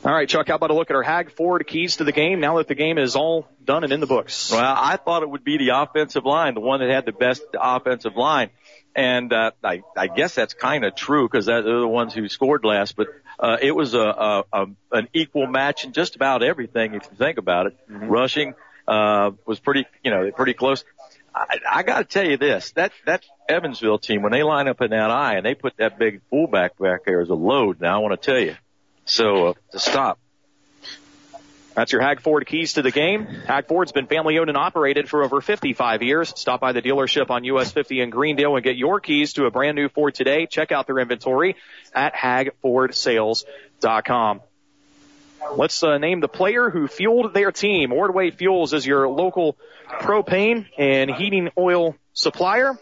[0.05, 2.41] All right, Chuck, how about a look at our Hag Ford keys to the game
[2.41, 4.53] now that the game is all done and in the books?
[4.53, 7.43] Well, I thought it would be the offensive line, the one that had the best
[7.59, 8.51] offensive line.
[8.95, 12.65] And, uh, I, I guess that's kind of true because they're the ones who scored
[12.65, 13.09] last, but,
[13.39, 17.17] uh, it was a, a, a, an equal match in just about everything if you
[17.17, 17.77] think about it.
[17.89, 18.55] Rushing,
[18.89, 20.85] uh, was pretty, you know, pretty close.
[21.35, 24.91] I, I gotta tell you this, that, that Evansville team, when they line up in
[24.91, 27.99] that I and they put that big fullback back there as a load, now I
[27.99, 28.57] want to tell you.
[29.05, 30.19] So, uh, to stop.
[31.77, 33.27] That's your Hag Ford keys to the game.
[33.27, 36.33] Hag Ford's been family owned and operated for over 55 years.
[36.35, 39.51] Stop by the dealership on US 50 in Greendale and get your keys to a
[39.51, 40.47] brand new Ford today.
[40.47, 41.55] Check out their inventory
[41.95, 44.41] at hagfordsales.com.
[45.55, 47.91] Let's uh, name the player who fueled their team.
[47.91, 49.59] Wardway Fuels is your local
[50.01, 52.79] propane and heating oil supplier.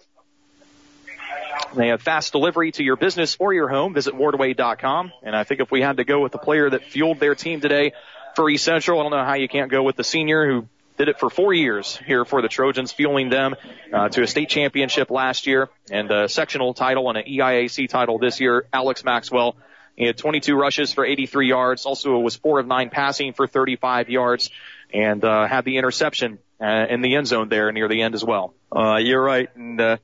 [1.75, 3.93] They have fast delivery to your business or your home.
[3.93, 5.11] Visit wardway.com.
[5.25, 7.61] And I think if we had to go with the player that fueled their team
[7.61, 7.93] today
[8.35, 11.09] for East Central, I don't know how you can't go with the senior who did
[11.09, 13.57] it for four years here for the Trojans, fueling them
[13.93, 18.19] uh, to a state championship last year and a sectional title and an EIAC title
[18.19, 18.67] this year.
[18.73, 19.57] Alex Maxwell.
[19.97, 21.87] He had 22 rushes for 83 yards.
[21.87, 24.51] Also was four of nine passing for 35 yards
[24.93, 28.25] and uh, had the interception uh, in the end zone there near the end as
[28.25, 28.55] well.
[28.75, 29.49] Uh, you're right.
[29.55, 29.97] And, uh,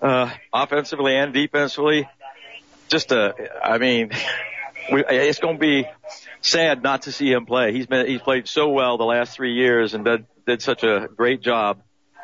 [0.00, 2.08] uh, offensively and defensively,
[2.88, 4.10] just, uh, I mean,
[4.92, 5.86] we, it's going to be
[6.40, 7.72] sad not to see him play.
[7.72, 11.08] He's been, he's played so well the last three years and did, did such a
[11.14, 11.82] great job.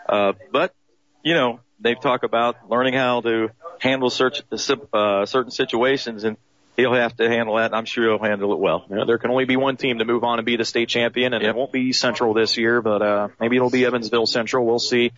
[0.09, 0.75] Uh, but,
[1.23, 4.45] you know, they've talked about learning how to handle certain,
[4.93, 6.37] uh, certain situations and
[6.77, 8.85] he'll have to handle that and I'm sure he'll handle it well.
[8.91, 11.33] Yeah, there can only be one team to move on and be the state champion,
[11.33, 14.67] and it won't be Central this year, but uh, maybe it'll be Evansville Central.
[14.67, 15.13] We'll see.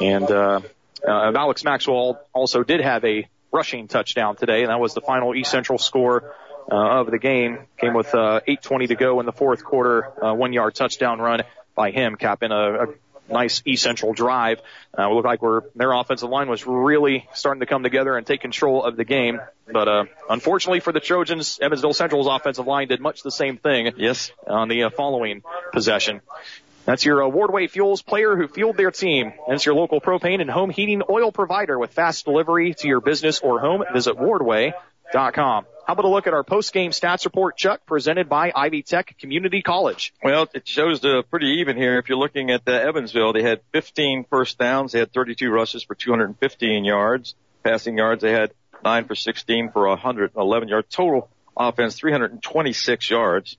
[0.00, 0.60] And uh,
[1.06, 5.34] uh, Alex Maxwell also did have a rushing touchdown today, and that was the final
[5.34, 6.34] East Central score
[6.70, 7.58] uh, of the game.
[7.78, 11.42] Came with uh, 8:20 to go in the fourth quarter, uh, one-yard touchdown run
[11.74, 12.86] by him, capping a, a
[13.28, 14.60] nice East Central drive.
[14.96, 18.26] Uh, it looked like we're, their offensive line was really starting to come together and
[18.26, 19.40] take control of the game.
[19.72, 23.92] But, uh, unfortunately for the Trojans, Evansville Central's offensive line did much the same thing.
[23.96, 24.32] Yes.
[24.46, 25.42] On the uh, following
[25.72, 26.20] possession.
[26.84, 29.32] That's your uh, Wardway Fuels player who fueled their team.
[29.46, 33.00] And it's your local propane and home heating oil provider with fast delivery to your
[33.00, 33.84] business or home.
[33.92, 34.16] Visit
[35.12, 35.66] wardway.com.
[35.86, 39.62] How about a look at our post-game stats report, Chuck, presented by Ivy Tech Community
[39.62, 40.14] College.
[40.22, 41.98] Well, it shows pretty even here.
[41.98, 44.92] If you're looking at the Evansville, they had 15 first downs.
[44.92, 47.34] They had 32 rushes for 215 yards.
[47.64, 48.52] Passing yards, they had
[48.84, 50.88] 9 for 16 for 111 yards.
[50.88, 53.56] Total offense, 326 yards.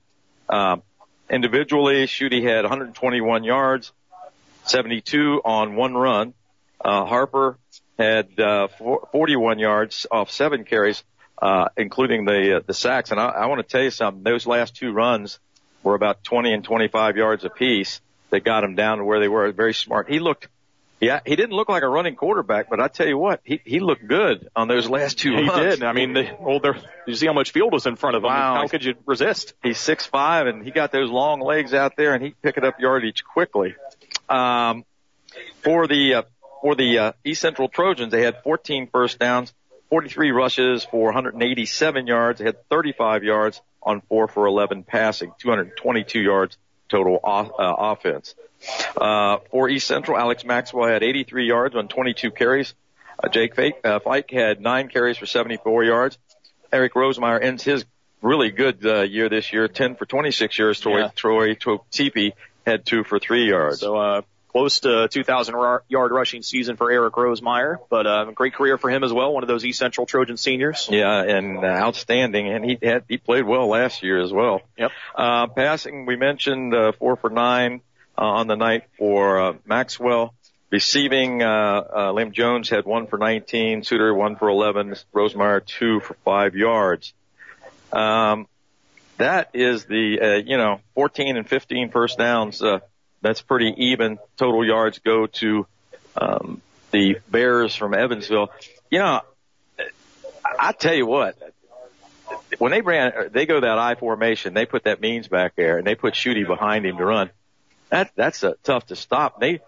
[0.50, 0.82] Um,
[1.30, 3.92] individually, Schutte had 121 yards,
[4.64, 6.34] 72 on one run.
[6.84, 7.58] Uh, Harper
[7.98, 11.04] had uh, four, 41 yards off seven carries,
[11.42, 13.12] uh, including the uh, the sacks.
[13.12, 14.24] And I, I want to tell you something.
[14.24, 15.40] Those last two runs
[15.84, 18.02] were about 20 and 25 yards apiece.
[18.30, 19.52] They got him down to where they were.
[19.52, 20.10] Very smart.
[20.10, 20.48] He looked.
[21.00, 23.82] Yeah, he didn't look like a running quarterback, but I tell you what, he he
[23.82, 25.80] looked good on those last two He runs.
[25.80, 25.84] did.
[25.84, 28.28] I mean, the, well, there, you see how much field was in front of him.
[28.30, 28.56] Wow.
[28.56, 29.54] How could you resist?
[29.62, 32.80] He's six five and he got those long legs out there and he picking up
[32.80, 33.76] yardage quickly.
[34.30, 34.86] Um,
[35.62, 36.22] for the uh,
[36.62, 39.54] for the uh, East Central Trojans, they had 14 first downs,
[39.94, 42.40] 43 rushes for 187 yards.
[42.40, 46.58] They had 35 yards on four for 11 passing, 222 yards
[46.90, 48.34] total off, uh, offense.
[48.98, 52.74] Uh, for East Central, Alex Maxwell had 83 yards on 22 carries.
[53.24, 56.18] Uh, Jake Fake, uh, Fike had nine carries for 74 yards.
[56.72, 57.86] Eric Rosemeyer ends his
[58.24, 60.80] really good uh, year this year, 10 for 26 yards.
[60.80, 61.10] Troy, Yeah.
[61.16, 62.32] Troy Totipi
[62.66, 63.82] had two for three yards.
[63.82, 64.22] So, uh,
[64.54, 68.90] close to 2,000 ra- yard rushing season for Eric Rosemeyer, but uh, great career for
[68.90, 69.34] him as well.
[69.34, 70.88] One of those East Central Trojan seniors.
[70.90, 74.62] Yeah, and uh, outstanding, and he had he played well last year as well.
[74.78, 74.92] Yep.
[75.16, 77.82] Uh, passing, we mentioned uh, four for nine
[78.18, 80.36] uh, on the night for uh, Maxwell.
[80.70, 86.00] Receiving, uh, uh, Liam Jones had one for 19, Suter one for 11, Rosemeyer two
[86.00, 87.14] for five yards.
[87.92, 88.48] Um,
[89.18, 92.62] that is the uh, you know 14 and 15 first downs.
[92.62, 92.80] Uh,
[93.24, 94.20] that's pretty even.
[94.38, 95.66] Total yards go to
[96.16, 96.62] um,
[96.92, 98.52] the Bears from Evansville.
[98.92, 99.22] You know,
[100.60, 101.36] I tell you what,
[102.60, 104.54] when they ran, they go that I formation.
[104.54, 107.32] They put that Means back there, and they put Schutte behind him to run.
[107.90, 109.40] That that's uh, tough to stop.
[109.40, 109.62] They,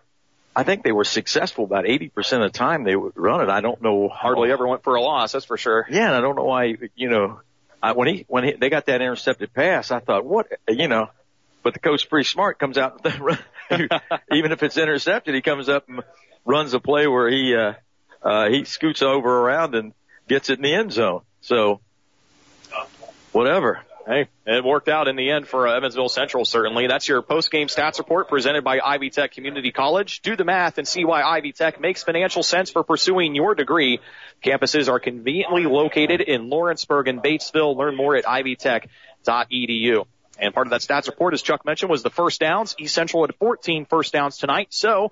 [0.55, 3.49] I think they were successful about 80% of the time they would run it.
[3.49, 4.09] I don't know.
[4.09, 5.85] Hardly ever went for a loss, that's for sure.
[5.89, 6.75] Yeah, and I don't know why.
[6.95, 7.39] You know,
[7.81, 10.47] I, when he when he, they got that intercepted pass, I thought, what?
[10.67, 11.09] You know,
[11.65, 13.03] but the coach pretty smart comes out.
[13.71, 16.03] even if it's intercepted, he comes up and
[16.45, 17.73] runs a play where he uh,
[18.21, 19.93] uh, he scoots over around and
[20.27, 21.21] gets it in the end zone.
[21.41, 21.81] So
[23.31, 23.81] whatever.
[24.05, 26.85] Hey, it worked out in the end for uh, Evansville Central, certainly.
[26.85, 30.21] That's your post-game stats report presented by Ivy Tech Community College.
[30.21, 34.01] Do the math and see why Ivy Tech makes financial sense for pursuing your degree.
[34.43, 37.75] Campuses are conveniently located in Lawrenceburg and Batesville.
[37.75, 40.05] Learn more at ivytech.edu.
[40.39, 42.75] And part of that stats report, as Chuck mentioned, was the first downs.
[42.79, 44.67] East Central had 14 first downs tonight.
[44.71, 45.11] So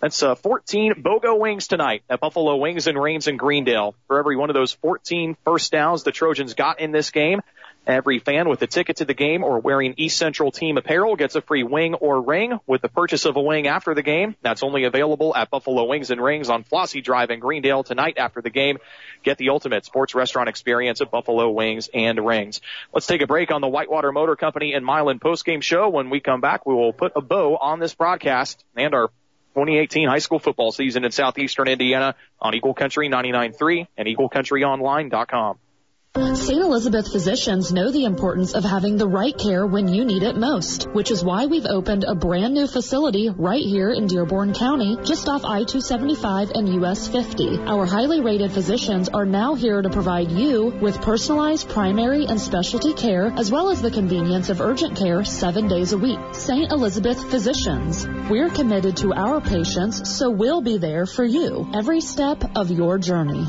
[0.00, 3.94] that's uh, 14 BOGO wings tonight at Buffalo Wings and Rings in Greendale.
[4.06, 7.40] For every one of those 14 first downs the Trojans got in this game,
[7.86, 11.34] every fan with a ticket to the game or wearing East Central team apparel gets
[11.34, 14.36] a free wing or ring with the purchase of a wing after the game.
[14.42, 18.40] That's only available at Buffalo Wings and Rings on Flossie Drive in Greendale tonight after
[18.40, 18.78] the game.
[19.22, 22.60] Get the ultimate sports restaurant experience at Buffalo Wings and Rings.
[22.92, 25.88] Let's take a break on the Whitewater Motor Company and Milan postgame show.
[25.88, 29.08] When we come back, we will put a bow on this broadcast and our
[29.54, 35.58] 2018 high school football season in southeastern Indiana on Eagle Country 99.3 and EagleCountryOnline.com.
[36.16, 36.60] St.
[36.60, 40.88] Elizabeth physicians know the importance of having the right care when you need it most,
[40.92, 45.28] which is why we've opened a brand new facility right here in Dearborn County, just
[45.28, 47.60] off I-275 and US 50.
[47.60, 52.92] Our highly rated physicians are now here to provide you with personalized primary and specialty
[52.92, 56.18] care, as well as the convenience of urgent care seven days a week.
[56.32, 56.72] St.
[56.72, 58.04] Elizabeth physicians.
[58.28, 62.98] We're committed to our patients, so we'll be there for you every step of your
[62.98, 63.46] journey.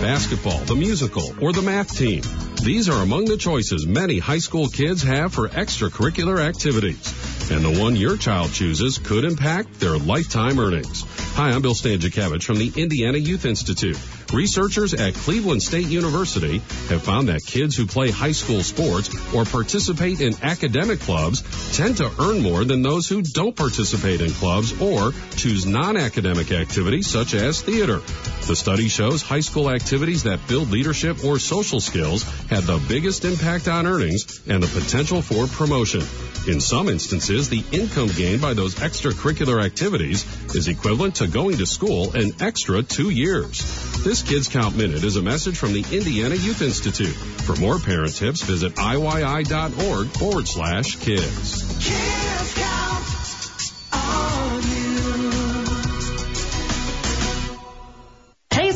[0.00, 2.22] Basketball, the musical, or the math team.
[2.64, 7.50] These are among the choices many high school kids have for extracurricular activities.
[7.50, 11.04] And the one your child chooses could impact their lifetime earnings.
[11.34, 13.98] Hi, I'm Bill Stanczykiewicz from the Indiana Youth Institute.
[14.32, 19.44] Researchers at Cleveland State University have found that kids who play high school sports or
[19.44, 21.42] participate in academic clubs
[21.76, 27.08] tend to earn more than those who don't participate in clubs or choose non-academic activities
[27.08, 27.98] such as theater.
[28.46, 33.24] The study shows high school activities that build leadership or social skills have the biggest
[33.24, 36.02] impact on earnings and the potential for promotion.
[36.46, 40.24] In some instances, the income gained by those extracurricular activities
[40.54, 43.58] is equivalent to going to school an extra two years.
[44.04, 47.14] This Kids Count Minute is a message from the Indiana Youth Institute.
[47.14, 51.88] For more parent tips, visit IYI.org forward slash kids.
[51.88, 52.34] Hey,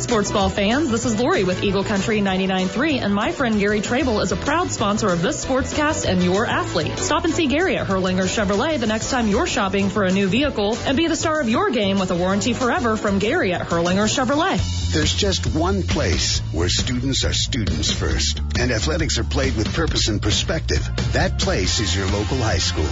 [0.08, 4.20] sports ball fans, this is Lori with Eagle Country 99.3, and my friend Gary Trable
[4.20, 6.98] is a proud sponsor of this sportscast and your athlete.
[6.98, 10.26] Stop and see Gary at Hurlinger Chevrolet the next time you're shopping for a new
[10.26, 13.68] vehicle, and be the star of your game with a warranty forever from Gary at
[13.68, 14.58] Hurlinger Chevrolet.
[14.94, 20.08] There's just one place where students are students first, and athletics are played with purpose
[20.08, 20.88] and perspective.
[21.12, 22.88] That place is your local high school.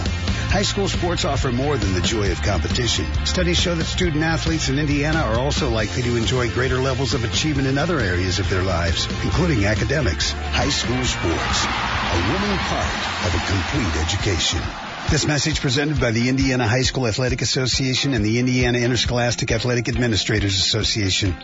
[0.49, 3.05] High school sports offer more than the joy of competition.
[3.25, 7.23] Studies show that student athletes in Indiana are also likely to enjoy greater levels of
[7.23, 10.31] achievement in other areas of their lives, including academics.
[10.31, 14.61] High school sports, a winning part of a complete education.
[15.09, 19.87] This message presented by the Indiana High School Athletic Association and the Indiana Interscholastic Athletic
[19.87, 21.35] Administrators Association.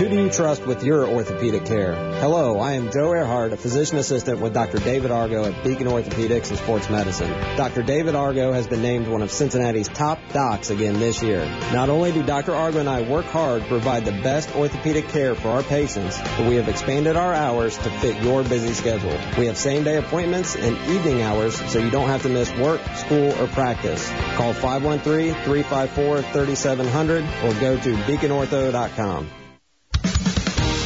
[0.00, 1.94] Who do you trust with your orthopedic care?
[2.20, 4.78] Hello, I am Joe Earhart, a physician assistant with Dr.
[4.78, 7.30] David Argo at Beacon Orthopedics and Sports Medicine.
[7.58, 7.82] Dr.
[7.82, 11.44] David Argo has been named one of Cincinnati's top docs again this year.
[11.74, 12.54] Not only do Dr.
[12.54, 16.46] Argo and I work hard to provide the best orthopedic care for our patients, but
[16.48, 19.18] we have expanded our hours to fit your busy schedule.
[19.36, 22.80] We have same day appointments and evening hours so you don't have to miss work,
[22.96, 24.08] school, or practice.
[24.36, 29.28] Call 513-354-3700 or go to beaconortho.com.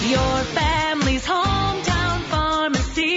[0.07, 3.17] Your family's hometown pharmacy.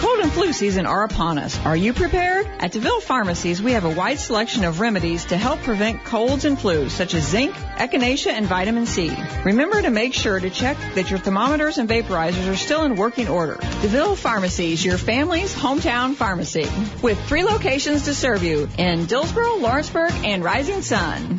[0.00, 1.56] Cold and flu season are upon us.
[1.60, 2.46] Are you prepared?
[2.58, 6.58] At DeVille Pharmacies, we have a wide selection of remedies to help prevent colds and
[6.58, 9.12] flus, such as zinc, echinacea, and vitamin C.
[9.44, 13.28] Remember to make sure to check that your thermometers and vaporizers are still in working
[13.28, 13.58] order.
[13.82, 16.66] DeVille Pharmacies, your family's hometown pharmacy,
[17.02, 21.38] with three locations to serve you in Dillsboro, Lawrenceburg, and Rising Sun.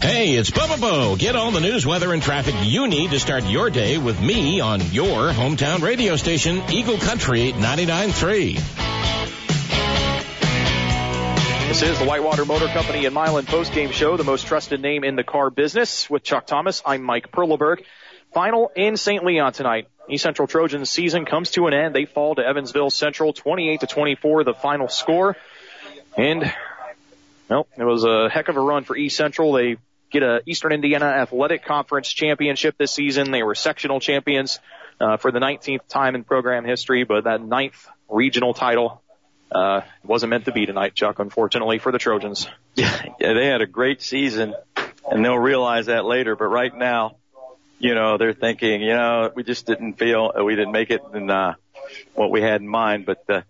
[0.00, 1.16] Hey, it's Bubba Bo.
[1.16, 4.60] Get all the news, weather, and traffic you need to start your day with me
[4.60, 8.54] on your hometown radio station, Eagle Country 99.3.
[11.66, 15.16] This is the Whitewater Motor Company and Milan postgame show, the most trusted name in
[15.16, 16.08] the car business.
[16.08, 17.82] With Chuck Thomas, I'm Mike Perleberg.
[18.32, 19.24] Final in St.
[19.24, 19.88] Leon tonight.
[20.08, 21.92] East Central Trojans season comes to an end.
[21.92, 25.36] They fall to Evansville Central 28 to 24, the final score.
[26.16, 26.54] And,
[27.50, 29.52] well, it was a heck of a run for East Central.
[29.52, 29.76] They
[30.10, 33.30] get a Eastern Indiana Athletic Conference championship this season.
[33.30, 34.60] They were sectional champions
[35.00, 39.02] uh, for the 19th time in program history, but that ninth regional title
[39.50, 42.48] uh, wasn't meant to be tonight, Chuck, unfortunately for the Trojans.
[42.74, 44.54] Yeah, yeah, they had a great season,
[45.10, 46.36] and they'll realize that later.
[46.36, 47.16] But right now,
[47.78, 51.02] you know, they're thinking, you know, we just didn't feel uh, we didn't make it
[51.14, 51.54] in uh,
[52.14, 53.06] what we had in mind.
[53.06, 53.42] But uh,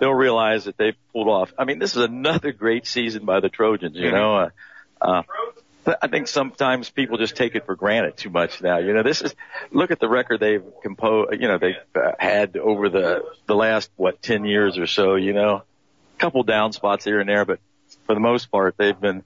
[0.00, 1.52] they'll realize that they pulled off.
[1.58, 3.96] I mean, this is another great season by the Trojans.
[3.96, 4.48] You know, uh,
[5.00, 5.22] uh,
[5.86, 8.78] I think sometimes people just take it for granted too much now.
[8.78, 9.34] You know, this is
[9.70, 11.40] look at the record they've composed.
[11.40, 15.16] You know, they've uh, had over the the last what ten years or so.
[15.16, 17.60] You know, a couple down spots here and there, but
[18.06, 19.24] for the most part, they've been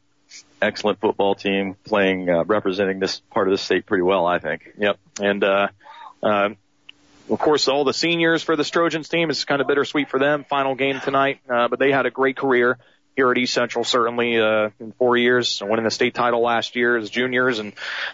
[0.60, 4.26] excellent football team playing uh, representing this part of the state pretty well.
[4.26, 4.68] I think.
[4.78, 4.98] Yep.
[5.20, 5.68] And, uh,
[6.22, 6.56] um,
[7.30, 10.44] of course, all the seniors for the Trojans team is kind of bittersweet for them.
[10.44, 12.78] Final game tonight, uh, but they had a great career
[13.18, 16.96] here at East Central, certainly, uh, in four years, winning the state title last year
[16.96, 17.72] as juniors and,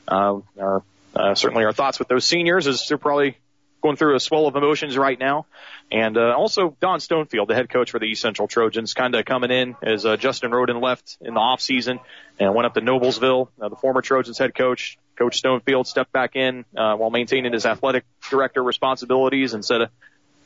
[0.08, 0.82] uh, our,
[1.14, 3.36] uh, certainly our thoughts with those seniors is they're probably
[3.82, 5.44] going through a swell of emotions right now.
[5.92, 9.26] And, uh, also Don Stonefield, the head coach for the East Central Trojans, kind of
[9.26, 12.00] coming in as, uh, Justin Roden left in the off season
[12.40, 13.48] and went up to Noblesville.
[13.60, 17.66] Uh, the former Trojans head coach, Coach Stonefield stepped back in, uh, while maintaining his
[17.66, 19.90] athletic director responsibilities and said,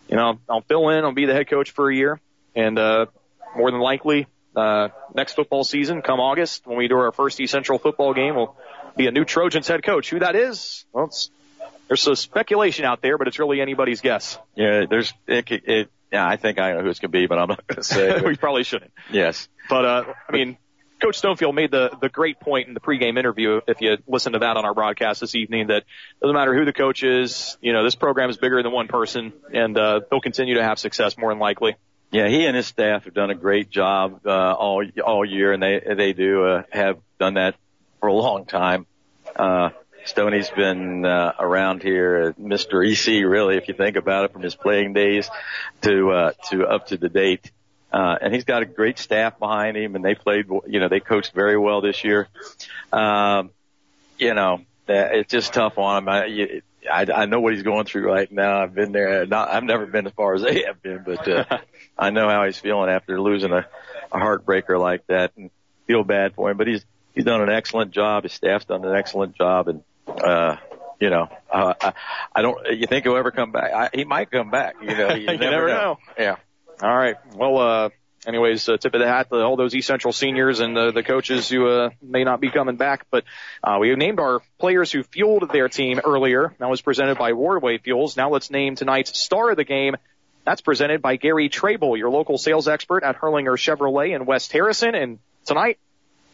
[0.09, 2.21] you know, I'll fill in, I'll be the head coach for a year.
[2.57, 3.07] And, uh,
[3.57, 4.27] more than likely,
[4.59, 8.35] uh, next football season, come August, when we do our first East Central football game,
[8.35, 8.57] will
[8.97, 10.11] be a new Trojans head coach.
[10.11, 10.85] Who that is?
[10.93, 11.31] Well, it's,
[11.87, 14.39] there's some speculation out there, but it's really anybody's guess.
[14.55, 15.51] Yeah, there's it.
[15.51, 18.21] it yeah, I think I know who it's gonna be, but I'm not gonna say.
[18.25, 18.93] we probably shouldn't.
[19.11, 19.49] yes.
[19.69, 20.57] But uh, I mean,
[21.03, 23.61] Coach Stonefield made the the great point in the pregame interview.
[23.69, 25.85] If you listen to that on our broadcast this evening, that
[26.21, 27.57] doesn't matter who the coach is.
[27.61, 30.79] You know, this program is bigger than one person, and uh, they'll continue to have
[30.79, 31.77] success more than likely.
[32.11, 35.63] Yeah, he and his staff have done a great job uh, all all year, and
[35.63, 37.55] they they do uh, have done that
[38.01, 38.87] for a long time.
[39.37, 39.71] Uh,
[40.07, 42.83] Stoney's been uh, around here, Mr.
[42.83, 45.29] EC, really, if you think about it, from his playing days
[45.83, 47.51] to uh, to up to the date.
[47.93, 51.01] Uh, and he's got a great staff behind him, and they played, you know, they
[51.01, 52.29] coached very well this year.
[52.93, 53.51] Um,
[54.19, 56.09] you know, it's just tough on him.
[56.09, 58.63] I, you, I, I know what he's going through right now.
[58.63, 59.27] I've been there.
[59.27, 61.45] Not, I've never been as far as they have been, but uh,
[61.99, 63.67] I know how he's feeling after losing a,
[64.13, 65.51] a heartbreaker like that, and
[65.87, 66.57] feel bad for him.
[66.57, 66.85] But he's
[67.15, 68.25] he's done an excellent job.
[68.25, 70.57] His staff's done an excellent job, and uh,
[71.01, 71.93] you know, uh, I,
[72.35, 72.59] I don't.
[72.77, 73.73] You think he'll ever come back?
[73.73, 74.77] I, he might come back.
[74.83, 75.99] You know, you, You never know.
[76.19, 76.37] Yeah.
[76.83, 77.17] All right.
[77.35, 77.89] Well, uh,
[78.29, 81.03] anyways, uh, tip of the hat to all those East Central seniors and uh, the
[81.03, 83.07] coaches who uh, may not be coming back.
[83.11, 83.25] But
[83.65, 86.55] uh, we named our players who fueled their team earlier.
[86.59, 88.17] That was presented by Wardway Fuels.
[88.17, 89.97] Now let's name tonight's star of the game.
[90.45, 94.95] That's presented by Gary Trable, your local sales expert at Hurlinger Chevrolet in West Harrison.
[94.95, 95.79] And tonight,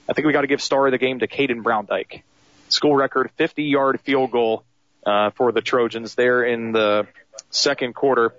[0.08, 2.23] I think we got to give star of the game to Caden Browndyke.
[2.68, 4.64] School record 50 yard field goal
[5.06, 7.06] uh, for the Trojans there in the
[7.50, 8.34] second quarter.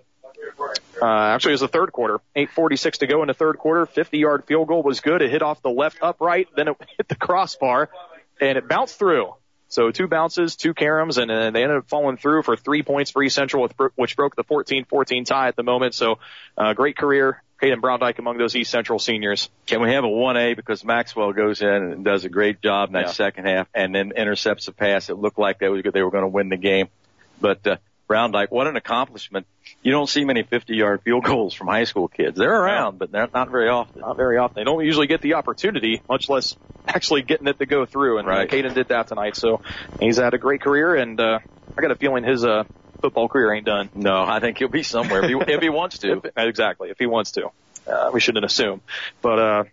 [1.01, 2.19] Uh, actually, it was the third quarter.
[2.35, 3.85] 8:46 to go in the third quarter.
[3.85, 5.21] 50-yard field goal was good.
[5.21, 7.89] It hit off the left upright, then it hit the crossbar,
[8.39, 9.33] and it bounced through.
[9.67, 13.11] So two bounces, two caroms, and uh, they ended up falling through for three points
[13.11, 15.95] for East Central, with, which broke the 14-14 tie at the moment.
[15.95, 16.19] So
[16.57, 17.41] uh, great career.
[17.61, 19.49] Caden Browndyke among those East Central seniors.
[19.65, 22.93] Can we have a 1A because Maxwell goes in and does a great job in
[22.93, 23.11] that Yeah.
[23.11, 25.09] second half and then intercepts a pass.
[25.09, 26.89] It looked like they, was, they were going to win the game.
[27.41, 27.77] But, uh,
[28.09, 29.47] Browndyke, what an accomplishment.
[29.81, 32.37] You don't see many 50 yard field goals from high school kids.
[32.37, 34.01] They're around, but they're not very often.
[34.01, 34.53] Not very often.
[34.61, 36.55] They don't usually get the opportunity, much less
[36.87, 38.17] actually getting it to go through.
[38.19, 38.49] And Right.
[38.49, 39.35] Caden did that tonight.
[39.35, 39.61] So
[39.99, 41.39] he's had a great career, and uh,
[41.77, 42.63] I got a feeling his uh,
[43.01, 43.89] football career ain't done.
[43.93, 46.13] No, I think he'll be somewhere if he, if he wants to.
[46.25, 47.51] If- exactly, if he wants to.
[47.87, 48.81] Uh, we shouldn't assume.
[49.21, 49.63] But uh,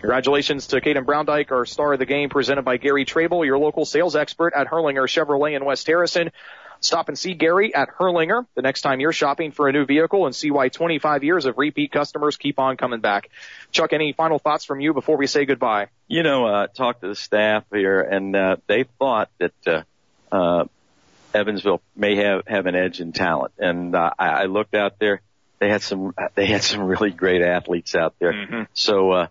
[0.00, 3.84] congratulations to Caden Browndyke, our star of the game, presented by Gary Trable, your local
[3.86, 6.30] sales expert at Hurlinger Chevrolet in West Harrison.
[6.82, 10.26] Stop and see Gary at Hurlinger the next time you're shopping for a new vehicle
[10.26, 13.30] and see why 25 years of repeat customers keep on coming back.
[13.70, 15.86] Chuck, any final thoughts from you before we say goodbye?
[16.08, 19.82] you know, uh, talked to the staff here, and uh, they thought that uh,
[20.30, 20.64] uh,
[21.32, 23.54] Evansville may have have an edge in talent.
[23.58, 25.22] And uh, I, I looked out there;
[25.58, 28.32] they had some they had some really great athletes out there.
[28.32, 28.66] Mhm.
[28.74, 29.26] So, uh,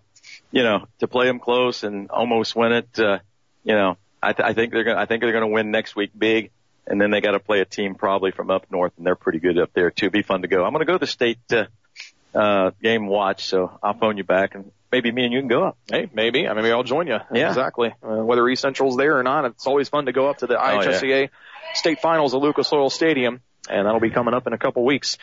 [0.50, 3.18] you know, to play them close and almost win it, uh,
[3.62, 6.10] you know, I, th- I think they're gonna I think they're gonna win next week
[6.18, 6.50] big.
[6.86, 9.38] And then they got to play a team probably from up north, and they're pretty
[9.38, 10.10] good up there too.
[10.10, 10.64] Be fun to go.
[10.64, 11.64] I'm going to go to the state uh,
[12.34, 15.64] uh, game watch, so I'll phone you back, and maybe me and you can go
[15.64, 15.78] up.
[15.90, 16.48] Hey, maybe.
[16.48, 17.18] I mean, maybe I'll join you.
[17.32, 17.48] Yeah.
[17.48, 17.94] Exactly.
[18.02, 20.54] Uh, whether East Central's there or not, it's always fun to go up to the
[20.60, 21.26] Oh, yeah.
[21.74, 23.40] State finals at Lucas Oil Stadium.
[23.70, 25.18] And that'll be coming up in a couple weeks.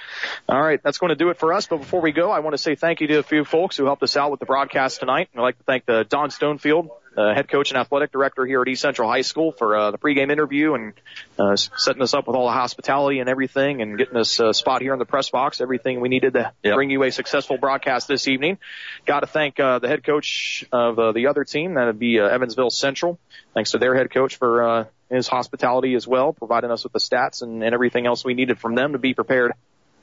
[0.48, 1.68] All right, that's going to do it for us.
[1.68, 3.84] But before we go, I want to say thank you to a few folks who
[3.84, 5.28] helped us out with the broadcast tonight.
[5.36, 6.88] I'd like to thank the Don Stonefield,
[7.20, 9.98] uh, head coach and athletic director here at East Central High School, for uh, the
[9.98, 10.94] pregame interview and
[11.38, 14.82] uh, setting us up with all the hospitality and everything, and getting us a spot
[14.82, 15.62] here in the press box.
[15.62, 16.76] Everything we needed to Yep.
[16.76, 18.58] bring you a successful broadcast this evening.
[19.06, 21.76] Got to thank uh, the head coach of uh, the other team.
[21.76, 23.20] That would be uh, Evansville Central.
[23.54, 27.00] Thanks to their head coach for uh, his hospitality as well, providing us with the
[27.00, 29.54] stats and, and everything else we needed from them to be prepared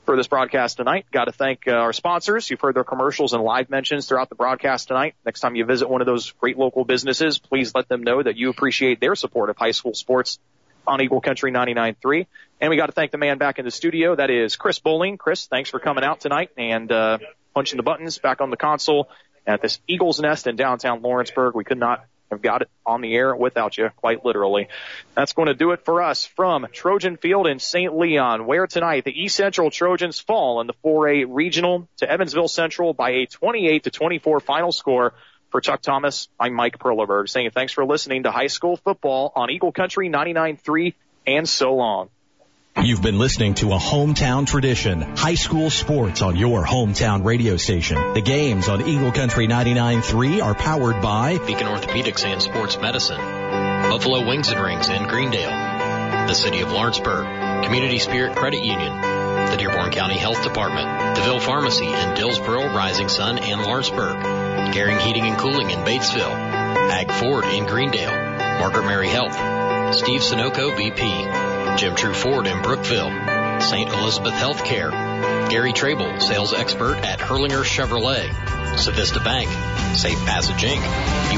[0.07, 1.05] for this broadcast tonight.
[1.11, 2.49] Got to thank uh, our sponsors.
[2.49, 5.15] You've heard their commercials and live mentions throughout the broadcast tonight.
[5.25, 8.37] Next time you visit one of those great local businesses, please let them know that
[8.37, 10.39] you appreciate their support of high school sports
[10.87, 12.25] on Eagle Country 99.3.
[12.61, 14.15] And we got to thank the man back in the studio.
[14.15, 15.17] That is Chris Bowling.
[15.17, 17.17] Chris, thanks for coming out tonight and uh,
[17.53, 19.09] punching the buttons back on the console
[19.45, 21.53] at this Eagles Nest in downtown Lawrenceburg.
[21.53, 24.67] We could not have got it on the air without you, quite literally.
[25.15, 27.95] That's going to do it for us from Trojan Field in St.
[27.95, 32.93] Leon, where tonight the East Central Trojans fall in the 4A regional to Evansville Central
[32.93, 35.13] by a 28 to 24 final score.
[35.49, 39.49] For Chuck Thomas, I'm Mike Perleberg saying thanks for listening to high school football on
[39.49, 40.93] Eagle Country 99.3
[41.25, 42.09] and so long.
[42.83, 48.13] You've been listening to a hometown tradition, high school sports on your hometown radio station.
[48.13, 54.27] The games on Eagle Country 99.3 are powered by Beacon Orthopedics and Sports Medicine, Buffalo
[54.27, 59.91] Wings and Rings in Greendale, the City of Lawrenceburg, Community Spirit Credit Union, the Dearborn
[59.91, 65.71] County Health Department, DeVille Pharmacy in Dillsboro, Rising Sun, and Lawrenceburg, Garing Heating and Cooling
[65.71, 69.33] in Batesville, Ag Ford in Greendale, Margaret Mary Health,
[69.95, 73.11] Steve Sunoco VP, Jim True Ford in Brookville,
[73.61, 73.87] St.
[73.87, 74.89] Elizabeth Healthcare,
[75.51, 78.27] Gary Trable, sales expert at Hurlinger Chevrolet,
[78.77, 79.47] Civista Bank,
[79.95, 80.81] Safe Passage Inc.,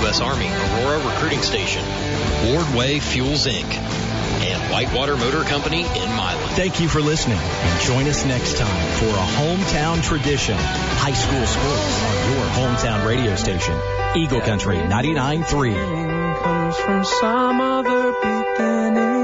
[0.01, 0.21] U.S.
[0.21, 6.55] Army Aurora Recruiting Station, Wardway Fuels Inc., and Whitewater Motor Company in Milan.
[6.55, 11.45] Thank you for listening and join us next time for a hometown tradition, high school
[11.45, 13.77] sports on your hometown radio station,
[14.15, 16.41] Eagle Country 99.3.
[16.41, 19.18] comes from some other beginnings and